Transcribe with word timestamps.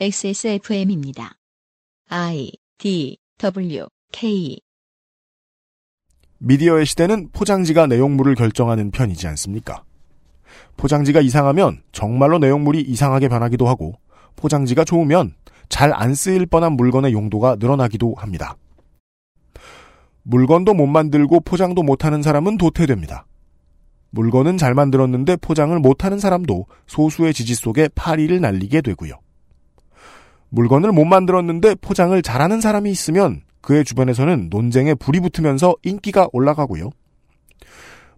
XSFM입니다. 0.00 1.34
I 2.08 2.50
D 2.78 3.18
W 3.38 3.86
K 4.10 4.58
미디어의 6.38 6.86
시대는 6.86 7.28
포장지가 7.32 7.86
내용물을 7.86 8.34
결정하는 8.34 8.90
편이지 8.90 9.28
않습니까? 9.28 9.84
포장지가 10.76 11.20
이상하면 11.20 11.82
정말로 11.92 12.38
내용물이 12.38 12.80
이상하게 12.80 13.28
변하기도 13.28 13.68
하고 13.68 13.92
포장지가 14.36 14.84
좋으면 14.84 15.34
잘 15.68 15.92
안 15.92 16.14
쓰일 16.14 16.46
뻔한 16.46 16.72
물건의 16.72 17.12
용도가 17.12 17.56
늘어나기도 17.60 18.14
합니다. 18.16 18.56
물건도 20.22 20.74
못 20.74 20.86
만들고 20.86 21.40
포장도 21.40 21.82
못하는 21.82 22.22
사람은 22.22 22.58
도태됩니다. 22.58 23.26
물건은 24.10 24.56
잘 24.58 24.74
만들었는데 24.74 25.36
포장을 25.36 25.78
못하는 25.78 26.18
사람도 26.18 26.66
소수의 26.86 27.34
지지 27.34 27.54
속에 27.54 27.88
파리를 27.94 28.40
날리게 28.40 28.80
되고요. 28.80 29.14
물건을 30.52 30.92
못 30.92 31.06
만들었는데 31.06 31.76
포장을 31.76 32.20
잘하는 32.20 32.60
사람이 32.60 32.90
있으면 32.90 33.40
그의 33.62 33.84
주변에서는 33.84 34.48
논쟁에 34.50 34.94
불이 34.94 35.20
붙으면서 35.20 35.76
인기가 35.82 36.28
올라가고요. 36.32 36.90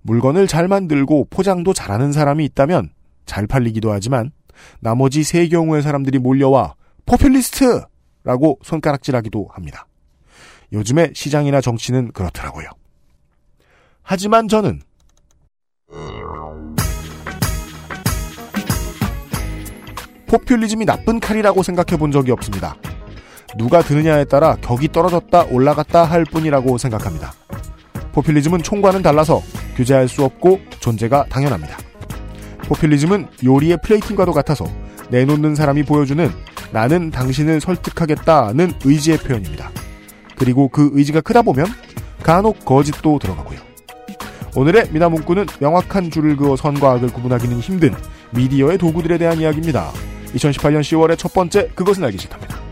물건을 0.03 0.49
잘 0.49 0.67
만들고 0.67 1.29
포장도 1.31 1.73
잘하는 1.73 2.13
사람이 2.13 2.45
있다면 2.47 2.91
잘 3.25 3.47
팔리기도 3.47 3.93
하지만 3.93 4.33
나머지 4.81 5.23
세 5.23 5.47
경우의 5.49 5.83
사람들이 5.83 6.19
몰려와 6.19 6.75
포퓰리스트 7.07 7.83
라고 8.25 8.59
손가락질하기도 8.63 9.49
합니다. 9.53 9.87
요즘의 10.73 11.13
시장이나 11.15 11.61
정치는 11.61 12.11
그렇더라고요. 12.13 12.67
하지만 14.03 14.49
저는 14.49 14.81
포퓰리즘이 20.35 20.85
나쁜 20.85 21.21
칼이라고 21.21 21.63
생각해 21.63 21.97
본 21.97 22.11
적이 22.11 22.33
없습니다. 22.33 22.75
누가 23.57 23.83
드느냐에 23.83 24.25
따라 24.25 24.57
격이 24.57 24.89
떨어졌다 24.89 25.45
올라갔다 25.45 26.03
할 26.03 26.25
뿐이라고 26.25 26.77
생각합니다. 26.77 27.33
포퓰리즘은 28.13 28.65
총과는 28.65 29.03
달라서 29.03 29.41
규제할 29.77 30.09
수 30.09 30.25
없고 30.25 30.59
존재가 30.81 31.27
당연합니다. 31.29 31.79
포퓰리즘은 32.67 33.29
요리의 33.45 33.79
플레이팅과도 33.85 34.33
같아서 34.33 34.65
내놓는 35.11 35.55
사람이 35.55 35.85
보여주는 35.85 36.29
나는 36.73 37.13
당신을 37.13 37.61
설득하겠다는 37.61 38.73
의지의 38.85 39.19
표현입니다. 39.19 39.71
그리고 40.37 40.67
그 40.67 40.91
의지가 40.95 41.21
크다 41.21 41.43
보면 41.43 41.67
간혹 42.25 42.65
거짓도 42.65 43.21
들어가고요. 43.21 43.61
오늘의 44.57 44.89
미나 44.91 45.09
문구는 45.09 45.47
명확한 45.61 46.11
줄을 46.11 46.35
그어 46.35 46.57
선과 46.57 46.91
악을 46.95 47.13
구분하기는 47.13 47.61
힘든 47.61 47.95
미디어의 48.33 48.79
도구들에 48.79 49.19
대한 49.19 49.39
이야기입니다. 49.39 49.93
2018년 50.35 50.81
10월의 50.81 51.19
첫 51.19 51.33
번째 51.33 51.69
그것은 51.75 52.05
알기 52.05 52.19
싫답니다. 52.19 52.65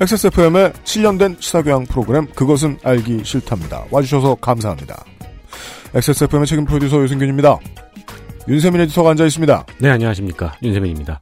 XSFM의 0.00 0.72
7년 0.84 1.18
된 1.18 1.36
시사교양 1.40 1.84
프로그램 1.86 2.26
그것은 2.28 2.78
알기 2.84 3.24
싫답니다. 3.24 3.84
와주셔서 3.90 4.36
감사합니다. 4.36 5.04
XSFM의 5.92 6.46
책임 6.46 6.64
프로듀서 6.66 7.02
유승균입니다. 7.02 7.58
윤세민 8.46 8.80
에디터가 8.82 9.10
앉아 9.10 9.26
있습니다. 9.26 9.66
네, 9.80 9.90
안녕하십니까. 9.90 10.54
윤세민입니다. 10.62 11.20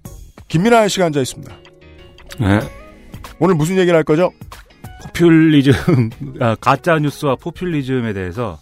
김민하 0.49 0.87
씨가 0.89 1.07
앉아 1.07 1.21
있습니다. 1.21 1.66
네. 2.39 2.61
오늘 3.39 3.55
무슨 3.55 3.77
얘기를 3.77 3.97
할 3.97 4.05
거죠? 4.05 4.33
포퓰리즘, 5.03 5.73
아, 6.41 6.57
가짜 6.61 6.99
뉴스와 6.99 7.37
포퓰리즘에 7.37 8.13
대해서 8.13 8.59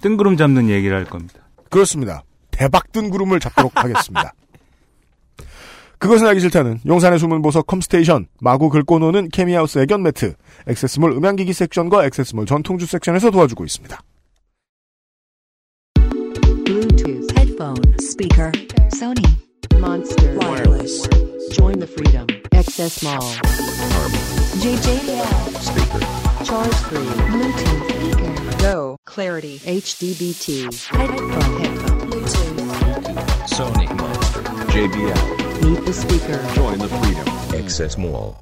뜬구름 0.00 0.36
잡는 0.36 0.68
얘기를 0.68 0.96
할 0.96 1.04
겁니다. 1.04 1.40
그렇습니다. 1.70 2.22
대박 2.50 2.92
뜬 2.92 3.10
구름을 3.10 3.40
잡도록 3.40 3.72
하겠습니다. 3.82 4.32
그것은 5.98 6.26
알기 6.26 6.40
싫다는 6.40 6.80
용산의 6.86 7.18
숨은 7.18 7.40
보석 7.40 7.66
컴스테이션, 7.66 8.26
마구 8.40 8.68
긁고 8.68 8.98
노는 8.98 9.28
케미하우스 9.30 9.78
애견 9.78 10.02
매트, 10.02 10.34
액세스몰 10.66 11.12
음향기기 11.12 11.52
섹션과 11.52 12.04
액세스몰 12.06 12.44
전통주 12.46 12.86
섹션에서 12.86 13.30
도와주고 13.30 13.64
있습니다. 13.64 13.98
Bluetooth, 16.64 17.26
headphone, 17.38 17.94
speaker, 18.00 18.52
Sony, 18.92 19.24
Monster, 19.86 20.36
wireless. 20.38 21.06
Join 21.52 21.78
the 21.78 21.86
freedom. 21.86 22.26
Access 22.52 23.04
Mall. 23.04 23.22
JJL, 24.62 25.30
speaker, 25.62 26.00
Charge 26.44 26.74
3, 26.90 26.98
Bluetooth, 27.30 27.84
speaker, 27.94 28.58
Go, 28.62 28.96
Clarity, 29.04 29.60
HDBT, 29.60 30.64
headphone, 30.86 31.60
headphone, 31.60 32.00
Bluetooth, 32.10 32.66
Sony 33.46 33.86
Monster, 33.96 34.42
JBL, 34.74 35.62
Meet 35.62 35.84
the 35.86 35.92
speaker. 35.92 36.38
join 36.54 36.78
the 36.78 36.88
freedom. 36.88 37.28
Access 37.54 37.96
Mall. 37.96 38.34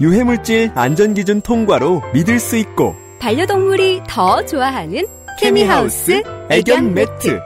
유해물질 0.00 0.72
안전기준 0.74 1.40
통과로 1.40 2.02
믿을 2.12 2.38
수 2.38 2.56
있고 2.56 2.94
반려동물이 3.18 4.02
더 4.06 4.44
좋아하는 4.44 5.06
케미하우스 5.40 6.22
애견 6.50 6.92
매트. 6.94 7.40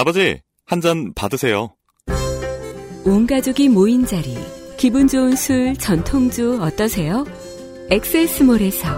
아버지, 0.00 0.40
한 0.64 0.80
잔 0.80 1.12
받으세요. 1.12 1.76
온 3.04 3.26
가족이 3.26 3.68
모인 3.68 4.06
자리, 4.06 4.34
기분 4.78 5.06
좋은 5.06 5.36
술, 5.36 5.74
전통주 5.74 6.58
어떠세요? 6.62 7.26
엑세스몰에서 7.90 8.88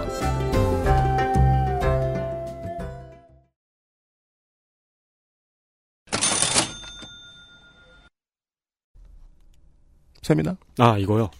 세민아? 10.22 10.56
아, 10.78 10.96
이거요? 10.98 11.30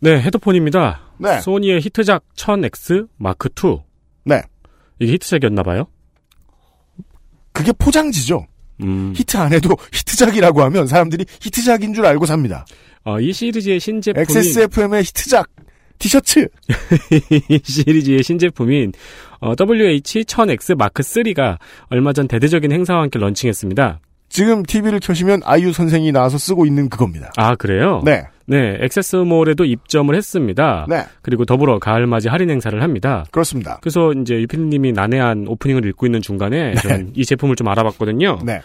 네, 0.00 0.22
헤드폰입니다. 0.22 1.02
네. 1.18 1.40
소니의 1.42 1.82
히트작 1.82 2.24
1000X 2.36 3.08
마크 3.18 3.50
2. 3.50 3.82
네. 4.24 4.40
이게 4.98 5.12
히트작이었나 5.12 5.62
봐요? 5.62 5.88
그게 7.54 7.72
포장지죠. 7.72 8.46
음, 8.82 9.14
히트 9.16 9.38
안 9.38 9.52
해도 9.52 9.70
히트작이라고 9.94 10.62
하면 10.64 10.86
사람들이 10.86 11.24
히트작인 11.40 11.94
줄 11.94 12.04
알고 12.04 12.26
삽니다. 12.26 12.66
어, 13.04 13.20
이 13.20 13.32
시리즈의 13.32 13.80
신제품이, 13.80 14.22
XSFM의 14.22 15.04
히트작 15.04 15.48
티셔츠. 15.98 16.48
이 17.48 17.60
시리즈의 17.62 18.22
신제품인 18.22 18.92
어, 19.40 19.54
WH-1000X 19.54 20.76
마크 20.76 21.02
3가 21.02 21.58
얼마 21.88 22.12
전 22.12 22.26
대대적인 22.28 22.72
행사와 22.72 23.02
함께 23.02 23.18
런칭했습니다. 23.18 24.00
지금 24.28 24.62
TV를 24.64 25.00
켜시면 25.00 25.42
아이유 25.44 25.72
선생이 25.72 26.10
나와서 26.12 26.38
쓰고 26.38 26.66
있는 26.66 26.88
그겁니다. 26.88 27.32
아, 27.36 27.54
그래요? 27.54 28.02
네. 28.04 28.24
네, 28.46 28.76
액세스몰에도 28.80 29.64
입점을 29.64 30.14
했습니다. 30.14 30.86
네. 30.88 31.04
그리고 31.22 31.44
더불어 31.44 31.78
가을맞이 31.78 32.28
할인 32.28 32.50
행사를 32.50 32.82
합니다. 32.82 33.24
그렇습니다. 33.30 33.78
그래서 33.80 34.12
이제 34.12 34.34
유필님이 34.34 34.92
난해한 34.92 35.46
오프닝을 35.48 35.86
읽고 35.86 36.06
있는 36.06 36.20
중간에 36.20 36.74
저는 36.74 37.12
이 37.14 37.24
제품을 37.24 37.56
좀 37.56 37.68
알아봤거든요. 37.68 38.40
네. 38.44 38.60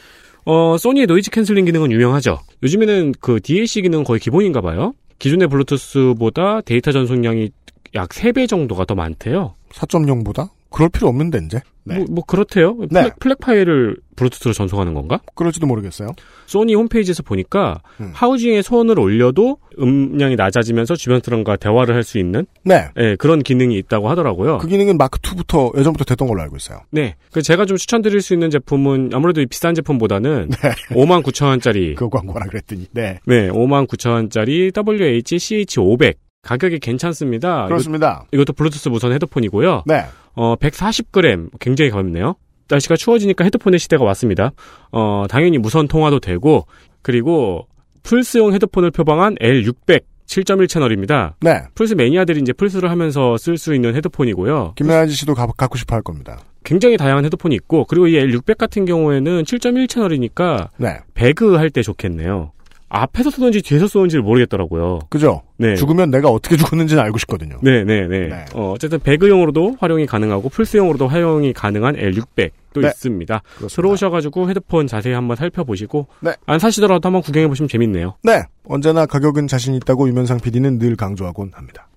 어, 0.45 0.77
소니의 0.77 1.05
noise 1.05 1.31
canceling 1.31 1.65
기능은 1.65 1.91
유명하죠. 1.91 2.39
요즘에는 2.63 3.13
그 3.21 3.39
DAC 3.39 3.81
기능은 3.83 4.03
거의 4.03 4.19
기본인가 4.19 4.61
봐요. 4.61 4.93
기존의 5.19 5.47
블루투스보다 5.49 6.61
데이터 6.61 6.91
전송량이 6.91 7.49
약 7.95 8.09
3배 8.09 8.47
정도가 8.47 8.85
더 8.85 8.95
많대요. 8.95 9.55
4.0보다? 9.73 10.49
그럴 10.69 10.89
필요 10.89 11.07
없는데, 11.07 11.39
이제. 11.45 11.61
네. 11.85 11.95
뭐, 11.97 12.05
뭐 12.11 12.23
그렇대요. 12.25 12.77
네. 12.91 13.01
FLAC, 13.01 13.19
FLAC 13.19 13.39
파일을 13.39 13.97
블루투스로 14.15 14.53
전송하는 14.53 14.93
건가? 14.93 15.21
그럴지도 15.33 15.65
모르겠어요. 15.65 16.09
소니 16.45 16.75
홈페이지에서 16.75 17.23
보니까 17.23 17.81
음. 17.99 18.11
housing에 18.13 18.61
손을 18.61 18.99
올려도 18.99 19.57
음량이 19.79 20.35
낮아지면서 20.35 20.95
주변 20.95 21.21
사람과 21.23 21.55
대화를 21.55 21.95
할 21.95 22.03
수 22.03 22.19
있는 22.19 22.45
네. 22.63 22.89
예, 22.97 23.15
그런 23.15 23.41
기능이 23.41 23.75
있다고 23.79 24.07
하더라고요. 24.09 24.59
그 24.59 24.67
기능은 24.67 24.97
마크 24.97 25.19
2부터 25.19 25.75
예전부터 25.79 26.03
됐던 26.05 26.27
걸로 26.27 26.41
알고 26.43 26.57
있어요. 26.57 26.81
네. 26.91 27.15
그 27.31 27.41
제가 27.41 27.65
좀 27.65 27.77
추천드릴 27.77 28.21
수 28.21 28.33
있는 28.33 28.49
제품은 28.51 29.09
아무래도 29.13 29.41
이 29.41 29.45
비싼 29.47 29.73
제품보다는 29.73 30.49
5만 30.91 31.23
9천 31.23 31.45
원짜리. 31.47 31.95
그 31.95 32.09
광고라 32.09 32.45
그랬더니. 32.47 32.87
네. 32.91 33.19
네, 33.25 33.49
5만 33.49 33.87
9천 33.87 34.11
원짜리 34.11 34.71
WH-CH500 34.71 36.15
가격이 36.43 36.79
괜찮습니다. 36.79 37.65
그렇습니다. 37.67 38.25
이것, 38.31 38.45
도 38.45 38.53
블루투스 38.53 38.89
무선 38.89 39.11
헤드폰이고요. 39.13 39.83
네. 39.85 40.05
어, 40.35 40.55
140g 40.55 41.49
굉장히 41.59 41.91
가볍네요. 41.91 42.35
날씨가 42.69 42.95
추워지니까 42.95 43.43
헤드폰의 43.45 43.79
시대가 43.79 44.03
왔습니다. 44.05 44.51
어, 44.91 45.25
당연히 45.29 45.57
무선 45.57 45.87
통화도 45.87 46.19
되고 46.19 46.65
그리고 47.01 47.67
플스용 48.03 48.53
헤드폰을 48.53 48.91
표방한 48.91 49.35
L600 49.35 50.01
7.1 50.27 50.69
채널입니다. 50.69 51.35
네. 51.41 51.61
플스 51.73 51.95
매니아들이 51.95 52.39
이제 52.41 52.53
플스를 52.53 52.91
하면서 52.91 53.35
쓸 53.37 53.57
수 53.57 53.73
있는 53.73 53.95
헤드폰이고요. 53.95 54.73
김나지 54.75 55.13
씨도 55.15 55.33
가- 55.33 55.47
갖고 55.47 55.75
싶어 55.79 55.95
할 55.95 56.03
겁니다. 56.03 56.39
굉장히 56.63 56.97
다양한 56.97 57.25
헤드폰이 57.25 57.55
있고 57.55 57.85
그리고 57.85 58.07
이 58.07 58.13
L600 58.13 58.57
같은 58.59 58.85
경우에는 58.85 59.41
7.1 59.43 59.89
채널이니까 59.89 60.69
네. 60.77 60.99
배그 61.15 61.55
할 61.55 61.71
때 61.71 61.81
좋겠네요. 61.81 62.51
앞에서 62.89 63.29
쏘는지 63.29 63.61
뒤에서 63.61 63.87
쏘는지를 63.87 64.23
모르겠더라고요. 64.23 64.99
그죠? 65.09 65.43
네. 65.57 65.75
죽으면 65.75 66.09
내가 66.09 66.29
어떻게 66.29 66.57
죽었는지는 66.57 67.01
알고 67.03 67.19
싶거든요. 67.19 67.59
네, 67.61 67.83
네, 67.83 68.07
네. 68.07 68.27
네. 68.27 68.45
어, 68.55 68.71
어쨌든 68.71 68.99
배그용으로도 68.99 69.77
활용이 69.79 70.07
가능하고 70.07 70.49
플스용으로도 70.49 71.07
활용이 71.07 71.53
가능한 71.53 71.95
L600도 71.95 72.81
네. 72.81 72.87
있습니다. 72.87 73.41
그렇습니다. 73.57 73.75
들어오셔가지고 73.75 74.49
헤드폰 74.49 74.87
자세히 74.87 75.13
한번 75.13 75.37
살펴보시고 75.37 76.07
네. 76.21 76.33
안 76.47 76.57
사시더라도 76.57 77.07
한번 77.07 77.21
구경해보시면 77.21 77.69
재밌네요. 77.69 78.15
네. 78.23 78.41
언제나 78.65 79.05
가격은 79.05 79.47
자신 79.47 79.75
있다고 79.75 80.07
유면상 80.07 80.39
PD는 80.39 80.79
늘 80.79 80.95
강조하곤 80.95 81.51
합니다. 81.53 81.87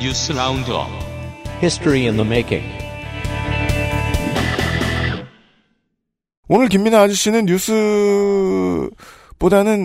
뉴스 0.00 0.32
roundup 0.32 0.88
History 1.62 2.04
in 2.06 2.16
the 2.16 2.26
making. 2.26 2.83
오늘 6.54 6.68
김민하 6.68 7.00
아저씨는 7.00 7.46
뉴스보다는 7.46 8.88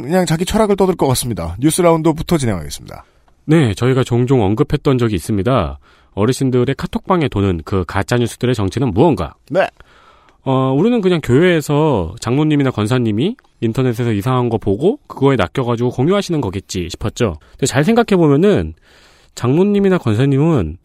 그냥 0.03 0.27
자기 0.27 0.45
철학을 0.45 0.75
떠들 0.75 0.95
것 0.95 1.07
같습니다. 1.07 1.55
뉴스 1.59 1.81
roundup부터 1.81 2.37
진행하겠습니다. 2.37 3.05
네, 3.45 3.73
저희가 3.73 4.03
종종 4.03 4.43
언급했던 4.43 4.99
적이 4.99 5.15
있습니다. 5.15 5.79
어르신들의 6.11 6.75
카톡방에 6.75 7.27
도는 7.27 7.61
그 7.65 7.85
가짜 7.87 8.17
뉴스들의 8.17 8.53
정체는 8.53 8.93
무언가? 8.93 9.33
네. 9.49 9.67
어, 10.43 10.71
우리는 10.77 11.01
그냥 11.01 11.21
교회에서 11.23 12.13
장로님이나 12.19 12.69
권사님이 12.69 13.35
인터넷에서 13.61 14.11
이상한 14.11 14.49
거 14.49 14.59
보고 14.59 14.99
그거에 15.07 15.37
낚여가지고 15.37 15.89
공유하시는 15.89 16.39
거겠지 16.39 16.87
싶었죠. 16.91 17.37
근데 17.53 17.65
잘 17.65 17.83
생각해보면은 17.83 18.75
장로님이나 19.33 19.97
권사님은 19.97 20.77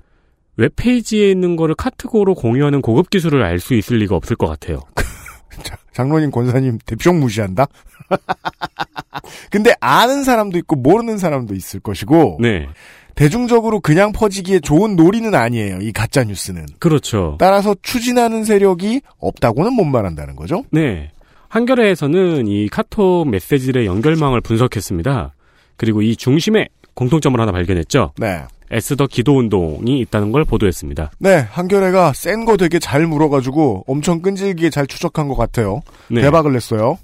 웹페이지에 0.57 1.31
있는 1.31 1.57
거를 1.57 1.75
카트고로 1.75 2.37
공유하는 2.37 2.81
고급 2.81 3.11
기술을 3.11 3.43
알 3.43 3.61
수 3.61 3.75
있을 3.75 3.99
리가 3.99 4.17
없을 4.17 4.35
것 4.35 4.47
같아요. 4.47 4.81
자, 5.62 5.77
장로님, 5.93 6.31
권사님 6.31 6.79
대충 6.85 7.21
무시한다? 7.21 7.67
근데 9.51 9.73
아는 9.81 10.25
사람도 10.25 10.59
있고 10.59 10.77
모르는 10.77 11.19
사람도 11.19 11.55
있을 11.55 11.81
것이고 11.81 12.39
네. 12.41 12.69
대중적으로 13.15 13.81
그냥 13.81 14.12
퍼지기에 14.12 14.61
좋은 14.61 14.97
놀이는 14.97 15.35
아니에요. 15.35 15.79
이 15.81 15.93
가짜 15.93 16.25
뉴스는. 16.25 16.67
그렇죠. 16.81 17.37
따라서 17.39 17.75
추진하는 17.83 18.45
세력이 18.45 19.03
없다고는 19.19 19.73
못 19.73 19.85
말한다는 19.85 20.35
거죠. 20.35 20.65
네. 20.71 21.12
한겨레에서는 21.49 22.49
이 22.49 22.69
카톡 22.69 23.29
메시지의 23.29 23.87
연결망을 23.87 24.41
분석했습니다. 24.41 25.35
그리고 25.77 26.03
이 26.03 26.17
중심에 26.17 26.69
공통점을 26.95 27.41
하나 27.41 27.53
발견했죠. 27.53 28.12
네. 28.19 28.43
에스더 28.70 29.06
기도 29.06 29.38
운동이 29.38 30.00
있다는 30.00 30.32
걸 30.32 30.44
보도했습니다. 30.44 31.11
네, 31.19 31.46
한겨레가 31.50 32.12
센 32.14 32.44
거 32.44 32.56
되게 32.56 32.78
잘 32.78 33.06
물어가지고 33.06 33.84
엄청 33.87 34.20
끈질기게 34.22 34.70
잘 34.70 34.87
추적한 34.87 35.28
것 35.28 35.34
같아요. 35.37 35.82
네. 36.11 36.20
대박을 36.22 36.52
냈어요. 36.52 36.99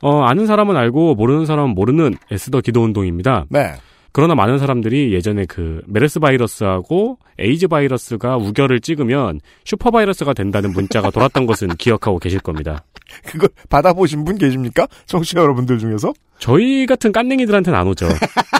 어, 0.00 0.22
아는 0.22 0.46
사람은 0.46 0.76
알고 0.76 1.14
모르는 1.16 1.46
사람은 1.46 1.70
모르는 1.74 2.14
에스더 2.30 2.60
기도 2.60 2.82
운동입니다. 2.84 3.46
네. 3.48 3.72
그러나 4.12 4.34
많은 4.34 4.58
사람들이 4.58 5.12
예전에 5.12 5.44
그 5.46 5.82
메르스 5.86 6.18
바이러스하고 6.18 7.18
에이즈 7.38 7.68
바이러스가 7.68 8.36
우결을 8.36 8.80
찍으면 8.80 9.40
슈퍼 9.64 9.90
바이러스가 9.90 10.32
된다는 10.34 10.72
문자가 10.72 11.10
돌았던 11.10 11.46
것은 11.46 11.68
기억하고 11.78 12.18
계실 12.18 12.40
겁니다. 12.40 12.84
그걸 13.24 13.48
받아보신 13.68 14.24
분 14.24 14.36
계십니까? 14.38 14.86
청취자 15.06 15.40
여러분들 15.40 15.78
중에서? 15.78 16.12
저희 16.38 16.86
같은 16.86 17.12
깐냉이들한테는 17.12 17.78
안 17.78 17.86
오죠. 17.88 18.08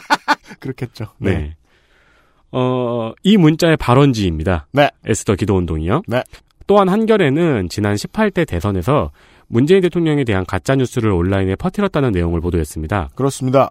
그렇겠죠. 0.61 1.07
네. 1.19 1.55
어, 2.53 3.13
이 3.23 3.37
문자의 3.37 3.77
발원지입니다. 3.77 4.67
네. 4.73 4.91
에스더 5.05 5.35
기도 5.35 5.57
운동이요. 5.57 6.03
네. 6.07 6.23
또한 6.67 6.89
한겨레는 6.89 7.69
지난 7.69 7.95
18대 7.95 8.47
대선에서 8.47 9.11
문재인 9.49 9.81
대통령에 9.81 10.25
대한 10.25 10.45
가짜 10.45 10.77
뉴스를 10.77 11.11
온라인에 11.11 11.57
퍼뜨렸다는 11.57 12.13
내용을 12.13 12.41
보도했습니다. 12.41 13.11
그렇습니다. 13.15 13.71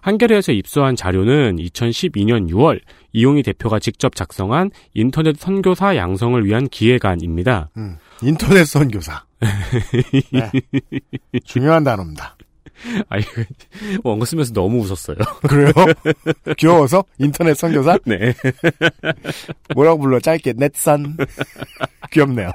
한겨레에서 0.00 0.52
입수한 0.52 0.96
자료는 0.96 1.56
2012년 1.56 2.48
6월 2.50 2.80
이용희 3.12 3.42
대표가 3.42 3.78
직접 3.78 4.14
작성한 4.14 4.70
인터넷 4.94 5.38
선교사 5.38 5.96
양성을 5.96 6.42
위한 6.46 6.68
기획안입니다. 6.68 7.68
음, 7.76 7.98
인터넷 8.22 8.64
선교사. 8.64 9.24
네. 10.32 10.50
중요한 11.44 11.84
단어입니다. 11.84 12.36
아, 13.08 13.18
이거 13.18 13.28
원고 14.04 14.24
쓰면서 14.24 14.52
너무 14.52 14.78
웃었어요. 14.80 15.16
그래요? 15.48 15.72
귀여워서? 16.56 17.04
인터넷 17.18 17.54
선교사? 17.54 17.98
네. 18.04 18.32
뭐라고 19.74 20.00
불러? 20.00 20.20
짧게 20.20 20.54
넷선. 20.56 21.16
귀엽네요. 22.10 22.50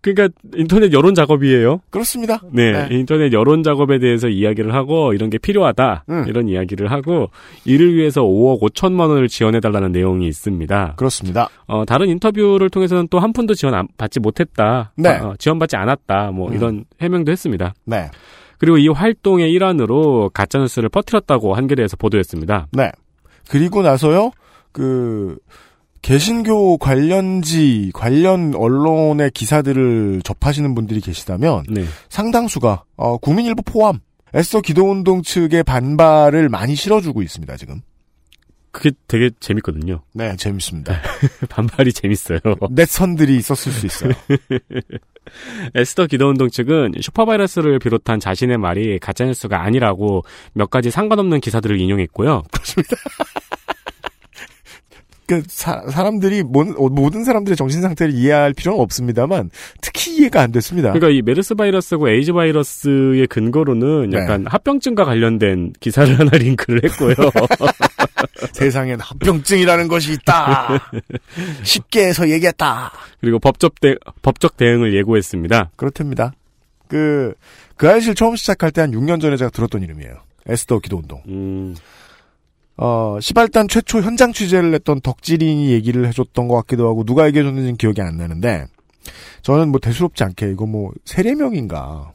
그러니까 0.00 0.28
인터넷 0.54 0.92
여론 0.92 1.14
작업이에요. 1.14 1.80
그렇습니다. 1.90 2.40
네, 2.52 2.72
네. 2.72 2.96
인터넷 2.96 3.32
여론 3.32 3.62
작업에 3.64 3.98
대해서 3.98 4.28
이야기를 4.28 4.72
하고 4.72 5.12
이런 5.12 5.28
게 5.28 5.38
필요하다 5.38 6.04
음. 6.08 6.24
이런 6.28 6.48
이야기를 6.48 6.90
하고 6.92 7.30
이를 7.64 7.94
위해서 7.94 8.22
5억 8.22 8.60
5천만 8.60 9.08
원을 9.08 9.26
지원해 9.28 9.58
달라는 9.60 9.90
내용이 9.92 10.28
있습니다. 10.28 10.94
그렇습니다. 10.96 11.48
어, 11.66 11.84
다른 11.84 12.08
인터뷰를 12.08 12.70
통해서는 12.70 13.08
또 13.08 13.18
한 13.18 13.32
푼도 13.32 13.54
지원 13.54 13.74
안- 13.74 13.88
받지 13.98 14.20
못했다, 14.20 14.92
네. 14.96 15.10
어, 15.18 15.34
지원받지 15.38 15.76
않았다, 15.76 16.30
뭐 16.30 16.48
음. 16.50 16.54
이런 16.54 16.84
해명도 17.00 17.32
했습니다. 17.32 17.74
네. 17.84 18.08
그리고 18.58 18.78
이 18.78 18.86
활동의 18.88 19.50
일환으로 19.52 20.30
가짜 20.32 20.58
뉴스를 20.60 20.88
퍼뜨렸다고 20.88 21.54
한겨레에서 21.54 21.96
보도했습니다. 21.96 22.68
네. 22.72 22.90
그리고 23.50 23.82
나서요, 23.82 24.30
그, 24.72 25.36
개신교 26.02 26.78
관련지, 26.78 27.90
관련 27.94 28.54
언론의 28.54 29.30
기사들을 29.32 30.22
접하시는 30.24 30.74
분들이 30.74 31.00
계시다면, 31.00 31.64
네, 31.68 31.84
상당수가, 32.08 32.84
어, 32.96 33.18
국민일보 33.18 33.62
포함, 33.62 34.00
애써 34.34 34.60
기도운동 34.60 35.22
측의 35.22 35.64
반발을 35.64 36.48
많이 36.48 36.74
실어주고 36.74 37.22
있습니다, 37.22 37.56
지금. 37.56 37.80
그게 38.70 38.92
되게 39.08 39.30
재밌거든요. 39.40 40.02
네, 40.12 40.36
재밌습니다. 40.36 41.00
반발이 41.48 41.92
재밌어요. 41.92 42.38
넷선들이 42.70 43.36
있었을 43.36 43.72
수 43.72 43.86
있어요. 43.86 44.12
에스더 45.74 46.06
기도운동 46.06 46.48
측은 46.48 46.92
슈퍼바이러스를 47.00 47.78
비롯한 47.78 48.20
자신의 48.20 48.58
말이 48.58 48.98
가짜뉴스가 48.98 49.62
아니라고 49.62 50.22
몇 50.52 50.70
가지 50.70 50.90
상관없는 50.90 51.40
기사들을 51.40 51.80
인용했고요. 51.80 52.42
그, 52.50 52.82
사, 55.48 55.82
사람들이, 55.90 56.42
모든, 56.42 56.74
어, 56.76 56.88
모든 56.88 57.24
사람들의 57.24 57.56
정신 57.56 57.82
상태를 57.82 58.12
이해할 58.14 58.52
필요는 58.54 58.80
없습니다만, 58.80 59.50
특히 59.80 60.16
이해가 60.16 60.40
안 60.42 60.52
됐습니다. 60.52 60.92
그러니까 60.92 61.16
이 61.16 61.22
메르스 61.22 61.54
바이러스고 61.54 62.08
에이즈 62.08 62.32
바이러스의 62.32 63.26
근거로는 63.28 64.10
네. 64.10 64.18
약간 64.18 64.46
합병증과 64.46 65.04
관련된 65.04 65.72
기사를 65.80 66.18
하나 66.18 66.30
링크를 66.38 66.80
했고요. 66.84 67.14
세상엔 68.52 69.00
합병증이라는 69.00 69.88
것이 69.88 70.12
있다. 70.14 70.90
쉽게 71.62 72.06
해서 72.06 72.28
얘기했다. 72.28 72.90
그리고 73.20 73.38
법적 73.38 73.80
대 73.80 73.94
법적 74.22 74.56
대응을 74.56 74.94
예고했습니다. 74.94 75.70
그렇답니다. 75.76 76.32
그, 76.88 77.34
그알싫 77.76 78.14
처음 78.14 78.34
시작할 78.36 78.70
때 78.70 78.80
한 78.80 78.92
6년 78.92 79.20
전에 79.20 79.36
제가 79.36 79.50
들었던 79.50 79.82
이름이에요. 79.82 80.14
에스더 80.46 80.78
기도 80.78 80.96
운동. 80.96 81.22
음, 81.28 81.74
어, 82.78 83.18
시발단 83.20 83.66
최초 83.68 84.00
현장 84.00 84.32
취재를 84.32 84.72
했던 84.72 85.00
덕질인이 85.00 85.70
얘기를 85.72 86.06
해줬던 86.06 86.46
것 86.48 86.54
같기도 86.56 86.88
하고, 86.88 87.04
누가 87.04 87.26
얘기해줬는지는 87.26 87.76
기억이 87.76 88.00
안 88.00 88.16
나는데, 88.16 88.66
저는 89.42 89.70
뭐 89.70 89.80
대수롭지 89.80 90.22
않게, 90.24 90.50
이거 90.52 90.64
뭐, 90.66 90.92
세례명인가, 91.04 92.12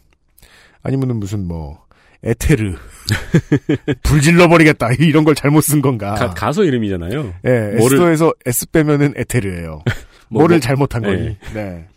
아니면은 0.81 1.17
무슨 1.17 1.47
뭐, 1.47 1.83
에테르, 2.23 2.75
불 4.03 4.21
질러 4.21 4.47
버리겠다, 4.47 4.93
이런 4.99 5.25
걸 5.25 5.35
잘못 5.35 5.61
쓴 5.61 5.81
건가. 5.81 6.13
가, 6.13 6.29
가수 6.29 6.63
이름이잖아요. 6.63 7.33
예, 7.45 7.71
에스더에서 7.75 8.33
S 8.45 8.69
빼면은 8.71 9.13
에테르예요. 9.17 9.83
뭐, 10.29 10.41
뭐를 10.43 10.55
뭐- 10.57 10.61
잘못한 10.61 11.01
네. 11.01 11.07
거니. 11.09 11.37
네. 11.53 11.87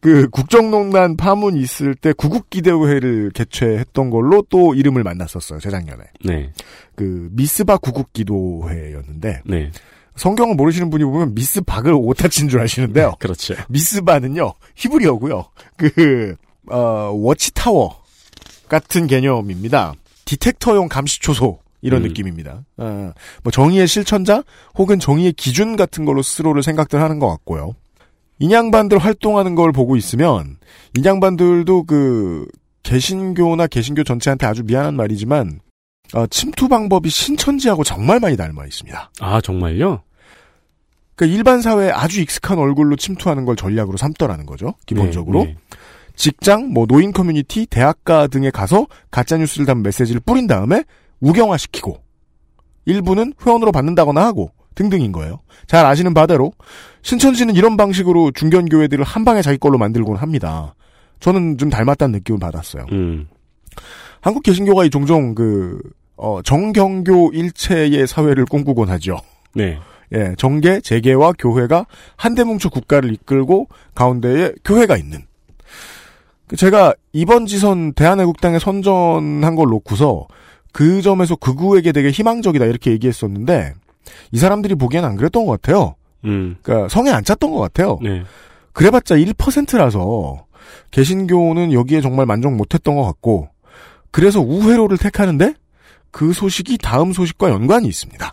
그 0.00 0.28
국정농단 0.30 1.16
파문 1.16 1.56
있을 1.56 1.94
때 1.94 2.12
구국기도회를 2.12 3.30
개최했던 3.34 4.10
걸로 4.10 4.44
또 4.48 4.74
이름을 4.74 5.02
만났었어요. 5.02 5.58
재작년에. 5.60 6.04
네, 6.24 6.52
그 6.94 7.28
미스바 7.32 7.78
구국기도회였는데 7.78 9.42
네, 9.44 9.70
성경을 10.16 10.54
모르시는 10.54 10.90
분이 10.90 11.04
보면 11.04 11.34
미스박을 11.34 11.92
오타 11.94 12.28
친 12.28 12.48
줄 12.48 12.60
아시는데요. 12.60 13.14
그렇죠. 13.20 13.54
미스바는요 13.68 14.54
히브리어고요. 14.76 15.44
그 15.76 16.36
어, 16.70 17.10
워치타워 17.14 18.02
같은 18.68 19.06
개념입니다. 19.06 19.94
디텍터용 20.24 20.88
감시초소 20.88 21.58
이런 21.80 22.02
음. 22.02 22.08
느낌입니다. 22.08 22.64
어, 22.76 23.12
뭐 23.42 23.50
정의의 23.50 23.86
실천자 23.88 24.42
혹은 24.76 24.98
정의의 24.98 25.32
기준 25.32 25.76
같은 25.76 26.04
걸로 26.04 26.22
스스로를 26.22 26.62
생각들 26.62 27.00
하는 27.00 27.18
것 27.18 27.28
같고요. 27.28 27.74
인양반들 28.38 28.98
활동하는 28.98 29.54
걸 29.54 29.72
보고 29.72 29.96
있으면 29.96 30.58
인양반들도 30.96 31.84
그 31.84 32.46
개신교나 32.82 33.66
개신교 33.66 34.04
전체한테 34.04 34.46
아주 34.46 34.62
미안한 34.64 34.94
말이지만 34.94 35.60
어, 36.14 36.26
침투 36.28 36.68
방법이 36.68 37.10
신천지하고 37.10 37.84
정말 37.84 38.20
많이 38.20 38.36
닮아 38.36 38.64
있습니다. 38.64 39.10
아 39.20 39.40
정말요? 39.40 40.02
그러니까 41.14 41.36
일반 41.36 41.60
사회에 41.60 41.90
아주 41.90 42.20
익숙한 42.20 42.58
얼굴로 42.58 42.96
침투하는 42.96 43.44
걸 43.44 43.56
전략으로 43.56 43.96
삼더라는 43.96 44.46
거죠. 44.46 44.74
기본적으로. 44.86 45.44
네, 45.44 45.46
네. 45.46 45.56
직장, 46.14 46.72
뭐 46.72 46.86
노인 46.86 47.12
커뮤니티, 47.12 47.66
대학가 47.66 48.26
등에 48.26 48.50
가서 48.50 48.86
가짜 49.10 49.36
뉴스를 49.36 49.66
담은 49.66 49.82
메시지를 49.82 50.20
뿌린 50.20 50.46
다음에 50.46 50.84
우경화시키고 51.20 52.00
일부는 52.86 53.34
회원으로 53.44 53.70
받는다거나 53.72 54.24
하고 54.24 54.52
등등인 54.78 55.10
거예요. 55.10 55.40
잘 55.66 55.84
아시는 55.84 56.14
바대로 56.14 56.52
신천지는 57.02 57.56
이런 57.56 57.76
방식으로 57.76 58.30
중견교회들을 58.30 59.04
한 59.04 59.24
방에 59.24 59.42
자기 59.42 59.58
걸로 59.58 59.76
만들곤 59.76 60.16
합니다. 60.16 60.74
저는 61.18 61.58
좀 61.58 61.68
닮았다는 61.68 62.12
느낌을 62.12 62.38
받았어요. 62.38 62.86
음. 62.92 63.26
한국 64.20 64.44
개신교가 64.44 64.84
이 64.84 64.90
종종 64.90 65.34
그 65.34 65.80
어, 66.16 66.40
정경교 66.42 67.32
일체의 67.32 68.06
사회를 68.06 68.44
꿈꾸곤 68.44 68.88
하죠. 68.90 69.18
네. 69.54 69.78
예, 70.12 70.34
정계, 70.38 70.80
재계와 70.80 71.32
교회가 71.38 71.86
한데 72.16 72.44
뭉쳐 72.44 72.70
국가를 72.70 73.12
이끌고 73.12 73.68
가운데에 73.94 74.52
교회가 74.64 74.96
있는. 74.96 75.20
그 76.46 76.56
제가 76.56 76.94
이번 77.12 77.46
지선 77.46 77.92
대한애국당에 77.92 78.58
선전한 78.58 79.54
걸 79.54 79.66
놓고서 79.68 80.26
그 80.72 81.02
점에서 81.02 81.36
극우에게 81.36 81.92
되게 81.92 82.10
희망적이다 82.10 82.64
이렇게 82.64 82.92
얘기했었는데 82.92 83.74
이 84.32 84.38
사람들이 84.38 84.74
보기엔 84.74 85.04
안 85.04 85.16
그랬던 85.16 85.46
것 85.46 85.60
같아요. 85.60 85.94
음. 86.24 86.56
그러니까 86.62 86.88
성에 86.88 87.10
안 87.10 87.24
찼던 87.24 87.50
것 87.52 87.58
같아요. 87.58 87.98
네. 88.02 88.22
그래봤자 88.72 89.16
1%라서 89.16 90.44
개신교는 90.90 91.72
여기에 91.72 92.00
정말 92.00 92.26
만족 92.26 92.54
못했던 92.54 92.94
것 92.96 93.04
같고 93.04 93.48
그래서 94.10 94.40
우회로를 94.40 94.98
택하는데 94.98 95.54
그 96.10 96.32
소식이 96.32 96.78
다음 96.78 97.12
소식과 97.12 97.50
연관이 97.50 97.88
있습니다. 97.88 98.32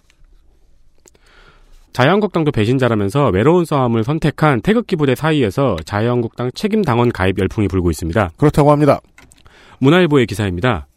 자유한국당도 1.94 2.52
배신자라면서 2.52 3.30
외로운 3.30 3.64
싸움을 3.64 4.04
선택한 4.04 4.62
태극기 4.62 4.98
부대 4.98 5.16
사이에서 5.16 5.78
자유한국당 5.86 6.52
책임 6.54 6.82
당원 6.82 7.12
가입 7.12 7.40
열풍이 7.40 7.70
불고 7.70 7.90
있습니다. 7.90 8.32
그렇다고 8.36 8.72
합니다. 8.72 9.00
문화일보의 9.80 10.26
기사입니다. 10.26 10.88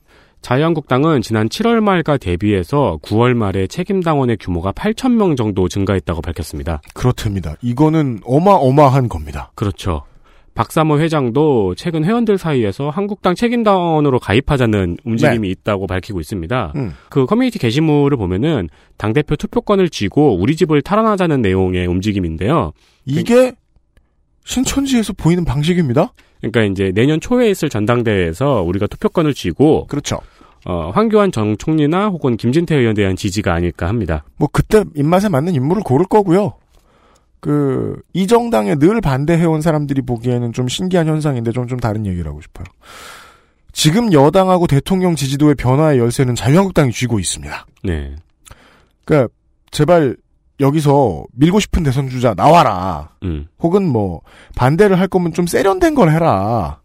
자유한국당은 0.40 1.20
지난 1.20 1.48
7월 1.48 1.80
말과 1.80 2.16
대비해서 2.16 2.98
9월 3.02 3.34
말에 3.34 3.66
책임당원의 3.66 4.38
규모가 4.38 4.72
8,000명 4.72 5.36
정도 5.36 5.68
증가했다고 5.68 6.22
밝혔습니다. 6.22 6.80
그렇답니다. 6.94 7.56
이거는 7.62 8.20
어마어마한 8.24 9.08
겁니다. 9.08 9.50
그렇죠. 9.54 10.04
박사모 10.58 10.98
회장도 10.98 11.76
최근 11.76 12.04
회원들 12.04 12.36
사이에서 12.36 12.90
한국당 12.90 13.36
책임당원으로 13.36 14.18
가입하자는 14.18 14.96
움직임이 15.04 15.50
있다고 15.50 15.86
밝히고 15.86 16.18
있습니다. 16.18 16.72
음. 16.74 16.94
그 17.10 17.26
커뮤니티 17.26 17.60
게시물을 17.60 18.16
보면은 18.16 18.68
당대표 18.96 19.36
투표권을 19.36 19.88
쥐고 19.88 20.36
우리 20.36 20.56
집을 20.56 20.82
탈환하자는 20.82 21.42
내용의 21.42 21.86
움직임인데요. 21.86 22.72
이게 23.04 23.52
신천지에서 24.44 25.12
보이는 25.12 25.44
방식입니다. 25.44 26.12
그러니까 26.40 26.64
이제 26.64 26.92
내년 26.94 27.20
초에 27.20 27.50
있을 27.50 27.68
전당대회에서 27.68 28.62
우리가 28.62 28.86
투표권을 28.86 29.34
쥐고 29.34 29.86
그렇죠. 29.86 30.18
어, 30.66 30.90
황교안 30.94 31.32
전 31.32 31.56
총리나 31.56 32.08
혹은 32.08 32.36
김진태 32.36 32.76
의원에 32.76 32.94
대한 32.94 33.16
지지가 33.16 33.54
아닐까 33.54 33.88
합니다. 33.88 34.24
뭐 34.36 34.48
그때 34.52 34.84
입맛에 34.94 35.28
맞는 35.28 35.54
인물을 35.54 35.82
고를 35.82 36.06
거고요. 36.06 36.54
그 37.40 37.96
이 38.12 38.26
정당에 38.26 38.74
늘 38.74 39.00
반대해온 39.00 39.62
사람들이 39.62 40.02
보기에는 40.02 40.52
좀 40.52 40.66
신기한 40.66 41.06
현상인데 41.06 41.52
좀 41.52 41.68
좀 41.68 41.78
다른 41.78 42.04
얘기를 42.06 42.28
하고 42.28 42.40
싶어요. 42.40 42.64
지금 43.72 44.12
여당하고 44.12 44.66
대통령 44.66 45.14
지지도의 45.14 45.54
변화의 45.54 45.98
열쇠는 45.98 46.34
자유한국당이 46.34 46.90
쥐고 46.90 47.20
있습니다. 47.20 47.66
네. 47.84 48.16
그러니까 49.04 49.32
제발 49.70 50.16
여기서 50.60 51.24
밀고 51.32 51.60
싶은 51.60 51.82
대선 51.82 52.08
주자 52.08 52.34
나와라. 52.34 53.10
음. 53.22 53.46
혹은 53.60 53.86
뭐 53.86 54.22
반대를 54.56 54.98
할 54.98 55.08
거면 55.08 55.32
좀 55.32 55.46
세련된 55.46 55.94
걸 55.94 56.10
해라. 56.10 56.80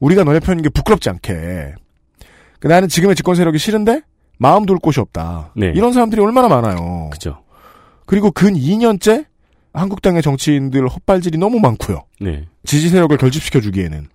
우리가 0.00 0.24
너네 0.24 0.40
편인 0.40 0.62
게 0.62 0.68
부끄럽지 0.68 1.10
않게. 1.10 1.74
그 2.60 2.68
나는 2.68 2.88
지금의 2.88 3.16
집권 3.16 3.34
세력이 3.34 3.58
싫은데 3.58 4.02
마음 4.38 4.64
둘 4.66 4.78
곳이 4.78 5.00
없다. 5.00 5.52
네. 5.56 5.72
이런 5.74 5.92
사람들이 5.92 6.20
얼마나 6.22 6.48
많아요. 6.48 7.10
그죠. 7.10 7.42
그리고 8.06 8.30
근 8.30 8.54
2년째 8.54 9.26
한국당의 9.72 10.22
정치인들 10.22 10.86
헛발질이 10.88 11.38
너무 11.38 11.58
많고요. 11.60 12.02
네. 12.20 12.46
지지 12.64 12.88
세력을 12.90 13.16
결집시켜 13.16 13.60
주기에는 13.60 14.08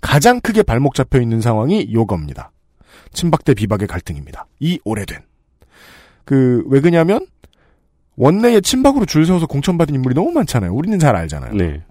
가장 0.00 0.40
크게 0.40 0.62
발목 0.62 0.94
잡혀 0.94 1.20
있는 1.20 1.40
상황이 1.40 1.88
요겁니다. 1.92 2.52
친박 3.12 3.44
대 3.44 3.54
비박의 3.54 3.88
갈등입니다. 3.88 4.46
이 4.60 4.78
오래된. 4.84 5.20
그 6.24 6.64
왜 6.66 6.80
그냐면 6.80 7.24
원내에 8.16 8.60
친박으로 8.60 9.04
줄 9.06 9.26
세워서 9.26 9.46
공천받은 9.46 9.94
인물이 9.94 10.14
너무 10.14 10.32
많잖아요. 10.32 10.72
우리는 10.74 10.98
잘 10.98 11.16
알잖아요. 11.16 11.52
네. 11.54 11.82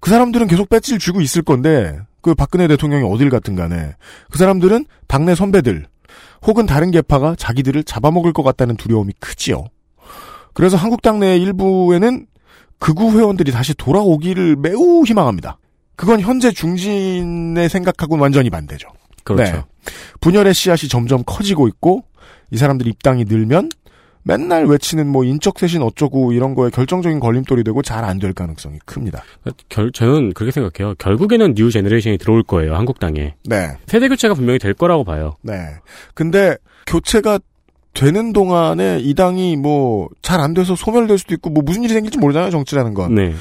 그 0.00 0.10
사람들은 0.10 0.46
계속 0.48 0.68
배지를 0.68 0.98
쥐고 0.98 1.20
있을 1.20 1.42
건데 1.42 1.98
그 2.20 2.34
박근혜 2.34 2.66
대통령이 2.68 3.08
어딜 3.08 3.30
갔든 3.30 3.54
간에 3.56 3.94
그 4.30 4.38
사람들은 4.38 4.84
당내 5.06 5.34
선배들 5.34 5.86
혹은 6.46 6.66
다른 6.66 6.90
계파가 6.90 7.34
자기들을 7.36 7.84
잡아먹을 7.84 8.32
것 8.32 8.42
같다는 8.42 8.76
두려움이 8.76 9.12
크지요. 9.20 9.64
그래서 10.52 10.76
한국 10.76 11.02
당 11.02 11.20
내 11.20 11.36
일부에는 11.38 12.26
극우 12.78 13.12
회원들이 13.12 13.52
다시 13.52 13.74
돌아오기를 13.74 14.56
매우 14.56 15.02
희망합니다. 15.04 15.58
그건 15.96 16.20
현재 16.20 16.50
중진의 16.50 17.68
생각하고는 17.68 18.20
완전히 18.20 18.50
반대죠. 18.50 18.88
그렇죠. 19.24 19.52
네. 19.52 19.62
분열의 20.20 20.52
씨앗이 20.52 20.88
점점 20.88 21.22
커지고 21.24 21.68
있고 21.68 22.04
이 22.50 22.58
사람들 22.58 22.86
입당이 22.86 23.24
늘면 23.24 23.70
맨날 24.28 24.64
외치는 24.66 25.06
뭐 25.06 25.22
인적 25.24 25.58
쇄신 25.58 25.82
어쩌고 25.82 26.32
이런 26.32 26.54
거에 26.56 26.68
결정적인 26.70 27.20
걸림돌이 27.20 27.62
되고 27.62 27.80
잘 27.82 28.04
안 28.04 28.18
될 28.18 28.32
가능성이 28.32 28.78
큽니다. 28.84 29.22
결, 29.68 29.92
저는 29.92 30.32
그렇게 30.32 30.50
생각해요. 30.50 30.94
결국에는 30.98 31.54
new 31.54 31.70
generation이 31.70 32.18
들어올 32.18 32.42
거예요, 32.42 32.74
한국당에. 32.74 33.34
네. 33.44 33.68
세대 33.86 34.08
교체가 34.08 34.34
분명히 34.34 34.58
될 34.58 34.74
거라고 34.74 35.04
봐요. 35.04 35.34
네. 35.42 35.54
근데 36.14 36.56
교체가 36.86 37.38
되는 37.94 38.32
동안에 38.32 38.98
이 39.00 39.14
당이 39.14 39.56
뭐 39.56 40.08
잘 40.22 40.40
안 40.40 40.54
돼서 40.54 40.74
소멸될 40.74 41.18
수도 41.18 41.34
있고 41.34 41.50
뭐 41.50 41.62
무슨 41.64 41.84
일이 41.84 41.94
생길지 41.94 42.18
모르잖아요, 42.18 42.50
정치라는 42.50 42.94
건. 42.94 43.14
네. 43.14 43.32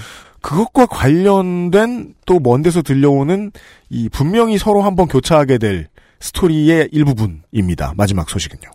그것과 0.41 0.85
관련된 0.85 2.13
또 2.27 2.39
먼 2.39 2.61
데서 2.61 2.81
들려오는 2.83 3.51
이 3.89 4.07
분명히 4.09 4.57
서로 4.59 4.81
한번 4.83 5.07
교차하게 5.07 5.57
될 5.57 5.87
스토리의 6.19 6.89
일부분입니다. 6.91 7.93
마지막 7.97 8.29
소식은요. 8.29 8.71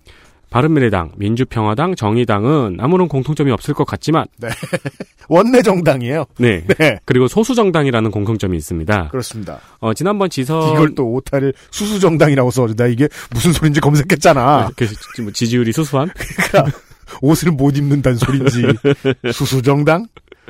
바른미래당, 0.50 1.12
민주평화당, 1.16 1.94
정의당은 1.94 2.78
아무런 2.80 3.08
공통점이 3.08 3.50
없을 3.52 3.72
것 3.72 3.84
같지만, 3.84 4.26
원내 5.28 5.62
정당이에요. 5.62 6.26
네. 6.38 6.64
네. 6.78 6.98
그리고 7.04 7.28
소수 7.28 7.54
정당이라는 7.54 8.10
공통점이 8.10 8.56
있습니다. 8.56 9.08
그렇습니다. 9.08 9.60
어, 9.78 9.94
지난번 9.94 10.28
지선. 10.28 10.72
이걸 10.72 10.94
또 10.96 11.06
오타를 11.12 11.54
수수 11.70 12.00
정당이라고 12.00 12.50
써줘. 12.50 12.74
나 12.74 12.86
이게 12.86 13.08
무슨 13.30 13.52
소린지 13.52 13.80
검색했잖아. 13.80 14.70
그래서 14.74 14.94
뭐 15.22 15.30
지지율이 15.30 15.72
수수한? 15.72 16.10
옷을 17.22 17.52
못 17.52 17.76
입는다는 17.76 18.18
소린지. 18.18 18.64
수수 19.32 19.62
정당? 19.62 20.06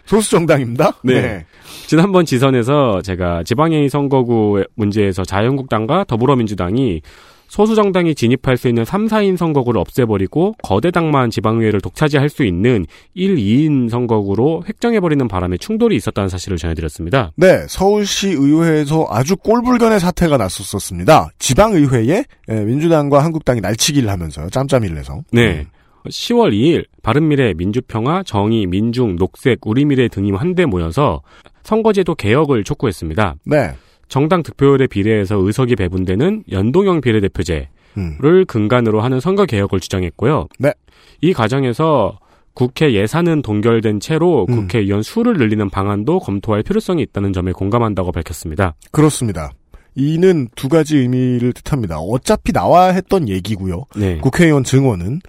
소수 0.06 0.30
정당입니다. 0.30 0.92
네. 1.04 1.44
지난번 1.86 2.24
지선에서 2.24 3.02
제가 3.02 3.42
지방행위 3.44 3.88
선거구 3.88 4.64
문제에서 4.76 5.24
자유한국당과 5.24 6.04
더불어민주당이 6.04 7.02
소수 7.50 7.74
정당이 7.74 8.14
진입할 8.14 8.56
수 8.56 8.68
있는 8.68 8.84
3, 8.84 9.06
4인 9.08 9.36
선거구를 9.36 9.80
없애버리고 9.80 10.54
거대 10.62 10.92
당만 10.92 11.30
지방의회를 11.30 11.80
독차지할 11.80 12.28
수 12.28 12.44
있는 12.44 12.86
1, 13.14 13.34
2인 13.34 13.90
선거구로 13.90 14.62
획정해버리는 14.68 15.26
바람에 15.26 15.56
충돌이 15.56 15.96
있었다는 15.96 16.28
사실을 16.28 16.58
전해드렸습니다. 16.58 17.32
네, 17.34 17.66
서울시 17.68 18.28
의회에서 18.28 19.08
아주 19.10 19.36
꼴불견의 19.36 19.98
사태가 19.98 20.36
났었습니다. 20.36 21.30
지방의회에 21.40 22.24
예, 22.50 22.54
민주당과 22.54 23.24
한국당이 23.24 23.60
날치기를 23.60 24.08
하면서요. 24.08 24.48
짬짬이를 24.50 24.96
해서. 24.96 25.20
네. 25.32 25.66
10월 26.06 26.52
2일 26.52 26.86
바른미래, 27.02 27.54
민주평화, 27.54 28.22
정의, 28.22 28.66
민중, 28.66 29.16
녹색, 29.16 29.66
우리미래 29.66 30.06
등이 30.06 30.30
한데 30.30 30.66
모여서 30.66 31.22
선거제도 31.64 32.14
개혁을 32.14 32.62
촉구했습니다. 32.62 33.34
네. 33.44 33.72
정당 34.10 34.42
득표율에 34.42 34.88
비례해서 34.88 35.36
의석이 35.36 35.76
배분되는 35.76 36.44
연동형 36.50 37.00
비례대표제를 37.00 37.68
음. 37.96 38.44
근간으로 38.46 39.00
하는 39.00 39.20
선거 39.20 39.46
개혁을 39.46 39.80
주장했고요. 39.80 40.48
네. 40.58 40.74
이 41.22 41.32
과정에서 41.32 42.18
국회 42.52 42.92
예산은 42.92 43.42
동결된 43.42 44.00
채로 44.00 44.46
음. 44.48 44.54
국회의원 44.54 45.02
수를 45.02 45.34
늘리는 45.38 45.70
방안도 45.70 46.18
검토할 46.18 46.64
필요성이 46.64 47.02
있다는 47.04 47.32
점에 47.32 47.52
공감한다고 47.52 48.10
밝혔습니다. 48.10 48.74
그렇습니다. 48.90 49.52
이는 49.94 50.48
두 50.56 50.68
가지 50.68 50.98
의미를 50.98 51.52
뜻합니다. 51.52 51.98
어차피 52.00 52.52
나와야 52.52 52.92
했던 52.92 53.28
얘기고요. 53.28 53.84
네. 53.96 54.18
국회의원 54.18 54.64
증언은 54.64 55.20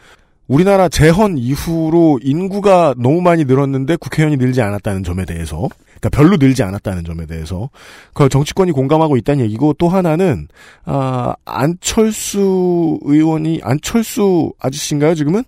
우리나라 0.52 0.90
재헌 0.90 1.38
이후로 1.38 2.20
인구가 2.22 2.94
너무 2.98 3.22
많이 3.22 3.46
늘었는데 3.46 3.96
국회의원이 3.96 4.36
늘지 4.36 4.62
않았다는 4.62 5.02
점에 5.02 5.24
대해서, 5.24 5.70
그러니까 5.86 6.10
별로 6.10 6.36
늘지 6.36 6.62
않았다는 6.62 7.06
점에 7.06 7.26
대해서, 7.26 7.70
그 8.14 8.28
정치권이 8.28 8.74
공감하고 8.74 9.16
있다는 9.16 9.46
얘기고 9.46 9.72
또 9.76 9.88
하나는 9.88 10.50
아 10.84 11.34
안철수 11.46 13.00
의원이 13.04 13.62
안철수 13.64 14.52
아저씨인가요 14.60 15.16
지금은 15.16 15.46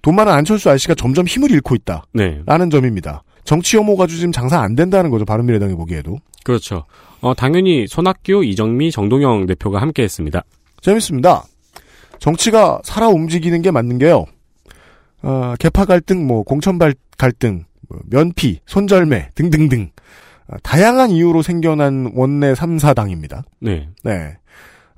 돈 0.00 0.14
많은 0.14 0.32
안철수 0.32 0.70
아저씨가 0.70 0.94
점점 0.94 1.26
힘을 1.26 1.50
잃고 1.50 1.74
있다. 1.74 2.04
네. 2.12 2.40
라는 2.46 2.70
점입니다. 2.70 3.24
정치 3.42 3.76
혐오 3.76 3.96
가지고 3.96 4.16
지금 4.16 4.30
장사 4.30 4.60
안 4.60 4.76
된다는 4.76 5.10
거죠. 5.10 5.24
바른미래당이 5.24 5.74
보기에도. 5.74 6.18
그렇죠. 6.44 6.84
어, 7.20 7.34
당연히 7.34 7.88
손학규, 7.88 8.44
이정미, 8.44 8.92
정동영 8.92 9.46
대표가 9.46 9.80
함께 9.80 10.04
했습니다. 10.04 10.44
재밌습니다. 10.82 11.42
정치가 12.20 12.80
살아 12.84 13.08
움직이는 13.08 13.60
게 13.60 13.72
맞는 13.72 13.98
게요. 13.98 14.24
어, 15.22 15.54
개파 15.58 15.84
갈등, 15.84 16.26
뭐 16.26 16.42
공천 16.42 16.78
발- 16.78 16.94
갈등, 17.18 17.64
뭐 17.88 17.98
면피, 18.10 18.60
손절매 18.66 19.30
등등등 19.34 19.90
아, 20.48 20.56
다양한 20.62 21.10
이유로 21.10 21.42
생겨난 21.42 22.12
원내 22.14 22.54
3, 22.54 22.76
4당입니다. 22.76 23.42
네. 23.60 23.88
네. 24.04 24.36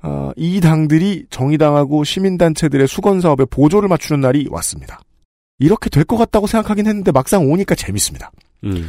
어, 0.03 0.31
이 0.37 0.61
당들이 0.61 1.25
정의당하고 1.29 2.03
시민단체들의 2.03 2.87
수건 2.87 3.19
사업에 3.21 3.45
보조를 3.45 3.89
맞추는 3.89 4.21
날이 4.21 4.47
왔습니다. 4.49 4.99
이렇게 5.57 5.89
될 5.89 6.05
것 6.05 6.15
같다고 6.17 6.47
생각하긴 6.47 6.87
했는데 6.87 7.11
막상 7.11 7.51
오니까 7.51 7.75
재밌습니다. 7.75 8.31
음. 8.63 8.87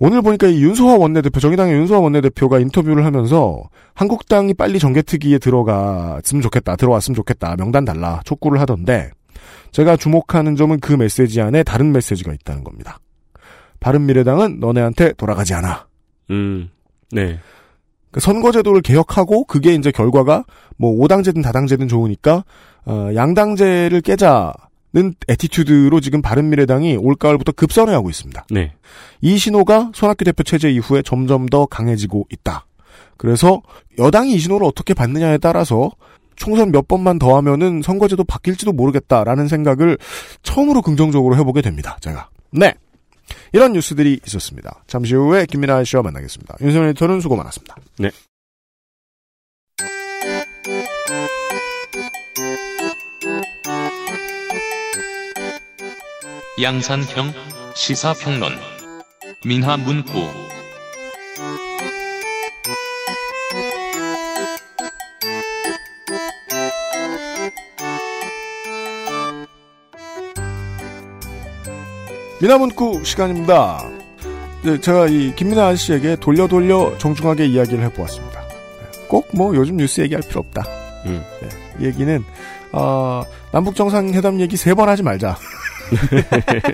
오늘 0.00 0.22
보니까 0.22 0.48
이 0.48 0.60
윤소화 0.60 0.96
원내대표, 0.96 1.38
정의당의 1.38 1.74
윤소화 1.74 2.00
원내대표가 2.00 2.58
인터뷰를 2.58 3.04
하면서 3.04 3.62
한국당이 3.94 4.54
빨리 4.54 4.80
정개특위에 4.80 5.38
들어갔으면 5.38 6.42
좋겠다, 6.42 6.74
들어왔으면 6.74 7.14
좋겠다, 7.14 7.54
명단 7.56 7.84
달라, 7.84 8.20
촉구를 8.24 8.60
하던데 8.60 9.10
제가 9.74 9.96
주목하는 9.96 10.54
점은 10.54 10.78
그 10.78 10.92
메시지 10.92 11.40
안에 11.40 11.64
다른 11.64 11.90
메시지가 11.90 12.32
있다는 12.32 12.62
겁니다. 12.62 13.00
바른미래당은 13.80 14.60
너네한테 14.60 15.14
돌아가지 15.14 15.52
않아. 15.52 15.88
음. 16.30 16.70
네. 17.10 17.40
그 18.12 18.20
선거제도를 18.20 18.82
개혁하고 18.82 19.44
그게 19.46 19.74
이제 19.74 19.90
결과가 19.90 20.44
뭐 20.76 20.92
5당제든 20.92 21.42
다당제든 21.42 21.88
좋으니까 21.88 22.44
어, 22.86 23.10
양당제를 23.16 24.00
깨자는 24.02 25.16
attitude로 25.26 25.98
지금 26.00 26.22
바른미래당이 26.22 26.96
올가을부터 26.96 27.50
급선회하고 27.50 28.10
있습니다. 28.10 28.46
네. 28.50 28.74
이 29.22 29.36
신호가 29.36 29.90
손학규 29.92 30.22
대표 30.24 30.44
체제 30.44 30.70
이후에 30.70 31.02
점점 31.02 31.46
더 31.46 31.66
강해지고 31.66 32.28
있다. 32.30 32.66
그래서 33.16 33.60
여당이 33.98 34.34
이 34.34 34.38
신호를 34.38 34.64
어떻게 34.64 34.94
받느냐에 34.94 35.38
따라서 35.38 35.90
총선 36.36 36.72
몇 36.72 36.88
번만 36.88 37.18
더 37.18 37.36
하면은 37.36 37.82
선거제도 37.82 38.24
바뀔지도 38.24 38.72
모르겠다라는 38.72 39.48
생각을 39.48 39.98
처음으로 40.42 40.82
긍정적으로 40.82 41.36
해보게 41.36 41.62
됩니다. 41.62 41.96
제가. 42.00 42.28
네. 42.50 42.74
이런 43.52 43.72
뉴스들이 43.72 44.20
있었습니다. 44.26 44.82
잠시 44.86 45.14
후에 45.14 45.46
김민아 45.46 45.84
씨와 45.84 46.02
만나겠습니다. 46.02 46.56
윤세민 46.60 46.90
에디터는 46.90 47.20
수고 47.20 47.36
많았습니다. 47.36 47.76
네. 47.98 48.10
양산형 56.60 57.32
시사평론 57.74 58.52
민하 59.44 59.76
문구 59.76 60.43
미나문구 72.44 73.04
시간입니다. 73.04 73.82
네, 74.64 74.78
제가 74.78 75.06
이 75.06 75.32
김민아 75.34 75.68
아저씨에게 75.68 76.16
돌려 76.16 76.46
돌려 76.46 76.92
정중하게 76.98 77.46
이야기를 77.46 77.82
해보았습니다. 77.84 78.42
꼭 79.08 79.26
뭐 79.32 79.56
요즘 79.56 79.78
뉴스 79.78 80.02
얘기할 80.02 80.22
필요 80.28 80.40
없다. 80.40 80.62
음. 81.06 81.24
네, 81.40 81.48
이 81.80 81.86
얘기는 81.86 82.22
어, 82.72 83.22
남북 83.50 83.74
정상회담 83.74 84.40
얘기 84.40 84.58
세 84.58 84.74
번 84.74 84.90
하지 84.90 85.02
말자. 85.02 85.38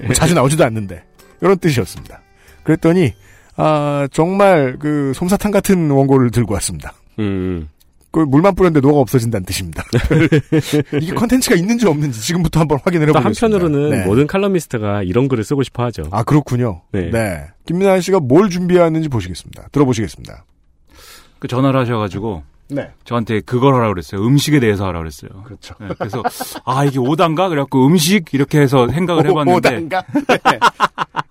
뭐 0.07 0.13
자주 0.13 0.35
나오지도 0.35 0.65
않는데 0.65 1.05
이런 1.41 1.57
뜻이었습니다. 1.57 2.21
그랬더니 2.65 3.15
아 3.55 4.09
정말 4.13 4.77
그 4.81 5.13
솜사탕 5.15 5.53
같은 5.53 5.89
원고를 5.89 6.33
들고 6.33 6.53
왔습니다. 6.55 6.95
음. 7.21 7.69
그 8.13 8.21
물만 8.21 8.55
뿌렸는데 8.55 8.87
노가 8.87 9.01
없어진다는 9.01 9.45
뜻입니다. 9.45 9.85
이게 11.01 11.15
컨텐츠가 11.15 11.55
있는지 11.55 11.87
없는지 11.87 12.21
지금부터 12.21 12.61
한번 12.61 12.79
확인을 12.83 13.07
또 13.07 13.19
해보겠습니다. 13.19 13.47
한편으로는 13.47 13.91
네. 13.91 14.07
모든 14.07 14.27
칼럼니스트가 14.27 15.05
이런 15.05 15.29
글을 15.29 15.45
쓰고 15.45 15.63
싶어 15.63 15.85
하죠. 15.85 16.03
아 16.11 16.25
그렇군요. 16.25 16.83
네. 16.93 17.11
네. 17.11 17.47
김민아 17.67 18.01
씨가 18.01 18.21
뭘 18.21 18.51
준비했는지 18.51 19.09
보시겠습니다. 19.09 19.69
들어보시겠습니다. 19.71 20.45
그 21.39 21.49
전화를 21.49 21.81
하셔가지고 21.81 22.43
네. 22.69 22.91
저한테 23.05 23.41
그걸 23.41 23.75
하라고 23.75 23.95
그랬어요. 23.95 24.25
음식에 24.25 24.61
대해서 24.61 24.85
하라고 24.87 25.01
그랬어요. 25.03 25.43
그렇죠. 25.45 25.75
네, 25.81 25.89
그래서 25.99 26.23
아 26.65 26.85
이게 26.85 26.99
오단가 26.99 27.49
그래갖고 27.49 27.87
음식 27.87 28.33
이렇게 28.33 28.61
해서 28.61 28.89
생각을 28.93 29.27
해봤는데 29.29 29.57
오단가? 29.69 30.05
네. 30.15 30.59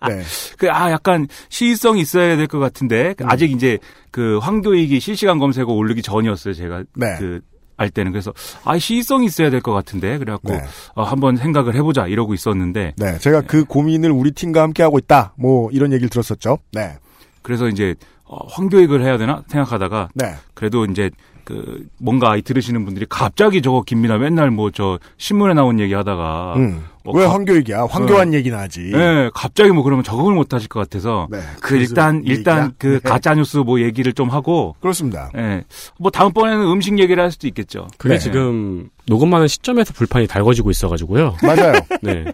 네. 0.07 0.21
그 0.57 0.69
아 0.71 0.91
약간 0.91 1.27
시의성이 1.49 2.01
있어야 2.01 2.35
될 2.37 2.47
것 2.47 2.59
같은데 2.59 3.15
음. 3.21 3.29
아직 3.29 3.51
이제 3.51 3.77
그 4.11 4.37
황교익이 4.39 4.99
실시간 4.99 5.39
검색어 5.39 5.71
올리기 5.73 6.01
전이었어요. 6.01 6.53
제가 6.53 6.83
네. 6.95 7.17
그 7.17 7.41
알 7.79 7.89
때는 7.89 8.11
그래서 8.11 8.33
아 8.65 8.77
시의성이 8.77 9.25
있어야 9.27 9.49
될 9.49 9.61
것 9.61 9.71
같은데 9.71 10.17
그래갖고 10.17 10.51
네. 10.51 10.61
어, 10.95 11.03
한번 11.03 11.37
생각을 11.37 11.75
해보자 11.75 12.07
이러고 12.07 12.33
있었는데 12.33 12.93
네. 12.97 13.17
제가 13.19 13.39
그 13.41 13.63
고민을 13.63 14.11
우리 14.11 14.31
팀과 14.31 14.61
함께 14.63 14.83
하고 14.83 14.99
있다. 14.99 15.33
뭐 15.37 15.69
이런 15.71 15.93
얘기를 15.93 16.09
들었었죠. 16.09 16.57
네. 16.73 16.97
그래서 17.41 17.69
이제 17.69 17.95
어, 18.25 18.45
황교익을 18.47 19.01
해야 19.01 19.17
되나 19.17 19.43
생각하다가 19.47 20.09
네. 20.13 20.35
그래도 20.53 20.83
이제 20.83 21.09
그 21.49 21.87
뭔가 21.97 22.37
이 22.37 22.43
들으시는 22.43 22.85
분들이 22.85 23.07
갑자기 23.09 23.63
저거 23.63 23.81
김민아 23.81 24.19
맨날 24.19 24.51
뭐 24.51 24.69
저 24.71 24.99
신문에 25.17 25.55
나온 25.55 25.79
얘기 25.79 25.95
하다가 25.95 26.53
음. 26.57 26.83
어, 27.05 27.11
왜 27.17 27.25
가- 27.25 27.33
황교익이야? 27.33 27.87
황교안 27.89 28.35
얘기나 28.35 28.59
하지. 28.59 28.81
네, 28.93 29.31
갑자기 29.33 29.71
뭐 29.71 29.81
그러면 29.81 30.03
적응을 30.03 30.35
못 30.35 30.53
하실 30.53 30.69
것 30.69 30.79
같아서 30.79 31.27
네. 31.31 31.39
그 31.59 31.75
일단 31.75 32.17
얘기야? 32.19 32.35
일단 32.35 32.73
그 32.77 32.99
네. 33.03 33.09
가짜 33.09 33.33
뉴스 33.33 33.57
뭐 33.57 33.81
얘기를 33.81 34.13
좀 34.13 34.29
하고 34.29 34.75
그렇습니다. 34.79 35.31
예. 35.35 35.63
뭐 35.97 36.11
다음번에는 36.11 36.67
음식 36.67 36.99
얘기를 36.99 37.21
할 37.23 37.31
수도 37.31 37.47
있겠죠. 37.47 37.87
그게 37.97 38.13
네. 38.15 38.19
지금 38.19 38.89
녹음하는 39.07 39.47
시점에서 39.47 39.91
불판이 39.93 40.27
달궈지고 40.27 40.69
있어가지고요. 40.69 41.35
맞아요. 41.41 41.73
네. 42.03 42.25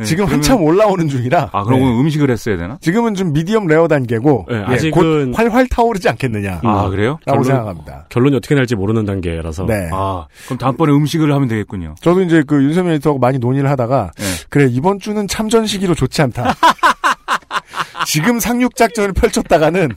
예, 0.00 0.04
지금 0.04 0.24
그러면- 0.26 0.34
한참 0.44 0.62
올라오는 0.62 1.08
중이라. 1.08 1.50
아, 1.52 1.64
그럼 1.64 1.80
네. 1.80 2.00
음식을 2.00 2.30
했어야 2.30 2.56
되나? 2.56 2.78
지금은 2.80 3.14
좀 3.14 3.32
medium 3.32 3.66
rare 3.66 3.88
단계고 3.88 4.46
네, 4.48 4.56
예, 4.56 4.64
아직은- 4.76 4.92
곧 4.92 5.32
활활 5.38 5.66
타오르지 5.68 6.08
않겠느냐. 6.08 6.60
아, 6.64 6.88
그래요? 6.88 7.18
라고 7.26 7.40
결론- 7.40 7.44
생각합니다. 7.44 8.06
결론이 8.08 8.36
어떻게 8.36 8.54
날지 8.54 8.74
모르는 8.76 9.04
단계라서. 9.04 9.66
네. 9.66 9.90
아, 9.92 10.26
그럼 10.46 10.58
다음번에 10.58 10.92
음식을 10.92 11.32
하면 11.32 11.48
되겠군요. 11.48 11.94
저도 12.00 12.22
이제 12.22 12.42
그 12.46 12.62
윤세민 12.62 12.92
editor하고 12.94 13.18
많이 13.18 13.38
논의를 13.38 13.68
하다가 13.70 14.10
네. 14.16 14.24
그래 14.48 14.66
이번 14.70 14.98
주는 14.98 15.28
참전 15.28 15.66
시기로 15.66 15.94
좋지 15.94 16.22
않다. 16.22 16.54
지금 18.06 18.40
상륙 18.40 18.74
작전을 18.76 19.12
펼쳤다가는 19.12 19.90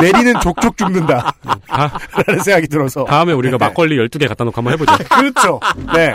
내리는 0.00 0.40
족족 0.40 0.76
죽는다. 0.76 1.32
다, 1.66 1.98
라는 2.26 2.42
생각이 2.42 2.66
들어서. 2.68 3.04
다음에 3.04 3.32
우리가 3.32 3.56
막걸리 3.58 3.96
12개 3.96 4.26
갖다 4.28 4.44
놓고 4.44 4.56
한번 4.56 4.72
해보죠. 4.74 4.92
그렇죠. 5.08 5.60
네. 5.94 6.14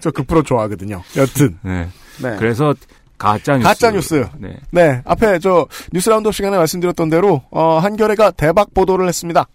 저그 0.00 0.24
프로 0.24 0.42
좋아하거든요. 0.42 1.02
여튼. 1.16 1.58
네. 1.62 1.88
네. 2.22 2.36
그래서 2.38 2.74
가짜 3.18 3.54
뉴스. 3.54 3.64
가짜 3.64 3.90
뉴스. 3.90 4.26
네. 4.38 4.56
네. 4.70 5.02
앞에 5.04 5.38
저 5.40 5.66
뉴스 5.92 6.08
roundup 6.08 6.34
시간에 6.34 6.56
말씀드렸던 6.56 7.10
대로 7.10 7.42
어, 7.50 7.78
한겨레가 7.78 8.30
대박 8.32 8.72
보도를 8.72 9.08
했습니다. 9.08 9.46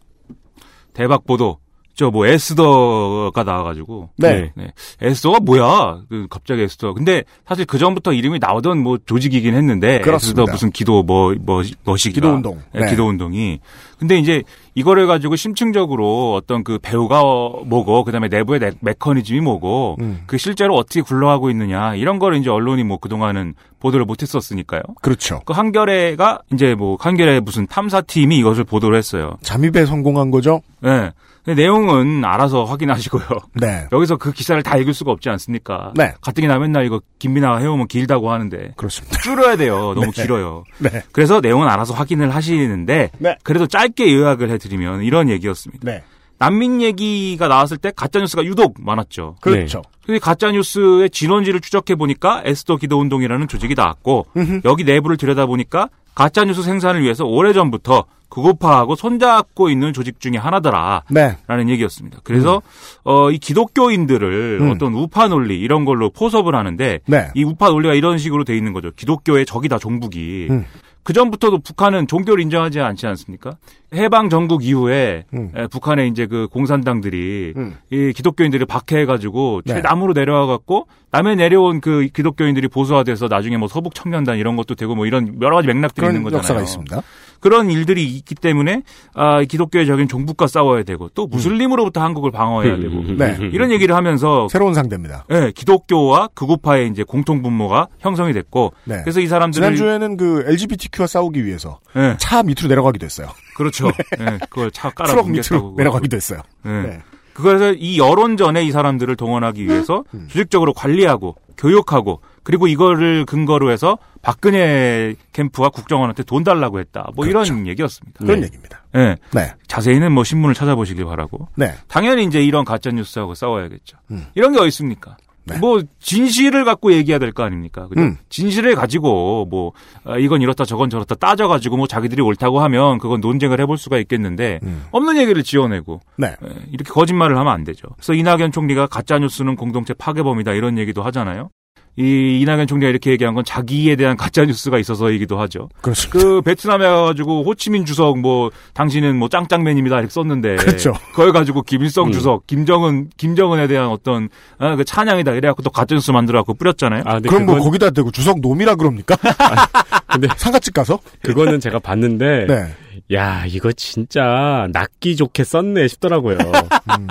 대박 0.94 1.26
보도. 1.26 1.60
저 1.96 2.12
뭐 2.12 2.28
에스더가 2.28 3.44
나와가지고. 3.44 4.10
네. 4.18 4.52
네. 4.56 4.74
에스더가 5.02 5.40
뭐야? 5.40 6.02
그 6.10 6.28
갑자기 6.30 6.62
에스더. 6.64 6.94
근데 6.94 7.24
사실 7.48 7.66
그 7.66 7.78
전부터 7.78 8.14
이름이 8.14 8.40
나오던 8.40 8.80
뭐 8.84 8.98
조직이긴 9.06 9.54
했는데. 9.56 10.00
그렇습니다. 10.02 10.42
에스더 10.44 10.52
무슨 10.52 10.72
기도 10.72 11.04
뭐, 11.04 11.34
뭐, 11.40 11.64
뭐시 11.86 12.12
기도 12.12 12.30
운동. 12.30 12.62
네, 12.74 12.82
네. 12.82 12.90
기도 12.90 13.08
운동이. 13.08 13.60
근데 13.98 14.18
이제 14.20 14.44
이거를 14.74 15.08
가지고 15.08 15.38
심층적으로 15.38 16.34
어떤 16.34 16.66
그 16.66 16.80
배우가 16.82 17.22
뭐고, 17.66 18.04
그 18.04 18.12
다음에 18.12 18.28
내부의 18.28 18.60
네- 18.60 18.72
메커니즘이 18.82 19.40
뭐고, 19.40 19.96
음. 20.02 20.24
그 20.28 20.38
실제로 20.38 20.76
어떻게 20.76 21.00
굴러가고 21.00 21.50
있느냐, 21.52 21.96
이런 21.96 22.20
거를 22.20 22.38
이제 22.38 22.50
언론이 22.50 22.84
뭐 22.84 22.98
그동안은 22.98 23.54
보도를 23.80 24.06
못 24.06 24.22
했었으니까요. 24.22 24.82
그렇죠. 25.02 25.42
그 25.46 25.54
한겨레가 25.54 26.40
이제 26.54 26.76
뭐 26.76 26.98
한겨레 27.00 27.40
무슨 27.42 27.68
탐사팀이 27.68 28.38
이것을 28.38 28.64
보도를 28.64 28.98
했어요. 28.98 29.38
잠입에 29.42 29.86
성공한 29.86 30.32
거죠? 30.32 30.62
네. 30.82 31.12
내용은 31.54 32.26
알아서 32.26 32.64
확인하시고요. 32.64 33.24
네. 33.54 33.88
여기서 33.94 34.18
그 34.18 34.32
기사를 34.32 34.62
다 34.64 34.78
읽을 34.78 34.94
수가 34.94 35.12
없지 35.12 35.30
않습니까? 35.30 35.94
네. 35.96 36.14
가뜩이나 36.22 36.58
맨날 36.58 36.86
이거 36.86 37.02
김비나 37.20 37.58
해오면 37.58 37.88
길다고 37.88 38.32
하는데 38.32 38.74
그렇습니다. 38.76 39.20
줄여야 39.22 39.56
돼요. 39.56 39.94
너무 39.96 40.12
네. 40.12 40.24
길어요. 40.24 40.64
네. 40.80 41.04
그래서 41.12 41.42
내용은 41.42 41.68
알아서 41.68 41.94
확인을 41.94 42.34
하시는데 42.34 43.12
네. 43.20 43.38
그래도 43.44 43.68
짧게 43.68 44.12
요약을 44.14 44.50
해드리면 44.50 45.04
이런 45.04 45.30
얘기였습니다. 45.30 45.82
네. 45.84 46.04
난민 46.38 46.82
얘기가 46.82 47.48
나왔을 47.48 47.78
때 47.78 47.92
가짜 47.96 48.20
뉴스가 48.20 48.44
유독 48.46 48.76
많았죠. 48.80 49.36
그렇죠. 49.42 49.82
근데 50.06 50.20
가짜 50.20 50.52
뉴스의 50.52 51.10
진원지를 51.10 51.62
추적해 51.62 51.96
보니까 51.96 52.42
에스더 52.46 52.78
기도 52.78 53.00
운동이라는 53.00 53.48
조직이 53.48 53.74
나왔고. 53.76 54.28
여기 54.66 54.84
내부를 54.84 55.18
들여다 55.18 55.46
보니까 55.46 55.90
가짜뉴스 56.14 56.62
생산을 56.64 57.02
위해서 57.02 57.26
오래전부터 57.26 58.06
극우파하고 58.30 58.96
손잡고 58.96 59.70
있는 59.70 59.94
조직 59.94 60.20
중에 60.20 60.38
하나더라. 60.38 61.04
네. 61.10 61.38
라는 61.48 61.70
얘기였습니다. 61.70 62.20
그래서 62.24 62.62
어, 63.04 63.32
이 63.32 63.38
기독교인들을 63.38 64.60
음. 64.62 64.72
어떤 64.72 64.94
우파 64.94 65.28
논리 65.28 65.60
이런 65.60 65.86
걸로 65.86 66.10
포섭을 66.10 66.56
하는데 66.56 67.00
네. 67.06 67.28
이 67.36 67.44
우파 67.44 67.70
논리가 67.70 67.94
이런 67.94 68.18
식으로 68.18 68.44
돼 68.44 68.56
있는 68.58 68.74
거죠. 68.74 68.92
기독교의 68.96 69.46
적이다 69.46 69.78
종북이. 69.78 70.48
음. 70.50 70.66
그 71.04 71.14
전부터도 71.14 71.60
북한은 71.60 72.08
종교를 72.08 72.42
인정하지 72.42 72.80
않지 72.80 73.06
않습니까? 73.06 73.58
해방 73.94 74.28
전국 74.28 74.66
이후에 74.66 75.26
음. 75.36 75.52
에, 75.56 75.68
북한의 75.68 76.10
이제 76.10 76.26
그 76.26 76.48
공산당들이 76.48 77.54
음. 77.56 77.76
이 77.92 78.12
기독교인들을 78.12 78.66
박해해가지고 78.66 79.62
네. 79.66 79.74
최남으로 79.76 80.14
내려와갖고 80.14 80.88
남해 81.12 81.36
내려온 81.36 81.80
그 81.80 82.08
기독교인들이 82.12 82.70
보수화돼서 82.70 83.28
나중에 83.28 83.56
뭐 83.58 83.68
서북 83.68 83.94
청년단 83.94 84.40
이런 84.40 84.56
것도 84.56 84.74
되고 84.74 84.96
뭐 84.96 85.06
이런 85.06 85.40
여러 85.44 85.58
가지 85.58 85.68
맥락들이 85.68 86.08
있는 86.08 86.24
거잖아요. 86.24 86.40
역사가 86.40 86.62
있습니다. 86.62 87.04
그런 87.46 87.70
일들이 87.70 88.06
있기 88.08 88.34
때문에 88.34 88.82
아, 89.14 89.40
이 89.40 89.46
기독교의 89.46 89.86
적인 89.86 90.08
종북과 90.08 90.48
싸워야 90.48 90.82
되고 90.82 91.10
또 91.10 91.28
무슬림으로부터 91.28 92.02
한국을 92.02 92.32
방어해야 92.32 92.78
되고 92.78 93.04
네. 93.20 93.38
이런 93.54 93.70
얘기를 93.70 93.96
하면서 93.96 94.48
새로운 94.50 94.74
상대입니다. 94.74 95.26
예, 95.30 95.52
기독교와 95.54 96.30
극우파의 96.34 96.90
이제 96.90 97.04
공통 97.04 97.44
분모가 97.44 97.90
형성이 98.00 98.34
됐고 98.34 98.74
네. 98.86 99.02
그래서 99.04 99.20
이 99.20 99.28
사람들을 99.28 99.76
지난주에는 99.76 100.18
그 100.18 100.44
LGBTQ와 100.48 101.06
싸우기 101.06 101.46
위해서 101.46 101.78
예, 101.96 102.16
차 102.18 102.42
밑으로 102.42 102.68
내려가기도 102.68 103.06
했어요. 103.06 103.28
그렇죠. 103.56 103.92
예, 104.20 104.40
그걸 104.50 104.72
차 104.72 104.90
깔아 104.90 105.12
트럭 105.12 105.30
밑으로 105.30 105.76
내려가기도 105.78 106.18
했어요. 106.18 106.40
예. 106.66 106.70
네. 106.70 107.00
그래서 107.36 107.74
이 107.74 108.00
여론전에 108.00 108.64
이 108.64 108.72
사람들을 108.72 109.16
동원하기 109.18 109.68
위해서 109.68 110.04
음. 110.16 110.26
조직적으로 110.32 110.74
관리하고 110.74 111.36
교육하고 111.58 112.22
그리고 112.46 112.68
이거를 112.68 113.26
근거로 113.26 113.72
해서 113.72 113.98
박근혜 114.22 115.16
캠프와 115.34 115.70
국정원한테 115.70 116.24
돈 116.24 116.44
달라고 116.44 116.80
했다. 116.80 117.10
뭐 117.16 117.26
그렇죠. 117.26 117.54
이런 117.54 117.68
얘기였습니다. 117.68 118.20
그런 118.24 118.40
네. 118.40 118.46
얘기입니다. 118.46 118.84
예. 118.96 119.18
네. 119.34 119.52
자세히는 119.68 120.12
뭐 120.12 120.24
신문을 120.24 120.54
찾아보시길 120.56 121.04
바라고. 121.06 121.48
네. 121.56 121.74
당연히 121.88 122.24
이제 122.26 122.42
이런 122.44 122.64
가짜 122.64 122.92
뉴스하고 122.92 123.34
싸워야겠죠. 123.36 123.98
음. 124.12 124.28
이런 124.36 124.54
게 124.54 124.60
어디 124.60 124.68
있습니까? 124.70 125.18
네. 125.48 125.58
뭐 125.60 125.82
진실을 126.00 126.66
갖고 126.66 126.92
얘기해야 126.94 127.20
될 127.20 127.32
거 127.32 127.44
아닙니까? 127.44 127.88
그죠? 127.88 128.02
음. 128.02 128.18
진실을 128.30 128.74
가지고 128.76 129.46
뭐 129.46 129.74
아, 130.04 130.18
이건 130.18 130.42
이렇다 130.42 130.66
저건 130.66 130.90
저렇다 130.90 131.16
따져 131.16 131.48
가지고 131.48 131.78
뭐 131.78 131.86
자기들이 131.88 132.22
옳다고 132.22 132.62
하면 132.62 132.98
그건 133.00 133.22
논쟁을 133.22 133.60
해볼 133.62 133.78
수가 133.78 133.98
있겠는데 134.00 134.60
음. 134.64 134.86
없는 134.92 135.18
얘기를 135.18 135.44
지어내고 135.44 136.00
네. 136.18 136.36
예, 136.44 136.50
이렇게 136.72 136.90
거짓말을 136.92 137.38
하면 137.38 137.54
안 137.54 137.64
되죠. 137.64 137.88
그래서 137.96 138.14
이낙연 138.14 138.52
총리가 138.54 138.88
가짜 138.88 139.20
뉴스는 139.20 139.56
공동체 139.56 139.94
파괴범이다 139.94 140.54
이런 140.54 140.78
얘기도 140.80 141.04
하잖아요. 141.04 141.50
이 141.98 142.40
이낙연 142.42 142.68
총리가 142.68 142.90
이렇게 142.90 143.12
얘기한 143.12 143.34
건 143.34 143.46
자기에 143.46 143.96
대한 143.96 144.18
가짜 144.18 144.44
뉴스가 144.44 144.80
있어서이기도 144.80 145.40
하죠. 145.42 145.70
그렇습니다. 145.82 146.20
그 146.20 146.42
베트남에 146.42 146.86
가가지고 146.86 147.44
호치민 147.44 147.86
주석 147.86 148.20
뭐 148.20 148.52
당신은 148.74 149.18
뭐 149.18 149.30
짱짱맨입니다 149.30 150.00
이렇게 150.00 150.12
썼는데 150.12 150.58
그렇죠. 150.58 150.94
그걸 151.12 151.32
가지고 151.32 151.62
김일성 151.62 152.08
음. 152.08 152.12
주석, 152.12 152.48
김정은 152.48 153.10
김정은에 153.16 153.68
대한 153.68 153.88
어떤 153.88 154.30
아, 154.58 154.76
그 154.76 154.84
찬양이다 154.84 155.32
이래갖고 155.32 155.64
또 155.64 155.70
가짜 155.70 155.96
뉴스 155.96 156.12
만들어 156.12 156.40
갖고 156.40 156.54
뿌렸잖아요. 156.54 157.04
아, 157.06 157.20
그럼 157.20 157.46
뭐 157.46 157.56
그건, 157.56 157.60
거기다 157.60 157.90
대고 157.92 158.12
주석 158.12 158.42
놈이라 158.42 158.76
그럽니까? 158.76 159.16
근데 160.16 160.28
상가집 160.38 160.74
가서? 160.74 161.00
그거는 161.22 161.60
제가 161.60 161.80
봤는데 161.80 162.46
네. 162.48 162.76
야 163.14 163.46
이거 163.46 163.72
진짜 163.72 164.68
낚기 164.72 165.16
좋게 165.16 165.44
썼네 165.44 165.88
싶더라고요. 165.88 166.38
음. 166.38 167.08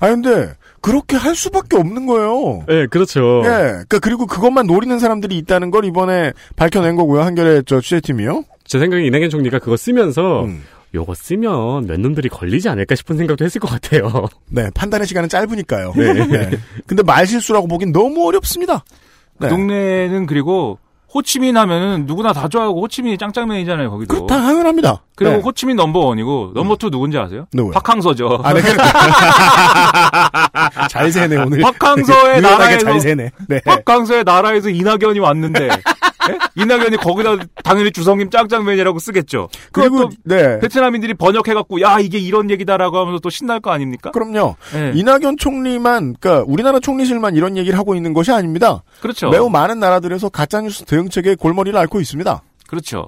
아 0.00 0.08
근데 0.08 0.52
그렇게 0.86 1.16
할 1.16 1.34
수밖에 1.34 1.76
없는 1.76 2.06
거예요. 2.06 2.64
네, 2.68 2.86
그렇죠. 2.86 3.42
예. 3.44 3.48
그러니까 3.48 3.98
그리고 3.98 4.24
그것만 4.24 4.68
노리는 4.68 4.96
사람들이 5.00 5.36
있다는 5.38 5.72
걸 5.72 5.84
이번에 5.84 6.32
밝혀낸 6.54 6.94
거고요. 6.94 7.22
한겨레 7.22 7.62
저 7.66 7.80
취재팀이요. 7.80 8.44
제 8.62 8.78
생각에 8.78 9.04
이낙연 9.04 9.30
총리가 9.30 9.58
그거 9.58 9.76
쓰면서 9.76 10.44
음. 10.44 10.62
요거 10.94 11.14
쓰면 11.16 11.88
몇 11.88 11.98
놈들이 11.98 12.28
걸리지 12.28 12.68
않을까 12.68 12.94
싶은 12.94 13.16
생각도 13.16 13.44
했을 13.44 13.60
것 13.60 13.68
같아요. 13.68 14.28
네. 14.48 14.70
판단의 14.76 15.08
시간은 15.08 15.28
짧으니까요. 15.28 15.92
네. 15.96 16.50
근데 16.86 17.02
말실수라고 17.02 17.66
보긴 17.66 17.90
너무 17.90 18.24
어렵습니다. 18.24 18.84
그 19.40 19.44
네. 19.46 19.48
동네는 19.48 20.26
그리고 20.26 20.78
호치민 21.16 21.56
하면은 21.56 22.04
누구나 22.06 22.34
다 22.34 22.46
좋아하고 22.46 22.82
호치민이 22.82 23.16
짱짱맨이잖아요 23.16 23.90
거기도. 23.90 24.14
그, 24.14 24.26
다 24.26 24.38
당연합니다. 24.42 25.00
그리고 25.14 25.36
네. 25.36 25.42
호치민 25.42 25.76
number 25.76 25.98
one이고 25.98 26.52
number 26.54 26.76
two 26.76 26.90
누군지 26.90 27.16
아세요? 27.16 27.46
누구요? 27.54 27.72
박항서죠. 27.72 28.40
아, 28.44 28.52
네. 28.52 28.60
잘 30.90 31.10
새네, 31.10 31.36
오늘. 31.38 31.62
박항서의 31.62 32.42
나라에서 32.42 32.84
잘 32.84 33.00
새네. 33.00 33.30
네. 33.48 33.60
박항서의 33.64 34.24
나라에서 34.24 34.68
이낙연이 34.68 35.18
왔는데 35.18 35.64
예? 35.64 35.68
이낙연이 36.56 36.96
거기다 36.96 37.36
당연히 37.62 37.90
주석님 37.92 38.30
짱짱맨이라고 38.30 38.98
쓰겠죠. 38.98 39.48
그리고, 39.72 40.10
네. 40.24 40.58
베트남인들이 40.58 41.14
번역해갖고 41.14 41.80
야 41.82 41.98
이게 42.00 42.18
이런 42.18 42.50
얘기다라고 42.50 42.98
하면서 42.98 43.18
또 43.18 43.30
신날 43.30 43.60
거 43.60 43.70
아닙니까? 43.70 44.10
그럼요. 44.10 44.56
예. 44.74 44.92
이낙연 44.94 45.36
총리만, 45.38 46.16
그러니까 46.18 46.44
우리나라 46.46 46.80
총리실만 46.80 47.36
이런 47.36 47.56
얘기를 47.56 47.78
하고 47.78 47.94
있는 47.94 48.14
것이 48.14 48.32
아닙니다. 48.32 48.82
그렇죠. 49.00 49.28
매우 49.28 49.50
많은 49.50 49.78
나라들에서 49.78 50.30
가짜뉴스 50.30 50.84
대응책의 50.84 51.36
골머리를 51.36 51.78
앓고 51.78 52.00
있습니다. 52.00 52.42
그렇죠. 52.66 53.04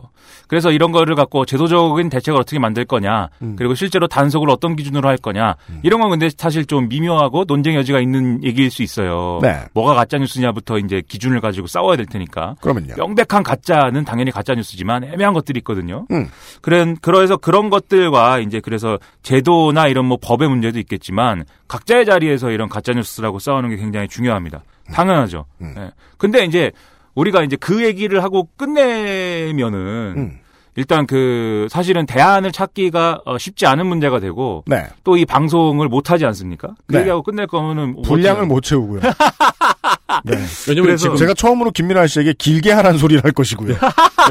그래서 0.47 0.71
이런 0.71 0.93
거를 0.93 1.15
갖고 1.15 1.45
제도적인 1.45 2.09
대책을 2.11 2.39
어떻게 2.39 2.59
만들 2.59 2.85
거냐, 2.85 3.29
음. 3.43 3.57
그리고 3.57 3.75
실제로 3.75 4.07
단속을 4.07 4.51
어떤 4.51 4.77
기준으로 4.77 5.09
할 5.09 5.17
거냐, 5.17 5.57
이런 5.83 6.01
건 6.01 6.11
근데 6.11 6.29
사실 6.37 6.65
좀 6.67 6.89
미묘하고 6.89 7.45
논쟁 7.45 7.75
여지가 7.75 8.01
있는 8.01 8.43
얘기일 8.45 8.71
수 8.71 8.83
있어요. 8.83 9.39
네. 9.43 9.65
뭐가 9.75 9.95
가짜 9.95 10.19
뉴스냐부터 10.19 10.79
이제 10.79 11.03
기준을 11.07 11.41
가지고 11.41 11.67
싸워야 11.67 11.97
될 11.97 12.07
테니까. 12.07 12.57
그러면요. 12.61 12.95
명백한 12.97 13.43
가짜는 13.43 14.05
당연히 14.05 14.31
가짜 14.31 14.55
뉴스지만 14.55 15.05
애매한 15.05 15.35
것들이 15.35 15.59
있거든요. 15.59 16.07
음. 16.11 16.29
그런 16.61 16.97
그래서 17.01 17.37
그런 17.37 17.71
것들과 17.71 18.39
이제 18.41 18.61
그래서 18.61 18.99
제도나 19.23 19.89
이런 19.89 20.07
뭐 20.07 20.19
법의 20.21 20.49
문제도 20.49 20.79
있겠지만 20.79 21.45
각자의 21.69 22.07
자리에서 22.07 22.51
이런 22.51 22.69
가짜 22.69 22.93
뉴스라고 22.93 23.39
싸우는 23.39 23.71
게 23.71 23.77
굉장히 23.77 24.09
중요합니다. 24.09 24.63
당연하죠. 24.93 25.45
음. 25.61 25.75
예. 25.77 25.91
근데 26.17 26.45
이제 26.45 26.73
우리가 27.19 27.43
이제 27.43 27.57
그 27.57 27.85
얘기를 27.85 28.23
하고 28.23 28.49
끝내면은 28.57 30.15
음. 30.17 30.39
일단 30.77 31.07
그 31.07 31.67
사실은 31.69 32.07
대안을 32.07 32.53
찾기가 32.53 33.23
어, 33.25 33.37
쉽지 33.37 33.67
않은 33.67 33.87
문제가 33.87 34.21
되고 34.21 34.63
네. 34.67 34.87
또이 35.03 35.25
방송을 35.25 35.89
못 35.89 36.13
하지 36.13 36.25
않습니까? 36.27 36.77
그 36.87 36.93
네. 36.93 37.01
얘기하고 37.01 37.25
끝낼 37.25 37.49
거면은 37.49 37.95
뭐 37.95 38.03
분량을 38.03 38.47
못 38.47 38.61
채우고요. 38.61 39.01
네. 40.25 40.37
왜냐면 40.67 40.85
그래서 40.87 41.03
지금 41.03 41.17
제가 41.17 41.35
처음으로 41.35 41.71
김민아 41.71 42.07
씨에게 42.07 42.33
길게 42.39 42.73
하라는 42.73 42.99
소리를 42.99 43.23
할 43.23 43.33
것이고요. 43.33 43.77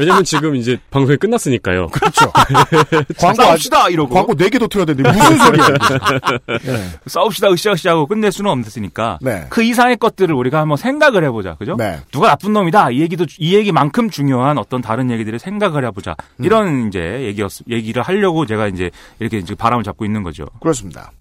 왜냐면 0.00 0.24
지금 0.24 0.56
이제 0.56 0.78
방송이 0.90 1.16
끝났으니까요. 1.18 1.86
그렇죠. 1.88 2.30
광고, 3.18 3.42
아직- 3.42 3.42
싸웁시다 3.42 3.88
이러고 3.90 4.12
광고 4.14 4.34
4개도 4.34 4.68
틀어야 4.68 4.84
되는데 4.86 5.10
무슨 5.12 5.38
소리야. 5.38 5.66
네. 6.64 6.88
싸웁시다 7.06 7.50
으쌰으쌰 7.52 7.90
하고 7.90 8.06
끝낼 8.06 8.32
수는 8.32 8.50
없으니까 8.50 9.18
네. 9.22 9.46
그 9.50 9.62
이상의 9.62 9.96
것들을 9.98 10.34
우리가 10.34 10.60
한번 10.60 10.76
생각을 10.76 11.24
해보자 11.24 11.54
그죠? 11.54 11.76
네. 11.76 12.00
누가 12.12 12.28
나쁜 12.28 12.52
놈이다 12.52 12.90
이 12.90 13.00
얘기도 13.00 13.24
이 13.38 13.54
얘기만큼 13.54 14.10
중요한 14.10 14.58
어떤 14.58 14.80
다른 14.82 15.10
얘기들을 15.10 15.38
생각을 15.38 15.84
해보자 15.86 16.16
음. 16.36 16.44
이런 16.44 16.88
이제 16.88 17.20
얘기였 17.22 17.50
얘기를 17.68 18.02
하려고 18.02 18.46
제가 18.46 18.66
이제 18.68 18.90
이렇게 19.20 19.38
이제 19.38 19.54
바람을 19.54 19.84
잡고 19.84 20.04
있는 20.04 20.22
거죠. 20.22 20.46
그렇습니다. 20.60 21.12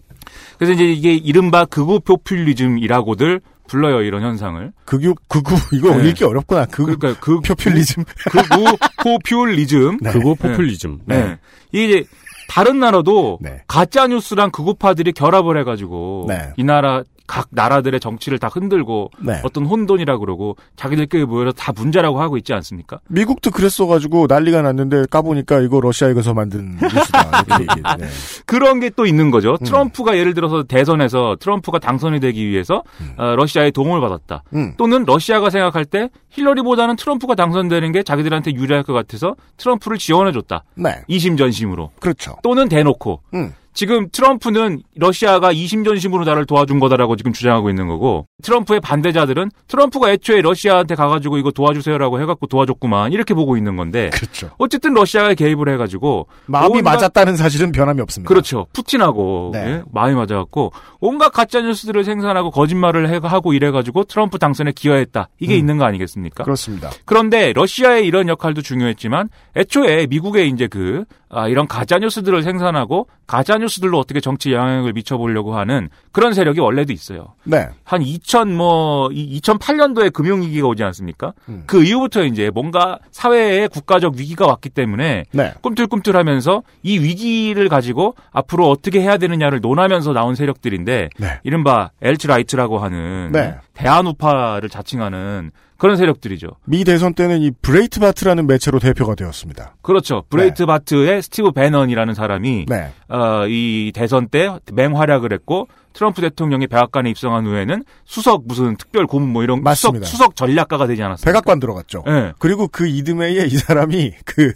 그래서 0.57 0.73
이제 0.73 0.85
이게 0.85 1.13
이른바 1.13 1.65
극우 1.65 1.99
포퓰리즘이라고들 2.01 3.41
불러요 3.67 4.01
이런 4.01 4.23
현상을. 4.23 4.71
극유, 4.85 5.15
극우, 5.27 5.55
이거 5.73 5.95
네. 5.95 6.09
읽기 6.09 6.23
어렵구나. 6.23 6.65
극우, 6.65 6.97
그러니까 6.97 7.19
극 7.19 7.41
표퓰리즘. 7.41 8.03
극우 8.31 8.77
포퓰리즘. 9.03 9.99
네. 10.01 10.11
그거 10.11 10.33
포퓰리즘. 10.35 10.99
네. 11.05 11.37
이게 11.71 11.85
이제 11.85 12.03
다른 12.49 12.79
나라도 12.79 13.39
네. 13.41 13.61
가짜 13.67 14.07
뉴스랑 14.07 14.51
극우파들이 14.51 15.11
결합을 15.11 15.57
해가지고 15.59 16.25
네. 16.29 16.53
이 16.57 16.63
나라 16.63 17.03
각 17.27 17.47
나라들의 17.51 17.99
정치를 17.99 18.39
다 18.39 18.49
흔들고 18.51 19.11
네. 19.19 19.39
어떤 19.43 19.65
혼돈이라 19.65 20.17
그러고 20.17 20.57
자기들끼리 20.75 21.25
모여서 21.25 21.51
다 21.51 21.71
문제라고 21.73 22.19
하고 22.19 22.37
있지 22.37 22.53
않습니까? 22.53 22.99
미국도 23.09 23.51
그랬어가지고 23.51 24.25
난리가 24.27 24.61
났는데 24.63 25.05
까보니까 25.09 25.59
이거 25.61 25.79
러시아에서 25.79 26.33
만든 26.33 26.77
뉴스다. 26.81 27.43
네. 27.99 28.07
그런 28.45 28.79
게 28.79 28.87
또 28.97 29.05
있는 29.05 29.29
거죠. 29.31 29.57
음. 29.61 29.63
트럼프가 29.63 30.17
예를 30.17 30.33
들어서 30.33 30.63
대선에서 30.63 31.37
트럼프가 31.39 31.77
당선이 31.79 32.19
되기 32.19 32.47
위해서 32.49 32.83
어, 33.17 33.35
러시아의 33.35 33.71
도움을 33.71 34.01
받았다. 34.01 34.43
음. 34.55 34.73
또는 34.77 35.03
러시아가 35.05 35.49
생각할 35.51 35.85
때 35.85 36.09
힐러리보다는 36.31 36.95
트럼프가 36.95 37.35
당선되는 37.35 37.91
게 37.91 38.01
자기들한테 38.03 38.53
유리할 38.53 38.83
것 38.83 38.93
같아서 38.93 39.35
트럼프를 39.57 39.97
지원해줬다. 39.99 40.63
네. 40.75 41.03
이심전심으로. 41.07 41.91
그렇죠. 41.99 42.37
또는 42.41 42.67
대놓고 42.69 43.21
음. 43.35 43.53
지금 43.77 44.09
트럼프는 44.11 44.81
러시아가 44.95 45.51
이심전심으로 45.51 46.23
나를 46.25 46.47
도와준 46.47 46.79
거다라고 46.79 47.15
지금 47.15 47.31
주장하고 47.31 47.69
있는 47.69 47.85
거고 47.87 48.25
트럼프의 48.41 48.79
반대자들은 48.79 49.51
트럼프가 49.67 50.11
애초에 50.13 50.41
러시아한테 50.41 50.95
가가지고 50.95 51.37
이거 51.37 51.51
도와주세요라고 51.51 52.19
해갖고 52.21 52.47
도와줬구만 52.47 53.11
이렇게 53.13 53.35
보고 53.35 53.55
있는 53.55 53.75
건데 53.75 54.09
그렇죠. 54.11 54.49
어쨌든 54.57 54.95
러시아가 54.95 55.35
개입을 55.35 55.69
해가지고 55.73 56.25
마음이 56.47 56.79
온갖- 56.79 56.93
맞았다는 56.95 57.35
사실은 57.37 57.71
변함이 57.71 58.01
없습니다. 58.01 58.27
그렇죠. 58.27 58.65
푸틴하고 58.73 59.51
네. 59.53 59.59
예? 59.67 59.83
마음이 59.91 60.15
맞아갖고 60.15 60.71
온갖 60.99 61.29
가짜 61.29 61.61
뉴스들을 61.61 62.03
생산하고 62.03 62.49
거짓말을 62.49 63.07
해- 63.09 63.19
하고 63.21 63.53
이래가지고 63.53 64.05
트럼프 64.05 64.39
당선에 64.39 64.71
기여했다. 64.71 65.29
이게 65.39 65.53
음. 65.53 65.59
있는 65.59 65.77
거 65.77 65.85
아니겠습니까? 65.85 66.45
그렇습니다. 66.45 66.89
그런데 67.05 67.53
러시아의 67.53 68.07
이런 68.07 68.27
역할도 68.27 68.63
중요했지만 68.63 69.29
애초에 69.55 70.07
미국의 70.07 70.49
이제 70.49 70.65
그 70.65 71.05
아, 71.29 71.47
이런 71.47 71.67
가짜 71.67 71.99
뉴스들을 71.99 72.41
생산하고 72.41 73.07
가짜 73.25 73.57
뉴스들로 73.57 73.99
어떻게 73.99 74.21
정치 74.21 74.53
영향을 74.53 74.93
미쳐보려고 74.93 75.55
하는 75.57 75.89
그런 76.13 76.33
세력이 76.33 76.61
원래도 76.61 76.93
있어요. 76.93 77.33
네. 77.43 77.67
한 77.83 78.01
2000, 78.01 78.55
뭐, 78.55 79.09
2008년도에 79.09 80.13
금융위기가 80.13 80.67
오지 80.67 80.83
않습니까? 80.85 81.33
음. 81.49 81.63
그 81.67 81.83
이후부터 81.83 82.23
이제 82.23 82.49
뭔가 82.53 82.99
사회에 83.11 83.67
국가적 83.67 84.15
위기가 84.15 84.47
왔기 84.47 84.69
때문에 84.69 85.25
네. 85.31 85.53
꿈틀꿈틀 85.61 86.15
하면서 86.15 86.63
이 86.81 86.97
위기를 86.99 87.67
가지고 87.67 88.15
앞으로 88.31 88.69
어떻게 88.69 89.01
해야 89.01 89.17
되느냐를 89.17 89.59
논하면서 89.59 90.13
나온 90.13 90.35
세력들인데 90.35 91.09
네. 91.17 91.39
이른바 91.43 91.91
엘츠라이트라고 92.01 92.79
하는 92.79 93.31
네. 93.33 93.55
대안우파를 93.73 94.69
자칭하는 94.69 95.51
그런 95.77 95.95
세력들이죠. 95.97 96.47
미 96.65 96.83
대선 96.83 97.13
때는 97.13 97.41
이 97.41 97.51
브레이트 97.61 97.99
바트라는 97.99 98.47
매체로 98.47 98.79
대표가 98.79 99.15
되었습니다. 99.15 99.75
그렇죠. 99.81 100.23
브레이트 100.29 100.65
바트의 100.65 101.21
스티브 101.21 101.51
배넌이라는 101.51 102.13
사람이 102.13 102.65
네. 102.67 102.91
어, 103.09 103.47
이 103.47 103.91
대선 103.93 104.27
때 104.27 104.49
맹활약을 104.71 105.31
했고 105.33 105.67
트럼프 105.93 106.21
대통령이 106.21 106.67
백악관에 106.67 107.09
입성한 107.09 107.45
후에는 107.45 107.83
수석 108.05 108.43
무슨 108.45 108.75
특별 108.77 109.07
고문 109.07 109.29
뭐 109.29 109.43
이런 109.43 109.57
수석, 109.57 109.63
맞습니다. 109.63 110.05
수석 110.05 110.35
전략가가 110.35 110.87
되지 110.87 111.01
않았습니까? 111.03 111.31
백악관 111.31 111.59
들어갔죠. 111.59 112.03
네. 112.05 112.33
그리고 112.39 112.67
그 112.67 112.87
이듬해에 112.87 113.45
이 113.45 113.57
사람이 113.57 114.13
그 114.25 114.53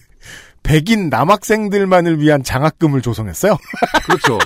백인 0.63 1.10
남학생들만을 1.10 2.19
위한 2.19 2.43
장학금을 2.43 3.01
조성했어요. 3.01 3.57
그렇죠. 4.05 4.38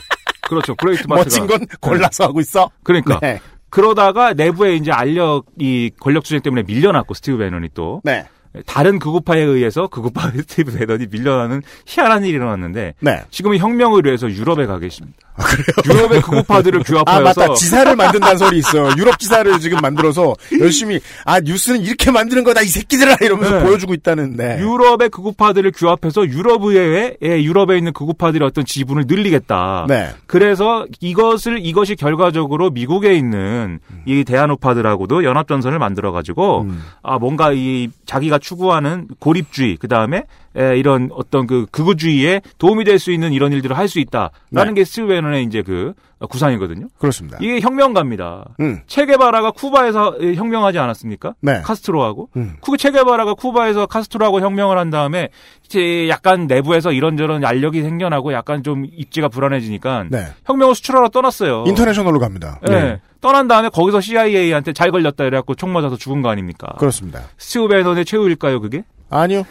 그렇죠. 0.48 0.76
브레이트 0.76 1.08
바트가 1.08 1.16
멋진 1.24 1.48
건 1.48 1.66
골라서 1.82 2.26
하고 2.26 2.40
있어. 2.40 2.70
그러니까 2.84 3.20
네. 3.20 3.40
그러다가 3.76 4.32
내부에 4.32 4.76
이제 4.76 4.90
알력 4.90 5.48
이 5.60 5.92
권력 6.00 6.24
투쟁 6.24 6.40
때문에 6.40 6.64
밀려났고 6.64 7.14
스티브 7.14 7.38
배넌이 7.40 7.72
또 7.74 8.00
네. 8.06 8.24
다른 8.66 9.00
극우파에 9.00 9.42
의해서 9.42 9.88
극우파의 9.88 10.32
스티브 10.48 10.78
배넌이 10.78 11.08
밀려나는 11.12 11.62
희한한 11.86 12.24
일이 12.24 12.36
일어났는데 12.36 12.94
네. 13.02 13.24
지금은 13.32 13.58
혁명을 13.58 14.06
위해서 14.06 14.32
유럽에 14.32 14.66
가 14.66 14.80
계십니다. 14.80 15.25
유럽의 15.86 16.22
극우파들을 16.22 16.80
아, 16.80 16.84
규합하여서 16.84 17.42
맞다. 17.42 17.54
지사를 17.56 17.96
만든다는 17.96 18.38
소리 18.38 18.58
있어요. 18.58 18.90
유럽 18.98 19.20
지사를 19.20 19.60
지금 19.60 19.80
만들어서 19.82 20.34
열심히, 20.60 21.00
아, 21.26 21.40
뉴스는 21.40 21.82
이렇게 21.82 22.12
만드는 22.12 22.44
거다, 22.44 22.62
이 22.62 22.68
새끼들아! 22.68 23.18
이러면서 23.22 23.58
네. 23.58 23.64
보여주고 23.64 23.94
있다는, 23.94 24.36
네. 24.38 24.60
유럽의 24.60 25.10
극우파들을 25.10 25.72
규합해서 25.74 26.28
유럽 26.28 26.64
의회에 26.64 27.18
예, 27.22 27.44
유럽에 27.44 27.78
있는 27.78 27.92
극우파들의 27.94 28.46
어떤 28.48 28.66
지분을 28.66 29.06
늘리겠다. 29.08 29.86
네. 29.88 30.10
그래서 30.26 30.86
이것을 31.02 31.60
이것이 31.66 31.96
결과적으로 31.96 32.70
미국에 32.70 33.14
있는 33.16 33.80
이 34.06 34.24
대안우파들하고도 34.24 35.24
연합 35.24 35.48
전선을 35.48 35.80
만들어 35.80 36.12
가지고 36.12 36.62
음. 36.62 36.84
아 37.04 37.18
뭔가 37.20 37.52
이 37.52 37.90
자기가 38.06 38.40
추구하는 38.40 39.08
고립주의 39.20 39.78
그 39.78 39.88
다음에 39.88 40.24
이런 40.56 41.10
어떤 41.14 41.48
그 41.48 41.66
극우주의에 41.72 42.42
도움이 42.58 42.84
될 42.86 43.00
수 43.00 43.12
있는 43.12 43.34
이런 43.34 43.52
일들을 43.52 43.78
할 43.78 43.88
수 43.88 44.00
있다라는 44.00 44.30
네. 44.52 44.74
게 44.74 44.84
스티브 44.86 45.08
베넌의 45.08 45.44
이제 45.44 45.62
그 45.62 45.94
구상이거든요. 46.30 46.88
그렇습니다. 46.98 47.38
이게 47.42 47.60
혁명가입니다. 47.60 48.46
음. 48.62 48.80
체게바라가 48.88 49.52
쿠바에서 49.52 50.16
혁명하지 50.36 50.80
않았습니까? 50.80 51.36
네. 51.42 51.62
카스트로하고. 51.62 52.30
음. 52.38 52.56
그 52.62 52.78
체게바라가 52.78 53.34
쿠바에서 53.36 53.86
카스트로하고 53.86 54.40
혁명을 54.40 54.78
한 54.78 54.90
다음에 54.90 55.30
이제 55.66 56.08
약간 56.10 56.48
내부에서 56.48 56.92
이런저런 56.94 57.44
알력이 57.46 57.82
생겨나고 57.82 58.34
약간 58.34 58.64
좀 58.64 58.86
입지가 58.92 59.28
불안해지니까 59.28 60.06
네. 60.10 60.28
혁명을 60.46 60.74
수출하러 60.74 61.10
떠났어요. 61.10 61.66
international로 61.68 62.20
갑니다. 62.20 62.60
네. 62.68 63.02
떠난 63.22 63.48
다음에 63.48 63.70
거기서 63.70 64.02
CIA한테 64.02 64.72
잘 64.74 64.92
걸렸다 64.92 65.26
이래갖고 65.26 65.56
총 65.56 65.74
맞아서 65.74 65.98
죽은 65.98 66.22
거 66.22 66.30
아닙니까? 66.30 66.74
그렇습니다. 66.80 67.22
스티브 67.38 67.68
베넌의 67.68 68.06
최후일까요, 68.06 68.62
그게? 68.62 68.84
아니요. 69.22 69.44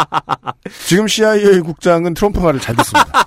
지금 0.86 1.08
CIA 1.08 1.60
국장은 1.60 2.14
트럼프 2.14 2.40
말을 2.40 2.60
잘 2.60 2.76
듣습니다. 2.76 3.24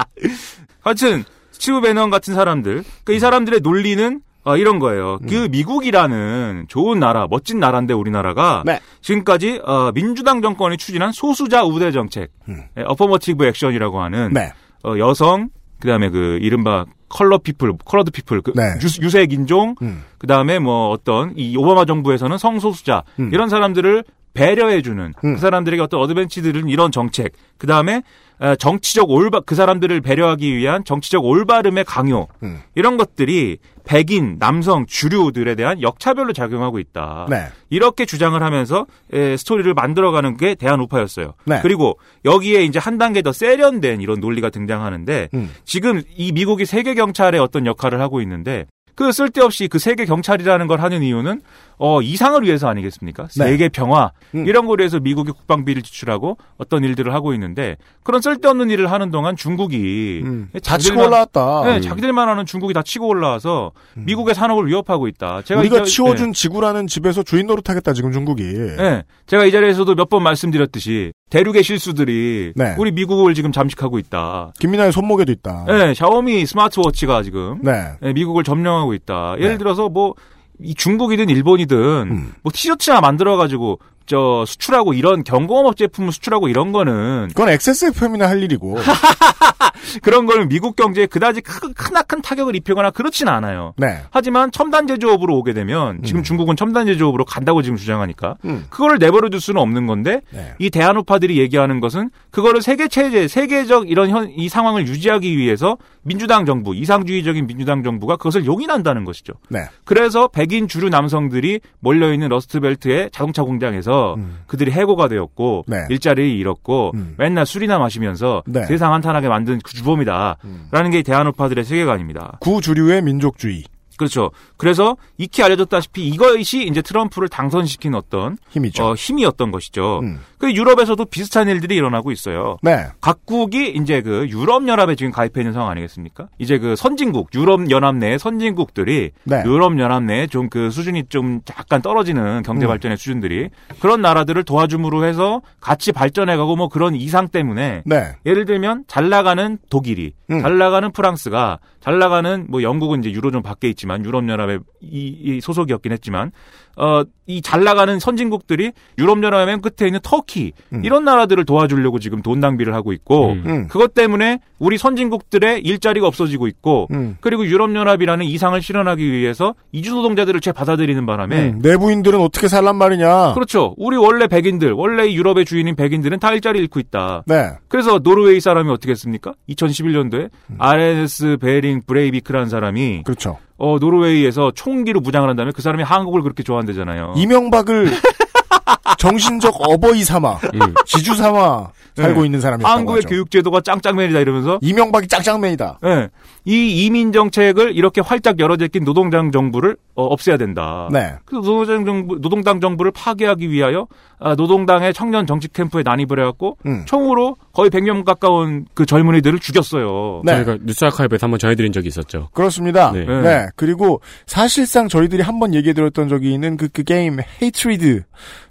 하여튼 0.80 1.24
스티브 1.52 1.80
베넌 1.80 2.10
같은 2.10 2.34
사람들, 2.34 2.84
그이 3.04 3.18
사람들의 3.18 3.60
논리는 3.60 4.20
어, 4.44 4.56
이런 4.56 4.78
거예요. 4.78 5.18
그 5.28 5.48
미국이라는 5.50 6.66
좋은 6.68 6.98
나라, 6.98 7.26
멋진 7.28 7.58
나라인데 7.58 7.92
우리나라가 7.92 8.62
네. 8.64 8.80
지금까지 9.02 9.60
어, 9.62 9.92
민주당 9.92 10.40
정권이 10.40 10.78
추진한 10.78 11.12
소수자 11.12 11.64
우대 11.64 11.90
정책, 11.90 12.30
예, 12.48 12.82
affirmative 12.86 13.44
action이라고 13.44 14.00
하는 14.00 14.32
네. 14.32 14.52
어, 14.84 14.96
여성, 14.96 15.50
그다음에 15.80 16.08
그 16.08 16.38
이른바 16.40 16.86
color 17.08 17.38
people, 17.38 17.74
colored 17.84 18.10
people, 18.10 18.42
그 18.42 18.52
네. 18.54 18.62
유, 18.82 19.04
유색 19.04 19.32
인종, 19.32 19.74
음. 19.82 20.02
그다음에 20.18 20.58
뭐 20.58 20.90
어떤 20.90 21.32
이 21.36 21.56
오바마 21.56 21.84
정부에서는 21.84 22.38
성소수자 22.38 23.02
음. 23.18 23.30
이런 23.32 23.48
사람들을 23.48 24.04
배려해주는 24.38 25.14
음. 25.24 25.34
그 25.34 25.40
사람들에게 25.40 25.82
어떤 25.82 26.00
어드벤치들은 26.00 26.68
이런 26.68 26.92
정책, 26.92 27.32
그 27.58 27.66
다음에 27.66 28.02
어, 28.40 28.54
정치적 28.54 29.10
올바 29.10 29.40
그 29.40 29.56
사람들을 29.56 30.00
배려하기 30.00 30.56
위한 30.56 30.84
정치적 30.84 31.24
올바름의 31.24 31.84
강요 31.84 32.28
음. 32.44 32.60
이런 32.76 32.96
것들이 32.96 33.58
백인, 33.84 34.36
남성, 34.38 34.86
주류들에 34.86 35.54
대한 35.54 35.80
역차별로 35.82 36.32
작용하고 36.34 36.78
있다. 36.78 37.26
네. 37.30 37.46
이렇게 37.70 38.04
주장을 38.04 38.40
하면서 38.40 38.86
에, 39.12 39.36
스토리를 39.36 39.72
만들어가는 39.74 40.36
게 40.36 40.54
대한우파였어요. 40.54 41.34
네. 41.46 41.60
그리고 41.62 41.98
여기에 42.24 42.64
이제 42.64 42.78
한 42.78 42.98
단계 42.98 43.22
더 43.22 43.32
세련된 43.32 44.02
이런 44.02 44.20
논리가 44.20 44.50
등장하는데 44.50 45.30
음. 45.34 45.50
지금 45.64 46.02
이 46.16 46.32
미국이 46.32 46.66
세계 46.66 46.94
경찰의 46.94 47.40
어떤 47.40 47.66
역할을 47.66 48.00
하고 48.00 48.20
있는데 48.20 48.66
그 48.98 49.12
쓸데없이 49.12 49.68
그 49.68 49.78
세계 49.78 50.04
경찰이라는 50.06 50.66
걸 50.66 50.80
하는 50.80 51.04
이유는 51.04 51.40
어 51.78 52.02
이상을 52.02 52.42
위해서 52.42 52.66
아니겠습니까? 52.66 53.28
네. 53.28 53.44
세계 53.44 53.68
평화 53.68 54.10
음. 54.34 54.44
이런 54.44 54.66
거를 54.66 54.82
위해서 54.82 54.98
미국이 54.98 55.30
국방비를 55.30 55.82
지출하고 55.82 56.36
어떤 56.56 56.82
일들을 56.82 57.14
하고 57.14 57.32
있는데 57.34 57.76
그런 58.02 58.20
쓸데없는 58.20 58.70
일을 58.70 58.90
하는 58.90 59.12
동안 59.12 59.36
중국이 59.36 60.22
음. 60.24 60.48
다 60.64 60.76
치고 60.78 61.00
올라왔다. 61.00 61.62
네, 61.66 61.80
자기들만 61.80 62.28
하는 62.28 62.44
중국이 62.44 62.74
다 62.74 62.82
치고 62.82 63.06
올라와서 63.06 63.70
미국의 63.94 64.34
산업을 64.34 64.66
위협하고 64.66 65.06
있다. 65.06 65.42
제가 65.42 65.60
음. 65.60 65.62
우리가 65.62 65.76
이 65.76 65.78
자- 65.78 65.84
치워준 65.84 66.26
네. 66.26 66.32
지구라는 66.32 66.88
집에서 66.88 67.22
주인 67.22 67.46
노릇하겠다 67.46 67.92
지금 67.92 68.10
중국이. 68.10 68.42
네, 68.42 69.04
제가 69.28 69.44
이 69.44 69.52
자리에서도 69.52 69.94
몇 69.94 70.08
번 70.08 70.24
말씀드렸듯이 70.24 71.12
대륙의 71.30 71.62
실수들이 71.62 72.54
네. 72.56 72.74
우리 72.78 72.90
미국을 72.90 73.34
지금 73.34 73.52
잠식하고 73.52 73.98
있다. 73.98 74.52
김민아의 74.58 74.90
손목에도 74.90 75.30
있다. 75.30 75.66
네, 75.68 75.92
샤오미 75.94 76.46
스마트워치가 76.46 77.22
지금 77.22 77.60
네. 77.62 77.92
네, 78.00 78.12
미국을 78.14 78.42
점령하고 78.42 78.87
있다. 78.94 79.34
예를 79.38 79.52
네. 79.52 79.58
들어서 79.58 79.88
뭐이 79.88 80.74
중국이든 80.76 81.28
일본이든 81.30 81.76
음. 81.78 82.32
뭐 82.42 82.52
티셔츠나 82.52 83.00
만들어 83.00 83.36
가지고 83.36 83.78
저 84.06 84.44
수출하고 84.46 84.94
이런 84.94 85.22
경공업 85.22 85.76
제품을 85.76 86.12
수출하고 86.12 86.48
이런 86.48 86.72
거는 86.72 87.28
그건 87.28 87.50
XSFM이나 87.50 88.26
할 88.28 88.42
일이고. 88.42 88.76
그런 90.02 90.26
거는 90.26 90.48
미국 90.48 90.76
경제에 90.76 91.06
그다지 91.06 91.40
크, 91.40 91.72
크나큰 91.72 92.22
타격을 92.22 92.56
입히거나 92.56 92.90
그렇진 92.90 93.28
않아요. 93.28 93.74
네. 93.76 94.00
하지만 94.10 94.50
첨단 94.50 94.86
제조업으로 94.86 95.36
오게 95.36 95.52
되면 95.52 96.02
지금 96.02 96.22
중국은 96.22 96.56
첨단 96.56 96.86
제조업으로 96.86 97.24
간다고 97.24 97.62
지금 97.62 97.76
주장하니까 97.76 98.36
음. 98.44 98.66
그거를 98.70 98.98
내버려 98.98 99.28
둘 99.28 99.40
수는 99.40 99.60
없는 99.60 99.86
건데 99.86 100.20
네. 100.30 100.54
이 100.58 100.70
대안우파들이 100.70 101.38
얘기하는 101.38 101.80
것은 101.80 102.10
그거를 102.30 102.62
세계 102.62 102.88
체제, 102.88 103.28
세계적 103.28 103.90
이런 103.90 104.10
현, 104.10 104.30
이 104.30 104.48
상황을 104.48 104.86
유지하기 104.86 105.36
위해서 105.36 105.76
민주당 106.02 106.46
정부, 106.46 106.74
이상주의적인 106.74 107.46
민주당 107.46 107.82
정부가 107.82 108.16
그것을 108.16 108.46
용인한다는 108.46 109.04
것이죠. 109.04 109.34
네. 109.48 109.66
그래서 109.84 110.28
백인 110.28 110.66
주류 110.66 110.88
남성들이 110.88 111.60
몰려 111.80 112.12
있는 112.12 112.28
러스트벨트의 112.28 113.10
자동차 113.12 113.42
공장에서 113.42 114.14
음. 114.14 114.38
그들이 114.46 114.70
해고가 114.70 115.08
되었고 115.08 115.64
네. 115.66 115.86
일자리를 115.90 116.30
잃었고 116.30 116.92
음. 116.94 117.14
맨날 117.18 117.44
술이나 117.44 117.78
마시면서 117.78 118.42
네. 118.46 118.64
세상 118.64 118.94
한탄하게 118.94 119.28
만든 119.28 119.58
그 119.62 119.67
주범이다. 119.74 120.36
음. 120.44 120.68
라는 120.70 120.90
게 120.90 121.02
대안우파들의 121.02 121.64
세계관입니다. 121.64 122.38
구주류의 122.40 123.02
민족주의. 123.02 123.64
그렇죠. 123.96 124.30
그래서 124.58 124.96
익히 125.16 125.42
알려졌다시피 125.42 126.06
이것이 126.06 126.66
이제 126.66 126.82
트럼프를 126.82 127.28
당선시킨 127.28 127.94
어떤 127.94 128.36
힘이죠. 128.50 128.84
어, 128.84 128.94
힘이었던 128.94 129.50
것이죠. 129.52 130.00
음. 130.02 130.18
그 130.36 130.52
유럽에서도 130.52 131.02
비슷한 131.06 131.48
일들이 131.48 131.76
일어나고 131.76 132.10
있어요. 132.10 132.58
네. 132.62 132.86
각국이 133.00 133.70
이제 133.70 134.02
그 134.02 134.26
유럽 134.28 134.66
연합에 134.68 134.96
지금 134.96 135.12
가입해 135.12 135.40
있는 135.40 135.52
상황 135.52 135.70
아니겠습니까? 135.70 136.28
이제 136.38 136.58
그 136.58 136.74
선진국 136.76 137.30
유럽 137.34 137.70
연합 137.70 137.96
내의 137.96 138.18
선진국들이 138.18 139.12
네. 139.24 139.42
유럽 139.46 139.78
연합 139.78 140.02
내에 140.02 140.26
좀그 140.26 140.70
수준이 140.70 141.04
좀 141.08 141.40
약간 141.56 141.80
떨어지는 141.80 142.42
경제 142.42 142.66
음. 142.66 142.68
발전의 142.68 142.98
수준들이 142.98 143.50
그런 143.80 144.00
나라들을 144.00 144.42
도와줌으로 144.42 145.04
해서 145.04 145.40
같이 145.60 145.92
발전해가고 145.92 146.56
뭐 146.56 146.68
그런 146.68 146.96
이상 146.96 147.28
때문에 147.28 147.82
네. 147.86 148.16
예를 148.26 148.44
들면 148.44 148.84
잘 148.88 149.08
나가는 149.08 149.58
독일이, 149.70 150.14
음. 150.30 150.40
잘 150.40 150.58
나가는 150.58 150.90
프랑스가, 150.90 151.60
잘 151.80 151.98
나가는 151.98 152.46
뭐 152.48 152.62
영국은 152.62 153.00
이제 153.00 153.12
유로존 153.12 153.42
밖에 153.42 153.68
있지만 153.68 154.04
유럽 154.04 154.28
연합 154.28 154.47
에 154.50 154.58
이, 154.80 155.08
이 155.08 155.40
소속이었긴 155.40 155.92
했지만 155.92 156.32
어 156.78 157.04
이 157.28 157.42
잘 157.42 157.62
나가는 157.62 157.98
선진국들이 157.98 158.72
유럽연합의 158.98 159.46
맨 159.46 159.60
끝에 159.60 159.86
있는 159.86 160.00
터키 160.02 160.52
음. 160.72 160.82
이런 160.84 161.04
나라들을 161.04 161.44
도와주려고 161.44 161.98
지금 161.98 162.22
돈 162.22 162.40
낭비를 162.40 162.74
하고 162.74 162.92
있고 162.94 163.32
음. 163.32 163.42
음. 163.46 163.68
그것 163.68 163.92
때문에 163.94 164.40
우리 164.58 164.78
선진국들의 164.78 165.60
일자리가 165.60 166.06
없어지고 166.06 166.48
있고 166.48 166.88
음. 166.90 167.18
그리고 167.20 167.46
유럽연합이라는 167.46 168.24
이상을 168.24 168.60
실현하기 168.60 169.12
위해서 169.12 169.54
이주 169.72 169.94
노동자들을 169.94 170.40
죄 170.40 170.52
받아들이는 170.52 171.04
바람에 171.04 171.50
음, 171.50 171.58
내부인들은 171.62 172.18
어떻게 172.18 172.48
살란 172.48 172.76
말이냐. 172.76 173.34
그렇죠. 173.34 173.74
우리 173.76 173.96
원래 173.96 174.26
백인들, 174.26 174.72
원래 174.72 175.06
이 175.06 175.16
유럽의 175.16 175.44
주인인 175.44 175.76
백인들은 175.76 176.18
다 176.18 176.32
일자리 176.32 176.58
잃고 176.60 176.80
있다. 176.80 177.24
네. 177.26 177.50
그래서 177.68 177.98
노르웨이 177.98 178.40
사람이 178.40 178.70
어떻게 178.70 178.92
했습니까? 178.92 179.34
2011년도에 179.50 180.30
음. 180.50 180.56
아네르스 180.58 181.36
베링 181.36 181.82
브레이비크라는 181.86 182.48
사람이 182.48 183.02
그렇죠. 183.04 183.38
어, 183.58 183.76
노르웨이에서 183.80 184.52
총기로 184.52 185.00
무장을 185.00 185.28
한 185.28 185.36
다음에 185.36 185.50
그 185.52 185.62
사람이 185.62 185.82
한국을 185.82 186.22
그렇게 186.22 186.42
좋아한 186.42 186.64
대잖아요. 186.68 187.14
이명박을 187.16 187.90
정신적 188.98 189.54
어버이 189.60 190.04
삼아, 190.04 190.38
음. 190.54 190.74
지주 190.84 191.14
삼아 191.14 191.70
살고 191.96 192.20
네. 192.20 192.26
있는 192.26 192.40
사람이었다고 192.40 192.78
한국의 192.78 192.96
하죠. 192.98 193.08
교육제도가 193.08 193.60
짱짱맨이다 193.60 194.20
이러면서 194.20 194.58
이명박이 194.62 195.08
짱짱맨이다. 195.08 195.80
예. 195.84 196.08
이 196.44 196.84
이민 196.84 197.12
정책을 197.12 197.76
이렇게 197.76 198.00
활짝 198.00 198.38
열어제낀 198.38 198.84
노동당 198.84 199.32
정부를 199.32 199.76
어, 199.94 200.04
없애야 200.04 200.36
된다. 200.36 200.88
네. 200.92 201.14
그래서 201.24 201.42
노동당 201.42 201.84
정부, 201.84 202.20
노동당 202.20 202.60
정부를 202.60 202.92
파괴하기 202.92 203.50
위하여 203.50 203.86
아, 204.20 204.34
노동당의 204.34 204.94
청년 204.94 205.26
정치 205.26 205.48
캠프에 205.48 205.82
난입을 205.82 206.18
해갖고 206.20 206.56
음. 206.66 206.82
총으로 206.86 207.36
거의 207.58 207.70
100명 207.70 208.04
가까운 208.04 208.66
그 208.72 208.86
젊은이들을 208.86 209.40
죽였어요. 209.40 210.22
네. 210.24 210.32
저희가 210.44 210.58
뉴스 210.64 210.84
아카이브에서 210.84 211.24
한번 211.26 211.40
전해드린 211.40 211.72
적이 211.72 211.88
있었죠. 211.88 212.28
그렇습니다. 212.32 212.92
네. 212.92 213.04
네. 213.04 213.46
그리고 213.56 214.00
사실상 214.26 214.86
저희들이 214.86 215.22
한번 215.22 215.54
얘기해드렸던 215.54 216.08
적이 216.08 216.34
있는 216.34 216.56
그, 216.56 216.68
그 216.68 216.84
게임 216.84 217.18
Hatred 217.42 218.04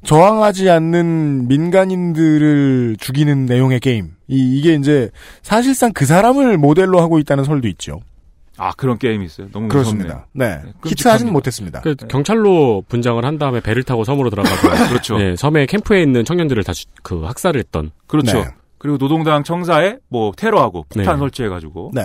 저항하지 0.04 0.70
않는 0.70 1.48
민간인들을 1.48 2.98
죽이는 3.00 3.46
내용의 3.46 3.80
게임. 3.80 4.12
이, 4.28 4.58
이게 4.58 4.74
이제 4.74 5.10
사실상 5.41 5.93
그 5.93 6.06
사람을 6.06 6.58
모델로 6.58 7.00
하고 7.00 7.17
있다는 7.17 7.46
설도 7.46 7.70
있죠. 7.70 8.02
아 8.58 8.74
그런 8.74 8.98
게임이 8.98 9.24
있어요. 9.24 9.48
너무 9.54 9.70
그렇습니다. 9.70 10.28
네. 10.34 10.56
끔찍합니다. 10.58 10.89
히트하지는 10.89 11.32
못했습니다. 11.32 11.80
그 11.80 11.96
경찰로 11.96 12.84
분장을 12.89 13.24
한 13.24 13.38
다음에 13.38 13.62
배를 13.62 13.84
타고 13.84 14.04
섬으로 14.04 14.30
들어가서 14.30 14.89
그렇죠. 14.89 15.17
네, 15.17 15.38
섬의 15.38 15.67
캠프에 15.67 16.02
있는 16.02 16.26
청년들을 16.26 16.62
다 16.65 16.74
그 17.04 17.24
학살을 17.24 17.60
했던 17.60 17.91
그렇죠. 18.08 18.39
네. 18.41 18.48
그리고 18.88 18.97
노동당 18.97 19.43
청사에 19.43 19.97
뭐 20.08 20.32
테러하고 20.32 20.84
폭탄 20.84 21.15
네. 21.15 21.19
설치해가지고 21.19 21.91
네. 21.93 22.04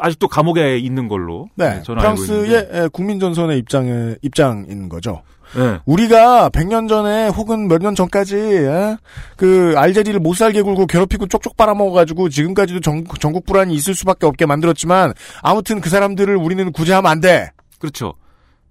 아직도 0.00 0.28
감옥에 0.28 0.78
있는 0.78 1.06
걸로 1.06 1.50
네. 1.56 1.76
네, 1.76 1.82
저는 1.82 2.02
있는데. 2.02 2.26
프랑스의 2.26 2.68
에, 2.72 2.88
국민전선의 2.88 3.58
입장에, 3.58 4.14
입장인 4.22 4.88
거죠. 4.88 5.20
네. 5.54 5.78
우리가 5.84 6.48
100년 6.48 6.88
전에 6.88 7.28
혹은 7.28 7.68
몇 7.68 7.82
년 7.82 7.94
전까지 7.94 8.38
에? 8.38 8.96
그 9.36 9.74
알제리를 9.76 10.18
못 10.20 10.32
살게 10.32 10.62
굴고 10.62 10.86
괴롭히고 10.86 11.26
쪽쪽 11.26 11.58
빨아먹어가지고 11.58 12.30
지금까지도 12.30 12.80
전, 12.80 13.04
정국 13.20 13.44
불안이 13.44 13.74
있을 13.74 13.94
수밖에 13.94 14.24
없게 14.24 14.46
만들었지만 14.46 15.12
아무튼 15.42 15.82
그 15.82 15.90
사람들을 15.90 16.34
우리는 16.34 16.72
구제하면 16.72 17.10
안 17.10 17.20
돼. 17.20 17.50
그렇죠. 17.78 18.14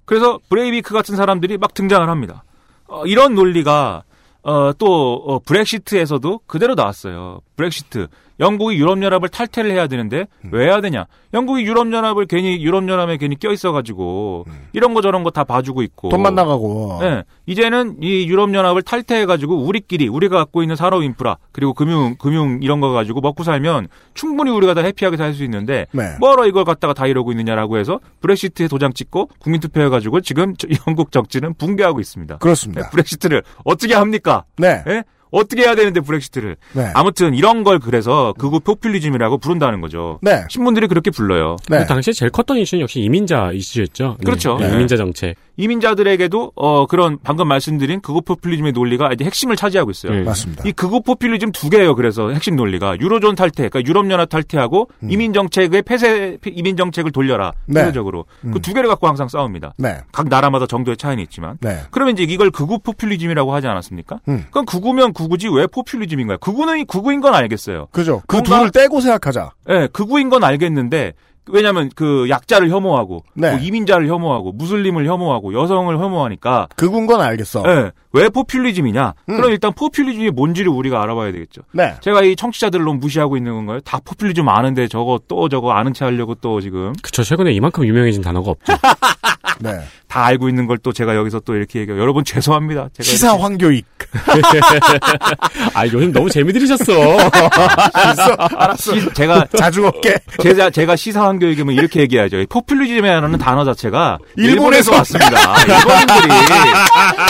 그래서 0.05 0.39
브레이비크 0.49 0.95
같은 0.95 1.15
사람들이 1.15 1.59
막 1.59 1.75
등장을 1.75 2.09
합니다. 2.09 2.43
어, 2.87 3.05
이런 3.05 3.35
논리가 3.35 4.01
어, 4.43 4.73
또 4.73 5.13
어, 5.25 5.39
브렉시트에서도 5.39 6.41
그대로 6.47 6.75
나왔어요. 6.75 7.41
브렉시트. 7.55 8.07
영국이 8.41 8.75
유럽연합을 8.77 9.29
탈퇴를 9.29 9.71
해야 9.71 9.87
되는데 9.87 10.25
왜 10.51 10.65
해야 10.65 10.81
되냐? 10.81 11.05
영국이 11.33 11.63
유럽연합을 11.63 12.25
괜히 12.25 12.61
유럽연합에 12.61 13.15
괜히 13.17 13.37
껴 13.37 13.51
있어가지고 13.53 14.45
이런 14.73 14.93
거 14.93 15.01
저런 15.01 15.23
거 15.23 15.31
다 15.31 15.45
봐주고 15.45 15.81
있고 15.83 16.09
돈만 16.09 16.35
나가고. 16.35 16.97
네, 17.01 17.23
이제는 17.45 17.97
이 18.01 18.27
유럽연합을 18.27 18.81
탈퇴해가지고 18.81 19.63
우리끼리 19.63 20.09
우리가 20.09 20.35
갖고 20.37 20.61
있는 20.61 20.75
산업 20.75 21.03
인프라 21.03 21.37
그리고 21.53 21.73
금융 21.73 22.15
금융 22.17 22.59
이런 22.61 22.81
거 22.81 22.89
가지고 22.91 23.21
먹고 23.21 23.43
살면 23.43 23.87
충분히 24.13 24.51
우리가 24.51 24.73
다 24.73 24.81
해피하게 24.81 25.15
살 25.17 25.31
수 25.33 25.45
있는데 25.45 25.85
네. 25.93 26.15
뭐하러 26.19 26.45
이걸 26.47 26.65
갖다가 26.65 26.93
다 26.93 27.07
이러고 27.07 27.31
있느냐라고 27.31 27.77
해서 27.77 28.01
브렉시트에 28.19 28.67
도장 28.67 28.91
찍고 28.91 29.29
국민투표 29.39 29.79
해가지고 29.81 30.19
지금 30.19 30.53
저- 30.57 30.67
영국 30.87 31.11
정치는 31.13 31.53
붕괴하고 31.53 32.01
있습니다. 32.01 32.39
그렇습니다. 32.39 32.81
네, 32.81 32.89
브렉시트를 32.91 33.43
어떻게 33.63 33.93
합니까? 33.93 34.43
네. 34.57 34.83
예? 34.87 35.03
어떻게 35.31 35.63
해야 35.63 35.75
되는데 35.75 36.01
브렉시트를 36.01 36.57
네. 36.73 36.91
아무튼 36.93 37.33
이런 37.33 37.63
걸 37.63 37.79
그래서 37.79 38.33
극우 38.37 38.59
포퓰리즘이라고 38.59 39.37
부른다는 39.37 39.81
거죠. 39.81 40.19
네. 40.21 40.43
신문들이 40.49 40.87
그렇게 40.87 41.09
불러요. 41.09 41.55
네. 41.69 41.79
그 41.79 41.85
당시에 41.87 42.13
제일 42.13 42.31
컸던 42.31 42.57
이슈는 42.57 42.81
역시 42.81 42.99
이민자 42.99 43.51
이슈였죠. 43.53 44.17
네. 44.19 44.25
그렇죠. 44.25 44.57
네, 44.57 44.67
네. 44.67 44.75
이민자 44.75 44.97
정책. 44.97 45.35
이민자들에게도 45.61 46.53
어 46.55 46.85
그런 46.87 47.17
방금 47.23 47.47
말씀드린 47.47 48.01
극우 48.01 48.21
포퓰리즘의 48.21 48.71
논리가 48.71 49.13
이제 49.13 49.23
핵심을 49.25 49.55
차지하고 49.55 49.91
있어요. 49.91 50.13
네. 50.13 50.23
맞습니다. 50.23 50.63
이 50.67 50.71
극우 50.71 51.01
포퓰리즘 51.01 51.51
두 51.51 51.69
개예요. 51.69 51.95
그래서 51.95 52.31
핵심 52.31 52.55
논리가 52.55 52.99
유로존 52.99 53.35
탈퇴, 53.35 53.69
그러니까 53.69 53.87
유럽연합 53.87 54.29
탈퇴하고 54.29 54.89
이민 55.03 55.33
정책의 55.33 55.83
폐쇄 55.83 56.37
이민 56.45 56.75
정책을 56.77 57.11
돌려라. 57.11 57.53
음. 57.67 57.73
네. 57.73 57.81
폐쇄적으로 57.81 58.25
음. 58.43 58.51
그두 58.51 58.73
개를 58.73 58.89
갖고 58.89 59.07
항상 59.07 59.27
싸웁니다. 59.27 59.73
네. 59.77 59.99
각 60.11 60.27
나라마다 60.27 60.65
정도의 60.65 60.97
차이는 60.97 61.23
있지만. 61.23 61.57
네. 61.61 61.81
그러면 61.91 62.13
이제 62.17 62.23
이걸 62.23 62.49
극우 62.51 62.79
포퓰리즘이라고 62.79 63.53
하지 63.53 63.67
않았습니까? 63.67 64.19
음. 64.27 64.45
그럼 64.49 64.65
극우면 64.65 65.13
극우지 65.13 65.49
왜 65.49 65.67
포퓰리즘인가요? 65.67 66.39
극우는 66.39 66.85
극우인 66.87 67.21
건 67.21 67.35
알겠어요. 67.35 67.87
그죠. 67.91 68.21
그 68.27 68.41
둘을 68.41 68.71
떼고 68.71 69.01
생각하자. 69.01 69.51
예, 69.69 69.87
극우인 69.91 70.29
건 70.29 70.43
알겠는데 70.43 71.13
왜냐하면 71.49 71.89
그 71.95 72.27
약자를 72.29 72.69
혐오하고 72.69 73.23
네. 73.33 73.51
뭐 73.51 73.59
이민자를 73.59 74.07
혐오하고 74.07 74.51
무슬림을 74.53 75.07
혐오하고 75.07 75.53
여성을 75.53 75.97
혐오하니까 75.97 76.67
그군 76.75 77.07
건 77.07 77.21
알겠어. 77.21 77.63
예, 77.67 77.91
왜 78.13 78.29
포퓰리즘이냐? 78.29 79.13
음. 79.29 79.37
그럼 79.37 79.51
일단 79.51 79.73
포퓰리즘이 79.73 80.31
뭔지를 80.31 80.71
우리가 80.71 81.01
알아봐야 81.01 81.31
되겠죠. 81.31 81.61
네. 81.71 81.95
제가 82.01 82.21
이 82.23 82.35
청취자들을 82.35 82.83
너무 82.85 82.99
무시하고 82.99 83.37
있는 83.37 83.53
건가요? 83.55 83.79
다 83.81 83.99
포퓰리즘 84.03 84.47
아는데 84.47 84.87
저거 84.87 85.19
또 85.27 85.49
저거 85.49 85.71
아는 85.71 85.93
체 85.93 86.05
하려고 86.05 86.35
또 86.35 86.61
지금 86.61 86.93
그쵸. 87.01 87.23
최근에 87.23 87.51
이만큼 87.53 87.85
유명해진 87.85 88.21
단어가 88.21 88.51
없죠. 88.51 88.73
네. 89.61 89.79
다 90.07 90.25
알고 90.25 90.49
있는 90.49 90.67
걸 90.67 90.77
또 90.83 90.91
제가 90.91 91.15
여기서 91.15 91.39
또 91.41 91.55
이렇게 91.55 91.79
얘기해요. 91.81 92.01
여러분 92.01 92.23
죄송합니다. 92.23 92.89
제가 92.93 93.03
시사 93.03 93.27
이렇게- 93.29 93.41
황교익. 93.43 93.85
아, 95.73 95.85
요즘 95.85 96.11
너무 96.11 96.29
재미 96.29 96.51
들이셨어. 96.53 96.83
있어. 96.83 98.33
알았어. 98.57 98.95
시- 98.99 99.13
제가 99.13 99.45
자주 99.57 99.85
없게. 99.85 100.15
제가 100.41 100.69
제가 100.71 100.95
시사한 100.95 101.39
교육이면 101.39 101.75
이렇게 101.75 102.01
얘기하죠. 102.01 102.43
포퓰리즘이라는 102.49 103.37
단어 103.37 103.63
자체가 103.63 104.17
일본에서 104.37 104.91
일본에서 104.91 104.95
왔습니다. 104.95 105.55
일본인들이 105.63 106.33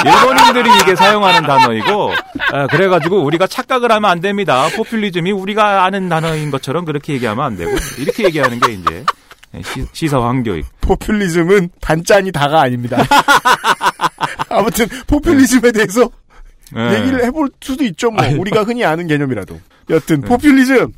일본인들이 0.05 0.69
이게 0.81 0.95
사용하는 0.95 1.43
단어이고 1.43 2.11
아, 2.53 2.67
그래가지고 2.67 3.21
우리가 3.23 3.47
착각을 3.47 3.91
하면 3.91 4.09
안 4.09 4.21
됩니다. 4.21 4.67
포퓰리즘이 4.75 5.31
우리가 5.31 5.83
아는 5.85 6.09
단어인 6.09 6.51
것처럼 6.51 6.85
그렇게 6.85 7.13
얘기하면 7.13 7.43
안 7.45 7.57
되고 7.57 7.71
이렇게 7.99 8.23
얘기하는 8.25 8.59
게 8.59 8.73
이제 8.73 9.03
시, 9.63 9.85
시사 9.91 10.21
황교익. 10.21 10.65
포퓰리즘은 10.81 11.69
단짠이 11.81 12.31
다가 12.31 12.61
아닙니다. 12.61 12.97
아무튼 14.49 14.87
포퓰리즘에 15.07 15.71
대해서 15.71 16.09
네. 16.73 16.99
얘기를 16.99 17.23
해볼 17.25 17.49
수도 17.59 17.83
있죠. 17.85 18.11
뭐 18.11 18.23
아니, 18.23 18.35
우리가 18.35 18.63
흔히 18.63 18.83
아는 18.85 19.07
개념이라도. 19.07 19.59
여튼 19.89 20.21
네. 20.21 20.27
포퓰리즘. 20.27 20.93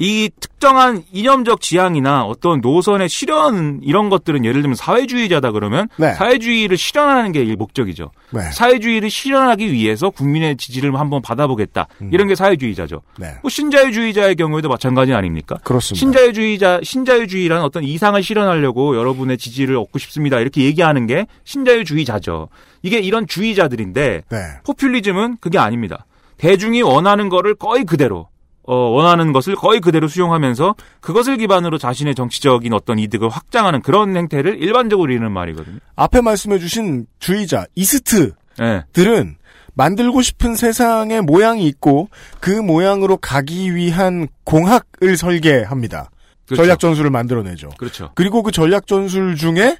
이 0.00 0.30
특정한 0.40 1.02
이념적 1.12 1.60
지향이나 1.60 2.24
어떤 2.24 2.62
노선의 2.62 3.10
실현 3.10 3.80
이런 3.82 4.08
것들은 4.08 4.46
예를 4.46 4.62
들면 4.62 4.74
사회주의자다 4.74 5.52
그러면 5.52 5.88
네. 5.98 6.14
사회주의를 6.14 6.78
실현하는 6.78 7.32
게일 7.32 7.54
목적이죠. 7.56 8.10
네. 8.30 8.40
사회주의를 8.50 9.10
실현하기 9.10 9.70
위해서 9.70 10.08
국민의 10.08 10.56
지지를 10.56 10.98
한번 10.98 11.20
받아보겠다. 11.20 11.86
이런 12.12 12.28
게 12.28 12.34
사회주의자죠. 12.34 13.02
네. 13.18 13.34
뭐 13.42 13.50
신자유주의자의 13.50 14.36
경우에도 14.36 14.70
마찬가지 14.70 15.12
아닙니까? 15.12 15.58
그렇습니다. 15.64 16.00
신자유주의자, 16.00 16.80
신자유주의라는 16.82 17.62
어떤 17.62 17.84
이상을 17.84 18.22
실현하려고 18.22 18.96
여러분의 18.96 19.36
지지를 19.36 19.76
얻고 19.76 19.98
싶습니다. 19.98 20.40
이렇게 20.40 20.62
얘기하는 20.62 21.06
게 21.06 21.26
신자유주의자죠. 21.44 22.48
이게 22.82 23.00
이런 23.00 23.26
주의자들인데 23.26 24.22
네. 24.30 24.38
포퓰리즘은 24.64 25.36
그게 25.42 25.58
아닙니다. 25.58 26.06
대중이 26.38 26.80
원하는 26.80 27.28
거를 27.28 27.54
거의 27.54 27.84
그대로 27.84 28.28
어, 28.64 28.74
원하는 28.74 29.32
것을 29.32 29.56
거의 29.56 29.80
그대로 29.80 30.06
수용하면서 30.06 30.74
그것을 31.00 31.38
기반으로 31.38 31.78
자신의 31.78 32.14
정치적인 32.14 32.72
어떤 32.72 32.98
이득을 32.98 33.28
확장하는 33.28 33.82
그런 33.82 34.16
행태를 34.16 34.62
일반적으로 34.62 35.12
이르는 35.12 35.32
말이거든요. 35.32 35.78
앞에 35.96 36.20
말씀해주신 36.20 37.06
주의자 37.18 37.66
이스트들은 37.74 38.34
네. 38.58 39.36
만들고 39.74 40.20
싶은 40.22 40.56
세상의 40.56 41.22
모양이 41.22 41.66
있고 41.66 42.10
그 42.40 42.50
모양으로 42.50 43.16
가기 43.16 43.74
위한 43.74 44.28
공학을 44.44 45.16
설계합니다. 45.16 46.10
그렇죠. 46.46 46.62
전략 46.62 46.80
전술을 46.80 47.10
만들어내죠. 47.10 47.70
그렇죠. 47.78 48.10
그리고 48.14 48.42
그 48.42 48.50
전략 48.50 48.86
전술 48.86 49.36
중에 49.36 49.78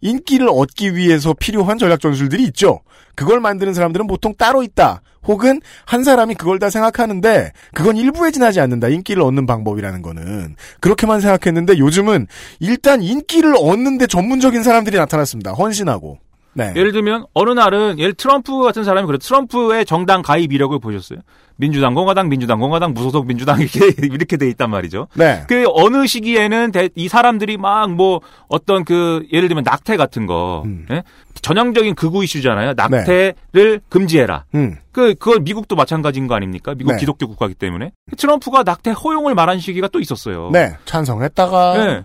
인기를 0.00 0.48
얻기 0.50 0.96
위해서 0.96 1.34
필요한 1.34 1.78
전략 1.78 2.00
전술들이 2.00 2.44
있죠. 2.44 2.80
그걸 3.14 3.40
만드는 3.40 3.74
사람들은 3.74 4.06
보통 4.06 4.34
따로 4.36 4.62
있다. 4.62 5.02
혹은 5.26 5.60
한 5.84 6.04
사람이 6.04 6.34
그걸 6.34 6.58
다 6.58 6.70
생각하는데 6.70 7.52
그건 7.74 7.96
일부에 7.96 8.30
지나지 8.30 8.60
않는다. 8.60 8.88
인기를 8.88 9.22
얻는 9.22 9.46
방법이라는 9.46 10.02
거는 10.02 10.56
그렇게만 10.80 11.20
생각했는데 11.20 11.78
요즘은 11.78 12.26
일단 12.60 13.02
인기를 13.02 13.54
얻는데 13.58 14.06
전문적인 14.06 14.62
사람들이 14.62 14.96
나타났습니다. 14.96 15.52
헌신하고. 15.52 16.18
네. 16.52 16.72
예를 16.74 16.92
들면 16.92 17.26
어느 17.32 17.50
날은 17.50 17.98
예를 17.98 18.14
트럼프 18.14 18.58
같은 18.62 18.82
사람이 18.82 19.06
그래 19.06 19.18
트럼프의 19.18 19.84
정당 19.84 20.22
가입 20.22 20.52
이력을 20.52 20.76
보셨어요. 20.80 21.20
민주당, 21.60 21.94
공화당, 21.94 22.28
민주당, 22.28 22.58
공화당, 22.58 22.92
무소속 22.94 23.26
민주당 23.26 23.60
이렇게 23.60 23.78
이렇게 24.06 24.36
돼 24.36 24.48
있단 24.48 24.70
말이죠. 24.70 25.06
네. 25.14 25.44
그 25.46 25.64
어느 25.72 26.06
시기에는 26.06 26.72
대- 26.72 26.88
이 26.96 27.06
사람들이 27.08 27.56
막 27.58 27.88
뭐 27.90 28.20
어떤 28.48 28.84
그 28.84 29.24
예를 29.32 29.48
들면 29.48 29.64
낙태 29.64 29.96
같은 29.96 30.26
거 30.26 30.62
음. 30.64 30.86
예? 30.90 31.02
전형적인 31.42 31.94
극우 31.94 32.24
이슈잖아요. 32.24 32.74
낙태를 32.76 33.80
금지해라. 33.88 34.44
음. 34.54 34.76
그 34.92 35.14
그걸 35.14 35.40
미국도 35.40 35.76
마찬가지인 35.76 36.26
거 36.26 36.34
아닙니까? 36.34 36.74
미국 36.76 36.92
네. 36.92 36.98
기독교 36.98 37.26
국가이기 37.28 37.54
때문에 37.54 37.92
트럼프가 38.16 38.62
낙태 38.64 38.90
허용을 38.90 39.34
말한 39.34 39.60
시기가 39.60 39.88
또 39.88 40.00
있었어요. 40.00 40.50
네. 40.52 40.74
찬성했다가 40.84 41.74
네. 41.84 42.04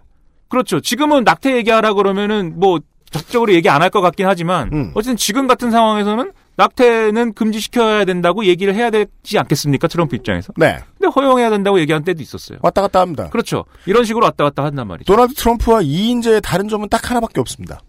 그렇죠. 0.49 0.80
지금은 0.82 1.24
낙태 1.24 1.56
얘기하라 1.58 1.93
그러면은 1.93 2.53
뭐 2.60 2.80
적극적으로 3.12 3.53
얘기 3.53 3.70
안 3.70 3.82
할 3.82 3.89
것 3.89 4.01
같긴 4.01 4.26
하지만 4.28 4.70
음. 4.74 4.91
어쨌든 4.93 5.16
지금 5.18 5.47
같은 5.47 5.72
상황에서는 5.72 6.32
낙태는 6.58 7.34
금지시켜야 7.34 8.06
된다고 8.06 8.45
얘기를 8.45 8.74
해야 8.74 8.89
되지 8.89 9.38
않겠습니까? 9.39 9.88
트럼프 9.88 10.16
입장에서. 10.16 10.53
네. 10.58 10.78
근데 10.97 11.12
허용해야 11.14 11.49
된다고 11.49 11.80
얘기한 11.80 12.03
때도 12.03 12.22
있었어요. 12.22 12.60
왔다 12.62 12.82
갔다 12.82 13.01
합니다. 13.01 13.30
그렇죠. 13.30 13.66
이런 13.86 14.06
식으로 14.06 14.26
왔다 14.26 14.43
갔다 14.45 14.64
한단 14.64 14.88
말이죠. 14.88 15.12
도널드 15.12 15.34
트럼프와 15.36 15.82
이인재의 15.82 16.41
다른 16.41 16.68
점은 16.70 16.89
딱 16.89 17.10
하나밖에 17.10 17.39
없습니다. 17.41 17.80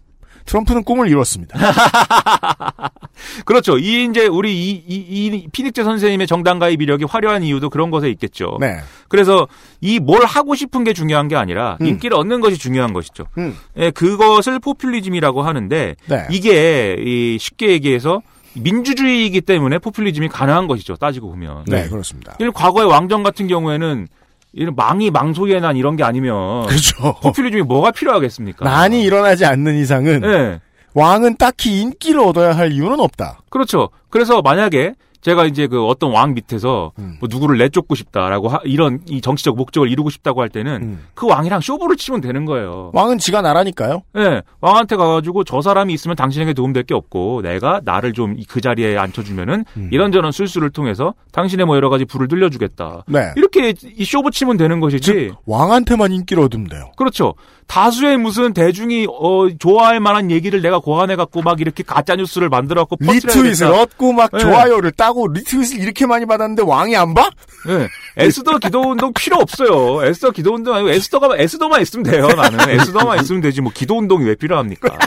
트럼프는 0.45 0.83
꿈을 0.85 1.09
이뤘습니다. 1.09 1.59
그렇죠. 3.45 3.77
이 3.77 4.05
이제 4.05 4.27
우리 4.27 4.55
이, 4.69 4.83
이, 4.87 4.95
이 5.27 5.47
피닉제 5.51 5.83
선생님의 5.83 6.25
정당 6.27 6.57
가입 6.59 6.81
이력이 6.81 7.03
화려한 7.05 7.43
이유도 7.43 7.69
그런 7.69 7.91
것에 7.91 8.09
있겠죠. 8.11 8.57
네. 8.59 8.77
그래서 9.09 9.47
이 9.81 9.99
뭘 9.99 10.23
하고 10.25 10.55
싶은 10.55 10.85
게 10.85 10.93
중요한 10.93 11.27
게 11.27 11.35
아니라 11.35 11.77
음. 11.81 11.87
인기를 11.87 12.15
얻는 12.17 12.39
것이 12.39 12.57
중요한 12.57 12.93
것이죠. 12.93 13.25
음. 13.37 13.57
예, 13.77 13.91
그것을 13.91 14.59
포퓰리즘이라고 14.59 15.41
하는데 15.41 15.95
네. 16.07 16.27
이게 16.31 16.95
이 16.99 17.37
쉽게 17.39 17.69
얘기해서 17.71 18.21
민주주의이기 18.61 19.41
때문에 19.41 19.79
포퓰리즘이 19.79 20.29
가능한 20.29 20.67
것이죠. 20.67 20.95
따지고 20.95 21.29
보면. 21.29 21.65
네, 21.67 21.87
그렇습니다. 21.87 22.37
과거의 22.53 22.87
왕정 22.87 23.23
같은 23.23 23.47
경우에는 23.47 24.07
이런 24.53 24.75
망이 24.75 25.11
망소에 25.11 25.59
난 25.59 25.77
이런 25.77 25.95
게 25.95 26.03
아니면 26.03 26.65
그렇죠. 26.67 27.15
포퓰리즘이 27.21 27.63
뭐가 27.63 27.91
필요하겠습니까? 27.91 28.65
난이 28.65 29.03
일어나지 29.03 29.45
않는 29.45 29.75
이상은 29.75 30.21
네. 30.21 30.59
왕은 30.93 31.37
딱히 31.37 31.81
인기를 31.81 32.19
얻어야 32.19 32.57
할 32.57 32.71
이유는 32.71 32.99
없다. 32.99 33.41
그렇죠. 33.49 33.89
그래서 34.09 34.41
만약에 34.41 34.95
제가 35.21 35.45
이제 35.45 35.67
그 35.67 35.85
어떤 35.85 36.11
왕 36.11 36.33
밑에서 36.33 36.91
음. 36.99 37.17
뭐 37.19 37.27
누구를 37.29 37.57
내쫓고 37.57 37.95
싶다라고 37.95 38.47
하- 38.49 38.59
이런 38.63 38.99
이 39.09 39.19
정치적 39.21 39.55
목적을 39.55 39.89
이루고 39.91 40.09
싶다고 40.09 40.41
할 40.41 40.49
때는 40.49 40.81
음. 40.81 40.99
그 41.15 41.27
왕이랑 41.27 41.59
쇼부를 41.61 41.97
치면 41.97 42.21
되는 42.21 42.45
거예요. 42.45 42.91
왕은 42.93 43.17
지가 43.17 43.41
나라니까요. 43.41 44.03
예, 44.17 44.41
왕한테 44.61 44.95
가가지고 44.95 45.43
저 45.43 45.61
사람이 45.61 45.93
있으면 45.93 46.15
당신에게 46.15 46.53
도움될 46.53 46.83
게 46.83 46.93
없고 46.93 47.41
내가 47.41 47.81
나를 47.83 48.13
좀 48.13 48.37
그 48.47 48.61
자리에 48.61 48.97
앉혀주면은 48.97 49.65
음. 49.77 49.89
이런저런 49.91 50.31
술수를 50.31 50.69
통해서 50.69 51.13
당신의 51.31 51.65
뭐 51.65 51.75
여러 51.75 51.89
가지 51.89 52.05
불을 52.05 52.27
들려주겠다. 52.27 53.03
네. 53.07 53.31
이렇게 53.35 53.73
이 53.97 54.05
쇼부 54.05 54.31
치면 54.31 54.57
되는 54.57 54.79
것이지. 54.79 55.31
왕한테만 55.45 56.11
인기를 56.11 56.43
얻으면 56.43 56.67
돼요. 56.67 56.91
그렇죠. 56.95 57.33
다수의 57.67 58.17
무슨 58.17 58.53
대중이 58.53 59.07
어 59.09 59.47
좋아할 59.59 59.99
만한 59.99 60.31
얘기를 60.31 60.61
내가 60.61 60.79
고안해 60.79 61.15
갖고 61.15 61.41
막 61.41 61.59
이렇게 61.59 61.83
가짜 61.83 62.15
뉴스를 62.15 62.49
만들어 62.49 62.85
갖고 62.85 62.97
리트윗을 62.99 63.67
얻고 63.67 64.13
막 64.13 64.31
네. 64.31 64.39
좋아요를 64.39 64.91
따고 64.93 65.27
리트윗을 65.27 65.79
이렇게 65.79 66.05
많이 66.05 66.25
받았는데 66.25 66.63
왕이 66.63 66.95
안 66.95 67.13
봐? 67.13 67.29
예. 67.67 67.87
에스더 68.17 68.59
기도 68.59 68.81
운동 68.91 69.11
필요 69.13 69.37
없어요. 69.37 70.03
에스더 70.05 70.31
기도 70.31 70.53
운동 70.53 70.73
아니고 70.73 70.89
에스더가 70.89 71.37
에스더만 71.37 71.81
있으면 71.81 72.03
돼요. 72.03 72.27
나는 72.27 72.57
에스더만 72.79 73.21
있으면 73.21 73.41
되지 73.41 73.61
뭐 73.61 73.71
기도 73.73 73.97
운동이 73.97 74.25
왜 74.25 74.35
필요합니까? 74.35 74.97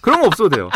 그런 0.00 0.20
거 0.20 0.26
없어도 0.26 0.48
돼요. 0.50 0.70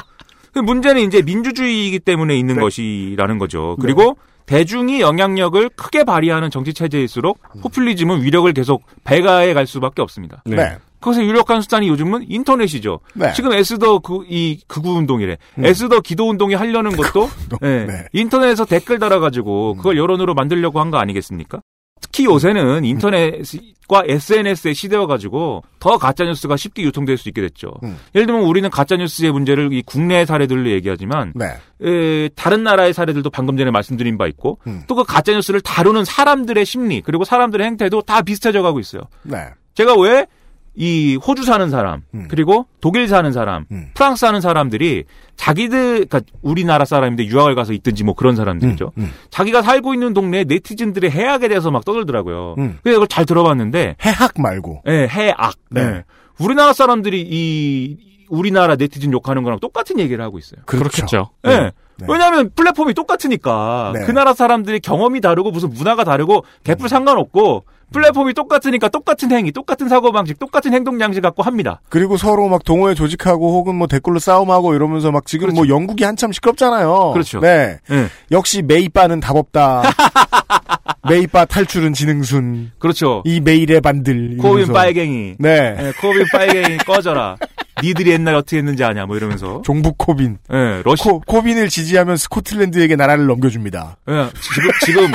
그 0.52 0.58
문제는 0.58 1.02
이제 1.02 1.22
민주주의이기 1.22 2.00
때문에 2.00 2.36
있는 2.36 2.56
네. 2.56 2.60
것이라는 2.60 3.38
거죠. 3.38 3.76
그리고 3.80 4.16
대중이 4.46 5.00
영향력을 5.00 5.68
크게 5.76 6.04
발휘하는 6.04 6.50
정치 6.50 6.72
체제일수록 6.72 7.38
포퓰리즘은 7.62 8.22
위력을 8.22 8.50
계속 8.54 8.82
배가해 9.04 9.52
갈 9.52 9.66
수밖에 9.66 10.00
없습니다. 10.02 10.42
네. 10.46 10.78
그것의 11.00 11.26
유력한 11.28 11.60
수단이 11.60 11.88
요즘은 11.88 12.26
인터넷이죠. 12.28 13.00
네. 13.14 13.32
지금 13.34 13.52
에스더 13.52 14.00
그, 14.00 14.24
이 14.28 14.60
극우 14.66 14.96
운동이래. 14.98 15.36
음. 15.58 15.64
에스더 15.64 16.00
기도 16.00 16.28
운동이 16.28 16.54
하려는 16.54 16.96
것도 16.96 17.28
예, 17.62 17.84
네. 17.86 18.04
인터넷에서 18.12 18.64
댓글 18.64 18.98
달아가지고 18.98 19.76
그걸 19.76 19.96
여론으로 19.96 20.34
만들려고 20.34 20.80
한 20.80 20.90
거 20.90 20.98
아니겠습니까? 20.98 21.60
특히 22.00 22.24
요새는 22.26 22.84
인터넷과 22.84 24.02
SNS의 24.06 24.74
시대여 24.74 25.06
가지고 25.06 25.62
더 25.80 25.98
가짜 25.98 26.24
뉴스가 26.24 26.56
쉽게 26.56 26.82
유통될 26.82 27.18
수 27.18 27.28
있게 27.28 27.40
됐죠. 27.42 27.72
음. 27.82 27.98
예를 28.14 28.26
들면 28.26 28.44
우리는 28.44 28.70
가짜 28.70 28.96
뉴스의 28.96 29.32
문제를 29.32 29.72
이 29.72 29.82
국내 29.82 30.24
사례들로 30.24 30.70
얘기하지만 30.70 31.32
네. 31.34 31.46
에, 31.82 32.28
다른 32.36 32.62
나라의 32.62 32.94
사례들도 32.94 33.28
방금 33.30 33.56
전에 33.56 33.70
말씀드린 33.70 34.16
바 34.16 34.26
있고 34.28 34.58
음. 34.66 34.84
또그 34.86 35.04
가짜 35.04 35.32
뉴스를 35.32 35.60
다루는 35.60 36.04
사람들의 36.04 36.64
심리 36.64 37.00
그리고 37.02 37.24
사람들의 37.24 37.66
행태도 37.66 38.02
다 38.02 38.22
비슷해져 38.22 38.62
가고 38.62 38.78
있어요. 38.80 39.02
네. 39.24 39.48
제가 39.74 39.94
왜 39.96 40.26
이 40.80 41.16
호주 41.16 41.42
사는 41.42 41.68
사람 41.70 42.02
음. 42.14 42.28
그리고 42.30 42.66
독일 42.80 43.08
사는 43.08 43.30
사람 43.32 43.66
음. 43.72 43.90
프랑스 43.94 44.20
사는 44.20 44.40
사람들이 44.40 45.04
자기들 45.34 46.06
그러니까 46.06 46.20
우리나라 46.40 46.84
사람인데 46.84 47.26
유학을 47.26 47.56
가서 47.56 47.72
있든지 47.72 48.04
뭐 48.04 48.14
그런 48.14 48.36
사람들이죠. 48.36 48.92
음, 48.96 49.02
음. 49.02 49.12
자기가 49.30 49.62
살고 49.62 49.92
있는 49.94 50.14
동네에 50.14 50.44
네티즌들의 50.44 51.10
해악에 51.10 51.48
대해서 51.48 51.72
막 51.72 51.84
떠들더라고요. 51.84 52.54
음. 52.58 52.78
그래서 52.82 52.96
이걸 52.96 53.08
잘 53.08 53.26
들어봤는데 53.26 53.96
해학 54.04 54.32
말고. 54.36 54.82
예, 54.86 55.08
해악. 55.10 55.54
네. 55.70 55.80
예. 55.80 56.04
우리나라 56.38 56.72
사람들이 56.72 57.26
이 57.28 57.96
우리나라 58.28 58.76
네티즌 58.76 59.12
욕하는 59.12 59.42
거랑 59.42 59.58
똑같은 59.58 59.98
얘기를 59.98 60.24
하고 60.24 60.38
있어요. 60.38 60.60
그렇겠죠. 60.64 61.30
예. 61.46 61.48
네. 61.48 61.72
왜냐하면 62.08 62.50
플랫폼이 62.54 62.94
똑같으니까 62.94 63.92
네. 63.94 64.04
그 64.04 64.12
나라 64.12 64.32
사람들이 64.32 64.78
경험이 64.78 65.20
다르고 65.20 65.50
무슨 65.50 65.70
문화가 65.70 66.04
다르고 66.04 66.44
개뿔 66.62 66.88
상관없고 66.88 67.64
플랫폼이 67.92 68.34
똑같으니까 68.34 68.88
똑같은 68.88 69.32
행위, 69.32 69.50
똑같은 69.52 69.88
사고 69.88 70.12
방식, 70.12 70.38
똑같은 70.38 70.72
행동 70.74 71.00
양식 71.00 71.20
갖고 71.20 71.42
합니다. 71.42 71.80
그리고 71.88 72.16
서로 72.16 72.48
막 72.48 72.64
동호회 72.64 72.94
조직하고 72.94 73.52
혹은 73.54 73.74
뭐 73.76 73.86
댓글로 73.86 74.18
싸움하고 74.18 74.74
이러면서 74.74 75.10
막 75.10 75.26
지금 75.26 75.54
뭐 75.54 75.68
영국이 75.68 76.04
한참 76.04 76.32
시끄럽잖아요. 76.32 77.12
그렇죠. 77.12 77.40
네. 77.40 77.78
예. 77.90 78.08
역시 78.30 78.62
메이빠는 78.62 79.20
답 79.20 79.36
없다. 79.36 79.82
메이빠 81.08 81.46
탈출은 81.46 81.94
지능순. 81.94 82.72
그렇죠. 82.78 83.22
이 83.24 83.40
메이의 83.40 83.80
빠들. 83.80 84.36
코빈. 84.38 84.72
빨갱이. 84.72 85.36
네. 85.38 85.76
예, 85.78 85.92
코빈 86.00 86.26
빨갱이 86.30 86.78
꺼져라. 86.78 87.36
니들이 87.82 88.10
옛날에 88.10 88.36
어떻게 88.36 88.58
했는지 88.58 88.84
아냐, 88.84 89.06
뭐 89.06 89.16
이러면서. 89.16 89.62
종북 89.64 89.96
코빈. 89.96 90.38
예, 90.52 90.82
러시, 90.84 91.04
코, 91.04 91.20
코빈을 91.20 91.68
지지하면 91.68 92.16
스코틀랜드에게 92.16 92.96
나라를 92.96 93.26
넘겨줍니다. 93.26 93.96
예, 94.08 94.28
지금, 94.42 94.70
지금, 94.84 95.12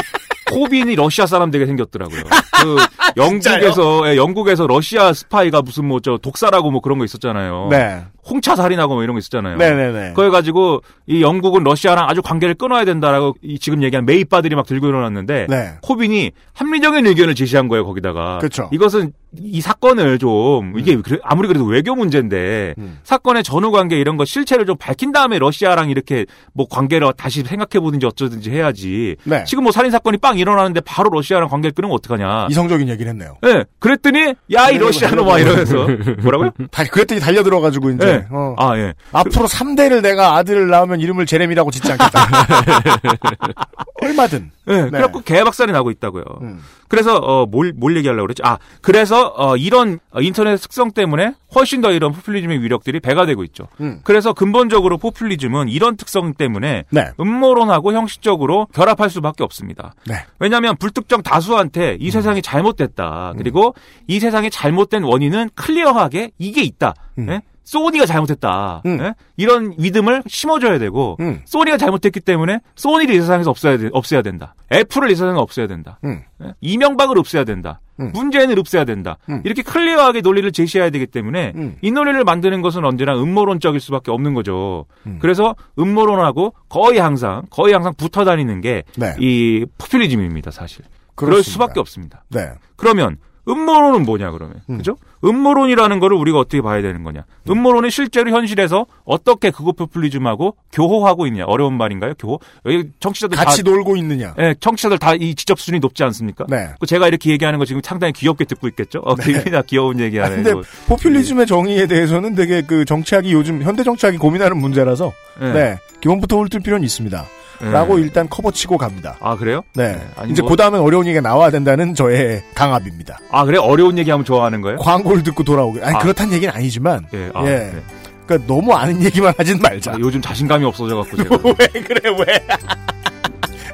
코빈이 0.52 0.96
러시아 0.96 1.26
사람 1.26 1.52
되게 1.52 1.66
생겼더라고요. 1.66 2.24
그, 2.62 2.76
영국에서, 3.18 4.10
예, 4.12 4.16
영국에서 4.18 4.68
러시아 4.68 5.14
스파이가 5.14 5.62
무슨 5.62 5.86
뭐, 5.86 6.00
저, 6.00 6.18
독사라고 6.18 6.72
뭐 6.72 6.82
그런 6.82 6.98
거 7.00 7.06
있었잖아요. 7.06 7.68
네. 7.72 8.04
홍차 8.26 8.56
살인하고 8.56 8.94
뭐 8.94 9.04
이런 9.04 9.16
거 9.16 9.20
있었잖아요. 9.20 9.58
네네네. 9.58 10.10
그거 10.12 10.24
해가지고, 10.24 10.82
이 11.08 11.22
영국은 11.22 11.64
러시아랑 11.64 12.10
아주 12.10 12.22
관계를 12.22 12.56
끊어야 12.56 12.86
된다라고, 12.86 13.36
이 13.42 13.60
지금 13.60 13.84
얘기한 13.84 14.06
메이빠들이 14.06 14.56
막 14.56 14.66
들고 14.66 14.88
일어났는데, 14.88 15.48
네. 15.50 15.74
코빈이 15.82 16.32
합리적인 16.54 17.06
의견을 17.06 17.36
제시한 17.36 17.68
거예요, 17.68 17.86
거기다가. 17.86 18.38
그쵸. 18.40 18.70
이것은 18.72 19.12
이 19.42 19.60
사건을 19.62 20.20
좀, 20.20 20.78
이게 20.78 20.96
그래- 21.02 21.18
아무리 21.24 21.48
그래도 21.50 21.66
외교 21.66 21.96
문제인데, 21.96 22.76
음. 22.78 23.00
사건의 23.04 23.44
전후 23.44 23.72
관계 23.72 23.98
이런 24.00 24.16
거 24.16 24.24
실체를 24.26 24.66
좀 24.66 24.78
밝힌 24.78 25.12
다음에 25.12 25.38
러시아랑 25.40 25.90
이렇게 25.90 26.26
뭐 26.54 26.66
관계를 26.70 27.12
다시 27.18 27.42
생각해 27.42 27.82
보든지 27.84 28.06
어쩌든지 28.06 28.52
해야지. 28.52 29.16
네. 29.26 29.44
지금 29.46 29.64
뭐 29.64 29.72
살인 29.74 29.92
사건이 29.92 30.18
빵 30.20 30.38
일어나는데 30.38 30.82
바로 30.82 31.10
러시아랑 31.10 31.50
관계를 31.50 31.74
끊으면 31.74 31.94
어떡하냐. 31.96 32.48
이성적인 32.54 32.88
얘기를 32.88 33.10
했네요. 33.12 33.38
예. 33.46 33.66
그랬더니, 33.80 34.36
야, 34.54 34.70
이 34.70 34.78
러시아노 34.78 35.26
막 35.26 35.40
이러면서. 35.40 35.88
뭐라고요? 36.22 36.52
다, 36.72 36.84
그랬더니 36.84 37.20
달려들어가지고 37.20 37.90
이제. 37.92 38.06
네. 38.06 38.26
어. 38.30 38.54
아, 38.58 38.78
예. 38.78 38.94
앞으로 39.12 39.48
3대를 39.48 40.02
내가 40.02 40.36
아들을 40.38 40.68
낳으면 40.70 41.02
이름을 41.02 41.26
제레미라고 41.26 41.72
짓지 41.72 41.92
않겠다. 41.92 42.28
얼마든. 44.02 44.52
예, 44.68 44.84
네. 44.84 44.90
그래갖고 44.90 45.22
개박살이 45.22 45.72
나고 45.72 45.92
있다고요. 45.92 46.24
음. 46.42 46.62
그래서 46.88 47.18
어, 47.18 47.46
뭘, 47.46 47.74
뭘 47.76 47.98
얘기하려고 47.98 48.28
그랬지? 48.28 48.44
아, 48.46 48.60
그래서 48.82 49.34
어, 49.36 49.58
이런 49.58 50.00
어, 50.12 50.22
인터넷 50.22 50.56
특성 50.58 50.92
때문에 50.92 51.34
훨씬 51.56 51.82
더 51.82 51.92
이런 51.92 52.12
포퓰리즘의 52.14 52.62
위력들이 52.62 53.00
배가 53.00 53.26
되고 53.26 53.44
있죠. 53.46 53.68
음. 53.82 54.00
그래서 54.04 54.34
근본적으로 54.34 54.98
포퓰리즘은 54.98 55.70
이런 55.70 55.98
특성 55.98 56.34
때문에 56.34 56.86
네. 56.90 57.12
음모론하고 57.20 57.94
형식적으로 57.94 58.68
결합할 58.74 59.10
수밖에 59.10 59.44
없습니다. 59.44 59.96
네. 60.08 60.16
왜냐하면 60.40 60.78
불특정 60.78 61.24
다수한테 61.24 61.98
이 62.00 62.12
세상이 62.12 62.42
잘못됐다. 62.42 63.34
그리고 63.38 63.76
이 64.08 64.20
세상이 64.20 64.50
잘못된 64.50 65.04
원인은 65.04 65.50
clear하게 65.56 66.32
이게 66.38 66.62
있다. 66.62 66.94
음. 67.18 67.40
예? 67.64 67.66
소니가 67.66 68.06
잘못했다. 68.06 68.82
음. 68.86 69.00
예? 69.00 69.14
이런 69.38 69.74
믿음을 69.78 70.24
심어줘야 70.28 70.80
되고 70.80 71.16
음. 71.22 71.42
소니가 71.46 71.78
잘못했기 71.78 72.20
때문에 72.20 72.60
소니를 72.76 73.16
이 73.16 73.20
세상에서 73.22 73.50
없애야, 73.50 73.78
돼- 73.78 73.90
없애야 73.94 74.22
된다. 74.22 74.54
애플을 74.72 75.12
이 75.12 75.16
세상에 75.16 75.40
없애야 75.40 75.68
된다. 75.68 75.98
음. 76.04 76.22
예? 76.44 76.54
이명박을 76.62 77.18
없애야 77.18 77.44
된다. 77.46 77.80
음. 78.00 78.12
문재인을 78.14 78.60
없애야 78.60 78.86
된다. 78.86 79.18
음. 79.30 79.42
이렇게 79.46 79.62
clear하게 79.62 80.22
논리를 80.22 80.52
제시해야 80.52 80.90
되기 80.90 81.06
때문에 81.08 81.54
음. 81.56 81.78
이 81.82 81.92
논리를 81.92 82.22
만드는 82.24 82.62
것은 82.62 82.84
언제나 82.84 83.14
음모론적일 83.16 83.80
수밖에 83.80 84.12
없는 84.12 84.34
거죠. 84.34 84.86
음. 85.06 85.20
그래서 85.22 85.56
음모론하고 85.80 86.54
거의 86.70 87.00
항상 87.00 87.44
거의 87.50 87.74
항상 87.74 87.94
붙어 87.96 88.26
다니는 88.26 88.62
게이 88.62 88.82
네. 88.98 89.66
포퓰리즘입니다, 89.78 90.52
사실. 90.52 90.84
그럴 91.16 91.34
그렇습니다. 91.34 91.52
수밖에 91.54 91.80
없습니다. 91.80 92.24
네. 92.30 92.50
그러면 92.76 93.18
음모론은 93.48 94.04
뭐냐 94.04 94.32
그러면 94.32 94.62
그죠? 94.68 94.98
음모론이라는 95.24 96.00
거를 96.00 96.18
우리가 96.18 96.40
어떻게 96.40 96.62
봐야 96.62 96.82
되는 96.82 97.04
거냐? 97.04 97.24
음모론이 97.50 97.90
실제로 97.92 98.32
현실에서 98.32 98.86
어떻게 99.06 99.52
그거 99.52 99.72
포퓰리즘하고 99.72 100.56
교호하고 100.72 101.28
있냐? 101.28 101.46
어려운 101.46 101.78
말인가요? 101.78 102.14
교호? 102.20 102.40
여기 102.66 102.90
청취자들 103.00 103.38
같이 103.38 103.64
다, 103.64 103.72
놀고 103.72 103.96
있느냐. 103.98 104.34
예, 104.40 104.56
청취자들 104.60 104.98
다 105.00 105.14
이 105.14 105.36
지적 105.36 105.60
수준이 105.60 105.80
높지 105.80 106.04
않습니까? 106.04 106.46
네. 106.50 106.70
그 106.80 106.86
제가 106.88 107.08
이렇게 107.08 107.30
얘기하는 107.32 107.60
거 107.60 107.66
지금 107.66 107.82
상당히 107.84 108.12
귀엽게 108.14 108.46
듣고 108.46 108.68
있겠죠? 108.70 109.00
어, 109.06 109.16
굉장히 109.16 109.62
귀여운 109.68 110.00
아, 110.00 110.04
얘기하네. 110.04 110.36
근데 110.36 110.50
이거. 110.50 110.64
포퓰리즘의 110.88 111.46
정의에 111.48 111.86
대해서는 111.88 112.36
되게 112.36 112.62
그 112.62 112.84
정치학이 112.84 113.32
요즘 113.32 113.62
현대 113.62 113.84
정치학이 113.84 114.18
고민하는 114.18 114.58
문제라서 114.58 115.14
네. 115.40 115.54
네. 115.54 115.78
기본부터 116.02 116.38
훑을 116.38 116.62
필요는 116.64 116.84
있습니다. 116.84 117.26
네. 117.62 117.72
라고 117.72 117.98
일단 118.00 118.28
커버치고 118.28 118.78
갑니다. 118.78 119.16
아 119.22 119.38
그래요? 119.38 119.62
네. 119.76 119.98
아니, 120.18 120.32
이제 120.32 120.42
뭐- 120.42 120.50
그 120.52 120.58
다음엔 120.58 120.82
어려운 120.82 121.06
얘기가 121.06 121.22
나와야 121.22 121.50
된다는 121.52 121.94
저의 121.96 122.42
강압입니다. 122.56 123.20
아 123.32 123.46
그래 123.46 123.58
어려운 123.58 123.98
얘기하면 123.98 124.26
좋아하는 124.26 124.60
거예요? 124.62 124.80
광고 124.80 125.13
를 125.16 125.24
듣고 125.24 125.44
돌아오게. 125.44 125.82
아니 125.82 125.96
아. 125.96 126.00
그렇다는 126.00 126.34
얘기는 126.34 126.54
아니지만 126.54 127.06
예, 127.14 127.32
아, 127.34 127.46
예. 127.46 127.50
네. 127.50 127.84
그러니까 128.26 128.48
너무 128.48 128.74
아는 128.74 129.04
얘기만 129.04 129.34
하진 129.38 129.60
말자. 129.60 129.92
아, 129.92 129.96
요즘 130.00 130.22
자신감이 130.22 130.66
없어져 130.66 130.96
갖고 130.98 131.18
제가 131.18 131.38
왜 131.60 131.82
그래 131.82 132.10
왜? 132.26 132.48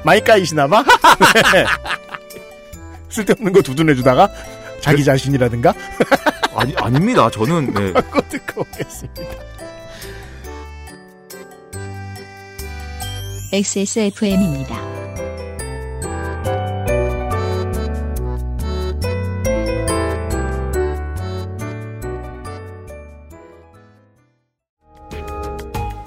많이 0.04 0.22
까이시나 0.22 0.66
봐? 0.66 0.84
네. 1.52 1.64
쓸데없는 3.08 3.52
거 3.52 3.62
두둔해 3.62 3.94
주다가 3.94 4.28
자기 4.80 5.04
자신이라든가 5.04 5.74
아니 6.54 6.74
아닙니다. 6.76 7.30
저는 7.30 7.72
네. 7.74 7.92
광고 8.00 8.20
듣고 8.28 8.62
오겠습니다. 8.62 9.50
XSFM입니다. 13.52 14.99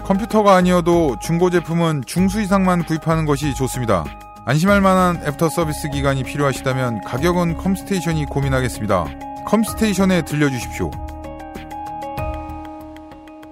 컴퓨터가 0.04 0.56
아니어도 0.56 1.18
중고 1.22 1.50
제품은 1.50 2.04
중수 2.06 2.42
이상만 2.42 2.84
구입하는 2.86 3.26
것이 3.26 3.54
좋습니다. 3.56 4.04
안심할 4.46 4.82
만한 4.82 5.26
애프터 5.26 5.48
서비스 5.50 5.90
기간이 5.90 6.24
필요하시다면 6.24 7.02
가격은 7.02 7.56
컴스테이션이 7.58 8.26
고민하겠습니다. 8.26 9.06
컴스테이션에 9.46 10.26
들려주십시오. 10.26 10.92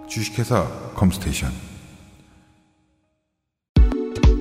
주식회사 0.08 0.68
컴스테이션. 0.96 1.52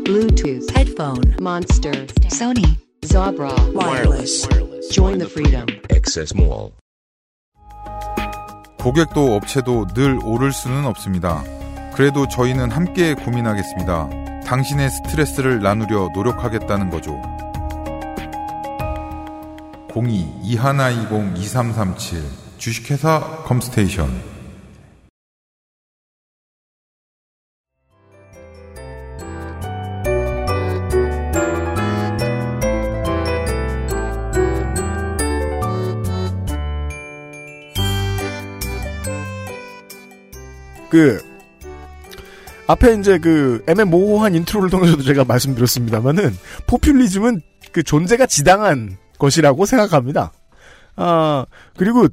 Bluetooth, 0.05 0.67
headphone, 0.75 1.37
Monster, 1.41 2.07
Sony, 2.27 2.77
Zabra, 3.03 3.55
wireless. 3.73 4.49
Join 4.91 5.19
the 5.19 5.31
freedom. 5.31 5.67
Access 5.93 6.35
Mall. 6.37 6.73
고객도 8.81 9.37
업체도 9.37 9.87
늘 9.95 10.19
오를 10.25 10.53
수는 10.53 10.85
없습니다. 10.87 11.45
그래도 12.01 12.27
저희는 12.27 12.71
함께 12.71 13.13
고민하겠습니다. 13.13 14.09
당신의 14.47 14.89
스트레스를 14.89 15.61
나누려 15.61 16.09
노력하겠다는 16.15 16.89
거죠. 16.89 17.21
02-2120-2337 19.89 22.23
주식회사 22.57 23.43
컴스테이션 23.45 24.09
그 40.89 41.30
앞에 42.71 42.95
이제 42.95 43.19
그 43.19 43.65
애매모호한 43.67 44.35
intro를 44.37 44.71
통해서도 44.71 45.03
제가 45.03 45.25
말씀드렸습니다만은 45.25 46.37
포퓰리즘은 46.69 47.41
그 47.73 47.83
존재가 47.83 48.27
지당한 48.27 48.97
것이라고 49.19 49.67
생각합니다. 49.67 50.33
아 50.95 51.47
그리고 51.77 52.07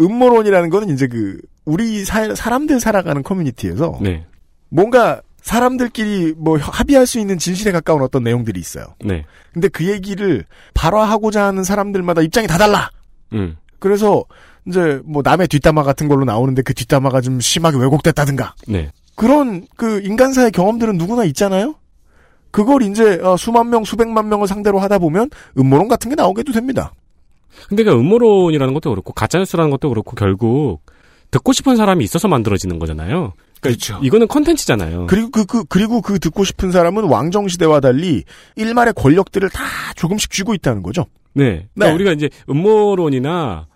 음모론이라는 0.00 0.70
거는 0.70 0.94
이제 0.94 1.08
그 1.08 1.38
우리 1.64 2.04
사, 2.04 2.34
사람들 2.34 2.80
살아가는 2.80 3.22
커뮤니티에서 3.22 3.98
네. 4.00 4.24
뭔가 4.70 5.20
사람들끼리 5.42 6.34
뭐 6.38 6.58
합의할 6.58 7.06
수 7.06 7.18
있는 7.18 7.36
진실에 7.38 7.70
가까운 7.72 8.00
어떤 8.02 8.22
내용들이 8.22 8.58
있어요. 8.58 8.86
네. 9.04 9.26
근데 9.52 9.68
그 9.68 9.86
얘기를 9.86 10.44
발화하고자 10.72 11.44
하는 11.44 11.64
사람들마다 11.64 12.22
입장이 12.22 12.46
다 12.46 12.56
달라. 12.56 12.90
음. 13.34 13.56
그래서 13.78 14.24
이제 14.66 15.00
뭐 15.04 15.22
남의 15.22 15.48
뒷담화 15.48 15.82
같은 15.82 16.08
걸로 16.08 16.24
나오는데 16.24 16.62
그 16.62 16.72
뒷담화가 16.72 17.20
좀 17.20 17.40
심하게 17.40 17.78
왜곡됐다든가 17.78 18.54
네. 18.68 18.90
그런 19.18 19.66
그 19.76 20.00
인간사의 20.04 20.52
경험들은 20.52 20.96
누구나 20.96 21.24
있잖아요. 21.24 21.74
그걸 22.52 22.82
이제 22.82 23.18
어, 23.22 23.36
수만 23.36 23.68
명, 23.68 23.84
수백만 23.84 24.28
명을 24.28 24.46
상대로 24.46 24.78
하다 24.78 24.98
보면 24.98 25.28
음모론 25.58 25.88
같은 25.88 26.08
게 26.08 26.14
나오게도 26.14 26.52
됩니다. 26.52 26.92
근데 27.68 27.82
그 27.82 27.90
음모론이라는 27.90 28.72
것도 28.74 28.90
그렇고 28.90 29.12
가짜뉴스라는 29.12 29.70
것도 29.70 29.88
그렇고 29.88 30.14
결국 30.14 30.80
듣고 31.32 31.52
싶은 31.52 31.74
사람이 31.76 32.04
있어서 32.04 32.28
만들어지는 32.28 32.78
거잖아요. 32.78 33.32
그러니까 33.60 33.98
이거는 34.02 34.28
컨텐츠잖아요. 34.28 35.08
그리고 35.08 35.30
그, 35.30 35.44
그 35.44 35.64
그리고 35.64 36.00
그 36.00 36.20
듣고 36.20 36.44
싶은 36.44 36.70
사람은 36.70 37.04
왕정 37.04 37.48
시대와 37.48 37.80
달리 37.80 38.22
일말의 38.54 38.94
권력들을 38.94 39.50
다 39.50 39.64
조금씩 39.96 40.30
쥐고 40.30 40.54
있다는 40.54 40.84
거죠. 40.84 41.06
네. 41.32 41.66
그러니까 41.74 41.88
네. 41.88 41.92
우리가 41.92 42.12
이제 42.12 42.30
음모론이나 42.48 43.66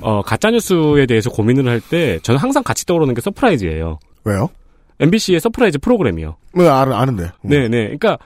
어, 0.00 0.22
가짜뉴스에 0.22 1.06
대해서 1.06 1.30
고민을 1.30 1.66
할 1.66 1.80
때 1.80 2.20
저는 2.22 2.38
항상 2.38 2.62
같이 2.62 2.86
떠오르는 2.86 3.14
게 3.14 3.20
서프라이즈예요. 3.20 3.98
왜요? 4.24 4.50
MBC의 5.00 5.40
서프라이즈 5.40 5.78
프로그램이요. 5.78 6.36
뭐 6.54 6.68
아, 6.70 6.82
아는데. 7.00 7.24
음. 7.24 7.48
네, 7.48 7.68
네. 7.68 7.82
그러니까 7.84 8.18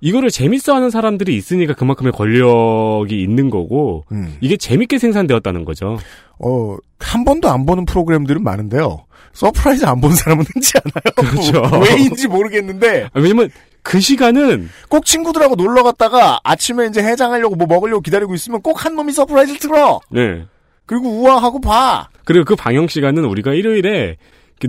이거를 0.00 0.30
재밌어하는 0.30 0.90
사람들이 0.90 1.36
있으니까 1.36 1.74
그만큼의 1.74 2.12
권력이 2.12 3.22
있는 3.22 3.50
거고 3.50 4.04
음. 4.12 4.36
이게 4.40 4.56
재밌게 4.56 4.98
생산되었다는 4.98 5.64
거죠. 5.64 5.98
어, 6.38 6.76
한 6.98 7.24
번도 7.24 7.48
안 7.48 7.66
보는 7.66 7.84
프로그램들은 7.84 8.42
많은데요. 8.42 9.04
서프라이즈 9.32 9.84
안 9.86 10.00
본 10.00 10.12
사람은 10.14 10.44
흔치 10.52 10.72
않아요. 10.78 11.14
그렇죠. 11.62 11.62
왜인지 11.80 12.28
모르겠는데. 12.28 13.04
아, 13.12 13.20
왜냐면 13.20 13.48
그 13.82 13.98
시간은 14.00 14.68
꼭 14.88 15.06
친구들하고 15.06 15.54
놀러 15.54 15.82
갔다가 15.82 16.38
아침에 16.44 16.86
이제 16.86 17.02
해장하려고 17.02 17.54
뭐 17.56 17.66
먹으려고 17.66 18.00
기다리고 18.00 18.34
있으면 18.34 18.60
꼭 18.60 18.84
한 18.84 18.94
놈이 18.96 19.12
서프라이즈를 19.12 19.58
틀어. 19.60 20.00
네. 20.10 20.44
그리고 20.86 21.08
우아하고 21.10 21.60
봐. 21.60 22.08
그리고 22.24 22.44
그 22.44 22.56
방영 22.56 22.88
시간은 22.88 23.24
우리가 23.24 23.54
일요일에 23.54 24.16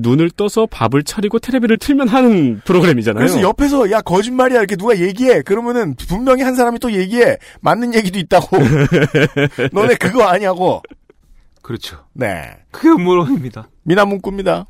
눈을 0.02 0.30
떠서 0.32 0.66
밥을 0.66 1.04
차리고 1.04 1.39
테레비를 1.39 1.78
틀면 1.78 2.08
하는 2.08 2.62
프로그램이잖아요. 2.66 3.20
그래서 3.20 3.41
옆에서 3.41 3.91
야 3.91 4.02
거짓말이야 4.02 4.60
이렇게 4.60 4.76
누가 4.76 4.98
얘기해 4.98 5.41
그러면은 5.41 5.96
분명히 5.96 6.44
한 6.44 6.56
사람이 6.56 6.80
또 6.80 6.91
얘기해 6.91 7.38
맞는 7.62 7.94
얘기도 7.94 8.20
있다고 8.20 8.58
너네 9.72 9.96
그거 9.96 10.24
아냐고 10.24 10.82
그렇죠. 11.62 11.98
네 12.14 12.58
그게 12.72 12.89
음모론입니다. 12.89 13.70
미나 13.84 14.06
문구입니다 14.06 14.66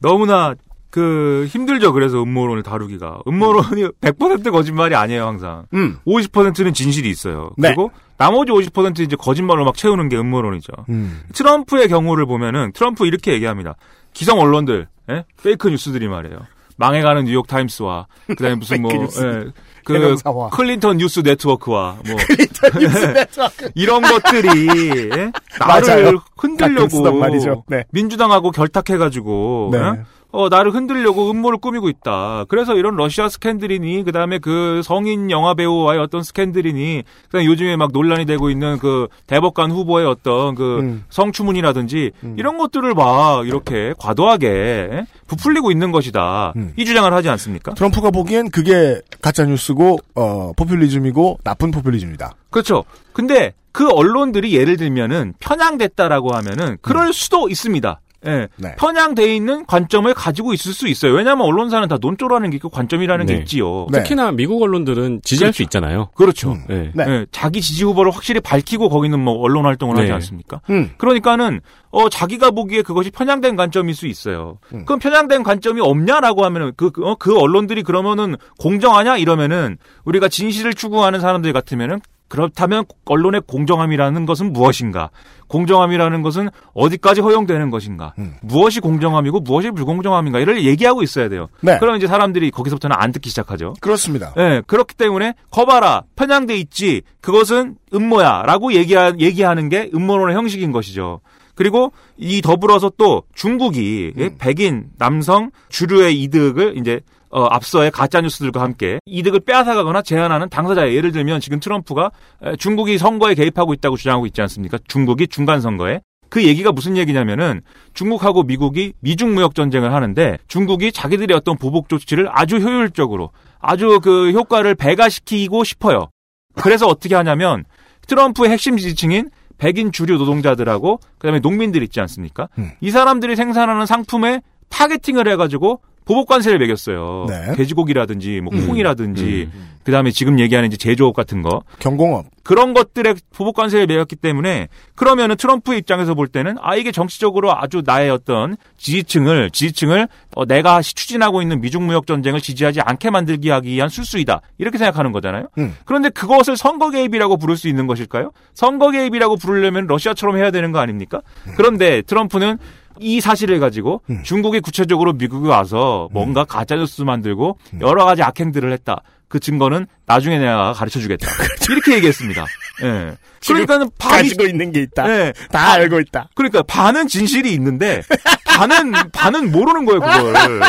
너무나 0.00 0.54
그 0.90 1.46
힘들죠. 1.48 1.92
그래서 1.92 2.22
음모론을 2.22 2.62
다루기가 2.62 3.20
음모론이 3.26 3.88
100% 4.00 4.50
거짓말이 4.50 4.94
아니에요 4.94 5.26
항상. 5.26 5.66
음. 5.74 5.98
50%는 6.06 6.72
진실이 6.72 7.08
있어요. 7.10 7.50
네. 7.58 7.68
그리고 7.68 7.90
나머지 8.16 8.50
50% 8.52 9.00
이제 9.00 9.14
거짓말로 9.16 9.64
막 9.64 9.76
채우는 9.76 10.08
게 10.08 10.16
음모론이죠. 10.16 10.72
음. 10.88 11.20
트럼프의 11.34 11.88
경우를 11.88 12.26
보면은 12.26 12.72
트럼프 12.72 13.06
이렇게 13.06 13.32
얘기합니다. 13.32 13.76
기성 14.18 14.40
언론들, 14.40 14.88
예? 15.10 15.24
fake 15.44 15.68
news들이 15.68 16.08
말이에요. 16.08 16.40
망해가는 16.76 17.24
뉴욕 17.24 17.46
타임스와 17.46 18.08
그다음에 18.26 18.56
무슨 18.56 18.82
뭐. 18.82 18.90
예, 18.92 19.44
그. 19.84 20.16
클린턴 20.50 20.96
뉴스 20.96 21.20
네트워크와 21.20 21.98
뭐 22.04 22.16
뉴스 22.80 23.06
네트워크. 23.14 23.70
이런 23.76 24.02
것들이 24.02 25.08
예? 25.12 25.30
나를 25.60 26.18
흔들려고 26.36 27.12
말이죠. 27.12 27.62
네. 27.68 27.84
민주당하고 27.92 28.50
결탁해가지고 28.50 29.70
네. 29.72 29.78
예? 29.78 30.04
어, 30.30 30.48
나를 30.48 30.74
흔들려고 30.74 31.30
음모를 31.30 31.58
꾸미고 31.58 31.88
있다. 31.88 32.44
그래서 32.48 32.74
이런 32.76 32.96
러시아 32.96 33.28
스캔들이니, 33.28 34.04
그 34.04 34.12
다음에 34.12 34.38
그 34.38 34.82
성인 34.84 35.30
영화 35.30 35.54
배우와의 35.54 36.00
어떤 36.00 36.22
스캔들이니, 36.22 37.02
그 37.24 37.28
다음에 37.30 37.46
요즘에 37.46 37.76
막 37.76 37.92
논란이 37.92 38.26
되고 38.26 38.50
있는 38.50 38.78
그 38.78 39.08
대법관 39.26 39.70
후보의 39.70 40.06
어떤 40.06 40.54
그 40.54 40.80
음. 40.80 41.04
성추문이라든지, 41.08 42.12
이런 42.36 42.58
것들을 42.58 42.92
막 42.94 43.46
이렇게 43.46 43.94
과도하게 43.98 44.48
예? 44.48 45.06
부풀리고 45.26 45.70
있는 45.70 45.92
것이다. 45.92 46.52
음. 46.56 46.72
이 46.76 46.84
주장을 46.84 47.12
하지 47.12 47.28
않습니까? 47.30 47.74
트럼프가 47.74 48.10
보기엔 48.10 48.50
그게 48.50 49.00
가짜 49.22 49.44
뉴스고 49.44 49.98
어 50.14 50.52
포퓰리즘이고 50.56 51.38
나쁜 51.44 51.70
포퓰리즘이다. 51.70 52.34
그렇죠. 52.50 52.84
근데 53.12 53.52
그 53.72 53.88
언론들이 53.88 54.54
예를 54.54 54.76
들면은 54.76 55.34
편향됐다라고 55.38 56.34
하면은 56.34 56.78
그럴 56.82 57.12
수도 57.12 57.48
있습니다. 57.48 58.00
예. 58.26 58.48
네. 58.56 58.74
편향돼 58.76 59.34
있는 59.34 59.64
관점을 59.66 60.12
가지고 60.12 60.52
있을 60.52 60.72
수 60.72 60.88
있어요. 60.88 61.12
왜냐하면 61.12 61.46
언론사는 61.46 61.86
다 61.88 61.98
논조라는 62.00 62.50
게 62.50 62.56
있고 62.56 62.68
관점이라는 62.68 63.26
게 63.26 63.34
네. 63.34 63.38
있지요. 63.40 63.86
네. 63.90 63.98
특히나 63.98 64.32
미국 64.32 64.60
언론들은 64.62 65.20
지지할 65.22 65.52
수 65.52 65.62
있잖아요. 65.62 66.10
그렇죠. 66.14 66.52
음. 66.52 66.64
네. 66.68 66.90
네. 66.94 67.04
예, 67.06 67.26
자기 67.30 67.60
지지 67.60 67.84
후보를 67.84 68.10
확실히 68.10 68.40
밝히고 68.40 68.88
거기는 68.88 69.18
뭐 69.18 69.34
언론 69.34 69.64
활동을 69.66 69.96
하지 69.96 70.08
네. 70.08 70.14
않습니까? 70.14 70.60
음. 70.70 70.90
그러니까는 70.98 71.60
어 71.90 72.08
자기가 72.08 72.50
보기에 72.50 72.82
그것이 72.82 73.10
편향된 73.10 73.56
관점일 73.56 73.94
수 73.94 74.06
있어요. 74.06 74.58
음. 74.74 74.84
그럼 74.84 74.98
편향된 74.98 75.42
관점이 75.44 75.80
없냐라고 75.80 76.44
하면은 76.44 76.72
그 76.76 76.90
그, 76.90 77.06
어, 77.06 77.14
그 77.14 77.38
언론들이 77.38 77.82
그러면은 77.82 78.36
공정하냐 78.58 79.16
이러면은 79.18 79.78
우리가 80.04 80.28
진실을 80.28 80.74
추구하는 80.74 81.20
사람들 81.20 81.52
같으면은 81.52 82.00
그렇다면 82.28 82.84
언론의 83.06 83.42
공정함이라는 83.46 84.26
것은 84.26 84.52
무엇인가? 84.52 85.10
공정함이라는 85.48 86.22
것은 86.22 86.50
어디까지 86.74 87.22
허용되는 87.22 87.70
것인가? 87.70 88.12
음. 88.18 88.34
무엇이 88.42 88.80
공정함이고 88.80 89.40
무엇이 89.40 89.70
불공정함인가? 89.70 90.38
이를 90.38 90.64
얘기하고 90.64 91.02
있어야 91.02 91.28
돼요. 91.28 91.48
네. 91.62 91.78
그럼 91.78 91.96
이제 91.96 92.06
사람들이 92.06 92.50
거기서부터는 92.50 92.94
안 92.98 93.12
듣기 93.12 93.30
시작하죠. 93.30 93.74
그렇습니다. 93.80 94.34
예, 94.36 94.62
그렇기 94.66 94.94
때문에 94.94 95.34
거봐라 95.50 96.02
편향돼 96.16 96.56
있지 96.58 97.02
그것은 97.20 97.76
음모야라고 97.94 98.74
얘기하, 98.74 99.12
얘기하는 99.18 99.68
게 99.68 99.90
음모론의 99.94 100.36
형식인 100.36 100.70
것이죠. 100.70 101.20
그리고 101.54 101.92
이 102.16 102.40
더불어서 102.40 102.92
또 102.96 103.24
중국이 103.34 104.12
예, 104.16 104.30
백인 104.38 104.90
남성 104.98 105.50
주류의 105.70 106.22
이득을 106.22 106.76
이제 106.76 107.00
어, 107.30 107.44
앞서의 107.44 107.90
가짜 107.90 108.20
뉴스들과 108.20 108.60
함께 108.60 108.98
이득을 109.06 109.40
빼앗아가거나 109.40 110.02
제한하는 110.02 110.48
당사자예요. 110.48 110.94
예를 110.96 111.12
들면 111.12 111.40
지금 111.40 111.60
트럼프가 111.60 112.10
에, 112.42 112.56
중국이 112.56 112.98
선거에 112.98 113.34
개입하고 113.34 113.74
있다고 113.74 113.96
주장하고 113.96 114.26
있지 114.26 114.40
않습니까? 114.42 114.78
중국이 114.88 115.28
중간 115.28 115.60
선거에 115.60 116.00
그 116.30 116.44
얘기가 116.44 116.72
무슨 116.72 116.96
얘기냐면은 116.96 117.62
중국하고 117.94 118.42
미국이 118.42 118.92
미중 119.00 119.34
무역 119.34 119.54
전쟁을 119.54 119.92
하는데 119.92 120.38
중국이 120.46 120.92
자기들의 120.92 121.36
어떤 121.36 121.56
보복 121.56 121.88
조치를 121.88 122.28
아주 122.30 122.56
효율적으로 122.56 123.30
아주 123.60 124.00
그 124.02 124.30
효과를 124.32 124.74
배가시키고 124.74 125.64
싶어요. 125.64 126.08
그래서 126.54 126.86
어떻게 126.86 127.14
하냐면 127.14 127.64
트럼프의 128.06 128.50
핵심 128.50 128.76
지지층인 128.76 129.30
백인 129.58 129.90
주류 129.90 130.18
노동자들하고 130.18 131.00
그다음에 131.18 131.40
농민들 131.40 131.82
있지 131.82 132.00
않습니까? 132.00 132.48
음. 132.58 132.70
이 132.80 132.90
사람들이 132.90 133.34
생산하는 133.34 133.86
상품에 133.86 134.40
타겟팅을 134.68 135.28
해가지고 135.28 135.80
보복 136.08 136.26
관세를 136.26 136.58
매겼어요. 136.58 137.26
네. 137.28 137.52
돼지고기라든지 137.54 138.40
뭐 138.40 138.50
음. 138.54 138.66
콩이라든지 138.66 139.50
그다음에 139.84 140.10
지금 140.10 140.40
얘기하는 140.40 140.68
이제 140.68 140.78
제조업 140.78 141.14
같은 141.14 141.42
거 141.42 141.62
경공업. 141.80 142.24
그런 142.42 142.72
것들에 142.72 143.14
보복 143.34 143.56
관세를 143.56 143.86
매겼기 143.86 144.16
때문에 144.16 144.68
그러면은 144.94 145.36
트럼프의 145.36 145.78
입장에서 145.80 146.14
볼 146.14 146.26
때는 146.26 146.56
아 146.62 146.76
이게 146.76 146.92
정치적으로 146.92 147.54
아주 147.54 147.82
나의 147.84 148.08
어떤 148.08 148.56
지지층을 148.78 149.50
지지층을 149.50 150.08
어, 150.34 150.46
내가 150.46 150.80
시- 150.80 150.94
추진하고 150.94 151.42
있는 151.42 151.60
미중 151.60 151.86
무역 151.86 152.06
전쟁을 152.06 152.40
지지하지 152.40 152.80
않게 152.80 153.10
만들기 153.10 153.50
하기 153.50 153.68
위한 153.70 153.90
술수이다 153.90 154.40
이렇게 154.56 154.78
생각하는 154.78 155.12
거잖아요. 155.12 155.48
음. 155.58 155.74
그런데 155.84 156.08
그것을 156.08 156.56
선거 156.56 156.90
개입이라고 156.90 157.36
부를 157.36 157.58
수 157.58 157.68
있는 157.68 157.86
것일까요? 157.86 158.30
선거 158.54 158.90
개입이라고 158.90 159.36
부르려면 159.36 159.86
러시아처럼 159.86 160.38
해야 160.38 160.50
되는 160.50 160.72
거 160.72 160.78
아닙니까? 160.78 161.20
그런데 161.56 162.00
트럼프는 162.00 162.56
이 163.00 163.20
사실을 163.20 163.60
가지고 163.60 164.02
음. 164.10 164.22
중국이 164.22 164.60
구체적으로 164.60 165.12
미국에 165.12 165.48
와서 165.48 166.08
뭔가 166.12 166.44
가짜뉴스 166.44 167.02
만들고 167.02 167.58
여러 167.80 168.04
가지 168.04 168.22
악행들을 168.22 168.72
했다. 168.72 169.02
그 169.28 169.40
증거는 169.40 169.86
나중에 170.06 170.38
내가 170.38 170.72
가르쳐 170.72 171.00
주겠다. 171.00 171.26
이렇게 171.70 171.94
얘기했습니다. 171.94 172.46
예. 172.82 173.16
그러니까는 173.46 173.90
반이 173.98 174.28
가지고 174.30 174.44
있는 174.44 174.72
게 174.72 174.80
있다. 174.82 175.08
예. 175.10 175.32
다 175.50 175.72
알고 175.72 176.00
있다. 176.00 176.28
그러니까 176.34 176.62
반은 176.62 177.06
진실이 177.08 177.52
있는데 177.52 178.02
반은 178.46 178.92
반은 179.12 179.52
모르는 179.52 179.84
거예요 179.84 180.00
그걸. 180.00 180.60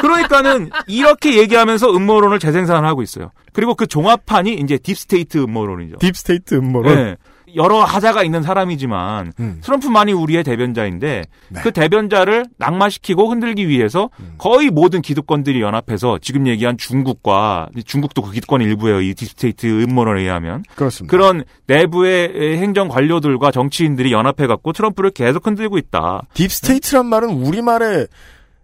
그러니까는 0.00 0.70
이렇게 0.86 1.36
얘기하면서 1.36 1.94
음모론을 1.94 2.38
재생산하고 2.38 3.02
있어요. 3.02 3.30
그리고 3.52 3.74
그 3.74 3.86
종합판이 3.86 4.54
이제 4.54 4.78
deep 4.78 5.05
state 5.05 5.38
음모론이죠. 5.38 5.98
deep 5.98 6.23
state 6.23 6.54
음모론. 6.54 6.98
예. 6.98 7.16
여러 7.54 7.82
하자가 7.84 8.22
있는 8.22 8.42
사람이지만 8.42 9.32
음. 9.40 9.60
트럼프만이 9.62 10.12
우리의 10.12 10.44
대변자인데 10.44 11.24
네. 11.48 11.60
그 11.62 11.72
대변자를 11.72 12.46
낙마시키고 12.58 13.30
흔들기 13.30 13.68
위해서 13.68 14.10
음. 14.20 14.34
거의 14.38 14.70
모든 14.70 15.02
기득권들이 15.02 15.60
연합해서 15.60 16.18
지금 16.20 16.46
얘기한 16.46 16.76
중국과 16.76 17.68
중국도 17.84 18.22
그 18.22 18.32
기득권 18.32 18.60
일부예요. 18.62 19.00
이 19.00 19.14
deep 19.14 19.37
state 19.37 19.66
음모론에 19.84 20.22
의하면 20.22 20.64
그렇습니다. 20.74 21.10
그런 21.10 21.44
내부의 21.66 22.58
행정 22.58 22.88
관료들과 22.88 23.50
정치인들이 23.50 24.12
연합해 24.12 24.46
갖고 24.46 24.72
트럼프를 24.72 25.10
계속 25.10 25.46
흔들고 25.46 25.78
있다. 25.78 26.22
deep 26.34 26.58
state란 26.58 27.06
말은 27.06 27.30
우리말에 27.30 28.06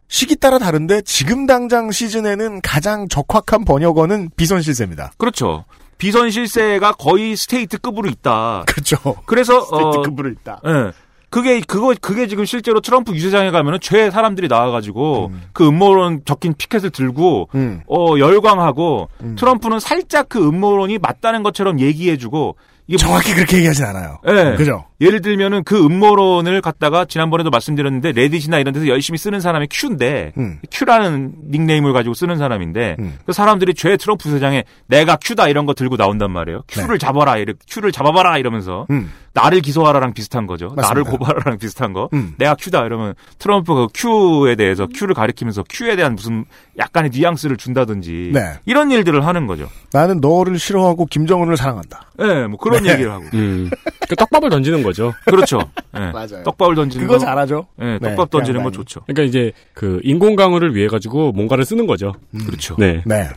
시기 0.08 0.34
따라 0.34 0.58
다른데 0.58 1.02
지금 1.02 1.46
당장 1.46 1.92
시점에는 1.92 2.60
가장 2.62 3.06
적확한 3.08 3.64
번역어는 3.64 4.30
비선 4.36 4.60
실세입니다. 4.60 5.12
그렇죠. 5.16 5.64
비선 6.00 6.30
실세가 6.30 6.92
거의 6.92 7.36
state급으로 7.36 8.08
있다. 8.08 8.64
그렇죠. 8.66 8.96
그래서 9.26 9.58
어, 9.58 9.92
state급으로 9.92 10.30
있다. 10.30 10.60
예. 10.66 10.92
그게 11.28 11.60
그거 11.60 11.94
그게 12.00 12.26
지금 12.26 12.44
실제로 12.44 12.80
트럼프 12.80 13.14
유세장에 13.14 13.52
가면은 13.52 13.78
죄 13.80 14.10
사람들이 14.10 14.48
나와가지고 14.48 15.26
음. 15.32 15.42
그 15.52 15.68
음모론 15.68 16.22
적힌 16.24 16.54
피켓을 16.54 16.90
들고 16.90 17.50
음. 17.54 17.82
어 17.86 18.18
열광하고 18.18 19.08
음. 19.20 19.36
트럼프는 19.38 19.78
살짝 19.78 20.28
그 20.28 20.44
음모론이 20.44 20.98
맞다는 20.98 21.44
것처럼 21.44 21.78
얘기해주고 21.78 22.56
이게 22.90 22.96
정확히 22.96 23.34
그렇게 23.34 23.58
얘기하진 23.58 23.84
않아요. 23.84 24.18
예. 24.26 24.56
그죠? 24.56 24.84
예를 25.00 25.20
들면은 25.22 25.62
그 25.62 25.86
음모론을 25.86 26.60
갖다가 26.60 27.04
지난번에도 27.04 27.48
말씀드렸는데 27.48 28.10
레딧이나 28.10 28.58
이런 28.58 28.74
데서 28.74 28.88
열심히 28.88 29.16
쓰는 29.16 29.38
사람이 29.38 29.68
Q인데 29.70 30.32
음. 30.36 30.58
Q라는 30.72 31.34
닉네임을 31.52 31.92
가지고 31.92 32.14
쓰는 32.14 32.36
사람인데 32.36 32.96
음. 32.98 33.16
그 33.24 33.32
사람들이 33.32 33.74
죄 33.74 33.96
트럼프 33.96 34.28
유세장에 34.28 34.64
내가 34.88 35.16
Q다 35.22 35.46
이런 35.46 35.66
거 35.66 35.74
들고 35.74 35.96
나온단 35.96 36.32
말이에요. 36.32 36.64
Q를 36.66 36.98
잡아라 36.98 37.36
이렇게 37.36 37.60
Q를 37.70 37.92
잡아봐라 37.92 38.38
이러면서 38.38 38.88
음. 38.90 39.12
나를 39.32 39.60
기소하라랑 39.60 40.12
비슷한 40.12 40.46
거죠. 40.46 40.66
맞습니다. 40.66 40.88
나를 40.88 41.04
고발하라랑 41.04 41.58
비슷한 41.58 41.92
거. 41.92 42.08
음. 42.12 42.34
내가 42.38 42.54
Q다 42.56 42.84
이러면 42.84 43.14
트럼프가 43.38 43.86
그 43.86 43.92
Q에 43.94 44.56
대해서 44.56 44.88
Q를 44.92 45.14
가리키면서 45.14 45.64
큐에 45.68 45.94
대한 45.96 46.16
무슨 46.16 46.44
약간의 46.78 47.10
뉘앙스를 47.14 47.56
준다든지 47.56 48.30
네. 48.32 48.54
이런 48.66 48.90
일들을 48.90 49.24
하는 49.24 49.46
거죠. 49.46 49.68
나는 49.92 50.20
너를 50.20 50.58
싫어하고 50.58 51.06
김정은을 51.06 51.56
사랑한다. 51.56 52.10
예, 52.20 52.26
네, 52.26 52.46
뭐 52.48 52.58
그런 52.58 52.82
네. 52.82 52.92
얘기를 52.92 53.12
하고. 53.12 53.24
음. 53.34 53.70
그 54.08 54.16
떡밥을 54.16 54.50
던지는 54.50 54.82
거죠. 54.82 55.14
그렇죠. 55.26 55.60
예. 55.96 56.10
맞아요. 56.10 56.42
떡밥을 56.44 56.74
던지는 56.74 57.06
그거 57.06 57.18
거. 57.18 57.24
잘하죠. 57.24 57.66
예, 57.80 57.84
네, 57.84 57.98
떡밥 58.00 58.30
던지는 58.30 58.60
그 58.62 58.64
거. 58.64 58.70
좋죠. 58.72 59.00
그러니까 59.06 59.22
이제 59.22 59.52
그 59.74 60.00
인공 60.02 60.34
강화를 60.34 60.74
위해 60.74 60.88
가지고 60.88 61.30
뭔가를 61.32 61.64
쓰는 61.64 61.86
거죠. 61.86 62.12
그렇죠. 62.46 62.74
네. 62.78 63.02
네. 63.06 63.28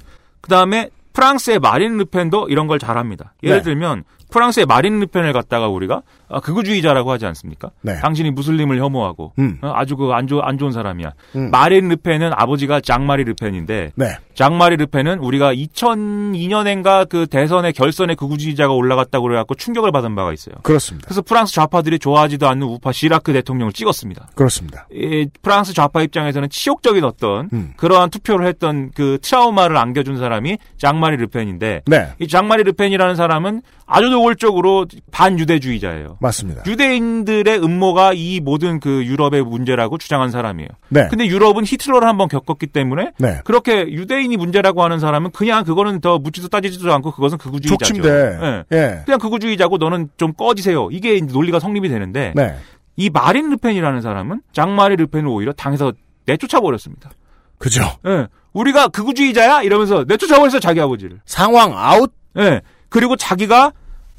그다음에 0.41 0.89
프랑스의 1.13 1.59
마린 1.59 1.97
르펜도 1.99 2.47
이런 2.49 2.65
걸 2.65 2.79
잘합니다. 2.79 3.35
예를 3.43 3.57
네. 3.57 3.63
들면 3.63 4.03
프랑스의 4.33 4.65
마린 4.65 4.99
르펜을 4.99 5.31
갖다가 5.31 5.67
우리가 5.67 6.01
아, 6.29 6.39
극우주의자라고 6.39 7.11
하지 7.11 7.25
않습니까? 7.27 7.71
네. 7.81 7.95
당신이 7.99 8.31
무슬림을 8.31 8.79
혐오하고 8.79 9.33
음. 9.39 9.59
어, 9.61 9.71
아주 9.75 9.95
그안 9.95 10.27
좋은 10.27 10.41
안 10.43 10.57
좋은 10.57 10.71
사람이야. 10.71 11.11
음. 11.35 11.51
마린 11.51 11.89
르펜은 11.89 12.31
아버지가 12.33 12.81
장마리 12.81 13.23
르펜인데 13.23 13.91
네. 13.95 14.17
장마리 14.33 14.77
르펜은 14.77 15.19
우리가 15.19 15.53
2002년엔가 15.53 17.07
그 17.07 17.27
대선의 17.27 17.73
결선에 17.73 18.15
극우주의자가 18.15 18.73
올라갔다고 18.73 19.23
그래갖고 19.23 19.55
충격을 19.55 19.91
받은 19.91 20.15
바가 20.15 20.33
있어요. 20.33 20.55
그렇습니다. 20.63 21.05
그래서 21.07 21.21
프랑스 21.21 21.53
좌파들이 21.53 21.99
좋아하지도 21.99 22.47
않는 22.47 22.65
우파 22.67 22.91
시라크 22.91 23.31
대통령을 23.33 23.73
찍었습니다. 23.73 24.29
그렇습니다. 24.35 24.87
이 24.91 25.27
프랑스 25.41 25.73
좌파 25.73 26.01
입장에서는 26.01 26.49
치욕적인 26.49 27.03
어떤 27.03 27.49
음. 27.53 27.73
그러한 27.77 28.09
투표를 28.09 28.47
했던 28.47 28.91
그 28.95 29.19
트라우마를 29.21 29.77
안겨준 29.77 30.17
사람이 30.17 30.57
장마리 30.77 31.17
르펜인데 31.17 31.81
네. 31.85 32.07
이 32.19 32.27
장마리 32.27 32.63
르펜이라는 32.63 33.15
사람은 33.15 33.61
아주 33.85 34.09
노골적으로 34.09 34.85
반유대주의자예요. 35.11 36.17
맞습니다. 36.23 36.63
유대인들의 36.65 37.61
음모가 37.63 38.13
이 38.15 38.39
모든 38.39 38.79
그 38.79 39.05
유럽의 39.05 39.43
문제라고 39.43 39.97
주장한 39.97 40.31
사람이에요. 40.31 40.69
네. 40.87 41.07
근데 41.09 41.27
유럽은 41.27 41.65
히틀러를 41.65 42.07
한번 42.07 42.29
겪었기 42.29 42.67
때문에 42.67 43.11
네. 43.19 43.41
그렇게 43.43 43.81
유대인이 43.81 44.35
문제라고 44.37 44.83
하는 44.83 44.99
사람은 44.99 45.31
그냥 45.31 45.65
그거는 45.65 45.99
더 45.99 46.19
묻지도 46.19 46.47
따지지도 46.47 46.91
않고 46.93 47.11
그것은 47.11 47.37
극우주의자죠. 47.37 47.77
족침대. 47.77 48.09
예. 48.09 48.63
예. 48.71 49.01
그냥 49.05 49.19
극우주의자고 49.19 49.77
너는 49.77 50.09
좀 50.15 50.33
꺼지세요. 50.33 50.87
이게 50.91 51.19
논리가 51.19 51.59
성립이 51.59 51.89
되는데 51.89 52.31
네. 52.35 52.55
이 52.95 53.09
마린 53.09 53.49
르펜이라는 53.49 54.01
사람은 54.01 54.41
장마리 54.53 54.95
르펜을 54.95 55.27
오히려 55.27 55.51
당에서 55.51 55.91
내쫓아 56.25 56.61
버렸습니다. 56.61 57.11
그죠. 57.57 57.83
예. 58.07 58.27
우리가 58.53 58.87
극우주의자야 58.87 59.63
이러면서 59.63 60.05
내쫓아 60.07 60.37
버렸어 60.37 60.59
자기 60.59 60.79
아버지를. 60.79 61.19
상황 61.25 61.77
아웃. 61.77 62.13
예. 62.37 62.61
그리고 62.87 63.15
자기가 63.17 63.73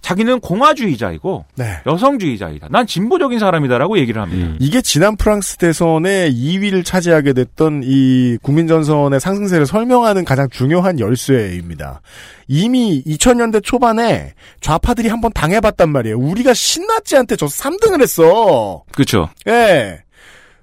자기는 0.04 0.40
공화주의자이고 0.40 1.46
네. 1.56 1.78
여성주의자이다. 1.86 2.68
난 2.70 2.86
진보적인 2.86 3.38
사람이다라고 3.38 3.96
얘기를 3.98 4.20
합니다. 4.20 4.54
이게 4.60 4.82
지난 4.82 5.16
프랑스 5.16 5.56
대선의 5.56 6.30
2위를 6.34 6.84
차지하게 6.84 7.32
됐던 7.32 7.80
이 7.86 8.36
국민전선의 8.42 9.18
상승세를 9.18 9.64
설명하는 9.64 10.26
가장 10.26 10.50
중요한 10.50 11.00
열쇠입니다. 11.00 12.02
이미 12.48 13.02
2000년대 13.06 13.64
초반에 13.64 14.34
좌파들이 14.60 15.08
한번 15.08 15.32
당해봤단 15.32 15.88
말이에요. 15.88 16.18
우리가 16.18 16.52
신나치한테 16.52 17.36
저 17.36 17.46
3등을 17.46 18.02
했어. 18.02 18.84
그렇죠. 18.92 19.30
예. 19.48 20.02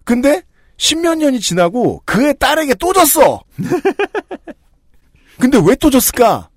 근데 0.03 0.43
십몇 0.77 1.17
년이 1.17 1.39
지나고 1.39 2.03
그의 2.05 2.35
딸에게 2.37 2.75
또 2.75 2.93
졌어. 2.93 3.41
근데 5.39 5.57
왜 5.57 5.73
또 5.79 5.89
졌을까? 5.89 6.49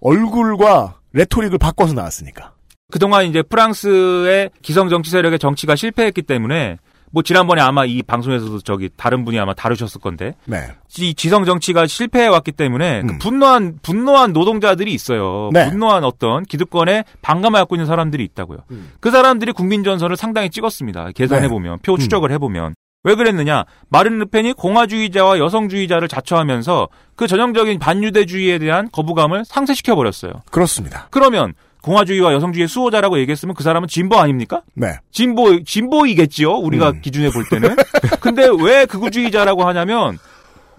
얼굴과 0.00 1.01
레토릭을 1.12 1.58
바꿔서 1.58 1.94
나왔으니까. 1.94 2.52
그동안 2.90 3.24
이제 3.24 3.42
프랑스의 3.42 4.50
기성 4.60 4.88
정치 4.88 5.10
세력의 5.10 5.38
정치가 5.38 5.74
실패했기 5.76 6.22
때문에 6.22 6.76
뭐 7.10 7.22
지난번에 7.22 7.60
아마 7.60 7.84
이 7.84 8.02
방송에서도 8.02 8.60
저기 8.60 8.88
다른 8.96 9.24
분이 9.24 9.38
아마 9.38 9.54
다루셨을 9.54 10.00
건데 10.00 10.34
네. 10.46 10.68
이 10.98 11.14
지성 11.14 11.44
정치가 11.44 11.86
실패해 11.86 12.26
왔기 12.26 12.52
때문에 12.52 13.02
그 13.02 13.18
분노한 13.18 13.78
분노한 13.82 14.32
노동자들이 14.32 14.92
있어요. 14.94 15.50
네. 15.52 15.68
분노한 15.68 16.04
어떤 16.04 16.42
기득권에 16.44 17.04
반감을 17.20 17.60
갖고 17.60 17.76
있는 17.76 17.86
사람들이 17.86 18.24
있다고요. 18.24 18.60
그 19.00 19.10
사람들이 19.10 19.52
국민 19.52 19.84
전선을 19.84 20.16
상당히 20.16 20.48
찍었습니다. 20.48 21.10
계산해 21.14 21.48
보면 21.48 21.78
표 21.82 21.98
추적을 21.98 22.30
해 22.32 22.38
보면 22.38 22.74
왜 23.04 23.16
그랬느냐? 23.16 23.64
마른 23.88 24.18
르펜이 24.20 24.52
공화주의자와 24.52 25.38
여성주의자를 25.38 26.06
자처하면서 26.06 26.88
그 27.16 27.26
전형적인 27.26 27.78
반유대주의에 27.80 28.58
대한 28.58 28.88
거부감을 28.92 29.44
상쇄시켜 29.44 29.96
버렸어요. 29.96 30.32
그렇습니다. 30.50 31.08
그러면 31.10 31.54
공화주의와 31.82 32.32
여성주의 32.32 32.68
수호자라고 32.68 33.18
얘기했으면 33.18 33.56
그 33.56 33.64
사람은 33.64 33.88
진보 33.88 34.18
아닙니까? 34.18 34.62
네. 34.74 34.86
진보 35.10 35.64
진보이겠지요. 35.64 36.52
우리가 36.52 36.90
음. 36.90 37.00
기준에 37.00 37.30
볼 37.30 37.44
때는. 37.50 37.74
근데 38.20 38.48
왜 38.60 38.86
극우주의자라고 38.86 39.64
하냐면 39.64 40.18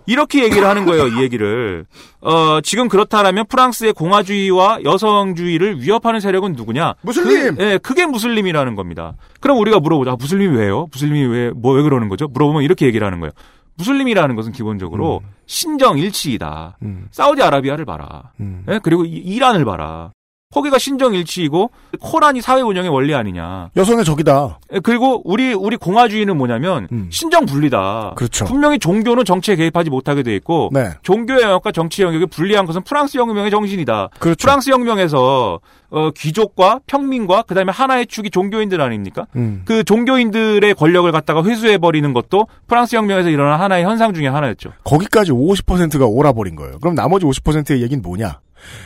이렇게 0.05 0.43
얘기를 0.43 0.67
하는 0.67 0.85
거예요. 0.85 1.07
이 1.07 1.21
얘기를. 1.21 1.85
어, 2.21 2.59
지금 2.61 2.87
그렇다라면 2.89 3.45
프랑스의 3.47 3.93
공화주의와 3.93 4.79
여성주의를 4.83 5.81
위협하는 5.81 6.19
세력은 6.19 6.53
누구냐? 6.53 6.95
무슬림. 7.01 7.55
그, 7.55 7.63
예, 7.63 7.77
그게 7.77 8.05
무슬림이라는 8.05 8.75
겁니다. 8.75 9.13
그럼 9.39 9.57
우리가 9.59 9.79
물어보자. 9.79 10.11
아, 10.11 10.15
무슬림이 10.19 10.55
왜요? 10.57 10.87
무슬림이 10.91 11.25
왜 11.27 11.51
뭐 11.55 11.73
왜 11.75 11.83
그러는 11.83 12.09
거죠? 12.09 12.27
물어보면 12.27 12.63
이렇게 12.63 12.85
얘기를 12.85 13.05
하는 13.05 13.19
거예요. 13.19 13.31
무슬림이라는 13.75 14.35
것은 14.35 14.51
기본적으로 14.51 15.21
음. 15.23 15.29
신정 15.47 15.97
일치이다. 15.97 16.77
사우디아라비아를 17.11 17.85
봐라. 17.85 18.31
음. 18.39 18.63
예? 18.69 18.79
그리고 18.83 19.03
이- 19.05 19.09
이란을 19.17 19.65
봐라. 19.65 20.11
거기가 20.53 20.77
신정 20.77 21.15
일치이고 21.15 21.71
코란이 21.99 22.41
사회 22.41 22.61
운영의 22.61 22.91
원리 22.91 23.15
아니냐. 23.15 23.71
여성의 23.75 24.05
적이다. 24.05 24.59
예, 24.73 24.79
그리고 24.79 25.21
우리 25.25 25.53
우리 25.53 25.77
공화주의는 25.77 26.37
뭐냐면 26.37 26.87
신정 27.09 27.45
분리다. 27.45 28.09
음. 28.09 28.15
그렇죠. 28.15 28.45
분명히 28.45 28.77
종교는 28.77 29.25
정치에 29.25 29.55
개입하지 29.55 29.89
못하게 29.89 30.21
돼 30.21 30.35
있고 30.35 30.69
네. 30.71 30.91
종교의 31.01 31.41
영역과 31.41 31.71
정치 31.71 32.03
영역이 32.03 32.27
분리한 32.27 32.67
것은 32.67 32.83
프랑스 32.83 33.17
혁명의 33.17 33.49
정신이다. 33.49 34.09
그렇죠. 34.19 34.37
프랑스 34.45 34.69
혁명에서 34.69 35.59
어, 35.89 36.09
귀족과 36.11 36.79
평민과 36.87 37.43
그다음에 37.43 37.71
하나의 37.71 38.07
축이 38.07 38.31
종교인들 38.31 38.81
아닙니까? 38.81 39.27
음. 39.35 39.61
그 39.65 39.83
종교인들의 39.83 40.73
권력을 40.73 41.11
갖다가 41.11 41.43
회수해 41.43 41.77
버리는 41.77 42.13
것도 42.13 42.47
프랑스 42.67 42.95
혁명에서 42.95 43.29
일어난 43.29 43.59
하나의 43.59 43.83
현상 43.83 44.13
중의 44.13 44.29
하나였죠. 44.31 44.71
거기까지 44.83 45.31
50%가 45.31 46.05
오라버린 46.07 46.55
거예요. 46.55 46.79
그럼 46.79 46.95
나머지 46.95 47.25
50%의 47.25 47.81
얘기는 47.83 48.01
뭐냐? 48.01 48.39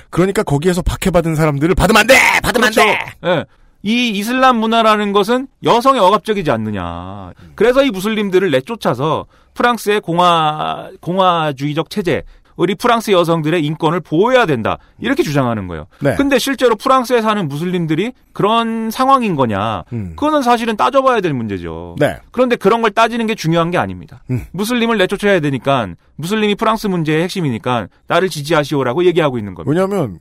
그러니까 0.10 0.44
거기에서 0.44 0.82
박해받은 0.82 1.36
사람들을 1.36 1.76
받으면 1.76 2.02
안 2.02 2.08
돼! 2.08 2.16
받으면 2.44 2.68
안 2.68 2.74
돼! 2.74 3.00
예. 3.26 3.46
이 3.84 4.10
이슬람 4.10 4.58
문화라는 4.58 5.14
것은 5.14 5.48
여성의 5.64 6.02
억압적이지 6.02 6.50
않느냐. 6.52 7.32
그래서 7.56 7.84
이 7.84 7.92
무슬림들을 7.92 8.52
내쫓아서 8.52 9.28
프랑스의 9.54 10.02
공화 10.02 10.90
공화주의적 11.00 11.90
체제, 11.90 12.24
우리 12.58 12.76
프랑스 12.76 13.12
여성들의 13.12 13.64
인권을 13.66 14.02
보호해야 14.02 14.46
된다. 14.46 14.78
이렇게 15.00 15.24
주장하는 15.24 15.68
거예요. 15.68 15.88
네. 16.02 16.16
근데 16.16 16.38
실제로 16.40 16.76
프랑스에 16.76 17.22
사는 17.22 17.48
무슬림들이 17.48 18.12
그런 18.34 18.92
상황인 18.92 19.36
거냐? 19.36 19.84
그거는 19.90 20.42
사실은 20.42 20.76
따져봐야 20.76 21.22
될 21.22 21.34
문제죠. 21.34 21.96
네. 22.00 22.18
그런데 22.32 22.56
그런 22.56 22.82
걸 22.82 22.92
따지는 22.92 23.28
게 23.28 23.36
중요한 23.36 23.72
게 23.72 23.78
아닙니다. 23.78 24.22
음. 24.30 24.44
무슬림을 24.52 24.98
내쫓아야 24.98 25.40
되니까 25.40 25.88
무슬림이 26.16 26.56
프랑스 26.56 26.88
문제의 26.88 27.24
핵심이니까 27.24 27.88
나를 28.08 28.30
지지하시오라고 28.30 29.06
얘기하고 29.06 29.38
있는 29.38 29.54
겁니다. 29.54 29.70
왜냐하면 29.72 30.20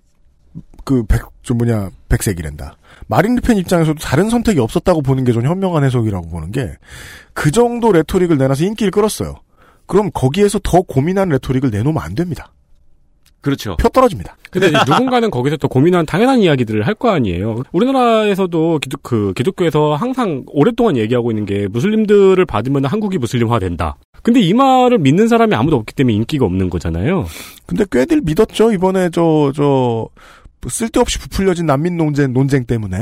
그 0.85 1.03
백, 1.05 1.23
저 1.43 1.55
뭐냐 1.55 1.91
백색이란다. 2.09 2.77
마린 3.09 3.35
르펜 3.37 3.57
입장에서도 3.57 3.99
다른 3.99 4.31
선택이 4.31 4.61
없었다고 4.61 5.03
보는 5.03 5.25
게전 5.25 5.45
현명한 5.45 5.83
해석이라고 5.85 6.29
보는 6.29 6.53
게 6.53 6.77
그 7.37 7.51
정도 7.51 7.93
레토릭을 7.93 8.39
내놔서 8.39 8.65
인기를 8.65 8.91
끌었어요. 8.91 9.35
그럼 9.87 10.11
거기에서 10.13 10.59
더 10.63 10.83
고민한 10.83 11.29
레토릭을 11.29 11.71
내놓으면 11.71 12.03
안 12.03 12.15
됩니다. 12.15 12.53
그렇죠. 13.41 13.77
표 13.77 13.89
떨어집니다. 13.89 14.37
근데 14.51 14.71
누군가는 14.89 15.31
거기서 15.31 15.57
또 15.57 15.69
고민한 15.69 16.05
당연한 16.05 16.41
이야기들을 16.41 16.85
할 16.85 16.95
거 16.95 17.11
아니에요. 17.11 17.63
우리나라에서도 17.73 18.79
기독, 18.81 19.03
그, 19.03 19.33
기독교에서 19.37 19.95
항상 19.95 20.45
오랫동안 20.49 20.97
얘기하고 20.97 21.31
있는 21.31 21.45
게 21.45 21.69
무슬림들을 21.69 22.45
받으면 22.47 22.87
한국이 22.87 23.19
무슬림화 23.19 23.59
된다. 23.61 23.97
근데 24.23 24.41
이 24.41 24.53
말을 24.55 24.99
믿는 24.99 25.29
사람이 25.29 25.55
아무도 25.55 25.77
없기 25.77 25.95
때문에 25.95 26.15
인기가 26.15 26.45
없는 26.47 26.71
거잖아요. 26.71 27.27
근데 27.67 27.85
꽤들 27.93 28.23
믿었죠 28.23 28.73
이번에 28.73 29.11
저 29.11 29.53
저 29.55 30.09
쓸데없이 30.69 31.19
부풀려진 31.21 31.67
난민 31.67 31.97
논쟁 31.97 32.33
논쟁 32.33 32.65
때문에. 32.65 32.99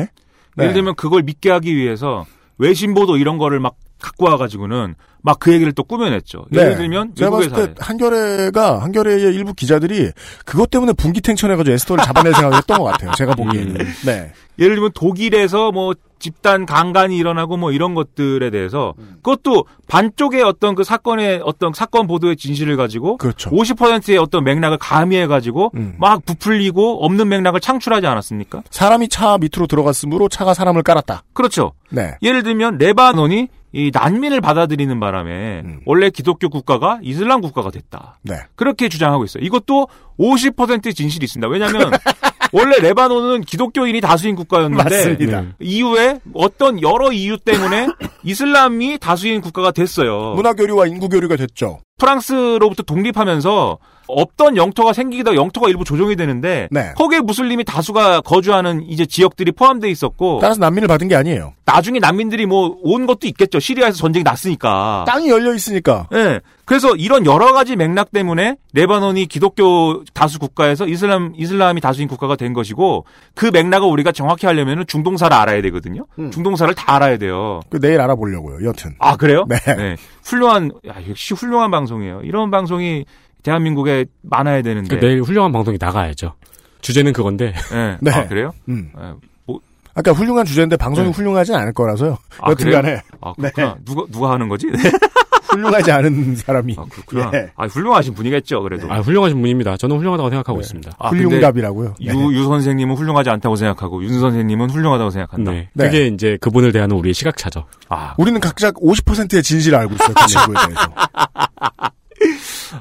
네. 0.56 0.62
예를 0.62 0.74
들면 0.74 0.94
그걸 0.96 1.22
믿게 1.22 1.50
하기 1.50 1.74
위해서 1.74 2.26
외신보도 2.58 3.16
이런 3.16 3.38
거를 3.38 3.60
막 3.60 3.76
갖고 4.00 4.26
와가지고는 4.26 4.94
막 5.24 5.38
그 5.40 5.52
얘기를 5.52 5.72
또 5.72 5.82
꾸며냈죠. 5.84 6.44
예를 6.52 6.76
들면 6.76 7.08
네. 7.08 7.14
제가 7.16 7.36
외국의 7.36 7.50
봤을. 7.50 7.74
때 7.74 7.80
한겨레가 7.80 8.82
한겨레의 8.82 9.34
일부 9.34 9.54
기자들이 9.54 10.10
그것 10.44 10.70
때문에 10.70 10.92
분기탱천해가지고 10.92 11.74
에스더를 11.74 12.04
잡아낼 12.04 12.34
생각을 12.34 12.58
했던 12.58 12.78
것 12.78 12.84
같아요. 12.84 13.10
제가 13.12 13.34
보기에는. 13.34 13.80
음. 13.80 13.92
네. 14.04 14.32
예를 14.58 14.76
들면 14.76 14.92
독일에서 14.94 15.72
뭐 15.72 15.94
집단 16.18 16.64
강간이 16.64 17.16
일어나고 17.18 17.56
뭐 17.56 17.72
이런 17.72 17.94
것들에 17.94 18.50
대해서 18.50 18.94
그것도 19.22 19.64
반쪽의 19.88 20.42
어떤 20.42 20.74
그 20.74 20.84
사건의 20.84 21.40
어떤 21.44 21.72
사건 21.74 22.06
보도의 22.06 22.36
진실을 22.36 22.76
가지고 22.76 23.16
그렇죠. 23.18 23.50
50%의 23.50 24.16
어떤 24.16 24.44
맥락을 24.44 24.78
가미해 24.78 25.26
가지고 25.26 25.70
음. 25.74 25.96
막 25.98 26.24
부풀리고 26.24 27.04
없는 27.04 27.28
맥락을 27.28 27.60
창출하지 27.60 28.06
않았습니까? 28.06 28.62
사람이 28.70 29.08
차 29.08 29.36
밑으로 29.38 29.66
들어갔으므로 29.66 30.28
차가 30.28 30.54
사람을 30.54 30.82
깔았다. 30.82 31.24
그렇죠. 31.34 31.72
네. 31.90 32.12
예를 32.22 32.42
들면 32.42 32.78
레바논이 32.78 33.48
이 33.74 33.90
난민을 33.92 34.40
받아들이는 34.40 35.00
바람에 35.00 35.64
원래 35.84 36.08
기독교 36.08 36.48
국가가 36.48 37.00
이슬람 37.02 37.40
국가가 37.40 37.72
됐다. 37.72 38.20
네. 38.22 38.36
그렇게 38.54 38.88
주장하고 38.88 39.24
있어요. 39.24 39.42
이것도 39.44 39.88
50%의 40.18 40.94
진실이 40.94 41.24
있습니다. 41.24 41.48
왜냐하면 41.48 41.90
원래 42.52 42.78
레바논은 42.78 43.40
기독교인이 43.40 44.00
다수인 44.00 44.36
국가였는데. 44.36 45.16
네. 45.16 45.48
이후에 45.58 46.20
어떤 46.34 46.80
여러 46.82 47.10
이유 47.10 47.36
때문에 47.36 47.88
이슬람이 48.22 48.98
다수인 49.00 49.40
국가가 49.40 49.72
됐어요. 49.72 50.34
문화 50.36 50.52
교류와 50.52 50.86
인구 50.86 51.08
교류가 51.08 51.34
됐죠. 51.34 51.80
프랑스로부터 51.98 52.84
독립하면서 52.84 53.78
없던 54.06 54.56
영토가 54.56 54.92
생기다 54.92 55.34
영토가 55.34 55.68
일부 55.68 55.84
조정이 55.84 56.16
되는데 56.16 56.68
네. 56.70 56.92
거기에 56.96 57.20
무슬림이 57.20 57.64
다수가 57.64 58.20
거주하는 58.22 58.82
이제 58.88 59.06
지역들이 59.06 59.52
포함되어 59.52 59.90
있었고 59.90 60.38
따라서 60.40 60.60
난민을 60.60 60.88
받은 60.88 61.08
게 61.08 61.16
아니에요. 61.16 61.54
나중에 61.64 61.98
난민들이 61.98 62.46
뭐 62.46 62.74
온 62.82 63.06
것도 63.06 63.26
있겠죠. 63.28 63.58
시리아에서 63.60 63.96
전쟁이 63.96 64.22
났으니까. 64.24 65.04
땅이 65.06 65.28
열려 65.30 65.54
있으니까. 65.54 66.06
예. 66.12 66.40
그래서 66.66 66.94
이런 66.96 67.26
여러 67.26 67.52
가지 67.52 67.76
맥락 67.76 68.10
때문에 68.12 68.56
레바논이 68.72 69.26
기독교 69.26 70.02
다수 70.14 70.38
국가에서 70.38 70.86
이슬람 70.86 71.32
이슬람이 71.36 71.80
다수인 71.80 72.08
국가가 72.08 72.36
된 72.36 72.52
것이고 72.54 73.04
그 73.34 73.46
맥락을 73.46 73.86
우리가 73.88 74.12
정확히 74.12 74.46
하려면 74.46 74.84
중동사를 74.86 75.34
알아야 75.36 75.60
되거든요. 75.62 76.06
중동사를 76.16 76.74
다 76.74 76.94
알아야 76.96 77.18
돼요. 77.18 77.60
그 77.70 77.80
내일 77.80 78.00
알아보려고요. 78.00 78.66
여튼. 78.66 78.94
아 78.98 79.16
그래요? 79.16 79.44
네. 79.48 79.96
훌륭한 80.24 80.70
야, 80.88 80.94
역시 81.08 81.34
훌륭한 81.34 81.70
방송이에요. 81.70 82.20
이런 82.24 82.50
방송이 82.50 83.04
대한민국에 83.44 84.06
많아야 84.22 84.62
되는데. 84.62 84.96
그 84.96 85.00
내일 85.00 85.22
훌륭한 85.22 85.52
방송이 85.52 85.78
나가야죠. 85.80 86.34
주제는 86.80 87.12
그건데. 87.12 87.54
네. 87.70 87.98
네. 88.02 88.10
아, 88.10 88.26
그래요? 88.26 88.52
음. 88.68 88.90
네, 88.96 89.12
뭐, 89.46 89.60
아까 89.94 90.12
훌륭한 90.12 90.44
주제인데 90.44 90.76
방송이 90.76 91.08
네. 91.08 91.12
훌륭하진 91.12 91.54
않을 91.54 91.72
거라서요. 91.72 92.18
아, 92.40 92.50
여튼간에 92.50 92.82
그래요? 92.82 93.00
아, 93.20 93.32
네. 93.38 93.50
그렇구나. 93.50 93.76
누가, 93.84 94.04
누가 94.10 94.32
하는 94.32 94.48
거지? 94.48 94.66
훌륭하지 95.54 95.92
않은 95.92 96.36
사람이 96.36 96.74
아, 96.78 96.84
그렇구나. 96.90 97.30
예. 97.34 97.50
아, 97.54 97.66
훌륭하신 97.66 98.14
분이겠죠, 98.14 98.62
그래도. 98.62 98.90
아, 98.92 99.00
훌륭하신 99.00 99.40
분입니다. 99.40 99.76
저는 99.76 99.98
훌륭하다고 99.98 100.30
생각하고 100.30 100.60
있습니다. 100.60 100.92
아, 100.98 101.08
훌륭답이라고요. 101.10 101.94
네. 102.00 102.12
유, 102.12 102.32
유 102.32 102.44
선생님은 102.44 102.96
훌륭하지 102.96 103.30
않다고 103.30 103.54
생각하고, 103.54 104.02
윤 104.02 104.18
선생님은 104.20 104.70
훌륭하다고 104.70 105.10
생각한다. 105.10 105.52
네. 105.52 105.68
네. 105.74 105.84
그게 105.84 106.06
이제 106.06 106.38
그분을 106.40 106.72
대하는 106.72 106.96
우리의 106.96 107.14
시각차죠. 107.14 107.66
아, 107.88 108.14
우리는 108.18 108.40
각자 108.40 108.72
50%의 108.72 109.42
진실을 109.42 109.78
알고 109.78 109.94
있어요. 109.94 110.14
그 110.14 110.26
친구에 110.26 110.54
대해서. 110.66 110.92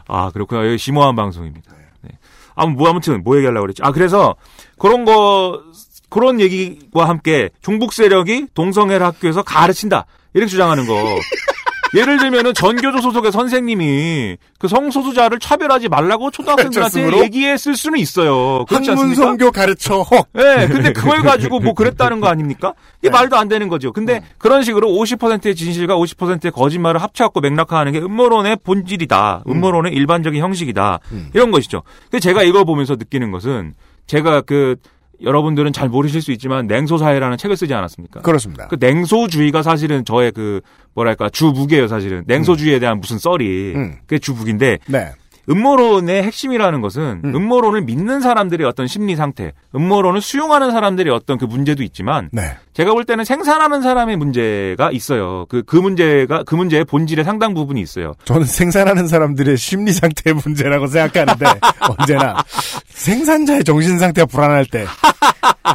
아, 0.07 0.31
그렇구나. 0.31 0.65
여기 0.65 0.77
심오한 0.77 1.15
방송입니다. 1.15 1.71
네. 2.01 2.11
아, 2.55 2.65
뭐, 2.65 2.89
아무튼, 2.89 3.23
뭐 3.23 3.35
얘기하려고 3.37 3.63
그랬지. 3.63 3.81
아, 3.83 3.91
그래서, 3.91 4.35
그런 4.77 5.05
거, 5.05 5.63
그런 6.09 6.39
얘기와 6.39 7.07
함께, 7.07 7.49
종북 7.61 7.93
세력이 7.93 8.47
동성애를 8.53 9.05
학교에서 9.05 9.43
가르친다. 9.43 10.05
이렇게 10.33 10.49
주장하는 10.49 10.85
거. 10.87 10.93
예를 11.95 12.17
들면은 12.17 12.53
전교조 12.53 13.01
소속의 13.01 13.31
선생님이 13.31 14.37
그 14.59 14.67
성소수자를 14.67 15.39
차별하지 15.39 15.89
말라고 15.89 16.31
초등학생들한테? 16.31 17.19
얘기했을 17.23 17.75
수는 17.75 17.99
있어요. 17.99 18.65
않습니까? 18.69 18.91
학문성교 18.93 19.51
가르쳐 19.51 20.01
헉. 20.01 20.27
예, 20.37 20.67
근데 20.67 20.91
그걸 20.93 21.21
가지고 21.21 21.59
뭐 21.59 21.73
그랬다는 21.73 22.19
거 22.19 22.27
아닙니까? 22.27 22.73
이게 22.99 23.09
네. 23.09 23.11
말도 23.11 23.35
안 23.37 23.47
되는 23.47 23.69
거죠. 23.69 23.91
근데 23.91 24.21
그런 24.37 24.63
식으로 24.63 24.89
50%의 24.89 25.55
진실과 25.55 25.95
50%의 25.95 26.51
거짓말을 26.51 27.01
합쳐갖고 27.01 27.41
맥락화하는 27.41 27.91
게 27.91 27.99
음모론의 27.99 28.57
본질이다. 28.63 29.43
음모론의 29.47 29.93
일반적인 29.93 30.41
형식이다. 30.41 30.99
음. 31.11 31.29
이런 31.33 31.51
것이죠. 31.51 31.83
근데 32.09 32.19
제가 32.19 32.43
이걸 32.43 32.65
보면서 32.65 32.95
느끼는 32.95 33.31
것은 33.31 33.73
제가 34.07 34.41
그 34.41 34.75
여러분들은 35.23 35.73
잘 35.73 35.89
모르실 35.89 36.21
수 36.21 36.31
있지만 36.31 36.67
냉소 36.67 36.97
사회라는 36.97 37.37
책을 37.37 37.55
쓰지 37.55 37.73
않았습니까? 37.73 38.21
그렇습니다. 38.21 38.67
그 38.67 38.77
냉소주의가 38.79 39.63
사실은 39.63 40.05
저의 40.05 40.31
그 40.31 40.61
뭐랄까 40.93 41.29
주북이에요 41.29 41.87
사실은 41.87 42.23
냉소주의에 42.27 42.79
대한 42.79 42.99
무슨 42.99 43.17
썰이 43.17 43.73
음. 43.75 43.95
그게 44.05 44.19
주북인데 44.19 44.79
네. 44.87 45.11
음모론의 45.49 46.23
핵심이라는 46.23 46.81
것은 46.81 47.21
음. 47.23 47.35
음. 47.35 47.43
모론을 47.47 47.81
믿는 47.81 48.21
사람들의 48.21 48.65
어떤 48.65 48.87
심리 48.87 49.15
상태, 49.15 49.53
음모론을 49.75 50.21
수용하는 50.21 50.71
사람들의 50.71 51.13
어떤 51.13 51.37
그 51.37 51.45
문제도 51.45 51.83
있지만 51.83 52.29
네. 52.31 52.55
제가 52.73 52.93
볼 52.93 53.03
때는 53.03 53.25
생산하는 53.25 53.81
사람의 53.81 54.17
문제가 54.17 54.91
있어요. 54.91 55.45
그, 55.49 55.63
그 55.63 55.75
문제가, 55.75 56.43
그 56.43 56.55
문제의 56.55 56.85
본질의 56.85 57.25
상당 57.25 57.53
부분이 57.53 57.81
있어요. 57.81 58.13
저는 58.23 58.45
생산하는 58.45 59.07
사람들의 59.07 59.57
심리 59.57 59.91
상태의 59.91 60.35
문제라고 60.43 60.87
생각하는데 60.87 61.45
언제나 61.99 62.43
생산자의 62.87 63.63
정신 63.63 63.99
상태가 63.99 64.25
불안할 64.25 64.65
때 64.65 64.85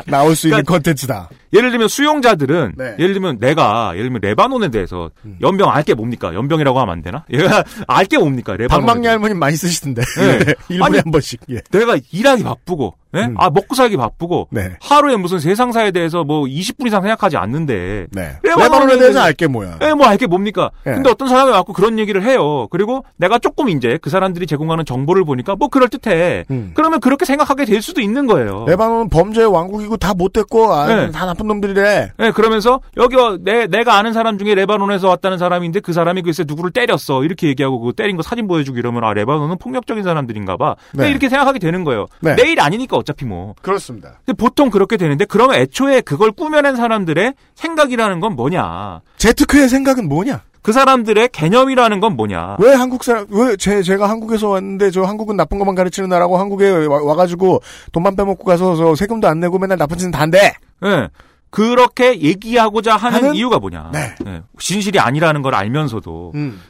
나올 0.06 0.34
수 0.34 0.48
있는 0.48 0.64
컨텐츠다. 0.64 1.28
예를 1.52 1.70
들면 1.70 1.88
수용자들은 1.88 2.74
네. 2.76 2.94
예를 2.98 3.14
들면 3.14 3.38
내가 3.38 3.92
예를 3.94 4.04
들면 4.04 4.20
레바논에 4.22 4.68
대해서 4.68 5.10
연병 5.40 5.70
알게 5.70 5.94
뭡니까? 5.94 6.34
연병이라고 6.34 6.78
하면 6.80 6.92
안 6.92 7.02
되나? 7.02 7.24
얘가 7.32 7.64
알게 7.86 8.18
뭡니까? 8.18 8.56
레바논. 8.56 8.84
방망이 8.86 9.06
할머니 9.06 9.34
많이 9.34 9.56
쓰시던데 9.56 10.02
네. 10.02 10.54
일부에 10.68 10.86
아니, 10.86 10.98
한 10.98 11.10
번씩. 11.10 11.40
예. 11.50 11.60
내가 11.70 11.96
일하기 12.12 12.42
바쁘고, 12.42 12.94
예? 13.14 13.20
음. 13.24 13.34
아 13.38 13.50
먹고 13.50 13.74
살기 13.74 13.96
바쁘고, 13.96 14.48
네. 14.50 14.72
하루에 14.80 15.16
무슨 15.16 15.38
세상사에 15.38 15.90
대해서 15.92 16.24
뭐 16.24 16.44
20분 16.44 16.86
이상 16.86 17.02
생각하지 17.02 17.36
않는데, 17.36 18.06
네. 18.12 18.32
레바논에 18.42 18.98
대해서 18.98 19.20
알게 19.20 19.46
뭐야. 19.46 19.78
예, 19.82 19.92
뭐 19.94 20.06
알게 20.06 20.26
뭡니까? 20.26 20.70
예. 20.86 20.92
근데 20.92 21.10
어떤 21.10 21.28
사람이 21.28 21.50
와갖고 21.50 21.72
그런 21.72 21.98
얘기를 21.98 22.22
해요. 22.22 22.68
그리고 22.70 23.04
내가 23.16 23.38
조금 23.38 23.68
이제 23.68 23.98
그 24.02 24.10
사람들이 24.10 24.46
제공하는 24.46 24.84
정보를 24.84 25.24
보니까 25.24 25.56
뭐 25.56 25.68
그럴 25.68 25.88
듯해. 25.88 26.44
음. 26.50 26.72
그러면 26.74 27.00
그렇게 27.00 27.24
생각하게 27.24 27.64
될 27.64 27.80
수도 27.82 28.00
있는 28.00 28.26
거예요. 28.26 28.64
레바논은 28.68 29.08
범죄의 29.08 29.46
왕국이고 29.46 29.96
다 29.96 30.12
못됐고 30.14 30.72
아, 30.74 30.86
네. 30.86 31.10
다 31.10 31.24
나쁜 31.26 31.46
놈들이래. 31.48 32.12
예, 32.20 32.30
그러면서 32.32 32.80
여기 32.96 33.16
와- 33.16 33.36
내 33.40 33.66
내가 33.66 33.96
아는 33.96 34.12
사람 34.12 34.38
중에 34.38 34.54
레바논에서 34.54 35.08
왔다는 35.08 35.38
사람인데 35.38 35.80
그 35.80 35.92
사람이 35.92 36.22
글쎄 36.22 36.44
누구를 36.46 36.70
때렸어 36.72 37.24
이렇게 37.24 37.48
얘기하고 37.48 37.80
그 37.80 37.92
때린 37.92 38.16
거 38.16 38.22
사진 38.22 38.46
보여주고 38.48 38.78
이러면 38.78 39.04
아 39.04 39.12
레바논은 39.14 39.58
폭력적인 39.58 40.02
사람들인가봐. 40.04 40.76
네. 40.94 41.10
이렇게 41.10 41.28
생각하게 41.28 41.58
되는 41.58 41.84
거예요. 41.84 42.06
네. 42.20 42.36
내일 42.36 42.60
아니니까 42.60 42.97
어차피 42.98 43.24
뭐. 43.24 43.54
그렇습니다. 43.62 44.20
근데 44.26 44.36
보통 44.36 44.70
그렇게 44.70 44.96
되는데 44.96 45.24
그러면 45.24 45.56
애초에 45.56 46.00
그걸 46.02 46.32
꾸며낸 46.32 46.76
사람들의 46.76 47.34
생각이라는 47.54 48.20
건 48.20 48.36
뭐냐? 48.36 49.00
제트크의 49.16 49.68
생각은 49.68 50.08
뭐냐? 50.08 50.42
그 50.60 50.72
사람들의 50.72 51.30
개념이라는 51.32 52.00
건 52.00 52.16
뭐냐? 52.16 52.56
왜 52.60 52.74
한국 52.74 53.02
사람 53.04 53.26
왜 53.30 53.56
제 53.56 53.82
제가 53.82 54.10
한국에서 54.10 54.48
왔는데 54.50 54.90
저 54.90 55.02
한국은 55.04 55.36
나쁜 55.36 55.58
것만 55.58 55.74
가르치는 55.74 56.08
나라고 56.10 56.36
한국에 56.36 56.86
와, 56.86 57.14
가지고 57.14 57.60
돈만 57.92 58.16
빼먹고 58.16 58.44
가서 58.44 58.76
저 58.76 58.94
세금도 58.94 59.26
안 59.28 59.40
내고 59.40 59.58
맨날 59.58 59.78
나쁜 59.78 59.96
짓은 59.96 60.10
다인데 60.10 60.54
예. 60.84 61.08
그렇게 61.50 62.20
얘기하고자 62.20 62.96
하는, 62.96 63.18
하는? 63.18 63.34
이유가 63.34 63.58
뭐냐? 63.58 63.90
네. 63.92 64.14
예. 64.26 64.42
진실이 64.58 64.98
아니라는 64.98 65.40
걸 65.40 65.54
알면서도 65.54 66.32
음. 66.34 66.60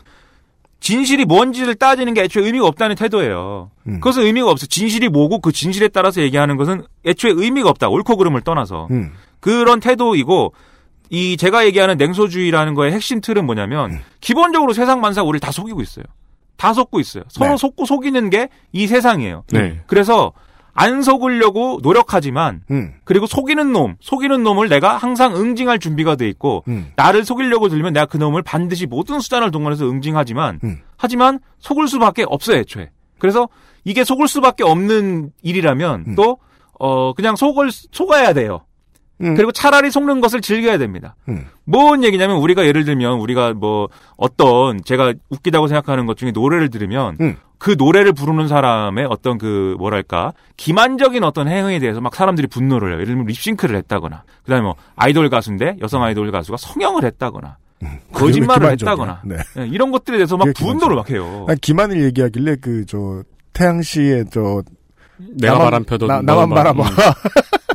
진실이 0.81 1.25
뭔지를 1.25 1.75
따지는 1.75 2.15
게 2.15 2.23
애초에 2.23 2.45
의미가 2.45 2.67
없다는 2.67 2.97
태도예요. 2.97 3.71
음. 3.89 3.95
그것은 3.95 4.23
의미가 4.23 4.51
없어. 4.51 4.67
진실이 4.67 5.09
뭐고 5.09 5.41
그 5.41 5.53
진실에 5.53 5.89
따라서 5.89 6.21
얘기하는 6.23 6.57
것은 6.57 6.85
애초에 7.05 7.33
의미가 7.35 7.69
없다. 7.71 7.89
옳고 7.89 8.17
그름을 8.17 8.43
떠나서 8.43 8.89
음. 8.91 9.13
그런 9.41 9.81
태도이고 9.81 10.53
이 11.11 11.37
제가 11.37 11.65
얘기하는 11.67 11.97
냉소주의라는 11.97 12.75
거의 12.75 12.93
핵심 12.93 13.21
틀은 13.21 13.45
뭐냐면 13.47 13.93
음. 13.93 13.99
기본적으로 14.21 14.73
세상 14.73 15.01
만사 15.01 15.23
우리를 15.23 15.41
다 15.41 15.51
속이고 15.51 15.81
있어요. 15.83 16.05
다 16.57 16.73
속고 16.73 17.01
있어요. 17.01 17.25
서로 17.29 17.51
네. 17.53 17.57
속고 17.57 17.85
속이는 17.85 18.31
게 18.31 18.49
이 18.73 18.87
세상이에요. 18.87 19.45
네. 19.53 19.81
그래서 19.87 20.33
안 20.81 21.03
속으려고 21.03 21.81
노력하지만 21.83 22.63
음. 22.71 22.95
그리고 23.03 23.27
속이는 23.27 23.73
놈, 23.73 23.97
속이는 23.99 24.45
놈을 24.45 24.69
내가 24.69 24.97
항상 24.97 25.35
응징할 25.35 25.81
준비가 25.81 26.15
돼 26.15 26.29
있고 26.29 26.63
음. 26.69 26.93
나를 26.95 27.25
속이려고 27.25 27.69
들면 27.69 27.95
내가 27.95 28.07
그 28.07 28.17
놈을 28.17 28.43
반드시 28.43 28.87
모든 28.87 29.19
수단을 29.19 29.51
동원해서 29.51 29.91
응징하지만 29.91 30.61
음. 30.63 30.79
하지만 30.97 31.41
속을 31.59 31.89
수밖에 31.89 32.25
없어요, 32.29 32.59
애초에. 32.59 32.91
그래서 33.19 33.49
이게 33.83 34.05
속을 34.05 34.29
수밖에 34.29 34.63
없는 34.63 35.33
일이라면 35.43 36.05
음. 36.07 36.15
또 36.15 36.39
어, 36.79 37.13
그냥 37.13 37.35
속을 37.35 37.71
속아야 37.73 38.33
돼요. 38.33 38.61
음. 39.21 39.35
그리고 39.35 39.53
차라리 39.53 39.91
속는 39.91 40.21
것을 40.21 40.41
즐겨야 40.41 40.79
됩니다. 40.79 41.17
음. 41.29 41.47
뭔 41.65 42.05
얘기냐면 42.05 42.37
우리가 42.37 42.67
예를 42.67 42.85
들면 42.85 43.19
우리가 43.19 43.53
뭐 43.55 43.89
어떤 44.17 44.83
제가 44.85 45.15
웃기다고 45.31 45.67
생각하는 45.69 46.07
것 46.07 46.17
중에 46.17 46.31
노래를 46.31 46.69
들으면 46.71 47.17
음. 47.21 47.37
그 47.59 47.75
노래를 47.77 48.13
부르는 48.13 48.47
사람의 48.47 49.07
어떤 49.11 49.37
그 49.39 49.75
뭐랄까 49.79 50.33
기만적인 50.57 51.25
어떤 51.25 51.49
행위에 51.49 51.81
대해서 51.81 52.01
막 52.01 52.15
사람들이 52.15 52.47
분노를 52.47 52.91
해요. 52.91 52.95
예를 53.01 53.07
들면 53.07 53.27
립싱크를 53.27 53.77
했다거나 53.77 54.23
그다음에 54.45 54.63
뭐 54.63 54.77
아이돌 54.95 55.29
가수인데 55.29 55.77
여성 55.83 56.03
아이돌 56.05 56.31
가수가 56.31 56.57
성형을 56.57 57.05
했다거나 57.05 57.57
거짓말을 58.13 58.69
음. 58.69 58.77
기만적이야. 58.77 58.91
했다거나 58.91 59.21
네. 59.25 59.37
예, 59.59 59.67
이런 59.69 59.91
것들에 59.91 60.19
대해서 60.19 60.37
막 60.37 60.49
분노를 60.57 60.97
막 60.97 61.11
해요. 61.11 61.47
아니, 61.49 61.61
기만을 61.61 62.03
얘기하길래 62.05 62.57
그 62.57 62.85
저 62.87 63.23
태양 63.53 63.83
씨의 63.83 64.27
저 64.31 64.63
내가 65.37 65.55
나만- 65.55 65.59
바람 65.65 65.85
펴도 65.85 66.07
나, 66.07 66.23
나만 66.23 66.49
말- 66.49 66.65
바라봐. 66.65 66.85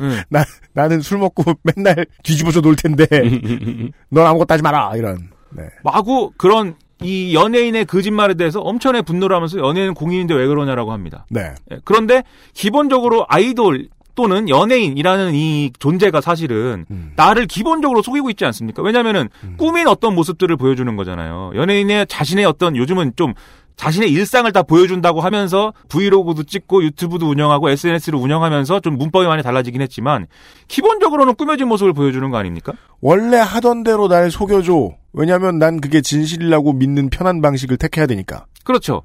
음. 0.02 0.20
나 0.28 0.44
나는 0.72 1.00
술 1.00 1.18
먹고 1.18 1.44
맨날 1.62 2.06
뒤집어져 2.22 2.60
놀 2.60 2.76
텐데 2.76 3.06
넌 4.10 4.26
아무것도 4.26 4.52
하지 4.54 4.62
마라 4.62 4.92
이런. 4.96 5.28
네. 5.50 5.64
마구 5.84 6.32
그런 6.36 6.74
이 7.02 7.34
연예인의 7.34 7.84
거짓말에 7.86 8.34
대해서 8.34 8.60
엄청나게 8.60 9.02
분노를 9.02 9.36
하면서 9.36 9.58
연예인은 9.58 9.94
공인인데 9.94 10.34
왜 10.34 10.46
그러냐라고 10.46 10.92
합니다. 10.92 11.26
네. 11.30 11.52
예, 11.70 11.78
그런데 11.84 12.22
기본적으로 12.54 13.26
아이돌 13.28 13.88
또는 14.16 14.48
연예인이라는 14.48 15.34
이 15.34 15.72
존재가 15.80 16.20
사실은 16.20 16.86
음. 16.90 17.12
나를 17.16 17.46
기본적으로 17.46 18.00
속이고 18.00 18.30
있지 18.30 18.44
않습니까? 18.44 18.80
왜냐면은 18.80 19.28
꾸민 19.56 19.88
어떤 19.88 20.14
모습들을 20.14 20.56
보여주는 20.56 20.94
거잖아요. 20.96 21.50
연예인의 21.56 22.06
자신의 22.06 22.44
어떤 22.44 22.76
요즘은 22.76 23.14
좀 23.16 23.34
자신의 23.76 24.10
일상을 24.10 24.50
다 24.52 24.62
보여준다고 24.62 25.20
하면서 25.20 25.72
브이로그도 25.88 26.44
찍고 26.44 26.84
유튜브도 26.84 27.28
운영하고 27.28 27.70
SNS를 27.70 28.18
운영하면서 28.18 28.80
좀 28.80 28.96
문법이 28.96 29.26
많이 29.26 29.42
달라지긴 29.42 29.82
했지만 29.82 30.26
기본적으로는 30.68 31.34
꾸며진 31.34 31.68
모습을 31.68 31.92
보여주는 31.92 32.28
거 32.30 32.36
아닙니까? 32.36 32.72
원래 33.00 33.36
하던 33.36 33.82
대로 33.82 34.08
날 34.08 34.30
속여줘. 34.30 34.92
왜냐면 35.12 35.58
난 35.58 35.80
그게 35.80 36.00
진실이라고 36.00 36.72
믿는 36.72 37.10
편한 37.10 37.40
방식을 37.40 37.76
택해야 37.76 38.06
되니까. 38.06 38.46
그렇죠. 38.64 39.02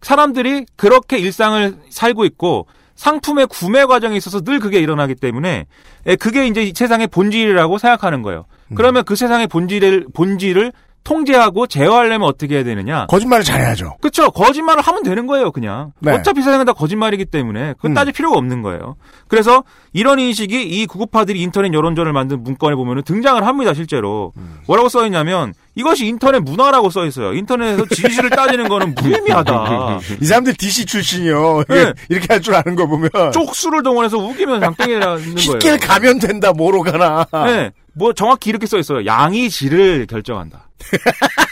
사람들이 0.00 0.66
그렇게 0.76 1.18
일상을 1.18 1.76
살고 1.90 2.24
있고 2.24 2.66
상품의 2.94 3.46
구매 3.46 3.84
과정에 3.84 4.16
있어서 4.16 4.40
늘 4.42 4.60
그게 4.60 4.78
일어나기 4.78 5.14
때문에 5.14 5.66
예, 6.06 6.16
그게 6.16 6.46
이제 6.46 6.62
이 6.62 6.72
세상의 6.74 7.08
본질이라고 7.08 7.78
생각하는 7.78 8.22
거예요. 8.22 8.44
그러면 8.74 9.04
그 9.04 9.16
세상의 9.16 9.48
본질을 9.48 10.06
본질을 10.14 10.72
통제하고 11.04 11.66
제어하려면 11.66 12.28
어떻게 12.28 12.56
해야 12.56 12.64
되느냐? 12.64 13.06
거짓말을 13.06 13.44
잘해야죠. 13.44 13.96
그렇죠. 14.00 14.30
거짓말을 14.30 14.82
하면 14.82 15.02
되는 15.02 15.26
거예요, 15.26 15.50
그냥. 15.50 15.92
네. 16.00 16.12
어차피 16.12 16.42
세상은 16.42 16.64
다 16.64 16.72
거짓말이기 16.72 17.24
때문에 17.24 17.74
그건 17.74 17.90
음. 17.90 17.94
따질 17.94 18.12
필요가 18.12 18.38
없는 18.38 18.62
거예요. 18.62 18.96
그래서 19.28 19.64
이런 19.92 20.18
인식이 20.20 20.62
이 20.62 20.86
구구파들이 20.86 21.40
인터넷 21.42 21.72
여론전을 21.74 22.12
만든 22.12 22.42
문건에 22.44 22.76
보면은 22.76 23.02
등장을 23.02 23.44
합니다, 23.46 23.74
실제로. 23.74 24.32
음. 24.36 24.58
뭐라고 24.66 24.88
써 24.88 25.04
있냐면 25.06 25.54
이것이 25.74 26.06
인터넷 26.06 26.38
문화라고 26.40 26.90
써 26.90 27.04
있어요. 27.06 27.32
인터넷에서 27.34 27.84
진실을 27.86 28.30
따지는 28.30 28.68
거는 28.68 28.94
무의미하다. 28.94 29.98
이 30.20 30.24
사람들 30.24 30.54
DC 30.54 30.86
출신이요. 30.86 31.64
네. 31.68 31.92
이렇게 32.10 32.26
할 32.30 32.42
줄 32.42 32.54
아는 32.56 32.74
거 32.74 32.86
보면 32.86 33.08
쪽수를 33.32 33.82
동원해서 33.84 34.18
우기면 34.18 34.60
장땡이라는 34.60 35.34
거예요. 35.36 35.78
가면 35.80 36.18
된다. 36.18 36.52
뭐로 36.52 36.82
가나. 36.82 37.24
네. 37.46 37.70
뭐 37.94 38.12
정확히 38.12 38.50
이렇게 38.50 38.66
써 38.66 38.78
있어요. 38.78 39.04
양이 39.06 39.48
질을 39.50 40.06
결정한다. 40.08 40.68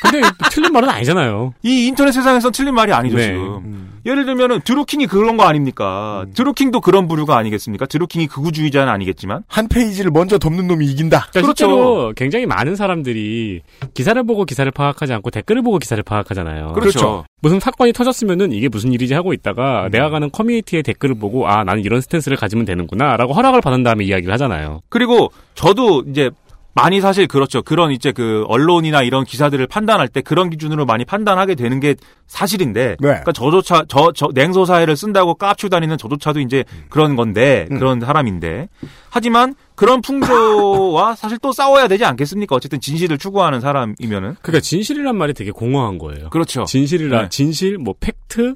근데 0.03 0.29
틀린 0.51 0.73
말은 0.73 0.89
아니잖아요. 0.89 1.55
이 1.63 1.87
인터넷 1.87 2.13
세상에선 2.13 2.53
틀린 2.53 2.75
말이 2.75 2.93
아니죠, 2.93 3.17
네. 3.17 3.27
지금. 3.27 3.91
예를 4.07 4.25
들면은 4.25 4.61
드루킹이 4.63 5.07
그런 5.07 5.37
거 5.37 5.45
아닙니까? 5.45 6.25
음. 6.27 6.33
드루킹도 6.33 6.81
그런 6.81 7.07
부류가 7.07 7.37
아니겠습니까? 7.37 7.87
드루킹이 7.87 8.29
극우주의자는 8.29 8.91
아니겠지만. 8.91 9.43
한 9.47 9.69
페이지를 9.69 10.11
먼저 10.11 10.39
덮는 10.39 10.67
놈이 10.67 10.87
이긴다. 10.87 11.29
그러니까 11.31 11.41
그렇죠. 11.43 11.67
실제로 11.67 12.13
굉장히 12.17 12.47
많은 12.47 12.77
사람들이 12.77 13.61
기사를 13.93 14.23
보고 14.25 14.45
기사를 14.45 14.71
파악하지 14.71 15.13
않고 15.13 15.31
댓글을 15.31 15.63
보고 15.63 15.79
기사를 15.79 16.03
파악하잖아요. 16.03 16.73
그렇죠. 16.73 17.25
무슨 17.43 17.61
사건이 17.61 17.93
터졌으면은 17.93 18.53
이게 18.53 18.69
무슨 18.69 18.93
일이지 18.93 19.15
하고 19.15 19.33
있다가 19.33 19.89
내가 19.91 20.09
가는 20.11 20.31
커뮤니티의 20.31 20.83
댓글을 20.83 21.15
보고 21.17 21.49
아 21.49 21.65
나는 21.65 21.83
이런 21.83 22.01
스탠스를 22.01 22.37
가지면 22.37 22.65
되는구나라고 22.65 23.35
허락을 23.35 23.61
받은 23.61 23.83
다음에 23.83 24.05
이야기를 24.05 24.33
하잖아요. 24.33 24.81
그리고 24.89 25.31
저도 25.55 26.05
이제 26.09 26.31
많이 26.73 27.01
사실 27.01 27.27
그렇죠. 27.27 27.63
그런 27.63 27.91
이제 27.91 28.13
그 28.13 28.45
언론이나 28.49 29.03
이런 29.03 29.25
기사들을 29.25 29.67
판단할 29.67 30.09
때 30.09 30.21
그런 30.21 30.51
기준으로 30.51 30.87
많이 30.87 31.05
판단하게 31.05 31.55
되는 31.55 31.81
게 31.81 31.97
사실인데. 32.27 32.89
네. 32.91 32.97
그러니까 32.99 33.33
저조차 33.33 33.85
저, 33.89 34.13
저 34.15 34.29
냉소 34.33 34.65
사회를 34.65 34.97
쓴다고 34.97 35.35
깝치고 35.35 35.69
다니는 35.69 35.99
저조차도 35.99 36.41
이제 36.41 36.65
그런 36.89 37.17
건데 37.17 37.67
음. 37.71 37.79
그런 37.79 38.01
사람인데. 38.01 38.69
하지만 39.11 39.55
그런 39.75 40.01
풍조와 40.01 41.17
사실 41.17 41.39
또 41.39 41.53
싸워야 41.53 41.89
되지 41.89 42.05
않겠습니까? 42.05 42.55
어쨌든 42.55 42.81
진실을 42.81 43.19
추구하는 43.19 43.61
사람이면은. 43.61 44.37
그러니까 44.43 44.61
진실이란 44.61 45.17
말이 45.17 45.35
되게 45.35 45.51
공허한 45.51 45.99
거예요. 45.99 46.31
그렇죠. 46.31 46.65
진실이라 46.65 47.23
네. 47.23 47.29
진실 47.31 47.79
뭐 47.79 47.95
팩트 47.99 48.55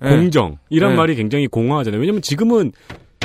네. 0.00 0.08
공정 0.08 0.56
이런 0.70 0.92
네. 0.92 0.96
말이 0.96 1.14
굉장히 1.14 1.46
공허하잖아요. 1.46 2.00
왜냐면 2.00 2.22
지금은 2.22 2.72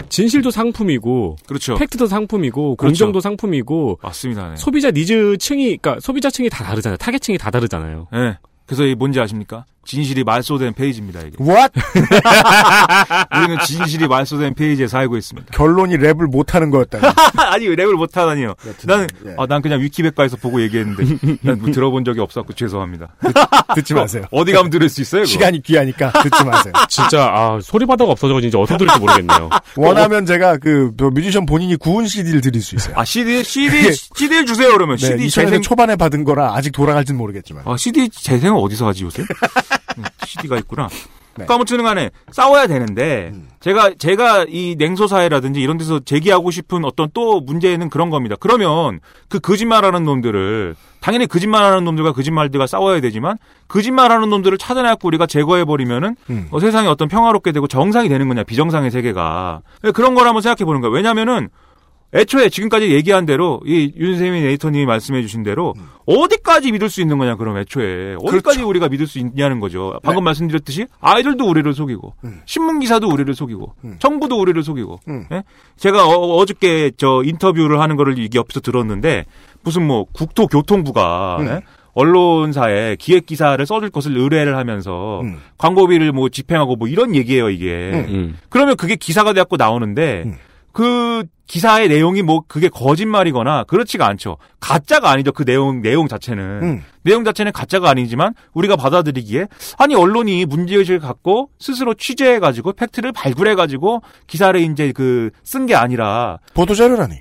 진실도 0.09 0.51
상품이고 0.51 1.37
그렇죠. 1.47 1.75
팩트도 1.75 2.07
상품이고 2.07 2.75
그렇죠. 2.75 2.91
공정도 2.91 3.19
상품이고 3.21 3.99
맞습니다. 4.01 4.49
네. 4.49 4.55
소비자 4.57 4.91
니즈 4.91 5.37
층이 5.39 5.77
그러니까 5.77 5.99
소비자 5.99 6.29
층이 6.29 6.49
다 6.49 6.63
다르잖아요. 6.63 6.97
타겟층이 6.97 7.37
다 7.37 7.49
다르잖아요. 7.51 8.07
네. 8.11 8.37
그래서 8.65 8.85
이 8.85 8.95
뭔지 8.95 9.19
아십니까? 9.19 9.65
진실이 9.85 10.23
말소된 10.23 10.73
페이지입니다, 10.73 11.21
이게. 11.21 11.37
What? 11.39 11.71
우리는 13.37 13.57
진실이 13.65 14.07
말소된 14.07 14.53
페이지에 14.55 14.87
살고 14.87 15.17
있습니다. 15.17 15.51
결론이 15.53 15.97
랩을 15.97 16.27
못하는 16.29 16.69
거였다니. 16.71 17.03
아니, 17.37 17.67
랩을 17.67 17.93
못하다니요. 17.93 18.55
나는, 18.85 19.07
예. 19.27 19.35
아, 19.37 19.45
난 19.47 19.61
그냥 19.61 19.81
위키백과에서 19.81 20.37
보고 20.37 20.61
얘기했는데, 20.61 21.03
난 21.41 21.55
뭐 21.59 21.71
들어본 21.71 22.03
적이 22.05 22.19
없었고 22.21 22.53
죄송합니다. 22.53 23.07
듣 23.75 23.83
지 23.85 23.93
마세요. 23.93 24.23
어 24.31 24.43
디 24.43 24.51
가면 24.51 24.69
들을 24.71 24.87
수 24.89 25.01
있어요? 25.01 25.21
그거? 25.21 25.31
시간이 25.31 25.61
귀하니까 25.61 26.11
듣지 26.23 26.43
마세요. 26.43 26.73
진짜 26.89 27.23
아 27.25 27.59
소리 27.61 27.85
바다가 27.85 28.11
없어져가지고 28.11 28.47
이제 28.47 28.57
어떻게 28.57 28.77
들을지 28.77 28.99
모르겠네요. 28.99 29.49
원하면 29.75 30.25
제가 30.25 30.57
그 30.57 30.91
뮤지션 31.13 31.45
본인이 31.45 31.75
구운 31.75 32.07
CD를 32.07 32.41
드릴 32.41 32.61
수 32.61 32.75
있어요. 32.75 32.93
아, 32.97 33.05
CD, 33.05 33.43
CD, 33.43 33.69
그게- 33.81 33.91
CD를 33.93 34.45
주세요, 34.45 34.71
그러면. 34.71 34.97
네, 34.97 35.07
CD 35.07 35.27
2000년대 35.27 35.31
재생, 35.45 35.61
초반에 35.61 35.95
받은 35.95 36.23
거라 36.23 36.53
아직 36.55 36.71
돌아갈진 36.71 37.15
모르겠지만. 37.17 37.63
아, 37.65 37.75
CD 37.77 38.09
재생은 38.09 38.59
어디서 38.59 38.87
하지, 38.87 39.03
요새? 39.03 39.23
음, 39.97 40.03
CD가 40.25 40.57
있구나. 40.57 40.87
네. 41.37 41.43
그러니까 41.43 41.55
아무튼 41.55 41.83
간에 41.83 42.11
싸워야 42.31 42.65
되는데, 42.67 43.31
음. 43.33 43.49
제가, 43.59 43.91
제가 43.97 44.45
이 44.47 44.75
냉소 44.77 45.07
사회라든지 45.07 45.59
이런 45.59 45.77
데서 45.77 45.99
제기하고 45.99 46.49
싶은 46.49 46.85
어떤 46.85 47.09
또 47.13 47.41
문제는 47.41 47.89
그런 47.89 48.09
겁니다. 48.09 48.35
그러면 48.39 49.01
그 49.27 49.39
거짓말하는 49.39 50.05
놈들을, 50.05 50.75
당연히 51.01 51.27
거짓말하는 51.27 51.83
놈들과 51.83 52.13
거짓말들과 52.13 52.67
싸워야 52.67 53.01
되지만, 53.01 53.37
거짓말하는 53.67 54.29
놈들을 54.29 54.57
찾아내고 54.57 55.07
우리가 55.09 55.27
제거해 55.27 55.65
버리면은, 55.65 56.15
음. 56.29 56.47
어, 56.51 56.59
세상이 56.61 56.87
어떤 56.87 57.09
평화롭게 57.09 57.51
되고 57.51 57.67
정상이 57.67 58.07
되는 58.07 58.29
거냐, 58.29 58.43
비정상의 58.43 58.89
세계가. 58.89 59.61
네, 59.83 59.91
그런 59.91 60.15
걸 60.15 60.27
한번 60.27 60.41
생각해 60.41 60.65
보는 60.65 60.79
거예요. 60.79 60.93
왜냐면은, 60.93 61.49
애초에 62.13 62.49
지금까지 62.49 62.91
얘기한 62.91 63.25
대로 63.25 63.61
이 63.65 63.91
윤세민 63.95 64.45
에디터님이 64.45 64.85
말씀해 64.85 65.21
주신 65.21 65.43
대로 65.43 65.73
어디까지 66.05 66.71
믿을 66.71 66.89
수 66.89 67.01
있는 67.01 67.17
거냐 67.17 67.35
그럼 67.35 67.57
애초에 67.57 68.15
어디까지 68.23 68.63
우리가 68.63 68.87
믿을 68.87 69.05
수 69.05 69.19
있냐는 69.19 69.59
거죠. 69.59 69.99
방금 70.03 70.23
말씀드렸듯이 70.23 70.87
아이들도 71.01 71.45
우리를 71.45 71.73
속이고 71.73 72.13
신문 72.45 72.79
기사도 72.79 73.09
우리를 73.09 73.33
속이고 73.33 73.73
정부도 73.99 74.39
우리를 74.39 74.61
속이고 74.63 74.99
음. 75.09 75.25
예? 75.31 75.43
제가 75.77 76.07
어, 76.07 76.45
저께저 76.45 77.23
인터뷰를 77.25 77.81
하는 77.81 77.95
거를 77.95 78.17
이게 78.17 78.39
옆에서 78.39 78.61
들었는데 78.61 79.25
무슨 79.63 79.85
뭐 79.85 80.05
국토교통부가 80.13 81.37
음. 81.41 81.47
예? 81.47 81.61
언론사에 81.95 82.97
기획 82.97 83.25
기사를 83.25 83.65
써줄 83.65 83.89
것을 83.89 84.17
의뢰를 84.17 84.57
하면서 84.57 85.21
음. 85.21 85.39
광고비를 85.57 86.11
뭐 86.11 86.29
집행하고 86.29 86.75
뭐 86.75 86.87
이런 86.87 87.15
얘기예요 87.15 87.49
이게. 87.49 88.05
음. 88.09 88.37
그러면 88.49 88.75
그게 88.75 88.95
기사가 88.95 89.33
돼갖고 89.33 89.55
나오는데 89.57 90.23
음. 90.25 90.35
그 90.75 91.23
기사의 91.47 91.87
내용이 91.87 92.21
뭐 92.21 92.43
그게 92.47 92.67
거짓말이거나 92.69 93.63
그렇지가 93.65 94.05
않죠. 94.07 94.37
가짜가 94.59 95.09
아니죠. 95.11 95.31
그 95.31 95.45
내용 95.45 95.81
내용 95.81 96.07
자체는 96.07 96.43
음. 96.63 96.83
내용 97.03 97.23
자체는 97.23 97.51
가짜가 97.53 97.89
아니지만 97.89 98.33
우리가 98.53 98.75
받아들이기에 98.75 99.47
아니 99.77 99.95
언론이 99.95 100.45
문제 100.45 100.75
의식을 100.75 100.99
갖고 100.99 101.49
스스로 101.59 101.93
취재해 101.93 102.39
가지고 102.39 102.73
팩트를 102.73 103.11
발굴해 103.13 103.55
가지고 103.55 104.01
기사를 104.27 104.59
이제 104.59 104.91
그 104.91 105.29
쓴 105.43 105.65
게 105.65 105.75
아니라 105.75 106.39
보도 106.53 106.75
자료라니. 106.75 107.19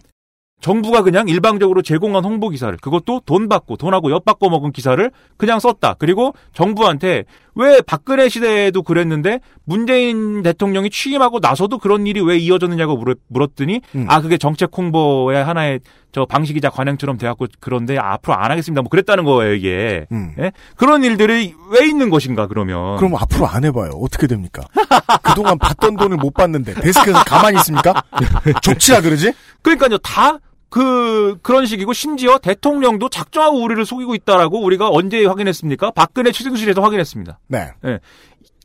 정부가 0.64 1.02
그냥 1.02 1.28
일방적으로 1.28 1.82
제공한 1.82 2.24
홍보 2.24 2.48
기사를 2.48 2.74
그것도 2.78 3.20
돈 3.26 3.50
받고 3.50 3.76
돈하고 3.76 4.10
엿받고 4.10 4.48
먹은 4.48 4.72
기사를 4.72 5.10
그냥 5.36 5.60
썼다. 5.60 5.96
그리고 5.98 6.32
정부한테 6.54 7.24
왜 7.54 7.82
박근혜 7.82 8.30
시대에도 8.30 8.82
그랬는데 8.82 9.40
문재인 9.64 10.42
대통령이 10.42 10.88
취임하고 10.88 11.40
나서도 11.40 11.76
그런 11.76 12.06
일이 12.06 12.22
왜 12.22 12.38
이어졌느냐고 12.38 12.96
물었, 12.96 13.18
물었더니 13.28 13.82
음. 13.94 14.06
아 14.08 14.22
그게 14.22 14.38
정책 14.38 14.70
홍보의 14.74 15.44
하나의 15.44 15.80
저 16.12 16.24
방식이자 16.24 16.70
관행처럼 16.70 17.18
돼갖고 17.18 17.46
그런데 17.60 17.98
앞으로 17.98 18.34
안 18.34 18.50
하겠습니다. 18.50 18.80
뭐 18.80 18.88
그랬다는 18.88 19.24
거예요 19.24 19.52
이게. 19.52 20.06
음. 20.12 20.32
예? 20.38 20.50
그런 20.76 21.04
일들이 21.04 21.54
왜 21.72 21.86
있는 21.86 22.08
것인가 22.08 22.46
그러면. 22.46 22.96
그럼 22.96 23.16
앞으로 23.16 23.46
안 23.46 23.66
해봐요. 23.66 23.90
어떻게 24.00 24.26
됩니까? 24.26 24.62
그동안 25.22 25.58
받던 25.58 25.96
돈을 25.96 26.16
못 26.16 26.32
받는데 26.32 26.72
데스크에서 26.72 27.22
가만히 27.24 27.58
있습니까? 27.58 28.02
족치라 28.62 29.02
그러지? 29.02 29.34
그러니까요, 29.60 29.98
다, 29.98 30.38
그, 30.68 31.38
그런 31.42 31.66
식이고, 31.66 31.92
심지어 31.92 32.38
대통령도 32.38 33.08
작정하고 33.08 33.62
우리를 33.62 33.84
속이고 33.84 34.14
있다라고 34.14 34.60
우리가 34.62 34.88
언제 34.90 35.24
확인했습니까? 35.24 35.92
박근혜 35.92 36.32
취재실에서 36.32 36.82
확인했습니다. 36.82 37.38
네. 37.48 37.72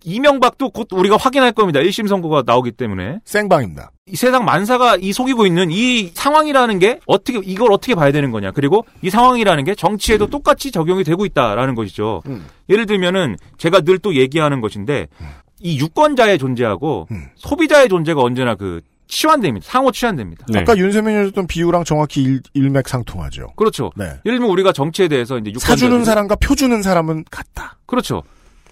이명박도 0.06 0.70
곧 0.70 0.88
우리가 0.92 1.18
확인할 1.18 1.52
겁니다. 1.52 1.82
1심 1.82 2.08
선고가 2.08 2.44
나오기 2.46 2.72
때문에. 2.72 3.20
생방입니다. 3.26 3.92
이 4.08 4.16
세상 4.16 4.46
만사가 4.46 4.96
이 4.96 5.12
속이고 5.12 5.46
있는 5.46 5.70
이 5.72 6.12
상황이라는 6.14 6.80
게 6.80 7.00
어떻게, 7.06 7.40
이걸 7.44 7.72
어떻게 7.74 7.96
봐야 7.96 8.12
되는 8.12 8.32
거냐. 8.32 8.52
그리고 8.52 8.86
이 9.02 9.10
상황이라는 9.10 9.64
게 9.66 9.76
정치에도 9.76 10.28
똑같이 10.28 10.72
적용이 10.72 11.04
되고 11.04 11.26
있다라는 11.26 11.76
것이죠. 11.76 12.22
음. 12.28 12.46
예를 12.70 12.86
들면은 12.86 13.36
제가 13.58 13.82
늘 13.82 14.00
또 14.00 14.16
얘기하는 14.16 14.62
것인데, 14.62 15.08
이 15.60 15.78
유권자의 15.78 16.38
존재하고 16.38 17.08
음. 17.12 17.28
소비자의 17.36 17.90
존재가 17.90 18.22
언제나 18.22 18.56
그 18.56 18.80
치환됩니다. 19.10 19.66
상호 19.70 19.92
치환됩니다. 19.92 20.46
네. 20.50 20.60
아까 20.60 20.78
윤세민이 20.78 21.20
해줬던 21.20 21.48
비유랑 21.48 21.84
정확히 21.84 22.22
일, 22.22 22.42
일맥상통하죠. 22.54 23.48
그렇죠. 23.58 23.92
네. 23.98 24.06
예를 24.26 24.38
들면 24.38 24.50
우리가 24.50 24.72
정치에 24.72 25.08
대해서 25.10 25.38
이제 25.38 25.52
사주는 25.60 26.06
사람과 26.06 26.36
표 26.36 26.56
주는 26.56 26.82
사람은 26.82 27.26
같다. 27.30 27.78
그렇죠. 27.86 28.24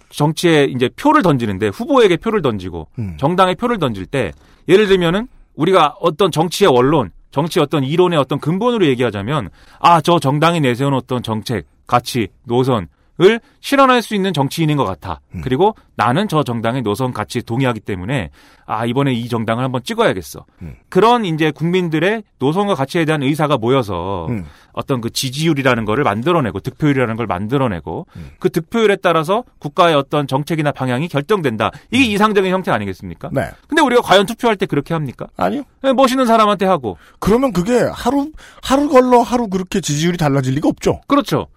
정치에 0.09 0.65
이제 0.65 0.89
표를 0.95 1.21
던지는데 1.23 1.67
후보에게 1.67 2.15
표를 2.17 2.41
던지고 2.41 2.88
음. 2.99 3.17
정당에 3.19 3.55
표를 3.55 3.77
던질 3.79 4.05
때 4.05 4.31
예를 4.69 4.88
들면은 4.88 5.27
우리가 5.55 5.95
어떤 5.99 6.31
정치의 6.31 6.71
원론, 6.71 7.11
정치 7.31 7.59
어떤 7.59 7.83
이론의 7.83 8.17
어떤 8.17 8.39
근본으로 8.39 8.85
얘기하자면 8.85 9.49
아 9.79 9.99
저 10.01 10.19
정당이 10.19 10.61
내세운 10.61 10.93
어떤 10.93 11.23
정책, 11.23 11.65
가치, 11.88 12.29
노선 12.45 12.88
을 13.20 13.39
실현할 13.61 14.03
수 14.03 14.13
있는 14.13 14.32
정치인인 14.32 14.78
것 14.78 14.86
같아. 14.86 15.22
음. 15.34 15.41
그리고 15.43 15.76
나는 15.95 16.28
저 16.28 16.43
정당의 16.43 16.84
노선 16.84 17.13
가치에 17.13 17.41
동의하기 17.41 17.80
때문에 17.80 18.30
아 18.68 18.86
이번에 18.86 19.11
이 19.13 19.28
정당을 19.28 19.63
한번 19.63 19.82
찍어야겠어. 19.84 20.45
음. 20.61 20.76
그런 20.89 21.26
이제 21.26 21.49
국민들의 21.49 22.22
노선과 22.38 22.76
가치에 22.76 23.05
대한 23.05 23.24
의사가 23.24 23.57
모여서 23.57 24.28
음. 24.30 24.45
어떤 24.72 25.01
그 25.01 25.09
지지율이라는 25.09 25.86
거를 25.86 26.03
만들어내고 26.03 26.59
득표율이라는 26.59 27.15
걸 27.15 27.26
만들어내고 27.26 28.05
음. 28.18 28.30
그 28.38 28.51
득표율에 28.51 28.97
따라서 28.97 29.43
국가의 29.57 29.95
어떤 29.95 30.28
정책이나 30.28 30.72
방향이 30.72 31.07
결정된다. 31.07 31.72
이게 31.89 32.05
이상적인 32.05 32.51
형태 32.51 32.70
아니겠습니까? 32.70 33.30
음. 33.30 33.34
네. 33.34 33.49
근데 33.68 33.82
우리가 33.82 34.03
과연 34.03 34.28
투표할 34.28 34.57
때 34.57 34.68
그렇게 34.68 34.93
합니까? 34.93 35.26
아니요. 35.38 35.63
네, 35.82 35.91
멋있는 35.93 36.28
사람한테 36.28 36.68
하고 36.68 36.97
그러면 37.20 37.51
그게 37.51 37.80
하루, 37.91 38.32
하루 38.61 38.88
걸러 38.89 39.22
하루 39.22 39.47
그렇게 39.47 39.82
지지율이 39.82 40.18
달라질 40.18 40.53
리가 40.53 40.70
없죠. 40.70 41.01
그렇죠. 41.07 41.47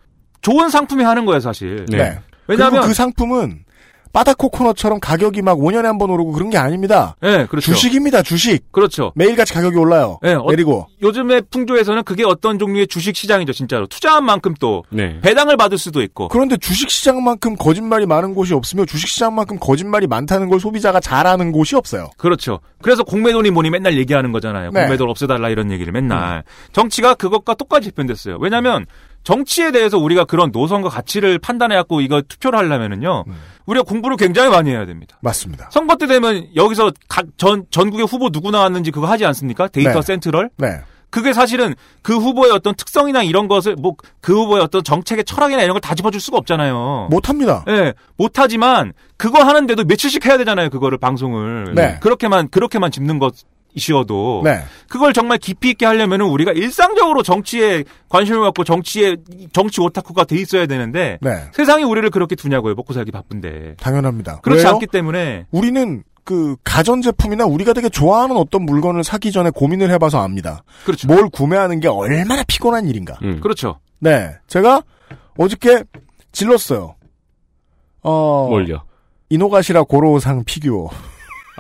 좋은 0.42 0.68
상품이 0.70 1.04
하는 1.04 1.24
거예요, 1.26 1.40
사실. 1.40 1.86
네. 1.88 2.18
왜냐하면 2.46 2.80
그리고 2.80 2.86
그 2.88 2.94
상품은 2.94 3.64
바다 4.12 4.34
코코넛처럼 4.34 4.98
가격이 4.98 5.40
막 5.40 5.56
5년에 5.58 5.84
한 5.84 5.96
번 5.96 6.10
오르고 6.10 6.32
그런 6.32 6.50
게 6.50 6.58
아닙니다. 6.58 7.14
네, 7.20 7.46
그렇죠. 7.46 7.72
주식입니다, 7.72 8.22
주식. 8.22 8.72
그렇죠. 8.72 9.12
매일같이 9.14 9.52
가격이 9.54 9.76
올라요. 9.76 10.18
네, 10.20 10.34
어- 10.34 10.46
내리고. 10.50 10.88
요즘의 11.00 11.42
풍조에서는 11.48 12.02
그게 12.02 12.24
어떤 12.24 12.58
종류의 12.58 12.88
주식 12.88 13.14
시장이죠, 13.14 13.52
진짜로. 13.52 13.86
투자한 13.86 14.24
만큼 14.24 14.52
또 14.58 14.82
네. 14.90 15.20
배당을 15.20 15.56
받을 15.56 15.78
수도 15.78 16.02
있고. 16.02 16.26
그런데 16.26 16.56
주식 16.56 16.90
시장만큼 16.90 17.54
거짓말이 17.54 18.04
많은 18.06 18.34
곳이 18.34 18.52
없으며 18.52 18.84
주식 18.84 19.06
시장만큼 19.06 19.58
거짓말이 19.60 20.08
많다는 20.08 20.48
걸 20.48 20.58
소비자가 20.58 20.98
잘 20.98 21.28
아는 21.28 21.52
곳이 21.52 21.76
없어요. 21.76 22.10
그렇죠. 22.16 22.58
그래서 22.82 23.04
공매도니 23.04 23.52
뭐니 23.52 23.70
맨날 23.70 23.96
얘기하는 23.96 24.32
거잖아요. 24.32 24.70
네. 24.72 24.80
공매도를 24.82 25.08
없애달라 25.08 25.50
이런 25.50 25.70
얘기를 25.70 25.92
맨날. 25.92 26.42
정치가 26.72 27.14
그것과 27.14 27.54
똑같이 27.54 27.92
표현됐어요. 27.92 28.38
왜냐하면 28.40 28.86
정치에 29.22 29.70
대해서 29.72 29.98
우리가 29.98 30.24
그런 30.24 30.50
노선과 30.52 30.88
가치를 30.88 31.38
판단해갖고 31.38 32.00
이거 32.00 32.22
투표를 32.22 32.58
하려면은요, 32.58 33.24
우리가 33.66 33.84
공부를 33.84 34.16
굉장히 34.16 34.50
많이 34.50 34.70
해야 34.70 34.86
됩니다. 34.86 35.18
맞습니다. 35.22 35.68
선거 35.70 35.96
때 35.96 36.06
되면 36.06 36.46
여기서 36.56 36.92
각 37.08 37.26
전, 37.36 37.64
전국의 37.70 38.06
후보 38.06 38.30
누구 38.30 38.50
나왔는지 38.50 38.90
그거 38.90 39.06
하지 39.06 39.24
않습니까? 39.26 39.68
데이터 39.68 39.92
네. 39.94 40.02
센트럴? 40.02 40.50
네. 40.56 40.80
그게 41.10 41.32
사실은 41.32 41.74
그 42.02 42.16
후보의 42.16 42.52
어떤 42.52 42.72
특성이나 42.76 43.24
이런 43.24 43.48
것을 43.48 43.74
뭐 43.74 43.94
그 44.20 44.32
후보의 44.32 44.62
어떤 44.62 44.84
정책의 44.84 45.24
철학이나 45.24 45.62
이런 45.62 45.74
걸 45.74 45.80
다 45.80 45.94
짚어줄 45.96 46.20
수가 46.20 46.38
없잖아요. 46.38 47.08
못합니다. 47.10 47.64
예, 47.68 47.94
못하지만 48.16 48.92
그거 49.16 49.42
하는데도 49.42 49.84
며칠씩 49.84 50.24
해야 50.26 50.38
되잖아요. 50.38 50.70
그거를 50.70 50.98
방송을 50.98 51.72
네. 51.74 51.98
그렇게만 52.00 52.48
그렇게만 52.48 52.90
짚는 52.92 53.18
것 53.18 53.34
이어도 53.74 54.42
네. 54.44 54.62
그걸 54.88 55.12
정말 55.12 55.38
깊이 55.38 55.70
있게 55.70 55.86
하려면은 55.86 56.26
우리가 56.26 56.52
일상적으로 56.52 57.22
정치에 57.22 57.84
관심을 58.08 58.40
갖고 58.42 58.64
정치에 58.64 59.16
정치 59.52 59.80
오타쿠가 59.80 60.24
돼 60.24 60.36
있어야 60.36 60.66
되는데 60.66 61.18
네. 61.20 61.44
세상이 61.52 61.84
우리를 61.84 62.08
그렇게 62.10 62.34
두냐고요. 62.34 62.74
먹고 62.74 62.92
살기 62.92 63.12
바쁜데 63.12 63.76
당연합니다. 63.78 64.40
그렇지 64.40 64.64
왜요? 64.64 64.74
않기 64.74 64.86
때문에 64.88 65.46
우리는 65.50 66.02
그 66.24 66.56
가전 66.64 67.02
제품이나 67.02 67.44
우리가 67.46 67.72
되게 67.72 67.88
좋아하는 67.88 68.36
어떤 68.36 68.64
물건을 68.64 69.04
사기 69.04 69.32
전에 69.32 69.50
고민을 69.50 69.90
해봐서 69.92 70.20
압니다. 70.20 70.62
그렇죠. 70.84 71.06
뭘 71.08 71.28
구매하는 71.28 71.80
게 71.80 71.88
얼마나 71.88 72.42
피곤한 72.46 72.88
일인가. 72.88 73.18
음. 73.22 73.40
그렇죠. 73.40 73.78
네. 73.98 74.30
제가 74.46 74.82
어저께 75.38 75.84
질렀어요. 76.32 76.94
어. 78.02 78.46
뭘요? 78.48 78.82
이노가시라 79.28 79.84
고로상 79.84 80.44
피규어. 80.44 80.90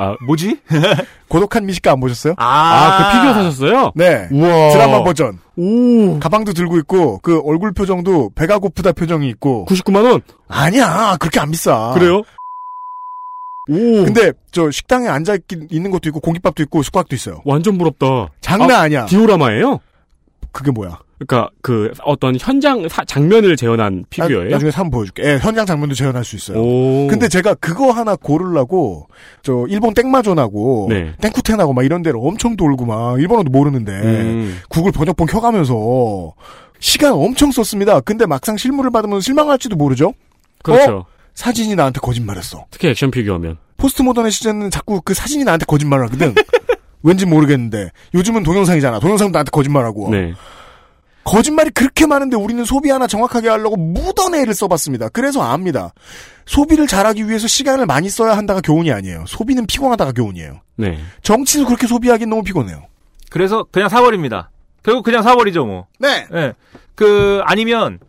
아, 0.02 0.16
뭐지? 0.24 0.58
고독한 1.28 1.66
미식가 1.66 1.92
안 1.92 2.00
보셨어요? 2.00 2.32
아, 2.38 2.96
그 3.12 3.18
피규어 3.18 3.34
사셨어요? 3.34 3.92
네. 3.94 4.28
우와. 4.32 4.70
드라마 4.72 5.02
버전. 5.04 5.38
오. 5.56 6.18
가방도 6.18 6.54
들고 6.54 6.78
있고 6.78 7.18
그 7.18 7.40
얼굴 7.44 7.72
표정도 7.72 8.30
배가 8.34 8.58
고프다 8.58 8.92
표정이 8.92 9.28
있고. 9.28 9.66
99만 9.68 10.10
원. 10.10 10.22
아니야. 10.48 11.16
그렇게 11.20 11.38
안 11.38 11.50
비싸. 11.50 11.90
그래요? 11.92 12.22
오. 13.68 13.74
근데 14.04 14.32
저 14.52 14.70
식당에 14.70 15.06
앉아 15.08 15.36
있긴- 15.36 15.68
있는 15.70 15.90
것도 15.90 16.08
있고 16.08 16.20
공깃밥도 16.20 16.62
있고 16.64 16.82
숙박도 16.82 17.14
있어요. 17.14 17.42
완전 17.44 17.76
부럽다. 17.76 18.28
장난 18.40 18.70
아, 18.70 18.78
아니야. 18.80 19.04
디오라마예요? 19.06 19.80
그게 20.50 20.70
뭐야? 20.70 20.98
그러니까 21.26 21.50
그 21.60 21.92
어떤 22.02 22.34
현장 22.40 22.88
사- 22.88 23.04
장면을 23.04 23.54
재현한 23.56 24.04
피규어예요? 24.08 24.48
나, 24.50 24.58
중에 24.58 24.70
한번 24.72 24.90
보여줄게. 25.00 25.22
예, 25.24 25.38
현장 25.38 25.66
장면도 25.66 25.94
재현할 25.94 26.24
수 26.24 26.34
있어요. 26.36 26.58
오. 26.58 27.08
근데 27.08 27.28
제가 27.28 27.54
그거 27.54 27.90
하나 27.90 28.16
고르려고 28.16 29.06
저 29.42 29.66
일본 29.68 29.92
땡마존하고 29.92 30.86
네. 30.88 31.12
땡쿠텐하고 31.20 31.74
막 31.74 31.84
이런 31.84 32.02
데를 32.02 32.18
엄청 32.22 32.56
돌고 32.56 32.86
막 32.86 33.20
일본어도 33.20 33.50
모르는데 33.50 33.92
음. 33.92 34.58
구글 34.70 34.92
번역본 34.92 35.26
켜가면서 35.26 36.32
시간 36.78 37.12
엄청 37.12 37.50
썼습니다. 37.52 38.00
근데 38.00 38.24
막상 38.24 38.56
실물을 38.56 38.90
받으면 38.90 39.20
실망할지도 39.20 39.76
모르죠. 39.76 40.14
그렇죠. 40.62 40.96
어? 40.96 41.06
사진이 41.34 41.74
나한테 41.76 42.00
거짓말했어. 42.00 42.64
특히 42.70 42.88
액션 42.88 43.10
피규어면. 43.10 43.58
포스트 43.76 44.00
모던의 44.02 44.30
시대는 44.30 44.70
자꾸 44.70 45.00
그 45.02 45.12
사진이 45.14 45.44
나한테 45.44 45.66
거짓말을 45.66 46.06
하거든. 46.06 46.34
왠지 47.02 47.24
모르겠는데 47.26 47.90
요즘은 48.14 48.42
동영상이잖아. 48.42 49.00
동영상도 49.00 49.32
나한테 49.32 49.50
거짓말하고. 49.50 50.10
네. 50.10 50.32
거짓말이 51.30 51.70
그렇게 51.70 52.06
많은데 52.06 52.36
우리는 52.36 52.64
소비 52.64 52.90
하나 52.90 53.06
정확하게 53.06 53.48
하려고 53.48 53.76
애를 54.34 54.52
써봤습니다. 54.52 55.10
그래서 55.10 55.40
압니다. 55.42 55.92
소비를 56.44 56.88
잘하기 56.88 57.28
위해서 57.28 57.46
시간을 57.46 57.86
많이 57.86 58.10
써야 58.10 58.36
한다가 58.36 58.60
교훈이 58.60 58.90
아니에요. 58.90 59.24
소비는 59.28 59.66
피곤하다가 59.66 60.10
교훈이에요. 60.10 60.60
네. 60.74 60.98
정치도 61.22 61.66
그렇게 61.66 61.86
소비하긴 61.86 62.28
너무 62.28 62.42
피곤해요. 62.42 62.82
그래서 63.30 63.64
그냥 63.70 63.88
사버립니다. 63.88 64.50
결국 64.82 65.04
그냥 65.04 65.22
사버리죠 65.22 65.64
뭐. 65.66 65.86
네. 66.00 66.26
예. 66.34 66.52
그 66.96 67.40
아니면 67.44 68.00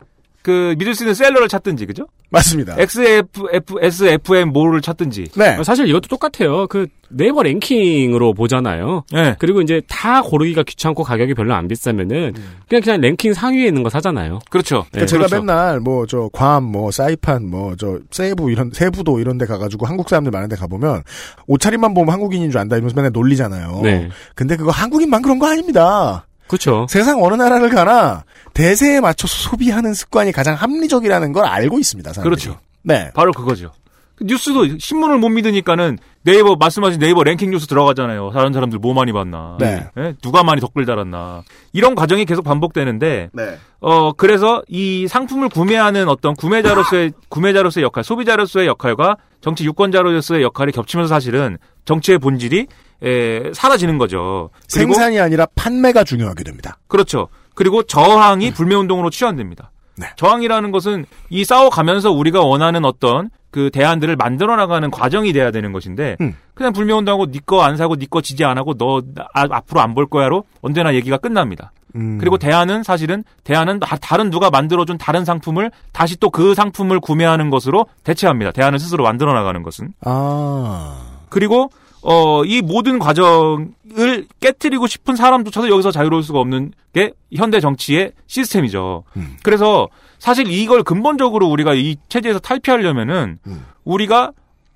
그 0.41 0.73
믿을 0.79 0.95
수 0.95 1.03
있는 1.03 1.13
셀러를 1.13 1.47
찾든지 1.47 1.85
그죠? 1.85 2.07
맞습니다. 2.31 2.75
XF, 2.79 3.47
F, 3.51 3.75
SFM 3.81 4.49
뭐를 4.49 4.81
찾든지. 4.81 5.25
네. 5.35 5.61
사실 5.63 5.87
이것도 5.87 6.07
똑같아요. 6.07 6.65
그 6.67 6.87
네이버 7.09 7.43
랭킹으로 7.43 8.33
보잖아요. 8.33 9.03
네. 9.11 9.35
그리고 9.37 9.61
이제 9.61 9.81
다 9.89 10.21
고르기가 10.21 10.63
귀찮고 10.63 11.03
가격이 11.03 11.33
별로 11.33 11.53
안 11.53 11.67
비싸면은 11.67 12.33
그냥 12.69 12.81
그냥 12.81 13.01
랭킹 13.01 13.33
상위에 13.33 13.67
있는 13.67 13.83
거 13.83 13.89
사잖아요. 13.89 14.39
그렇죠. 14.49 14.85
그러니까 14.91 15.07
제가 15.07 15.27
맨날 15.29 15.81
뭐 15.81 16.05
저 16.05 16.29
괌, 16.31 16.63
뭐 16.63 16.89
사이판, 16.89 17.49
뭐 17.49 17.75
저 17.77 17.99
세부 18.11 18.49
이런 18.49 18.71
세부도 18.73 19.19
이런 19.19 19.37
데 19.37 19.45
가가지고 19.45 19.85
한국 19.85 20.07
사람들 20.07 20.31
많은 20.31 20.47
데 20.47 20.55
가 20.55 20.67
보면 20.67 21.03
옷차림만 21.47 21.93
보면 21.93 22.13
한국인인 22.13 22.49
줄 22.49 22.61
안다 22.61 22.77
이러면서 22.77 22.95
맨날 22.95 23.11
놀리잖아요. 23.11 23.81
네. 23.83 24.07
근데 24.35 24.55
그거 24.55 24.71
한국인만 24.71 25.21
그런 25.21 25.37
거 25.37 25.47
아닙니다. 25.47 26.25
그렇죠. 26.51 26.85
세상 26.89 27.23
어느 27.23 27.35
나라를 27.35 27.69
가나 27.69 28.25
대세에 28.53 28.99
맞춰서 28.99 29.49
소비하는 29.49 29.93
습관이 29.93 30.33
가장 30.33 30.55
합리적이라는 30.55 31.31
걸 31.31 31.45
알고 31.45 31.79
있습니다. 31.79 32.11
사람들이. 32.11 32.43
그렇죠. 32.43 32.59
네. 32.83 33.09
바로 33.13 33.31
그거죠. 33.31 33.71
뉴스도 34.19 34.77
신문을 34.77 35.17
못 35.17 35.29
믿으니까는 35.29 35.97
네이버 36.23 36.57
말씀하신 36.57 36.99
네이버 36.99 37.23
랭킹 37.23 37.51
뉴스 37.51 37.67
들어가잖아요. 37.67 38.31
다른 38.31 38.51
사람들 38.51 38.79
뭐 38.79 38.93
많이 38.93 39.13
봤나, 39.13 39.57
네. 39.59 39.87
예? 39.97 40.13
누가 40.21 40.43
많이 40.43 40.59
댓글 40.59 40.85
달았나 40.85 41.43
이런 41.71 41.95
과정이 41.95 42.25
계속 42.25 42.43
반복되는데 42.43 43.29
네. 43.31 43.57
어 43.79 44.11
그래서 44.11 44.61
이 44.67 45.07
상품을 45.07 45.47
구매하는 45.49 46.09
어떤 46.09 46.35
구매자로서의 46.35 47.13
구매자로서의 47.29 47.85
역할, 47.85 48.03
소비자로서의 48.03 48.67
역할과 48.67 49.15
정치 49.39 49.63
유권자로서의 49.65 50.43
역할이 50.43 50.73
겹치면서 50.73 51.07
사실은 51.07 51.57
정치의 51.85 52.19
본질이 52.19 52.67
에, 53.03 53.51
사라지는 53.53 53.97
거죠. 53.97 54.49
생산이 54.67 55.19
아니라 55.19 55.47
판매가 55.55 56.03
중요하게 56.03 56.43
됩니다. 56.43 56.77
그렇죠. 56.87 57.27
그리고 57.55 57.83
저항이 57.83 58.51
불매운동으로 58.53 59.09
치환됩니다. 59.09 59.71
네. 59.97 60.07
저항이라는 60.15 60.71
것은 60.71 61.05
이 61.29 61.43
싸워가면서 61.43 62.11
우리가 62.11 62.41
원하는 62.41 62.85
어떤 62.85 63.29
그 63.51 63.69
대안들을 63.71 64.15
만들어 64.15 64.55
나가는 64.55 64.89
과정이 64.89 65.33
돼야 65.33 65.51
되는 65.51 65.73
것인데 65.73 66.15
음. 66.21 66.35
그냥 66.53 66.71
불매운동하고 66.71 67.25
니거안 67.31 67.75
사고 67.75 67.95
니거 67.95 68.21
지지 68.21 68.45
안 68.45 68.57
하고 68.57 68.75
너 68.75 69.01
아, 69.33 69.47
앞으로 69.51 69.81
안 69.81 69.93
볼 69.93 70.07
거야로 70.07 70.45
언제나 70.61 70.93
얘기가 70.93 71.17
끝납니다. 71.17 71.73
음. 71.95 72.17
그리고 72.19 72.37
대안은 72.37 72.83
사실은 72.83 73.25
대안은 73.43 73.79
다- 73.81 73.97
다른 73.97 74.29
누가 74.29 74.49
만들어준 74.49 74.97
다른 74.97 75.25
상품을 75.25 75.71
다시 75.91 76.17
또 76.17 76.29
그 76.29 76.55
상품을 76.55 77.01
구매하는 77.01 77.49
것으로 77.49 77.85
대체합니다. 78.05 78.51
대안을 78.51 78.79
스스로 78.79 79.03
만들어 79.03 79.33
나가는 79.33 79.61
것은. 79.61 79.93
아. 80.05 81.01
그리고 81.29 81.69
어, 82.03 82.43
이 82.45 82.61
모든 82.61 82.99
과정을 82.99 84.27
깨뜨리고 84.39 84.87
싶은 84.87 85.15
사람조차도 85.15 85.69
여기서 85.69 85.91
자유로울 85.91 86.23
수가 86.23 86.39
없는 86.39 86.73
게 86.93 87.11
현대 87.33 87.59
정치의 87.59 88.13
시스템이죠. 88.27 89.03
음. 89.17 89.37
그래서 89.43 89.87
사실 90.19 90.51
이걸 90.51 90.83
근본적으로 90.83 91.47
우리가 91.47 91.73
이 91.73 91.95
체제에서 92.09 92.39
탈피하려면은 92.39 93.39
음. 93.47 93.65
우리가 93.83 94.31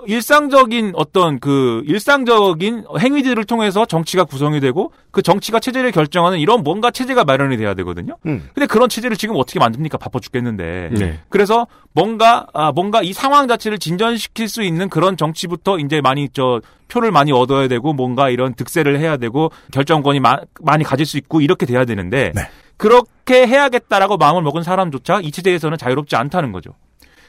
일상적인 0.08 0.92
어떤 0.96 1.40
그 1.40 1.82
일상적인 1.88 2.86
행위들을 3.00 3.44
통해서 3.46 3.86
정치가 3.86 4.24
구성이 4.24 4.60
되고 4.60 4.92
그 5.12 5.22
정치가 5.22 5.60
체제를 5.60 5.92
결정하는 5.92 6.40
이런 6.40 6.64
뭔가 6.64 6.92
체제가 6.92 7.24
마련이 7.24 7.58
돼야 7.58 7.74
되거든요. 7.76 8.18
음. 8.26 8.48
근데 8.54 8.68
그런 8.68 8.90
체제를 8.90 9.18
지금 9.18 9.36
어떻게 9.38 9.60
만듭니까? 9.60 9.98
바빠 9.98 10.20
죽겠는데. 10.20 10.90
네. 10.94 11.20
그래서 11.30 11.68
뭔가 11.94 12.46
아 12.54 12.72
뭔가 12.72 13.02
이 13.02 13.14
상황 13.14 13.48
자체를 13.48 13.80
진전시킬 13.80 14.48
수 14.50 14.64
있는 14.64 14.90
그런 14.90 15.16
정치부터 15.18 15.80
이제 15.80 16.02
많이 16.02 16.30
저 16.34 16.62
표를 16.88 17.12
많이 17.12 17.32
얻어야 17.32 17.68
되고 17.68 17.94
뭔가 17.94 18.30
이런 18.30 18.54
득세를 18.54 19.00
해야 19.00 19.18
되고 19.18 19.52
결정권이 19.72 20.20
마- 20.20 20.40
많이 20.62 20.84
가질 20.84 21.06
수 21.06 21.18
있고 21.18 21.42
이렇게 21.42 21.66
돼야 21.66 21.86
되는데 21.86 22.32
네. 22.36 22.42
그렇게 22.78 23.48
해야겠다라고 23.48 24.18
마음을 24.18 24.42
먹은 24.44 24.62
사람조차 24.62 25.22
이 25.22 25.32
체제에서는 25.32 25.78
자유롭지 25.78 26.16
않다는 26.16 26.52
거죠. 26.52 26.72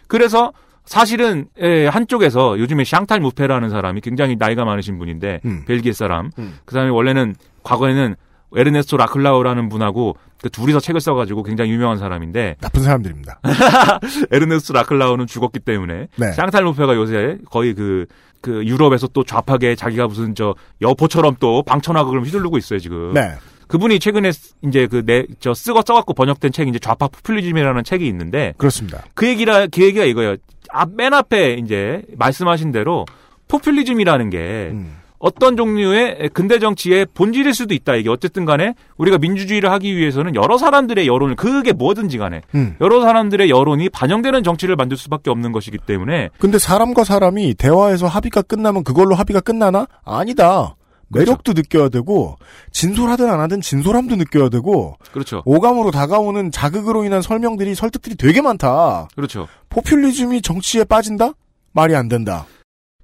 그래서 0.08 0.52
사실은 0.87 1.47
예, 1.61 1.87
한쪽에서 1.87 2.59
요즘에 2.59 2.84
샹탈 2.84 3.20
무페라는 3.20 3.70
사람이 3.70 4.01
굉장히 4.01 4.37
나이가 4.39 4.64
많으신 4.64 4.99
분인데 4.99 5.41
음. 5.45 5.64
벨기에 5.66 5.93
사람 5.93 6.30
음. 6.39 6.59
그 6.64 6.72
사람이 6.72 6.91
원래는 6.91 7.34
과거에는 7.62 8.14
에르네스토 8.55 8.97
라클라우라는 8.97 9.68
분하고 9.68 10.16
그 10.41 10.49
둘이서 10.49 10.80
책을 10.80 11.01
써가지고 11.01 11.43
굉장히 11.43 11.72
유명한 11.72 11.99
사람인데 11.99 12.57
나쁜 12.61 12.82
사람들입니다. 12.82 13.41
에르네스토 14.30 14.72
라클라우는 14.72 15.26
죽었기 15.26 15.59
때문에 15.61 16.09
네. 16.16 16.32
샹탈 16.32 16.64
무페가 16.64 16.95
요새 16.95 17.39
거의 17.51 17.74
그, 17.74 18.07
그 18.41 18.64
유럽에서 18.64 19.09
또 19.09 19.24
좌파계 19.24 19.74
자기가 19.74 20.07
무슨 20.07 20.34
저 20.34 20.55
여포처럼 20.80 21.37
또 21.41 21.62
방천하고 21.64 22.11
그럼 22.11 22.24
휘둘르고 22.24 22.57
있어요 22.59 22.78
지금. 22.78 23.12
네. 23.14 23.34
그분이 23.68 23.98
최근에 23.98 24.32
쓰- 24.32 24.54
이제 24.66 24.86
그 24.86 25.02
내 25.04 25.24
저 25.40 25.54
쓰고 25.54 25.82
써갖고 25.86 26.14
번역된 26.14 26.52
책이 26.52 26.70
이제 26.70 26.78
좌파 26.78 27.08
포퓰리즘이라는 27.08 27.84
책이 27.84 28.06
있는데 28.08 28.54
그렇습니다. 28.58 29.02
그 29.14 29.26
얘기라 29.28 29.66
그 29.68 29.82
얘기가 29.82 30.04
이거예요. 30.04 30.36
앞, 30.70 30.90
맨 30.94 31.12
앞에 31.14 31.54
이제 31.54 32.02
말씀하신 32.16 32.72
대로 32.72 33.04
포퓰리즘이라는 33.48 34.30
게 34.30 34.38
음. 34.72 34.96
어떤 35.18 35.56
종류의 35.56 36.28
근대 36.34 36.58
정치의 36.58 37.06
본질일 37.14 37.54
수도 37.54 37.72
있다. 37.72 37.94
이게 37.96 38.10
어쨌든 38.10 38.44
간에 38.44 38.74
우리가 38.98 39.16
민주주의를 39.16 39.70
하기 39.72 39.96
위해서는 39.96 40.34
여러 40.34 40.58
사람들의 40.58 41.06
여론을 41.06 41.36
그게 41.36 41.72
뭐든지 41.72 42.18
간에 42.18 42.42
음. 42.54 42.76
여러 42.82 43.00
사람들의 43.00 43.49
여론이 43.49 43.88
반영되는 43.88 44.42
정치를 44.42 44.76
만들 44.76 44.96
수밖에 44.99 45.30
없는 45.30 45.53
것이기 45.53 45.78
때문에 45.78 46.28
근데 46.38 46.58
사람과 46.58 47.04
사람이 47.04 47.54
대화에서 47.54 48.07
합의가 48.07 48.42
끝나면 48.42 48.84
그걸로 48.84 49.14
합의가 49.14 49.41
끝나나? 49.41 49.86
아니다. 50.04 50.75
매력도 51.08 51.53
느껴야 51.53 51.88
되고 51.88 52.37
진솔하든 52.72 53.30
안 53.30 53.41
하든 53.41 53.61
진솔함도 53.61 54.16
느껴야 54.16 54.49
되고 54.49 54.96
그렇죠. 55.12 55.42
오감으로 55.45 55.91
다가오는 55.92 56.50
자극으로 56.50 57.04
인한 57.04 57.22
설명들이 57.22 57.74
설득들이 57.74 58.16
되게 58.16 58.41
많다. 58.41 59.08
그렇죠. 59.14 59.46
포퓰리즘이 59.68 60.42
정치에 60.42 60.84
빠진다? 60.84 61.33
말이 61.72 61.95
안 61.95 62.08
된다. 62.08 62.46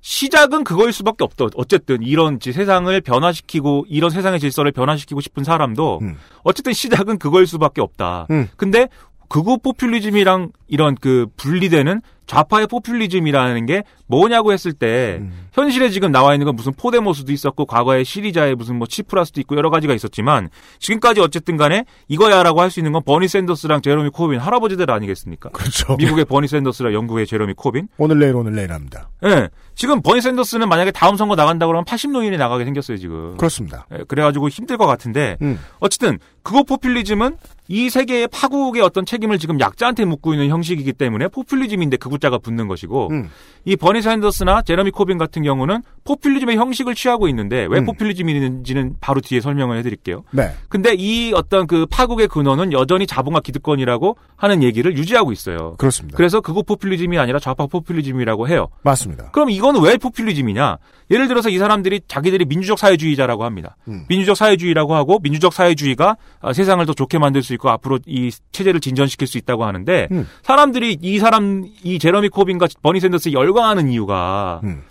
시작은 0.01 0.65
그거일 0.65 0.93
수밖에 0.93 1.23
없다. 1.23 1.45
어쨌든 1.55 2.03
이런 2.03 2.41
지- 2.41 2.53
세상을 2.53 3.01
변화시키고 3.03 3.87
이런 3.89 4.11
세상의 4.11 4.41
질서를 4.41 4.73
변화시키고 4.73 5.21
싶은 5.21 5.45
사람도 5.45 6.01
음. 6.03 6.17
어쨌든 6.43 6.73
시작은 6.73 7.19
그거일 7.19 7.47
수밖에 7.47 7.81
없다. 7.81 8.27
음. 8.33 8.49
근데 8.57 8.89
극우 9.29 9.59
포퓰리즘이랑 9.59 10.51
이런 10.67 10.97
그 10.97 11.27
분리되는 11.37 12.03
좌파의 12.33 12.67
포퓰리즘이라는 12.67 13.67
게 13.67 13.83
뭐냐고 14.07 14.53
했을 14.55 14.73
때 14.73 15.19
음. 15.21 15.33
현실에 15.53 15.91
지금 15.91 16.11
나와 16.13 16.33
있는 16.33 16.47
건 16.47 16.57
무슨 16.57 16.73
포데모스도 16.73 17.31
있었고 17.31 17.67
과거에 17.67 18.05
시리자의 18.05 18.55
무슨 18.55 18.77
뭐 18.77 18.87
치프라스도 18.87 19.39
있고 19.43 19.57
여러 19.57 19.69
가지가 19.69 19.93
있었지만 19.93 20.49
지금까지 20.79 21.21
어쨌든 21.21 21.59
간에 21.59 21.85
이거야라고 22.09 22.61
할 22.61 22.73
수 22.73 22.81
있는 22.81 22.93
건 22.93 23.03
버니 23.05 23.29
샌더스랑 23.29 23.83
제러미 23.83 24.09
코빈 24.09 24.41
할아버지들 24.41 24.91
아니겠습니까? 24.91 25.51
그렇죠. 25.51 25.95
미국의 25.97 26.25
버니 26.25 26.49
샌더스랑 26.49 26.95
영국의 26.95 27.27
제러미 27.27 27.53
코빈. 27.53 27.89
오늘 27.99 28.19
내일 28.19 28.35
오늘 28.35 28.55
내일 28.55 28.73
합니다. 28.73 29.11
예. 29.25 29.51
지금 29.75 30.01
버니 30.01 30.23
샌더스는 30.23 30.71
만약에 30.71 30.91
다음 30.91 31.17
선거 31.17 31.35
나간다 31.37 31.67
그러면 31.67 31.85
80노인이 31.85 32.39
나가게 32.39 32.65
생겼어요, 32.65 32.97
지금. 32.97 33.37
그렇습니다. 33.37 33.87
예, 33.93 34.05
그래 34.09 34.23
가지고 34.23 34.49
힘들 34.49 34.79
것 34.79 34.87
같은데 34.87 35.37
음. 35.43 35.59
어쨌든 35.81 36.19
극우 36.43 36.63
포퓰리즘은 36.63 37.37
이 37.69 37.91
세계의 37.91 38.29
파국의 38.29 38.83
어떤 38.83 39.05
책임을 39.05 39.39
지금 39.39 39.61
약자한테 39.61 40.05
묻고 40.07 40.33
있는 40.35 40.49
형식이기 40.49 40.95
때문에 40.95 41.29
포퓰리즘인데 41.29 41.99
극우 41.99 42.19
자가 42.23 42.39
붙는 42.39 42.69
것이고 42.69 43.09
음. 43.11 43.29
이 43.65 43.77
버니 43.77 44.01
샌더스나 44.01 44.63
제러미 44.63 44.91
코빈 44.91 45.19
같은 45.19 45.43
경우는 45.43 45.83
포퓰리즘의 46.05 46.57
형식을 46.57 46.95
취하고 46.95 47.29
있는데 47.29 47.67
왜 47.69 47.79
음. 47.81 47.85
포퓰리즘인지는 47.85 48.97
바로 49.01 49.21
뒤에 49.21 49.41
설명을 49.41 49.77
해드릴게요. 49.79 50.25
네. 50.31 50.53
근데 50.69 50.95
이 50.97 51.33
어떤 51.35 51.67
그 51.67 51.87
파국의 51.87 52.29
근원은 52.29 52.73
여전히 52.73 53.07
자본과 53.07 53.41
기득권이라고 53.41 54.17
하는 54.37 54.63
얘기를 54.63 54.97
유지하고 54.97 55.33
있어요. 55.33 55.75
그렇습니다. 55.79 56.17
그래서 56.17 56.41
극우 56.41 56.63
포퓰리즘이 56.63 57.19
아니라 57.19 57.39
좌파 57.39 57.67
포퓰리즘이라고 57.67 58.49
해요. 58.49 58.69
맞습니다. 58.83 59.31
그럼 59.31 59.51
이건 59.51 59.81
왜 59.83 59.97
포퓰리즘이냐? 59.97 60.79
예를 61.11 61.29
들어서 61.29 61.51
이 61.51 61.59
사람들이 61.59 62.01
자기들이 62.09 62.47
민주적 62.47 62.79
사회주의자라고 62.79 63.45
합니다. 63.45 63.77
음. 63.87 64.07
민주적 64.09 64.37
사회주의라고 64.37 64.95
하고 64.95 65.19
민주적 65.23 65.53
사회주의가 65.53 66.17
어, 66.41 66.53
세상을 66.53 66.85
더 66.87 66.95
좋게 66.95 67.19
만들 67.19 67.43
수 67.43 67.53
있고 67.55 67.71
앞으로 67.71 67.99
이 68.07 68.31
체제를 68.53 68.81
진전시킬 68.81 69.27
수 69.29 69.39
있다고 69.39 69.65
하는데 69.65 70.09
음. 70.11 70.27
사람들이 70.43 70.99
이 71.01 71.19
사람 71.19 71.65
이 71.85 71.99
제러 71.99 72.12
미 72.21 72.29
코빈과 72.29 72.69
버니 72.83 73.01
샌더스에 73.01 73.33
열광하는 73.33 73.89
이유가 73.89 74.61
음. 74.65 74.83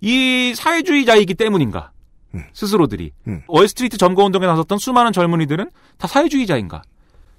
이 0.00 0.54
사회주의자이기 0.56 1.34
때문인가? 1.34 1.90
음. 2.34 2.44
스스로들이 2.52 3.12
음. 3.26 3.42
월스트리트 3.48 3.98
점거 3.98 4.24
운동에 4.24 4.46
나섰던 4.46 4.78
수많은 4.78 5.12
젊은이들은 5.12 5.70
다 5.98 6.06
사회주의자인가? 6.06 6.82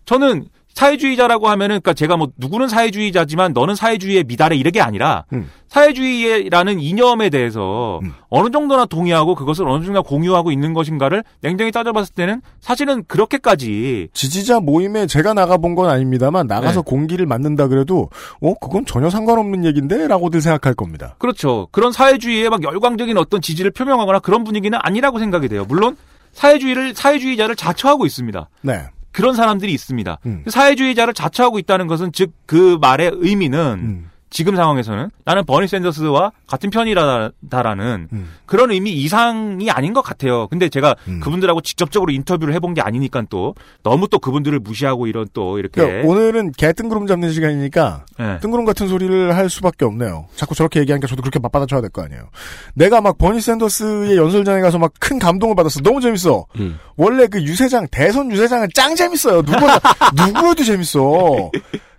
저는 0.06 0.48
사회주의자라고 0.74 1.50
하면은 1.50 1.82
그러니까 1.82 1.94
제가 1.94 2.18
뭐 2.18 2.30
누구는 2.38 2.68
사회주의자지만 2.68 3.54
너는 3.54 3.76
사회주의에 3.76 4.24
미달해 4.24 4.56
이게 4.56 4.82
아니라 4.82 5.26
음. 5.34 5.50
사회주의라는 5.68 6.80
이념에 6.80 7.30
대해서 7.30 8.00
음. 8.04 8.14
어느 8.30 8.52
정도나 8.52 8.86
동의하고 8.86 9.36
그것을 9.36 9.68
어느 9.68 9.84
정도나 9.84 10.02
공유하고 10.02 10.52
있는 10.52 10.74
것인가를 10.74 11.24
냉정히 11.42 11.72
따져봤을 11.72 12.14
때는 12.14 12.42
사실은 12.60 13.04
그렇게까지 13.08 14.10
지지자 14.14 14.60
모임에 14.60 15.08
제가 15.08 15.34
나가본 15.34 15.76
건 15.76 15.90
아닙니다만 15.90 16.48
나가서 16.48 16.82
네. 16.82 16.90
공기를 16.90 17.26
맞는다 17.26 17.68
그래도 17.68 18.10
어 18.42 18.54
그건 18.56 18.86
전혀 18.86 19.10
상관없는 19.10 19.66
얘기인데 19.66 20.08
라고들 20.08 20.42
생각할 20.42 20.74
겁니다. 20.74 21.16
그렇죠. 21.20 21.68
그런 21.72 21.92
사회주의에 21.92 22.50
막 22.50 22.64
열광적인 22.64 23.18
어떤 23.18 23.42
지지를 23.42 23.72
표명하거나 23.72 24.20
그런 24.20 24.44
분위기는 24.44 24.78
아니라고 24.82 25.20
생각이 25.20 25.48
돼요. 25.48 25.66
물론 25.68 25.96
사회주의를 26.34 26.96
사회주의자를 26.96 27.56
자처하고 27.56 28.06
있습니다. 28.06 28.50
네. 28.62 28.86
그런 29.12 29.36
사람들이 29.36 29.74
있습니다. 29.74 30.20
음. 30.26 30.44
사회주의자를 30.48 31.14
자처하고 31.14 31.60
있다는 31.60 31.88
것은 31.88 32.12
즉 32.12 32.32
그 32.46 32.78
말의 32.82 33.12
의미는 33.14 33.60
음. 33.80 34.11
지금 34.32 34.56
상황에서는 34.56 35.12
나는 35.26 35.46
버니 35.46 35.68
샌더스와 35.68 36.32
같은 36.48 36.70
편이다라는 36.70 38.08
음. 38.14 38.32
그런 38.46 38.72
의미 38.72 38.92
이상이 38.94 39.70
아닌 39.70 39.94
것 39.94 40.02
같아요. 40.02 40.48
근데 40.48 40.70
제가 40.70 40.96
음. 41.08 41.20
그분들하고 41.20 41.62
직접적으로 41.62 42.12
인터뷰를 42.14 42.54
해본 42.54 42.74
게 42.74 42.82
아니니까 42.82 43.24
또 43.30 43.54
너무 43.84 44.08
또 44.08 44.20
그분들을 44.20 44.58
무시하고 44.60 45.08
이런 45.08 45.28
또 45.34 45.60
이렇게 45.60 45.82
그러니까 45.82 46.10
오늘은 46.10 46.54
개 46.54 46.72
뜬구름 46.74 47.08
잡는 47.08 47.32
시간이니까 47.34 48.06
예. 48.20 48.40
뜬구름 48.42 48.66
같은 48.66 48.88
소리를 48.88 49.36
할 49.36 49.50
수밖에 49.50 49.86
없네요. 49.86 50.28
자꾸 50.36 50.56
저렇게 50.56 50.80
얘기하니까 50.80 51.08
저도 51.08 51.22
그렇게 51.22 51.38
맞받아쳐야 51.40 51.82
될 51.82 51.90
거 51.92 52.02
아니에요. 52.04 52.30
내가 52.74 53.02
막 53.02 53.18
버니 53.18 53.42
샌더스의 53.42 54.16
연설장에 54.18 54.62
가서 54.62 54.78
막 54.78 54.92
큰 55.02 55.20
감동을 55.20 55.56
받았어. 55.56 55.82
너무 55.82 56.00
재밌어. 56.00 56.46
음. 56.60 56.80
원래 56.96 57.28
그 57.28 57.42
유세장 57.44 57.88
대선 57.92 58.32
유세장은 58.32 58.70
짱 58.74 58.96
재밌어요. 58.96 59.38
누구나 59.42 59.78
누구여도 60.16 60.64
재밌어. 60.64 61.52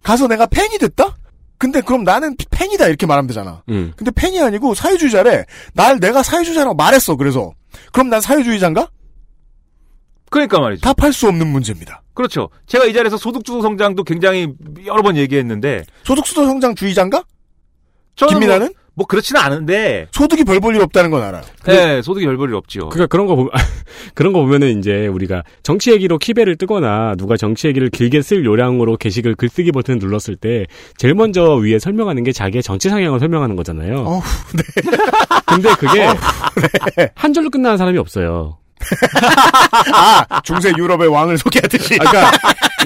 가서 0.02 0.28
내가 0.28 0.46
팬이 0.46 0.78
됐다? 0.78 1.16
근데 1.62 1.80
그럼 1.80 2.02
나는 2.02 2.34
팬이다 2.50 2.88
이렇게 2.88 3.06
말하면 3.06 3.28
되잖아. 3.28 3.62
음. 3.68 3.92
근데 3.94 4.10
팬이 4.10 4.42
아니고 4.42 4.74
사회주의자래. 4.74 5.44
날 5.74 6.00
내가 6.00 6.24
사회주의자라고 6.24 6.74
말했어. 6.74 7.14
그래서 7.14 7.52
그럼 7.92 8.08
난 8.08 8.20
사회주의자인가? 8.20 8.88
그러니까 10.28 10.58
말이죠. 10.58 10.80
답할 10.80 11.12
수 11.12 11.28
없는 11.28 11.46
문제입니다. 11.46 12.02
그렇죠. 12.14 12.50
제가 12.66 12.86
이 12.86 12.92
자리에서 12.92 13.16
소득주도 13.16 13.62
성장도 13.62 14.02
굉장히 14.02 14.52
여러 14.86 15.02
번 15.02 15.16
얘기했는데 15.16 15.84
소득수도 16.02 16.46
성장 16.46 16.74
주의자인가? 16.74 17.22
저는 18.16 18.40
김민아는 18.40 18.66
뭐, 18.66 18.81
뭐 18.94 19.06
그렇지는 19.06 19.40
않은데 19.40 20.06
소득이 20.12 20.44
별 20.44 20.60
볼 20.60 20.74
일 20.76 20.82
없다는 20.82 21.10
건 21.10 21.22
알아요. 21.22 21.42
네, 21.66 22.02
소득이 22.02 22.26
별 22.26 22.36
볼 22.36 22.50
일 22.50 22.56
없죠. 22.56 22.88
그러니까 22.90 23.06
그런 23.06 23.26
거 23.26 23.34
보면 23.36 23.50
그런 24.14 24.32
거 24.32 24.40
보면은 24.42 24.78
이제 24.78 25.06
우리가 25.06 25.42
정치 25.62 25.90
얘기로 25.92 26.18
키배를 26.18 26.56
뜨거나 26.56 27.14
누가 27.16 27.36
정치 27.36 27.66
얘기를 27.68 27.88
길게 27.88 28.20
쓸 28.22 28.44
요량으로 28.44 28.96
게시글 28.98 29.34
글쓰기 29.36 29.72
버튼 29.72 29.98
눌렀을 29.98 30.36
때 30.36 30.66
제일 30.98 31.14
먼저 31.14 31.54
위에 31.56 31.78
설명하는 31.78 32.22
게 32.24 32.32
자기의 32.32 32.62
정치 32.62 32.88
성향을 32.90 33.18
설명하는 33.18 33.56
거잖아요. 33.56 33.96
어후, 34.00 34.22
네. 34.56 34.62
근데 35.46 35.68
그게 35.78 36.06
한 37.14 37.32
줄로 37.32 37.50
끝나는 37.50 37.76
사람이 37.78 37.98
없어요. 37.98 38.58
아, 39.94 40.40
중세 40.42 40.72
유럽의 40.76 41.08
왕을 41.08 41.38
소개하듯이. 41.38 41.98
아, 42.00 42.04
그러니까 42.10 42.30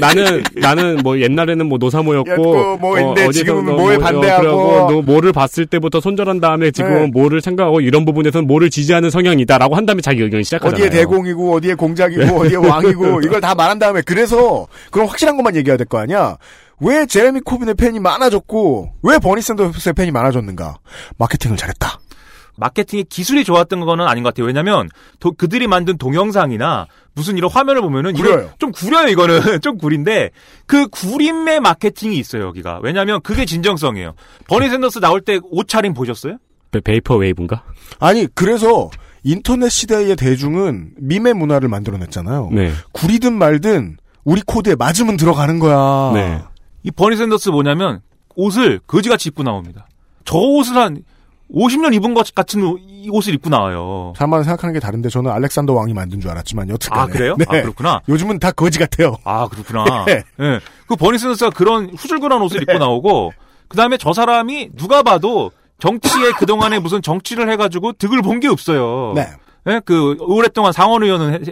나는 0.00 0.42
나는 0.54 0.96
뭐 0.98 1.18
옛날에는 1.20 1.66
뭐 1.66 1.78
노사모였고 1.78 2.30
였고, 2.30 2.76
뭐인데 2.78 3.26
어디서 3.26 3.32
지금은 3.32 3.66
너 3.66 3.72
뭐에 3.72 3.96
뭐, 3.96 4.04
반대하고. 4.04 4.46
너 4.90 5.02
뭐를 5.02 5.32
봤을 5.32 5.66
때부터 5.66 6.00
손절한 6.00 6.40
다음에 6.40 6.70
지금은 6.70 7.04
네. 7.06 7.10
뭐를 7.12 7.40
생각하고 7.40 7.80
이런 7.80 8.04
부분에서는 8.04 8.46
뭐를 8.46 8.70
지지하는 8.70 9.10
성향이다라고 9.10 9.74
한 9.76 9.86
다음에 9.86 10.00
자기 10.02 10.22
의견을 10.22 10.44
시작하잖아요. 10.44 10.86
어디에 10.86 11.00
대공이고 11.00 11.54
어디에 11.54 11.74
공작이고 11.74 12.36
어디에 12.40 12.56
왕이고 12.56 13.20
이걸 13.24 13.40
다 13.40 13.54
말한 13.54 13.78
다음에 13.78 14.02
그래서 14.02 14.66
그럼 14.90 15.08
확실한 15.08 15.36
것만 15.36 15.56
얘기해야 15.56 15.76
될 15.76 15.86
거 15.86 15.98
아니야. 15.98 16.36
왜 16.80 17.06
제레미 17.06 17.40
코빈의 17.40 17.74
팬이 17.74 18.00
많아졌고 18.00 18.92
왜 19.02 19.18
버니 19.18 19.40
샌더스의 19.40 19.94
팬이 19.94 20.10
많아졌는가? 20.10 20.76
마케팅을 21.16 21.56
잘했다. 21.56 22.00
마케팅의 22.58 23.04
기술이 23.04 23.44
좋았던 23.44 23.80
거는 23.80 24.06
아닌 24.06 24.22
것 24.22 24.30
같아요. 24.30 24.46
왜냐면 24.46 24.88
도- 25.20 25.32
그들이 25.32 25.66
만든 25.66 25.98
동영상이나 25.98 26.86
무슨 27.14 27.36
이런 27.38 27.50
화면을 27.50 27.82
보면은 27.82 28.16
이거 28.16 28.28
구려요. 28.28 28.50
좀 28.58 28.72
구려요 28.72 29.08
이거는 29.08 29.60
좀 29.62 29.78
구린데 29.78 30.30
그 30.66 30.86
구림의 30.88 31.60
마케팅이 31.60 32.18
있어요 32.18 32.44
여기가 32.46 32.80
왜냐면 32.82 33.20
그게 33.22 33.44
진정성이에요. 33.44 34.14
버니 34.48 34.68
샌더스 34.70 35.00
나올 35.00 35.20
때 35.20 35.38
옷차림 35.50 35.94
보셨어요? 35.94 36.38
베, 36.70 36.80
vaporwave인가? 36.80 37.62
아니 38.00 38.26
그래서 38.34 38.90
인터넷 39.22 39.68
시대의 39.70 40.16
대중은 40.16 40.92
밈의 40.98 41.34
문화를 41.34 41.68
만들어냈잖아요. 41.68 42.50
네. 42.52 42.72
구리든 42.92 43.32
말든 43.32 43.96
우리 44.24 44.40
코드에 44.44 44.74
맞으면 44.76 45.16
들어가는 45.16 45.58
거야. 45.58 46.12
네. 46.14 46.42
이 46.82 46.90
버니 46.90 47.16
샌더스 47.16 47.48
뭐냐면 47.50 48.00
옷을 48.34 48.80
거지같이 48.86 49.30
입고 49.30 49.42
나옵니다. 49.42 49.88
저 50.24 50.36
옷을 50.38 50.76
한 50.76 51.02
50년 51.54 51.94
입은 51.94 52.14
것 52.14 52.34
같은 52.34 52.62
옷- 52.64 52.80
옷을 53.10 53.34
입고 53.34 53.48
나와요. 53.50 54.12
사람마다 54.16 54.42
생각하는 54.42 54.72
게 54.72 54.80
다른데 54.80 55.08
저는 55.10 55.30
알렉산더 55.30 55.72
왕이 55.72 55.94
만든 55.94 56.20
줄 56.20 56.30
알았지만 56.30 56.68
여튼간에. 56.68 57.00
아 57.02 57.06
그래요? 57.06 57.36
네. 57.38 57.44
아 57.48 57.52
그렇구나. 57.62 58.00
요즘은 58.08 58.40
다 58.40 58.50
거지 58.50 58.78
같아요. 58.78 59.16
아 59.24 59.46
그렇구나. 59.48 59.84
네. 60.06 60.24
예. 60.40 60.60
그 60.88 60.96
버니 60.96 61.18
샌더스가 61.18 61.50
그런 61.50 61.90
후줄근한 61.96 62.42
옷을 62.42 62.62
입고 62.62 62.78
나오고 62.78 63.32
그 63.68 63.76
다음에 63.76 63.96
저 63.96 64.12
사람이 64.12 64.70
누가 64.76 65.02
봐도 65.02 65.52
정치에 65.78 66.32
그 66.38 66.46
동안에 66.46 66.78
무슨 66.80 67.00
정치를 67.02 67.50
해가지고 67.52 67.92
득을 67.92 68.22
본 68.22 68.40
게 68.40 68.48
없어요. 68.48 69.12
네. 69.14 69.28
예? 69.68 69.80
그 69.84 70.16
오랫동안 70.20 70.72
상원 70.72 71.02
의원은 71.02 71.44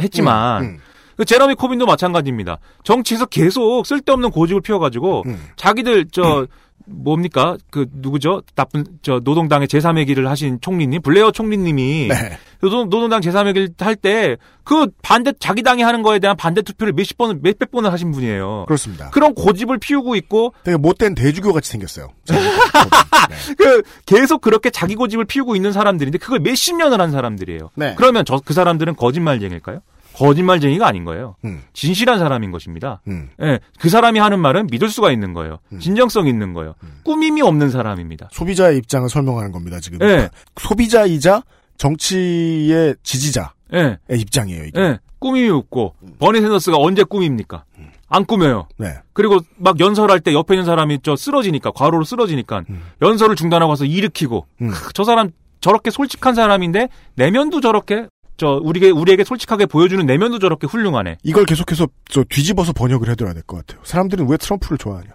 했, 0.00 0.10
지만 0.10 0.62
음, 0.62 0.66
음. 0.68 0.78
그 1.16 1.24
제러미 1.24 1.54
코빈도 1.54 1.86
마찬가지입니다. 1.86 2.58
정치에서 2.82 3.26
계속 3.26 3.84
쓸데없는 3.86 4.30
고집을 4.30 4.60
피워가지고 4.62 5.22
음. 5.26 5.48
자기들 5.56 6.06
저 6.12 6.46
뭡니까 6.86 7.56
그 7.70 7.86
누구죠 7.92 8.42
나쁜 8.54 8.84
저 9.02 9.20
노동당의 9.24 9.68
제3의 9.68 10.06
길을 10.06 10.28
하신 10.28 10.60
총리님 10.60 11.02
블레어 11.02 11.30
총리님이 11.30 12.08
네. 12.08 12.38
노동, 12.60 12.88
노동당 12.90 13.20
제3의 13.20 13.54
길 13.54 13.68
할 13.78 13.96
때 13.96 14.36
그 14.64 14.86
반대 15.02 15.32
자기 15.38 15.62
당이 15.62 15.82
하는 15.82 16.00
거에 16.02 16.18
대한 16.18 16.36
반대 16.38 16.62
투표를 16.62 16.94
몇십 16.94 17.18
번 17.18 17.40
몇백 17.42 17.70
번을 17.70 17.92
하신 17.92 18.12
분이에요. 18.12 18.64
그렇습니다. 18.66 19.10
그런 19.10 19.34
고집을 19.34 19.76
피우고 19.78 20.16
있고 20.16 20.54
되게 20.64 20.78
못된 20.78 21.14
대주교 21.14 21.52
같이 21.52 21.70
생겼어요. 21.70 22.08
그 23.58 23.82
계속 24.06 24.40
그렇게 24.40 24.70
자기 24.70 24.94
고집을 24.94 25.26
피우고 25.26 25.54
있는 25.56 25.72
사람들인데 25.72 26.18
그걸 26.18 26.40
몇십 26.40 26.76
년을 26.76 27.00
한 27.00 27.10
사람들이에요. 27.12 27.70
네. 27.74 27.94
그러면 27.96 28.24
저 28.24 28.40
그 28.44 28.52
사람들은 28.52 28.96
거짓말쟁일까요? 28.96 29.80
거짓말쟁이가 30.14 30.86
아닌 30.86 31.04
거예요. 31.04 31.36
음. 31.44 31.62
진실한 31.72 32.18
사람인 32.18 32.50
것입니다. 32.50 33.00
음. 33.08 33.30
예, 33.42 33.60
그 33.78 33.88
사람이 33.88 34.18
하는 34.18 34.38
말은 34.40 34.68
믿을 34.70 34.88
수가 34.88 35.10
있는 35.10 35.32
거예요. 35.34 35.58
진정성 35.80 36.26
있는 36.26 36.52
거예요. 36.54 36.74
음. 36.82 37.00
꾸밈이 37.04 37.42
없는 37.42 37.70
사람입니다. 37.70 38.28
소비자의 38.32 38.78
입장을 38.78 39.08
설명하는 39.08 39.52
겁니다, 39.52 39.80
지금. 39.80 39.98
예. 40.02 40.30
소비자이자 40.56 41.42
정치의 41.76 42.94
지지자의 43.02 43.48
예, 43.74 43.98
입장이에요, 44.10 44.64
이게. 44.64 44.80
예, 44.80 44.98
꾸밈이 45.18 45.50
없고 45.50 45.94
음. 46.02 46.14
버니 46.18 46.40
샌더스가 46.40 46.76
언제 46.78 47.02
꾸밉니까? 47.02 47.64
안 48.08 48.24
꾸며요. 48.26 48.68
네. 48.76 48.94
그리고 49.12 49.40
막 49.56 49.80
연설할 49.80 50.20
때 50.20 50.32
옆에 50.32 50.54
있는 50.54 50.64
사람이 50.64 51.00
저 51.02 51.16
쓰러지니까 51.16 51.72
과로로 51.72 52.04
쓰러지니까 52.04 52.62
연설을 53.02 53.34
중단하고 53.34 53.70
와서 53.70 53.84
일으키고 53.84 54.46
음. 54.62 54.70
크, 54.70 54.92
저 54.92 55.02
사람 55.02 55.30
저렇게 55.60 55.90
솔직한 55.90 56.34
사람인데 56.34 56.90
내면도 57.14 57.60
저렇게 57.60 58.06
저 58.36 58.60
우리에게 58.62 58.90
우리에게 58.90 59.24
솔직하게 59.24 59.66
보여주는 59.66 60.04
내면도 60.04 60.38
저렇게 60.38 60.66
훌륭하네. 60.66 61.18
이걸 61.22 61.44
계속해서 61.44 61.86
저 62.08 62.24
뒤집어서 62.28 62.72
번역을 62.72 63.08
해둬야 63.08 63.32
될 63.32 63.42
것 63.46 63.58
같아요. 63.64 63.80
사람들은 63.84 64.28
왜 64.28 64.36
트럼프를 64.36 64.78
좋아하냐? 64.78 65.10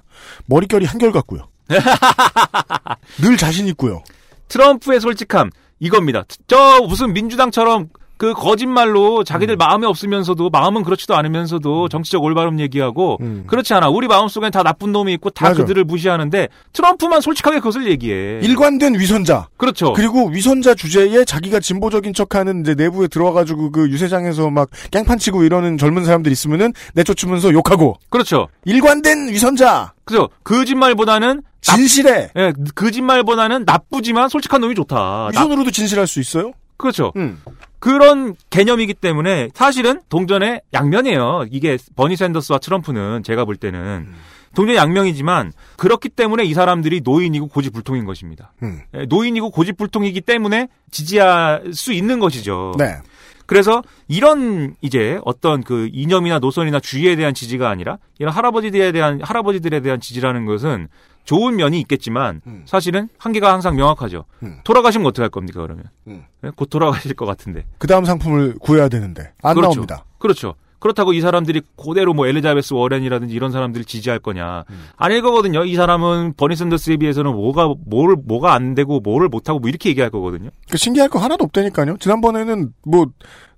머릿결이 0.45 0.85
한결 0.85 1.11
같고요. 1.11 1.47
늘 3.21 3.37
자신 3.37 3.67
있고요. 3.69 4.03
트럼프의 4.47 4.99
솔직함 4.99 5.49
이겁니다. 5.79 6.23
저 6.47 6.81
무슨 6.87 7.13
민주당처럼 7.13 7.89
그 8.19 8.33
거짓말로 8.33 9.23
자기들 9.23 9.55
마음에 9.55 9.87
없으면서도 9.87 10.49
마음은 10.49 10.83
그렇지도 10.83 11.15
않으면서도 11.15 11.87
정치적 11.87 12.21
올바름 12.21 12.59
얘기하고 12.59 13.17
음. 13.21 13.45
그렇지 13.47 13.73
않아. 13.73 13.87
우리 13.87 14.09
마음속엔 14.09 14.51
다 14.51 14.61
나쁜 14.61 14.91
놈이 14.91 15.13
있고 15.13 15.29
다 15.29 15.45
맞아. 15.47 15.61
그들을 15.61 15.85
무시하는데 15.85 16.49
트럼프만 16.73 17.21
솔직하게 17.21 17.59
그것을 17.59 17.87
얘기해. 17.89 18.41
일관된 18.43 18.99
위선자. 18.99 19.47
그렇죠. 19.55 19.93
그리고 19.93 20.27
위선자 20.27 20.75
주제에 20.75 21.23
자기가 21.23 21.61
진보적인 21.61 22.13
척하는 22.13 22.59
이제 22.59 22.75
내부에 22.75 23.07
들어와 23.07 23.31
가지고 23.31 23.71
그 23.71 23.89
유세장에서 23.89 24.49
막 24.49 24.69
깽판 24.91 25.17
치고 25.17 25.45
이러는 25.45 25.77
젊은 25.77 26.03
사람들 26.03 26.29
있으면은 26.29 26.73
내쫓으면서 26.95 27.53
욕하고. 27.53 27.95
그렇죠. 28.09 28.49
일관된 28.65 29.29
위선자. 29.29 29.93
그죠. 30.03 30.27
거짓말보다는 30.43 31.41
진실해. 31.61 32.31
예, 32.35 32.53
거짓말보다는 32.75 33.63
나쁘지만 33.65 34.27
솔직한 34.27 34.59
놈이 34.59 34.75
좋다. 34.75 34.95
나- 34.95 35.27
위선으로도 35.31 35.71
진실할 35.71 36.05
수 36.05 36.19
있어요. 36.19 36.51
그렇죠. 36.80 37.11
음. 37.18 37.39
그런 37.77 38.35
개념이기 38.49 38.93
때문에 38.95 39.49
사실은 39.53 40.01
동전의 40.10 40.61
양면이에요. 40.73 41.45
이게 41.51 41.77
버니 41.95 42.15
샌더스와 42.15 42.60
트럼프는 42.60 43.23
제가 43.23 43.45
볼 43.45 43.57
때는 43.57 44.07
동전의 44.56 44.77
양면이지만 44.77 45.51
그렇기 45.77 46.10
때문에 46.10 46.45
이 46.45 46.53
사람들이 46.53 47.01
노인이고 47.03 47.47
고집불통인 47.47 48.06
것입니다. 48.06 48.53
음. 48.64 48.81
예, 48.95 49.06
노인이고 49.06 49.51
고집불통이기 49.51 50.22
때문에 50.22 50.69
지지할 50.89 51.73
수 51.73 51.93
있는 51.93 52.19
것이죠. 52.19 52.73
네. 52.77 52.97
그래서 53.45 53.84
이런 54.07 54.76
이제 54.81 55.19
어떤 55.26 55.64
그 55.64 55.89
이념이나 55.91 56.39
노선이나 56.39 56.80
주의에 56.80 57.15
대한 57.15 57.34
지지가 57.34 57.69
아니라 57.69 57.97
이런 58.19 58.34
할아버지들에 58.34 58.91
대한 58.91 59.19
할아버지들에 59.22 59.81
대한 59.81 59.99
지지라는 59.99 60.45
것은 60.45 60.88
좋은 61.30 61.57
면이 61.57 61.80
있겠지만 61.81 62.41
사실은 62.65 63.07
한계가 63.19 63.53
항상 63.53 63.76
명확하죠. 63.76 64.26
음. 64.41 64.61
돌아가시면 64.64 65.06
어떻게 65.06 65.22
할 65.22 65.30
겁니까 65.30 65.61
그러면? 65.61 65.84
음. 66.07 66.26
예, 66.43 66.49
곧 66.56 66.72
돌아가실 66.72 67.14
것 67.14 67.27
같은데. 67.27 67.65
그 67.77 67.85
다음 67.85 68.03
상품을 68.03 68.56
구해야 68.60 68.89
되는데. 68.89 69.31
안 69.43 69.53
그렇죠. 69.53 69.76
나옵니다. 69.76 70.06
그렇죠. 70.18 70.56
그렇다고 70.80 71.14
이 71.14 71.22
사람들이 71.22 71.61
그대로 71.77 72.15
뭐 72.15 72.26
엘리자베스 72.26 72.73
워렌이라든지 72.73 73.35
이런 73.35 73.51
사람들을 73.51 73.85
지지할 73.85 74.18
거냐. 74.18 74.64
음. 74.72 74.85
아닐 74.97 75.22
거거든요. 75.22 75.65
이 75.65 75.76
사람은 75.76 76.34
버니 76.35 76.56
샌더스에 76.56 76.97
비해서는 76.97 77.31
뭐가, 77.31 77.76
뭘, 77.85 78.15
뭐가 78.15 78.53
안 78.53 78.73
되고 78.73 78.99
뭐를 78.99 79.27
못 79.27 79.49
하고 79.49 79.60
뭐 79.60 79.69
이렇게 79.69 79.89
얘기할 79.89 80.10
거거든요. 80.10 80.49
그 80.68 80.77
신기할 80.77 81.10
거 81.10 81.19
하나도 81.19 81.43
없다니까요. 81.43 81.97
지난번에는 81.99 82.73
뭐, 82.85 83.06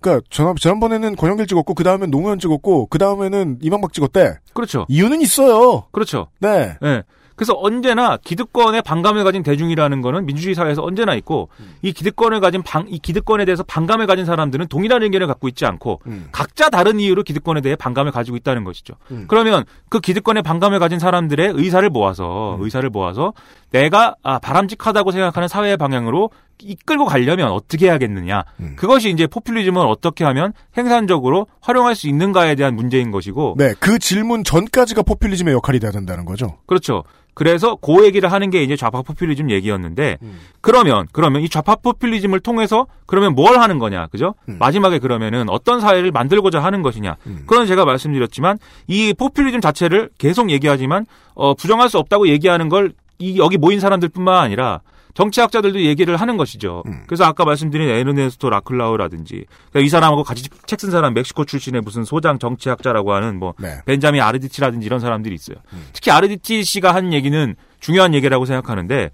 그니까, 0.01 0.19
전, 0.29 0.53
지난번에는 0.57 1.15
권영길 1.15 1.47
찍었고, 1.47 1.73
그 1.73 1.85
다음엔 1.85 2.11
노무현 2.11 2.37
찍었고, 2.37 2.87
그 2.87 2.97
다음에는 2.97 3.59
이명박 3.61 3.93
찍었대. 3.93 4.39
그렇죠. 4.53 4.85
이유는 4.89 5.21
있어요. 5.21 5.83
그렇죠. 5.91 6.27
네. 6.39 6.75
예. 6.83 7.03
그래서 7.41 7.55
언제나 7.57 8.17
기득권에 8.17 8.81
반감을 8.81 9.23
가진 9.23 9.41
대중이라는 9.41 10.01
거는 10.03 10.27
민주주의 10.27 10.53
사회에서 10.53 10.83
언제나 10.83 11.15
있고 11.15 11.49
이 11.81 11.91
기득권을 11.91 12.39
가진 12.39 12.61
방, 12.61 12.85
이 12.87 12.99
기득권에 12.99 13.45
대해서 13.45 13.63
반감을 13.63 14.05
가진 14.05 14.25
사람들은 14.25 14.67
동일한 14.67 15.01
의견을 15.01 15.25
갖고 15.25 15.47
있지 15.47 15.65
않고 15.65 16.01
음. 16.05 16.29
각자 16.31 16.69
다른 16.69 16.99
이유로 16.99 17.23
기득권에 17.23 17.61
대해 17.61 17.75
반감을 17.75 18.11
가지고 18.11 18.37
있다는 18.37 18.63
것이죠. 18.63 18.93
음. 19.09 19.25
그러면 19.27 19.63
그 19.89 19.99
기득권에 19.99 20.43
반감을 20.43 20.77
가진 20.77 20.99
사람들의 20.99 21.53
의사를 21.55 21.89
모아서 21.89 22.57
음. 22.57 22.63
의사를 22.63 22.87
모아서 22.91 23.33
내가 23.71 24.15
아, 24.21 24.37
바람직하다고 24.37 25.09
생각하는 25.09 25.47
사회의 25.47 25.77
방향으로 25.77 26.29
이끌고 26.61 27.05
가려면 27.05 27.51
어떻게 27.51 27.87
해야겠느냐. 27.87 28.43
음. 28.59 28.75
그것이 28.75 29.09
이제 29.09 29.25
포퓰리즘을 29.25 29.83
어떻게 29.83 30.23
하면 30.25 30.53
생산적으로 30.75 31.47
활용할 31.59 31.95
수 31.95 32.07
있는가에 32.07 32.53
대한 32.53 32.75
문제인 32.75 33.09
것이고 33.09 33.55
네. 33.57 33.73
그 33.79 33.97
질문 33.97 34.43
전까지가 34.43 35.01
포퓰리즘의 35.01 35.55
역할이 35.55 35.79
돼야 35.79 35.89
된다는 35.89 36.25
거죠. 36.25 36.59
그렇죠. 36.67 37.03
그래서 37.33 37.75
그 37.75 38.03
얘기를 38.05 38.31
하는 38.31 38.49
게 38.49 38.61
이제 38.61 38.75
좌파 38.75 39.01
포퓰리즘 39.01 39.49
얘기였는데 39.49 40.17
음. 40.21 40.39
그러면 40.59 41.07
그러면 41.11 41.41
이 41.41 41.49
좌파 41.49 41.75
포퓰리즘을 41.75 42.39
통해서 42.41 42.87
그러면 43.05 43.35
뭘 43.35 43.57
하는 43.59 43.79
거냐 43.79 44.07
그죠? 44.07 44.35
음. 44.49 44.57
마지막에 44.59 44.99
그러면은 44.99 45.49
어떤 45.49 45.79
사회를 45.79 46.11
만들고자 46.11 46.61
하는 46.61 46.81
것이냐 46.81 47.15
음. 47.27 47.43
그건 47.47 47.65
제가 47.67 47.85
말씀드렸지만 47.85 48.57
이 48.87 49.13
포퓰리즘 49.13 49.61
자체를 49.61 50.09
계속 50.17 50.49
얘기하지만 50.51 51.05
어, 51.33 51.53
부정할 51.53 51.89
수 51.89 51.97
없다고 51.97 52.27
얘기하는 52.27 52.69
걸 52.69 52.91
이 53.21 53.37
여기 53.37 53.57
모인 53.57 53.79
사람들뿐만 53.79 54.35
아니라 54.35 54.81
정치학자들도 55.13 55.81
얘기를 55.81 56.15
하는 56.17 56.37
것이죠. 56.37 56.83
음. 56.85 57.03
그래서 57.07 57.25
아까 57.25 57.45
말씀드린 57.45 57.89
에르네스토 57.89 58.49
라클라우라든지 58.49 59.45
그러니까 59.71 59.79
이 59.85 59.89
사람하고 59.89 60.23
같이 60.23 60.43
책 60.65 60.77
쓴 60.81 60.89
사람 60.91 61.13
멕시코 61.13 61.45
출신의 61.45 61.81
무슨 61.81 62.03
소장 62.03 62.39
정치학자라고 62.39 63.13
하는 63.13 63.37
뭐 63.37 63.53
네. 63.59 63.81
벤자민 63.85 64.21
아르디치라든지 64.21 64.85
이런 64.85 64.99
사람들이 64.99 65.35
있어요. 65.35 65.57
특히 65.93 66.09
아르디치 66.11 66.63
씨가 66.63 66.95
한 66.95 67.13
얘기는 67.13 67.55
중요한 67.79 68.13
얘기라고 68.15 68.45
생각하는데 68.45 69.11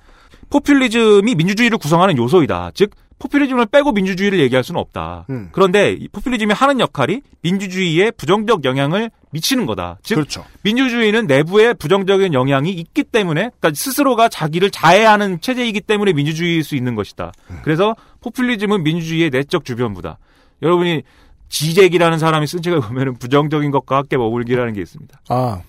포퓰리즘이 0.50 1.36
민주주의를 1.36 1.78
구성하는 1.78 2.18
요소이다. 2.18 2.72
즉 2.74 2.92
포퓰리즘을 3.20 3.66
빼고 3.68 3.92
민주주의를 3.94 4.40
얘기할 4.40 4.64
수는 4.64 4.80
없다. 4.80 5.26
음. 5.32 5.50
그런데 5.52 5.92
이 5.94 6.08
포퓰리즘이 6.08 6.54
하는 6.54 6.80
역할이 6.80 7.22
민주주의에 7.42 8.12
부정적 8.12 8.64
영향을 8.66 9.10
미치는 9.32 9.66
거다. 9.66 9.98
즉 10.04 10.16
그렇죠. 10.16 10.46
민주주의는 10.64 11.26
내부에 11.28 11.74
부정적인 11.74 12.34
영향이 12.34 12.72
있기 12.72 13.04
때문에 13.06 13.50
그러니까 13.60 13.72
스스로가 13.74 14.30
자기를 14.30 14.70
자해하는 14.70 15.42
체제이기 15.42 15.82
때문에 15.82 16.14
민주주의일 16.14 16.64
수 16.64 16.76
있는 16.76 16.94
것이다. 16.96 17.32
음. 17.50 17.60
그래서 17.64 17.96
포퓰리즘은 18.22 18.84
민주주의의 18.84 19.30
내적 19.32 19.66
주변부다. 19.66 20.20
여러분이 20.62 21.02
지잭이라는 21.50 22.20
사람이 22.20 22.46
쓴 22.46 22.62
책을 22.62 22.82
보면은 22.82 23.16
부정적인 23.18 23.72
것과 23.72 23.98
함께 23.98 24.18
머물기라는 24.18 24.74
게 24.74 24.82
있습니다. 24.82 25.22
아, 25.30 25.62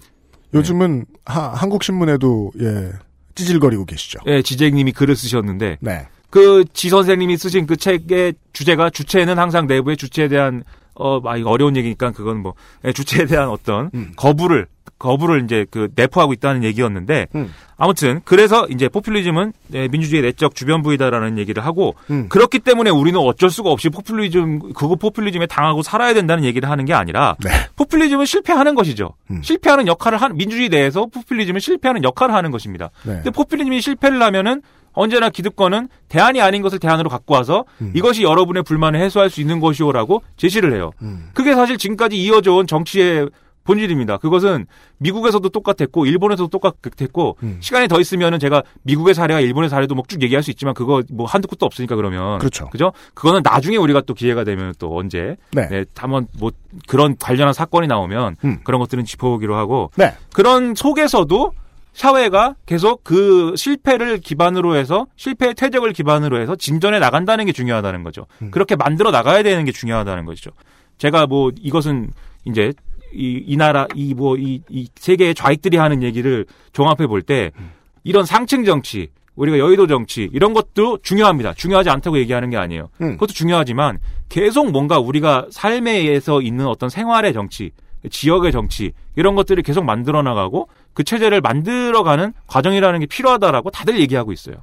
요즘은 0.54 1.06
하- 1.24 1.48
한국 1.54 1.84
신문에도, 1.84 2.50
예, 2.60 2.90
찌질거리고 3.34 3.84
계시죠. 3.84 4.18
예, 4.26 4.42
지잭님이 4.42 4.92
글을 4.92 5.14
쓰셨는데 5.14 5.78
네. 5.80 6.08
그 6.30 6.64
지 6.72 6.88
선생님이 6.90 7.36
쓰신 7.36 7.66
그 7.66 7.76
책의 7.76 8.34
주제가 8.52 8.90
주체는 8.90 9.38
항상 9.38 9.66
내부의 9.66 9.96
주체에 9.96 10.28
대한 10.28 10.62
어, 10.94 11.20
아, 11.28 11.36
이거 11.36 11.50
어려운 11.50 11.76
얘기니까 11.76 12.10
그건 12.10 12.38
뭐 12.42 12.54
예, 12.84 12.92
주체에 12.92 13.26
대한 13.26 13.48
어떤 13.48 13.90
음. 13.94 14.12
거부를 14.16 14.66
거부를 14.98 15.44
이제 15.44 15.64
그 15.70 15.88
내포하고 15.94 16.32
있다는 16.32 16.64
얘기였는데 16.64 17.28
음. 17.36 17.52
아무튼 17.76 18.20
그래서 18.24 18.66
이제 18.68 18.88
포퓰리즘은 18.88 19.52
예, 19.74 19.86
민주주의 19.86 20.22
내적 20.22 20.56
주변부이다라는 20.56 21.38
얘기를 21.38 21.64
하고 21.64 21.94
음. 22.10 22.28
그렇기 22.28 22.58
때문에 22.58 22.90
우리는 22.90 23.18
어쩔 23.20 23.48
수가 23.48 23.70
없이 23.70 23.90
포퓰리즘 23.90 24.72
그거 24.72 24.96
포퓰리즘에 24.96 25.46
당하고 25.46 25.82
살아야 25.82 26.14
된다는 26.14 26.42
얘기를 26.42 26.68
하는 26.68 26.84
게 26.84 26.94
아니라 26.94 27.36
네. 27.44 27.50
포퓰리즘은 27.76 28.24
실패하는 28.26 28.74
것이죠. 28.74 29.14
음. 29.30 29.40
실패하는 29.42 29.86
역할을 29.86 30.20
한 30.20 30.36
민주주의 30.36 30.68
내에서 30.68 31.06
포퓰리즘은 31.06 31.60
실패하는 31.60 32.02
역할을 32.02 32.34
하는 32.34 32.50
것입니다. 32.50 32.90
네. 33.04 33.14
근데 33.14 33.30
포퓰리즘이 33.30 33.80
실패를 33.80 34.20
하면은 34.20 34.62
언제나 34.98 35.30
기득권은 35.30 35.88
대안이 36.08 36.40
아닌 36.40 36.60
것을 36.60 36.80
대안으로 36.80 37.08
갖고 37.08 37.34
와서 37.34 37.64
음. 37.80 37.92
이것이 37.94 38.24
여러분의 38.24 38.64
불만을 38.64 39.00
해소할 39.00 39.30
수 39.30 39.40
있는 39.40 39.60
것이오라고 39.60 40.22
제시를 40.36 40.74
해요. 40.74 40.90
음. 41.02 41.30
그게 41.34 41.54
사실 41.54 41.78
지금까지 41.78 42.20
이어져 42.20 42.54
온 42.54 42.66
정치의 42.66 43.30
본질입니다. 43.62 44.16
그것은 44.16 44.66
미국에서도 44.96 45.46
똑같았고 45.50 46.06
일본에서도 46.06 46.48
똑같았고 46.48 47.36
음. 47.44 47.58
시간이 47.60 47.86
더 47.86 48.00
있으면은 48.00 48.40
제가 48.40 48.62
미국의 48.82 49.14
사례와 49.14 49.40
일본의 49.40 49.70
사례도 49.70 49.94
뭐 49.94 50.04
쭉 50.08 50.22
얘기할 50.22 50.42
수 50.42 50.50
있지만 50.50 50.74
그거 50.74 51.02
뭐 51.12 51.26
한두 51.26 51.46
끝도 51.46 51.66
없으니까 51.66 51.94
그러면 51.94 52.38
그렇죠. 52.38 52.68
그죠? 52.70 52.92
그거는 53.14 53.42
나중에 53.44 53.76
우리가 53.76 54.00
또 54.00 54.14
기회가 54.14 54.42
되면 54.42 54.72
또 54.80 54.96
언제 54.96 55.36
네. 55.52 55.68
네, 55.68 55.84
한번 55.96 56.26
뭐 56.40 56.50
그런 56.88 57.14
관련한 57.18 57.52
사건이 57.52 57.86
나오면 57.86 58.36
음. 58.42 58.58
그런 58.64 58.80
것들은 58.80 59.04
짚어보기로 59.04 59.54
하고 59.54 59.90
네. 59.96 60.14
그런 60.32 60.74
속에서도 60.74 61.52
사회가 61.98 62.54
계속 62.64 63.02
그 63.02 63.54
실패를 63.56 64.18
기반으로 64.18 64.76
해서 64.76 65.06
실패의 65.16 65.54
퇴적을 65.54 65.92
기반으로 65.92 66.40
해서 66.40 66.54
진전해 66.54 67.00
나간다는 67.00 67.44
게 67.44 67.50
중요하다는 67.52 68.04
거죠. 68.04 68.26
음. 68.40 68.52
그렇게 68.52 68.76
만들어 68.76 69.10
나가야 69.10 69.42
되는 69.42 69.64
게 69.64 69.72
중요하다는 69.72 70.24
것이죠. 70.24 70.52
제가 70.98 71.26
뭐 71.26 71.50
이것은 71.60 72.10
이제 72.44 72.72
이, 73.12 73.42
이 73.44 73.56
나라 73.56 73.88
이 73.96 74.14
뭐 74.14 74.36
이 74.36 74.62
이 74.68 74.88
세계의 74.94 75.34
좌익들이 75.34 75.76
하는 75.76 76.04
얘기를 76.04 76.46
종합해 76.72 77.08
볼때 77.08 77.50
음. 77.58 77.72
이런 78.04 78.24
상층 78.24 78.64
정치 78.64 79.08
우리가 79.34 79.58
여의도 79.58 79.88
정치 79.88 80.28
이런 80.32 80.52
것도 80.54 80.98
중요합니다. 81.02 81.54
중요하지 81.54 81.90
않다고 81.90 82.16
얘기하는 82.18 82.48
게 82.50 82.56
아니에요. 82.56 82.90
음. 83.00 83.12
그것도 83.14 83.32
중요하지만 83.32 83.98
계속 84.28 84.70
뭔가 84.70 85.00
우리가 85.00 85.46
삶에서 85.50 86.42
있는 86.42 86.66
어떤 86.68 86.90
생활의 86.90 87.32
정치, 87.32 87.72
지역의 88.08 88.52
정치 88.52 88.92
이런 89.16 89.34
것들을 89.34 89.62
계속 89.64 89.84
만들어 89.84 90.22
나가고 90.22 90.68
그 90.98 91.04
체제를 91.04 91.40
만들어가는 91.40 92.32
과정이라는 92.48 92.98
게 92.98 93.06
필요하다라고 93.06 93.70
다들 93.70 94.00
얘기하고 94.00 94.32
있어요. 94.32 94.56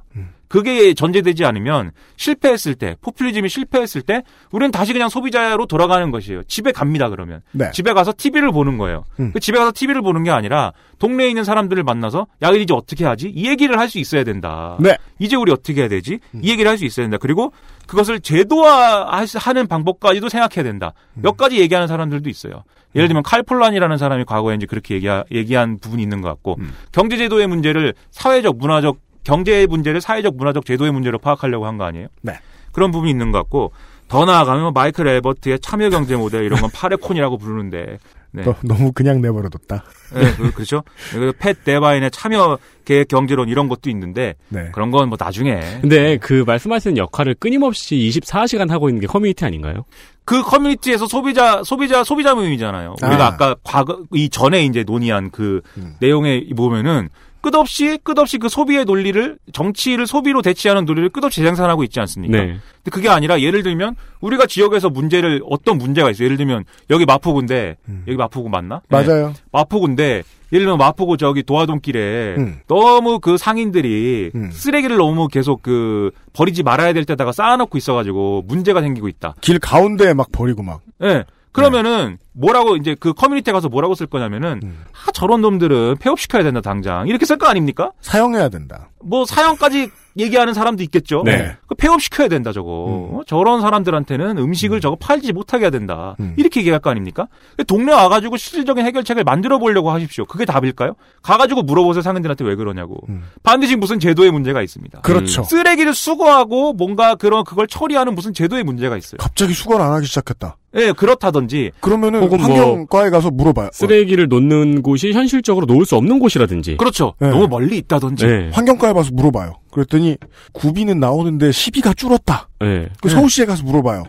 그게 0.48 0.92
전제되지 0.92 1.46
않으면 1.46 1.92
실패했을 2.18 2.74
때 2.74 2.94
포퓰리즘이 3.00 3.48
실패했을 3.48 4.02
때 4.02 4.22
우리는 4.52 4.70
다시 4.70 4.92
그냥 4.92 5.08
소비자로 5.08 5.64
돌아가는 5.64 6.10
것이에요. 6.10 6.42
집에 6.44 6.72
갑니다 6.72 7.08
그러면 7.08 7.40
네. 7.52 7.70
집에 7.72 7.94
가서 7.94 8.12
TV를 8.14 8.52
보는 8.52 8.76
거예요. 8.76 9.04
음. 9.18 9.32
그 9.32 9.40
집에 9.40 9.58
가서 9.58 9.72
TV를 9.74 10.02
보는 10.02 10.24
게 10.24 10.30
아니라 10.30 10.72
동네에 10.98 11.28
있는 11.30 11.42
사람들을 11.42 11.82
만나서 11.82 12.26
야 12.42 12.50
이제 12.50 12.74
어떻게 12.74 13.06
하지? 13.06 13.28
이 13.34 13.48
얘기를 13.48 13.78
할 13.78 13.88
수 13.88 13.98
있어야 13.98 14.22
된다. 14.22 14.76
네. 14.78 14.94
이제 15.18 15.36
우리 15.36 15.50
어떻게 15.52 15.80
해야 15.80 15.88
되지? 15.88 16.18
음. 16.34 16.40
이 16.44 16.50
얘기를 16.50 16.70
할 16.70 16.76
수 16.76 16.84
있어야 16.84 17.04
된다. 17.06 17.16
그리고 17.18 17.52
그것을 17.86 18.20
제도화하는 18.20 19.66
방법까지도 19.68 20.28
생각해야 20.28 20.62
된다. 20.64 20.92
음. 21.14 21.22
몇 21.22 21.36
가지 21.38 21.58
얘기하는 21.58 21.88
사람들도 21.88 22.28
있어요. 22.28 22.62
예를 22.94 23.08
들면 23.08 23.22
칼폴란이라는 23.24 23.98
사람이 23.98 24.24
과거에 24.24 24.54
이제 24.54 24.66
그렇게 24.66 24.94
얘기, 24.94 25.08
얘기한 25.30 25.78
부분이 25.78 26.02
있는 26.02 26.20
것 26.20 26.28
같고 26.28 26.56
음. 26.60 26.72
경제제도의 26.92 27.46
문제를 27.46 27.94
사회적 28.10 28.56
문화적 28.58 28.98
경제의 29.24 29.66
문제를 29.66 30.00
사회적 30.00 30.36
문화적 30.36 30.64
제도의 30.64 30.92
문제로 30.92 31.18
파악하려고 31.18 31.66
한 31.66 31.76
거 31.78 31.84
아니에요? 31.84 32.08
네. 32.22 32.34
그런 32.72 32.90
부분이 32.92 33.10
있는 33.10 33.32
것 33.32 33.38
같고 33.38 33.72
더 34.08 34.24
나아가면 34.24 34.72
마이클 34.72 35.06
엘버트의 35.06 35.60
참여 35.60 35.90
경제 35.90 36.16
모델 36.16 36.44
이런 36.44 36.60
건 36.60 36.70
파레콘이라고 36.72 37.38
부르는데 37.38 37.98
네. 38.32 38.42
너, 38.44 38.54
너무 38.62 38.92
그냥 38.92 39.22
내버려뒀다. 39.22 39.82
네, 40.14 40.34
그, 40.36 40.52
그렇죠. 40.52 40.82
그팻 41.12 41.64
데바인의 41.64 42.10
참여 42.10 42.58
계획 42.84 43.08
경제론 43.08 43.48
이런 43.48 43.66
것도 43.68 43.88
있는데 43.90 44.34
네. 44.50 44.68
그런 44.72 44.90
건 44.90 45.08
뭐 45.08 45.16
나중에 45.18 45.60
근데 45.80 46.18
그 46.18 46.44
말씀하시는 46.46 46.96
역할을 46.98 47.34
끊임없이 47.34 47.96
24시간 47.96 48.68
하고 48.70 48.88
있는 48.88 49.00
게 49.00 49.06
커뮤니티 49.06 49.44
아닌가요? 49.44 49.84
그 50.24 50.42
커뮤니티에서 50.42 51.06
소비자 51.06 51.62
소비자 51.64 52.04
소비자 52.04 52.34
모임이잖아요. 52.34 52.96
우리가 53.02 53.24
아. 53.24 53.28
아까 53.28 53.56
과거 53.62 54.02
이 54.12 54.28
전에 54.28 54.64
이제 54.64 54.82
논의한 54.84 55.30
그 55.30 55.62
음. 55.78 55.94
내용에 56.00 56.48
보면은 56.56 57.08
끝없이 57.46 57.96
끝없이 58.02 58.38
그 58.38 58.48
소비의 58.48 58.84
논리를 58.84 59.38
정치를 59.52 60.08
소비로 60.08 60.42
대체하는 60.42 60.84
논리를 60.84 61.08
끝없이 61.10 61.40
재생산하고 61.42 61.84
있지 61.84 62.00
않습니까? 62.00 62.36
네. 62.36 62.46
근데 62.46 62.90
그게 62.90 63.08
아니라 63.08 63.40
예를 63.40 63.62
들면 63.62 63.94
우리가 64.20 64.46
지역에서 64.46 64.90
문제를 64.90 65.42
어떤 65.48 65.78
문제가 65.78 66.10
있어요. 66.10 66.24
예를 66.24 66.38
들면 66.38 66.64
여기 66.90 67.04
마포구인데 67.04 67.76
음. 67.88 68.02
여기 68.08 68.16
마포구 68.16 68.48
맞나? 68.48 68.80
네. 68.88 69.04
맞아요. 69.04 69.32
마포구인데 69.52 70.24
예를 70.52 70.64
들면 70.66 70.76
마포구 70.78 71.18
저기 71.18 71.44
도화동길에 71.44 72.34
음. 72.36 72.58
너무 72.66 73.20
그 73.20 73.38
상인들이 73.38 74.32
음. 74.34 74.50
쓰레기를 74.50 74.96
너무 74.96 75.28
계속 75.28 75.62
그 75.62 76.10
버리지 76.32 76.64
말아야 76.64 76.92
될 76.94 77.04
때다가 77.04 77.30
쌓아놓고 77.30 77.78
있어가지고 77.78 78.42
문제가 78.48 78.80
생기고 78.80 79.06
있다. 79.06 79.36
길 79.40 79.60
가운데 79.60 80.14
막 80.14 80.32
버리고 80.32 80.64
막. 80.64 80.80
예. 81.04 81.22
그러면은 81.52 82.18
뭐라고 82.36 82.76
이제 82.76 82.94
그 82.98 83.12
커뮤니티에 83.12 83.52
가서 83.52 83.68
뭐라고 83.68 83.94
쓸 83.94 84.06
거냐면은 84.06 84.60
음. 84.62 84.84
아 84.92 85.10
저런 85.12 85.40
놈들은 85.40 85.96
폐업시켜야 85.98 86.42
된다 86.42 86.60
당장 86.60 87.08
이렇게 87.08 87.24
쓸 87.24 87.38
거 87.38 87.46
아닙니까? 87.46 87.92
사용해야 88.00 88.48
된다. 88.48 88.90
뭐 89.02 89.24
사형까지 89.24 89.90
얘기하는 90.18 90.54
사람도 90.54 90.82
있겠죠. 90.84 91.22
네. 91.24 91.56
그 91.66 91.74
폐업시켜야 91.74 92.28
된다 92.28 92.52
저거. 92.52 92.86
음. 92.86 93.16
어, 93.16 93.20
저런 93.26 93.60
사람들한테는 93.60 94.38
음식을 94.38 94.80
저거 94.80 94.96
팔지 94.96 95.32
못하게 95.32 95.64
해야 95.64 95.70
된다. 95.70 96.16
음. 96.20 96.34
이렇게 96.36 96.60
얘기할 96.60 96.80
거 96.80 96.90
아닙니까? 96.90 97.28
동네 97.66 97.92
와가지고 97.92 98.36
실질적인 98.36 98.84
해결책을 98.84 99.24
만들어 99.24 99.58
보려고 99.58 99.90
하십시오. 99.90 100.24
그게 100.24 100.44
답일까요? 100.44 100.94
가가지고 101.22 101.62
물어보세요 101.62 102.02
상인들한테 102.02 102.44
왜 102.44 102.54
그러냐고. 102.54 102.98
음. 103.08 103.24
반드시 103.42 103.76
무슨 103.76 104.00
제도의 104.00 104.30
문제가 104.30 104.62
있습니다. 104.62 105.00
그렇죠. 105.02 105.42
쓰레기를 105.44 105.94
수거하고 105.94 106.72
뭔가 106.72 107.14
그런 107.14 107.44
그걸 107.44 107.66
처리하는 107.66 108.14
무슨 108.14 108.32
제도의 108.32 108.64
문제가 108.64 108.96
있어요. 108.96 109.18
갑자기 109.18 109.52
수거를 109.52 109.84
안 109.84 109.92
하기 109.92 110.06
시작했다. 110.06 110.56
예, 110.76 110.92
그렇다든지 110.92 111.72
그러면은 111.80 112.20
혹은 112.26 112.38
뭐 112.38 112.48
환경과에 112.48 113.10
가서 113.10 113.30
물어봐요. 113.30 113.70
쓰레기를 113.72 114.28
놓는 114.28 114.82
곳이 114.82 115.12
현실적으로 115.12 115.66
놓을 115.66 115.86
수 115.86 115.96
없는 115.96 116.18
곳이라든지. 116.18 116.76
그렇죠. 116.76 117.14
네. 117.20 117.30
너무 117.30 117.48
멀리 117.48 117.78
있다든지. 117.78 118.26
네. 118.26 118.50
환경과에 118.52 118.92
가서 118.92 119.10
물어봐요. 119.12 119.54
그랬더니 119.72 120.16
구비는 120.52 121.00
나오는데 121.00 121.52
시비가 121.52 121.94
줄었다. 121.94 122.48
네. 122.60 122.88
그 123.00 123.08
서울시에 123.08 123.44
가서 123.44 123.62
물어봐요. 123.64 124.04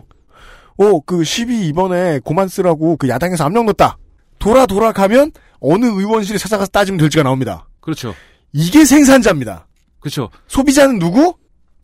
어, 0.78 1.00
그 1.00 1.24
시비 1.24 1.66
이번에 1.66 2.20
고만 2.24 2.48
쓰라고 2.48 2.96
그 2.96 3.08
야당에서 3.08 3.44
압력 3.44 3.64
넣었다. 3.64 3.98
돌아 4.38 4.66
돌아가면 4.66 5.32
어느 5.60 5.86
의원실에 5.86 6.38
찾아가서 6.38 6.70
따지면 6.70 6.98
될지가 6.98 7.24
나옵니다. 7.24 7.68
그렇죠. 7.80 8.14
이게 8.52 8.84
생산자입니다. 8.84 9.66
그렇죠. 10.00 10.30
소비자는 10.46 10.98
누구? 10.98 11.34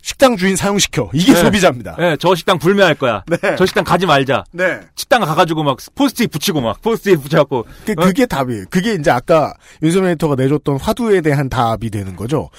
식당 0.05 0.37
주인 0.37 0.55
사용시켜. 0.55 1.09
이게 1.15 1.33
네. 1.33 1.41
소비자입니다. 1.41 1.97
예, 1.99 2.17
저 2.21 2.35
식당 2.35 2.59
불매할 2.59 2.95
거야. 2.95 3.25
네. 3.27 3.57
저 3.57 3.65
식당 3.65 3.85
가지 3.85 4.05
말자. 4.05 4.45
네. 4.53 4.79
식당 4.97 5.23
가가지고 5.23 5.63
막 5.63 5.79
포스트잇 5.95 6.31
붙이고 6.31 6.61
막 6.61 6.83
포스트잇 6.83 7.23
붙여갖고 7.23 7.65
그, 7.87 7.95
그게 7.95 8.27
답이에요. 8.27 8.67
그게 8.69 8.93
이제 8.93 9.11
아까 9.11 9.55
윤석열 9.83 10.11
에디터가 10.11 10.35
내줬던 10.35 10.77
화두에 10.79 11.23
대한 11.23 11.49
답이 11.49 11.89
되는 11.89 12.17
거죠. 12.17 12.51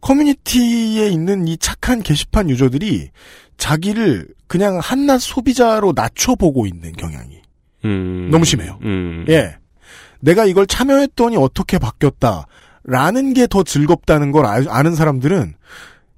커뮤니티에 0.00 1.06
있는 1.10 1.46
이 1.46 1.56
착한 1.58 2.02
게시판 2.02 2.50
유저들이 2.50 3.10
자기를 3.56 4.26
그냥 4.48 4.80
한낱 4.82 5.20
소비자로 5.22 5.92
낮춰보고 5.94 6.66
있는 6.66 6.90
경향이 6.92 7.40
음. 7.84 8.30
너무 8.32 8.44
심해요. 8.44 8.80
음. 8.82 9.24
예. 9.28 9.54
내가 10.18 10.44
이걸 10.44 10.66
참여했더니 10.66 11.36
어떻게 11.36 11.78
바뀌었다. 11.78 12.46
라는 12.82 13.32
게 13.32 13.46
더 13.46 13.62
즐겁다는 13.62 14.32
걸 14.32 14.44
아, 14.44 14.60
아는 14.68 14.96
사람들은 14.96 15.54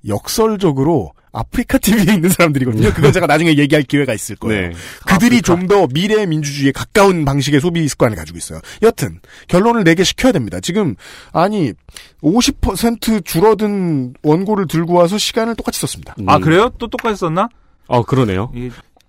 역설적으로 0.08 1.12
아프리카 1.32 1.76
TV에 1.78 2.14
있는 2.14 2.30
사람들이거든요. 2.30 2.94
그건 2.94 3.12
제가 3.12 3.26
나중에 3.26 3.56
얘기할 3.58 3.82
기회가 3.82 4.14
있을 4.14 4.36
거예요. 4.36 4.68
네. 4.68 4.74
그들이. 5.06 5.42
좀 5.42 5.66
더 5.66 5.86
미래 5.88 6.24
민주주의에 6.26 6.72
가까운 6.72 7.24
방식의 7.24 7.60
소비 7.60 7.86
습관을 7.88 8.16
가지고 8.16 8.38
있어요. 8.38 8.60
여튼 8.82 9.20
결론을 9.48 9.84
내게 9.84 10.02
시켜야 10.04 10.32
됩니다. 10.32 10.60
지금 10.60 10.94
아니 11.32 11.72
50% 12.22 13.24
줄어든 13.24 14.14
원고를 14.22 14.66
들고 14.66 14.94
와서 14.94 15.18
시간을 15.18 15.56
똑같이 15.56 15.80
썼습니다. 15.80 16.14
아 16.26 16.36
음. 16.36 16.40
그래요? 16.40 16.70
또 16.78 16.86
똑같이 16.88 17.18
썼나? 17.18 17.48
어, 17.88 18.02
그러네요. 18.04 18.50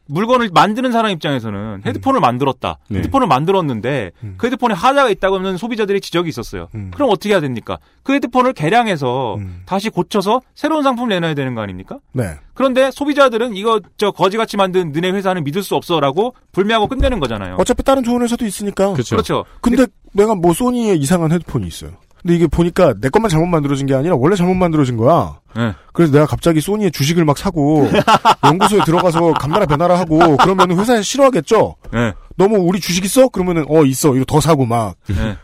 이 0.09 0.13
물건을 0.13 0.49
만드는 0.53 0.91
사람 0.91 1.11
입장에서는 1.11 1.81
헤드폰을 1.85 2.19
만들었다. 2.19 2.77
네. 2.89 2.99
헤드폰을 2.99 3.27
만들었는데 3.27 4.11
음. 4.23 4.35
그 4.37 4.47
헤드폰에 4.47 4.73
하자가 4.73 5.09
있다고 5.09 5.37
하면 5.37 5.57
소비자들의 5.57 6.01
지적이 6.01 6.29
있었어요. 6.29 6.67
음. 6.75 6.91
그럼 6.93 7.09
어떻게 7.09 7.29
해야 7.29 7.39
됩니까? 7.39 7.77
그 8.03 8.13
헤드폰을 8.13 8.53
개량해서 8.53 9.35
음. 9.35 9.63
다시 9.65 9.89
고쳐서 9.89 10.41
새로운 10.55 10.83
상품 10.83 11.09
내놔야 11.09 11.33
되는 11.33 11.55
거 11.55 11.61
아닙니까? 11.61 11.99
네. 12.13 12.35
그런데 12.53 12.89
소비자들은 12.91 13.55
이거 13.55 13.79
저 13.97 14.11
거지같이 14.11 14.57
만든 14.57 14.91
너네 14.91 15.11
회사는 15.11 15.43
믿을 15.43 15.61
수 15.63 15.75
없어라고 15.75 16.33
불매하고 16.51 16.87
끝내는 16.87 17.19
거잖아요. 17.19 17.55
어차피 17.59 17.83
다른 17.83 18.03
좋은 18.03 18.21
회사도 18.21 18.45
있으니까. 18.45 18.93
그렇죠. 18.93 19.15
그렇죠. 19.15 19.45
근데 19.61 19.85
내가 20.13 20.33
뭐 20.35 20.53
소니의 20.53 20.97
이상한 20.97 21.31
헤드폰이 21.31 21.67
있어요. 21.67 21.91
근데 22.27 22.35
이게 22.35 22.47
보니까 22.47 22.93
내 22.99 23.07
것만 23.07 23.29
잘못 23.29 23.45
만들어진 23.45 23.85
게 23.87 23.93
아니라 23.95 24.15
원래 24.17 24.35
잘못 24.35 24.53
만들어진 24.53 24.97
거야. 24.97 25.39
네. 25.55 25.73
그래서 25.93 26.11
내가 26.11 26.25
갑자기 26.25 26.59
소니의 26.59 26.91
주식을 26.91 27.23
막 27.23 27.37
사고 27.37 27.89
연구소에 28.43 28.81
들어가서 28.83 29.31
감나라 29.31 29.65
변화라 29.65 29.97
하고 29.97 30.35
그러면 30.35 30.77
회사에 30.77 31.01
싫어하겠죠. 31.01 31.75
네. 31.93 32.13
너무 32.35 32.57
우리 32.57 32.81
주식 32.81 33.05
있어? 33.05 33.29
그러면은 33.29 33.63
어 33.69 33.85
있어. 33.85 34.13
이거 34.13 34.25
더 34.25 34.41
사고 34.41 34.65
막. 34.65 34.95
네. 35.07 35.37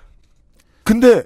근데 0.83 1.23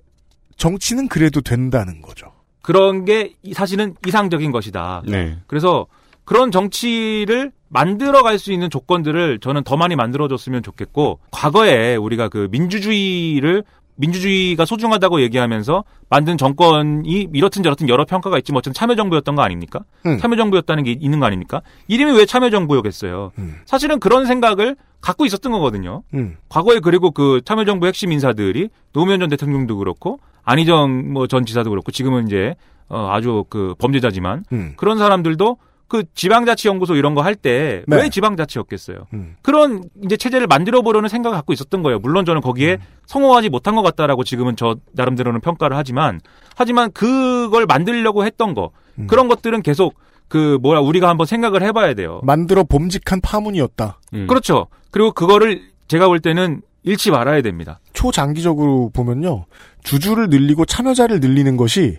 정치는 0.58 1.08
그래도 1.08 1.42
된다는 1.42 2.04
거죠. 2.04 2.32
그런 2.62 3.04
게 3.04 3.34
이- 3.42 3.54
사실은 3.56 3.96
이상적인 4.06 4.52
것이다. 4.52 5.02
네. 5.08 5.38
그래서 5.48 5.88
그런 6.24 6.52
정치를 6.52 7.52
만들어 7.70 8.22
갈 8.22 8.38
수 8.38 8.52
있는 8.54 8.70
조건들을 8.70 9.40
저는 9.40 9.64
더 9.64 9.76
많이 9.76 9.96
만들어줬으면 9.96 10.62
좋겠고 10.62 11.20
과거에 11.32 11.96
우리가 11.96 12.30
그 12.30 12.48
민주주의를 12.52 13.64
민주주의가 13.98 14.66
소중하다고 14.66 15.22
얘기하면서 15.22 15.84
만든 16.10 16.38
정권이 16.38 17.30
이렇든 17.34 17.64
저렇든 17.64 17.90
여러 17.90 18.06
평가가 18.06 18.38
있지만 18.40 18.60
어쨌든 18.60 18.74
참여정부였던 18.74 19.36
거 19.36 19.42
아닙니까? 19.42 19.82
음. 20.06 20.18
참여정부였다는 20.20 20.84
게 20.84 20.92
있는 21.00 21.20
거 21.20 21.26
아닙니까? 21.26 21.62
이름이 21.88 22.18
왜 22.18 22.26
참여정부였겠어요? 22.26 23.32
사실은 23.66 24.00
그런 24.00 24.26
생각을 24.26 24.76
갖고 25.02 25.26
있었던 25.26 25.52
거거든요. 25.52 26.04
음. 26.14 26.38
과거에 26.50 26.80
그리고 26.80 27.12
그 27.12 27.42
참여정부 27.46 27.86
핵심 27.88 28.12
인사들이 28.12 28.70
노무현 28.94 29.20
전 29.20 29.30
대통령도 29.30 29.78
그렇고 29.78 30.20
안희정 30.44 31.12
뭐 31.14 31.28
전 31.28 31.46
지사도 31.46 31.70
그렇고 31.70 31.92
지금은 31.92 32.28
이제 32.28 32.56
어 32.90 33.10
아주 33.12 33.44
그 33.50 33.76
범죄자지만 33.80 34.46
음. 34.54 34.74
그런 34.78 34.98
사람들도 34.98 35.58
그 35.88 36.04
지방자치연구소 36.14 36.96
이런 36.96 37.16
거 37.16 37.22
할 37.22 37.36
때왜 37.36 37.84
네. 37.88 38.10
지방자치였겠어요? 38.10 39.08
음. 39.14 39.36
그런 39.42 39.84
이제 40.04 40.16
체제를 40.18 40.48
만들어 40.48 40.82
보려는 40.82 41.10
생각을 41.10 41.36
갖고 41.38 41.54
있었던 41.54 41.82
거예요. 41.84 42.00
물론 42.00 42.26
저는 42.26 42.42
거기에 42.42 42.78
성공하지 43.06 43.50
못한 43.50 43.76
것 43.76 43.82
같다라고 43.82 44.24
지금은 44.24 44.56
저 44.56 44.76
나름대로는 44.94 45.42
평가를 45.42 45.76
하지만 45.78 46.20
하지만 46.56 46.92
그걸 46.92 47.66
만들려고 47.66 48.26
했던 48.26 48.54
거 48.54 48.72
그런 49.08 49.28
것들은 49.28 49.62
계속 49.62 49.96
그 50.28 50.58
뭐야 50.62 50.80
우리가 50.80 51.08
한번 51.10 51.26
생각을 51.26 51.62
해봐야 51.64 51.94
돼요. 51.94 52.20
만들어 52.24 52.64
봄직한 52.64 53.22
파문이었다. 53.22 54.00
그렇죠. 54.28 54.68
그리고 54.92 55.12
그거를 55.12 55.62
제가 55.88 56.08
볼 56.08 56.20
때는 56.20 56.62
잃지 56.84 57.12
말아야 57.12 57.42
됩니다. 57.42 57.80
초장기적으로 57.94 58.90
보면요. 58.94 59.46
주주를 59.84 60.28
늘리고 60.30 60.66
참여자를 60.66 61.20
늘리는 61.20 61.56
것이 61.58 61.98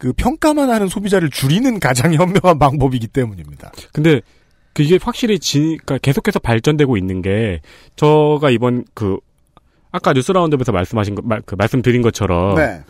그 0.00 0.14
평가만 0.14 0.70
하는 0.70 0.88
소비자를 0.88 1.28
줄이는 1.30 1.78
가장 1.78 2.12
현명한 2.14 2.58
방법이기 2.58 3.06
때문입니다. 3.06 3.70
근데 3.92 4.22
그게 4.72 4.98
확실히 5.00 5.38
지, 5.38 5.60
그러니까 5.84 5.98
계속해서 5.98 6.38
발전되고 6.38 6.96
있는 6.96 7.22
게 7.22 7.60
저가 7.96 8.50
이번 8.50 8.84
그 8.94 9.18
아까 9.92 10.12
뉴스 10.12 10.32
라운드에서 10.32 10.72
말씀하신 10.72 11.16
거, 11.16 11.22
말, 11.22 11.42
그 11.44 11.54
말씀드린 11.54 12.00
것처럼 12.00 12.54
네. 12.54 12.80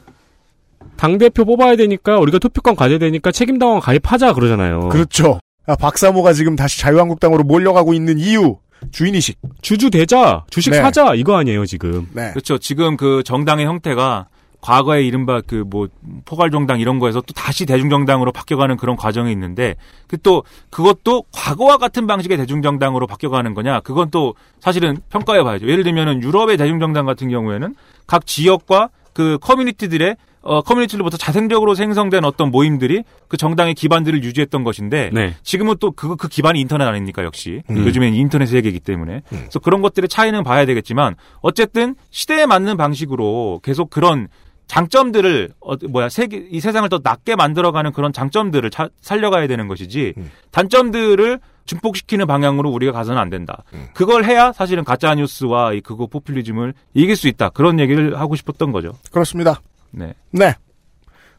당 0.96 1.18
대표 1.18 1.44
뽑아야 1.44 1.76
되니까 1.76 2.18
우리가 2.18 2.38
투표권 2.38 2.76
가져야 2.76 2.98
되니까 2.98 3.32
책임당원 3.32 3.80
가입하자 3.80 4.34
그러잖아요. 4.34 4.90
그렇죠. 4.90 5.40
아, 5.66 5.74
박사모가 5.74 6.32
지금 6.32 6.54
다시 6.54 6.80
자유한국당으로 6.80 7.42
몰려가고 7.42 7.92
있는 7.92 8.18
이유 8.18 8.58
주인의식. 8.92 9.38
주주 9.62 9.90
되자, 9.90 10.44
주식 10.50 10.70
네. 10.70 10.76
사자 10.78 11.14
이거 11.14 11.36
아니에요 11.36 11.66
지금. 11.66 12.08
네. 12.12 12.30
그렇죠. 12.30 12.58
지금 12.58 12.96
그 12.96 13.22
정당의 13.24 13.66
형태가 13.66 14.28
과거에 14.60 15.02
이른바 15.02 15.40
그 15.40 15.64
뭐 15.70 15.88
포괄정당 16.24 16.80
이런 16.80 16.98
거에서 16.98 17.20
또 17.20 17.32
다시 17.32 17.64
대중정당으로 17.66 18.32
바뀌어가는 18.32 18.76
그런 18.76 18.96
과정이 18.96 19.30
있는데 19.32 19.76
그 20.06 20.16
또 20.22 20.44
그것도 20.70 21.24
과거와 21.32 21.78
같은 21.78 22.06
방식의 22.06 22.36
대중정당으로 22.36 23.06
바뀌어가는 23.06 23.54
거냐 23.54 23.80
그건 23.80 24.10
또 24.10 24.34
사실은 24.60 24.98
평가해 25.08 25.42
봐야죠. 25.42 25.66
예를 25.66 25.82
들면은 25.84 26.22
유럽의 26.22 26.56
대중정당 26.58 27.06
같은 27.06 27.30
경우에는 27.30 27.74
각 28.06 28.26
지역과 28.26 28.90
그 29.14 29.38
커뮤니티들의 29.40 30.16
어, 30.42 30.62
커뮤니티로부터 30.62 31.16
자생적으로 31.18 31.74
생성된 31.74 32.24
어떤 32.24 32.50
모임들이 32.50 33.04
그 33.28 33.36
정당의 33.36 33.74
기반들을 33.74 34.22
유지했던 34.24 34.64
것인데 34.64 35.10
네. 35.12 35.34
지금은 35.42 35.76
또 35.80 35.90
그, 35.90 36.16
그 36.16 36.28
기반이 36.28 36.60
인터넷 36.60 36.84
아닙니까 36.86 37.24
역시 37.24 37.62
음. 37.70 37.76
요즘엔 37.86 38.14
인터넷 38.14 38.46
세계이기 38.46 38.80
때문에 38.80 39.22
그래서 39.28 39.58
그런 39.58 39.82
것들의 39.82 40.08
차이는 40.08 40.42
봐야 40.44 40.64
되겠지만 40.64 41.14
어쨌든 41.42 41.94
시대에 42.10 42.46
맞는 42.46 42.76
방식으로 42.78 43.60
계속 43.62 43.90
그런 43.90 44.28
장점들을 44.70 45.50
어, 45.60 45.74
뭐야 45.88 46.08
세계 46.08 46.46
이 46.48 46.60
세상을 46.60 46.88
더 46.88 47.00
낫게 47.02 47.34
만들어가는 47.34 47.90
그런 47.92 48.12
장점들을 48.12 48.70
차- 48.70 48.88
살려가야 49.00 49.48
되는 49.48 49.66
것이지 49.66 50.14
단점들을 50.52 51.40
증폭시키는 51.66 52.26
방향으로 52.28 52.70
우리가 52.70 52.92
가서는 52.92 53.20
안 53.20 53.30
된다. 53.30 53.64
그걸 53.94 54.24
해야 54.24 54.52
사실은 54.52 54.84
가짜 54.84 55.12
뉴스와 55.16 55.72
이 55.72 55.80
극우 55.80 56.06
포퓰리즘을 56.06 56.74
이길 56.94 57.16
수 57.16 57.26
있다. 57.26 57.48
그런 57.50 57.80
얘기를 57.80 58.18
하고 58.18 58.36
싶었던 58.36 58.70
거죠. 58.70 58.92
그렇습니다. 59.10 59.60
네. 59.90 60.14
네. 60.30 60.54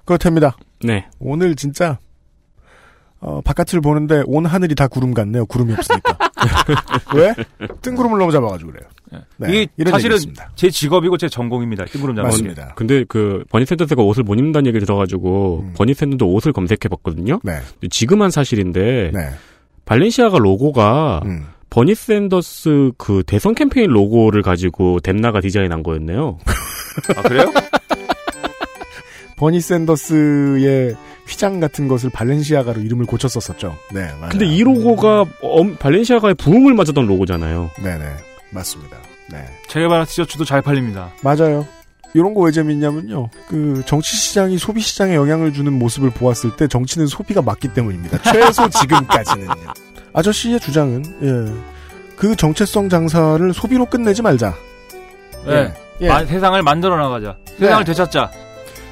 그렇답니다. 0.03 0.57
네. 0.83 1.07
오늘 1.19 1.55
진짜 1.55 1.99
어, 3.21 3.39
바깥을 3.41 3.81
보는데 3.81 4.23
온 4.25 4.45
하늘이 4.45 4.73
다 4.73 4.87
구름 4.87 5.13
같네요. 5.13 5.45
구름이 5.45 5.73
없으니까. 5.73 6.17
왜? 7.15 7.33
뜬구름을 7.81 8.17
너무 8.17 8.31
잡아가지고 8.31 8.71
그래요. 8.71 8.89
네, 9.37 9.47
이게 9.49 9.67
이런 9.77 9.91
사실은 9.91 10.15
얘기였습니다. 10.15 10.49
제 10.55 10.71
직업이고 10.71 11.17
제 11.17 11.29
전공입니다. 11.29 11.85
뜬구름 11.85 12.15
잡는 12.15 12.29
게. 12.29 12.33
맞습니다. 12.33 12.73
근데 12.75 13.03
그 13.07 13.43
버니 13.49 13.65
샌더스가 13.65 14.01
옷을 14.01 14.23
못 14.23 14.33
입는다는 14.35 14.67
얘기를 14.67 14.85
들어가지고 14.87 15.65
음. 15.67 15.73
버니 15.75 15.93
샌더도 15.93 16.31
옷을 16.33 16.51
검색해봤거든요. 16.51 17.41
네. 17.43 17.59
근데 17.73 17.87
지금 17.89 18.23
한 18.23 18.31
사실인데 18.31 19.11
네. 19.13 19.29
발렌시아가 19.85 20.39
로고가 20.39 21.21
음. 21.25 21.45
버니 21.69 21.93
샌더스 21.93 22.91
그 22.97 23.21
대선 23.27 23.53
캠페인 23.53 23.91
로고를 23.91 24.41
가지고 24.41 24.99
덴나가 24.99 25.41
디자인한 25.41 25.83
거였네요. 25.83 26.39
아 27.15 27.21
그래요? 27.21 27.45
버니 29.37 29.59
샌더스의 29.59 30.95
휘장 31.27 31.59
같은 31.59 31.87
것을 31.87 32.09
발렌시아가로 32.09 32.81
이름을 32.81 33.05
고쳤었었죠. 33.05 33.77
네, 33.93 34.01
맞아요. 34.19 34.29
근데 34.31 34.45
이 34.45 34.63
로고가 34.63 35.25
엄- 35.41 35.75
발렌시아가의 35.77 36.35
부흥을 36.35 36.73
맞았던 36.73 37.05
로고잖아요. 37.07 37.71
네네. 37.83 38.05
맞습니다. 38.51 38.97
네. 39.31 39.45
체게바라 39.69 40.05
티셔츠도 40.05 40.43
잘 40.45 40.61
팔립니다. 40.61 41.11
맞아요. 41.21 41.65
이런 42.13 42.33
거 42.33 42.41
왜 42.41 42.51
재밌냐면요. 42.51 43.29
그 43.47 43.81
정치 43.85 44.17
시장이 44.17 44.57
소비 44.57 44.81
시장에 44.81 45.15
영향을 45.15 45.53
주는 45.53 45.71
모습을 45.71 46.09
보았을 46.09 46.57
때 46.57 46.67
정치는 46.67 47.07
소비가 47.07 47.41
맞기 47.41 47.69
때문입니다. 47.69 48.17
최소 48.33 48.69
지금까지는요. 48.69 49.53
아저씨의 50.13 50.59
주장은 50.59 51.03
예. 51.21 51.53
그 52.17 52.35
정체성 52.35 52.89
장사를 52.89 53.53
소비로 53.53 53.85
끝내지 53.85 54.21
말자. 54.21 54.53
네. 55.45 55.73
예. 56.01 56.07
마- 56.09 56.25
세상을 56.25 56.61
만들어 56.63 56.97
나가자. 56.97 57.37
세상을 57.57 57.85
되찾자. 57.85 58.29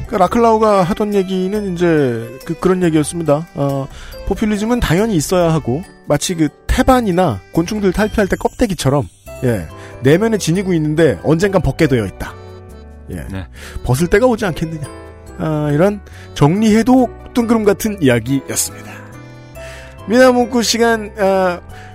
그 0.08 0.16
라클라우가 0.16 0.84
하던 0.84 1.14
얘기는 1.14 1.74
이제 1.74 2.40
그 2.46 2.56
그런 2.60 2.82
얘기였습니다. 2.84 3.48
어, 3.54 3.88
포퓰리즘은 4.28 4.80
당연히 4.80 5.16
있어야 5.16 5.54
하고 5.54 5.84
마치 6.08 6.36
그 6.36 6.50
태반이나 6.68 7.40
곤충들 7.52 7.92
탈피할 7.92 8.28
때 8.28 8.36
껍데기처럼 8.36 9.08
예 9.44 9.68
내면에 10.02 10.38
지니고 10.38 10.74
있는데 10.74 11.20
언젠간 11.24 11.62
벗게 11.62 11.88
되어 11.88 12.06
있다. 12.06 12.34
예 13.12 13.26
네. 13.32 13.48
벗을 13.84 14.08
때가 14.08 14.26
오지 14.26 14.46
않겠느냐. 14.46 14.88
아, 15.40 15.70
이런 15.72 16.02
정리해도 16.34 17.10
뜬구름 17.34 17.64
같은 17.64 18.02
이야기였습니다. 18.02 18.92
미나문구 20.08 20.64
시간 20.64 21.12
아, 21.18 21.62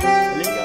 Galing 0.00 0.57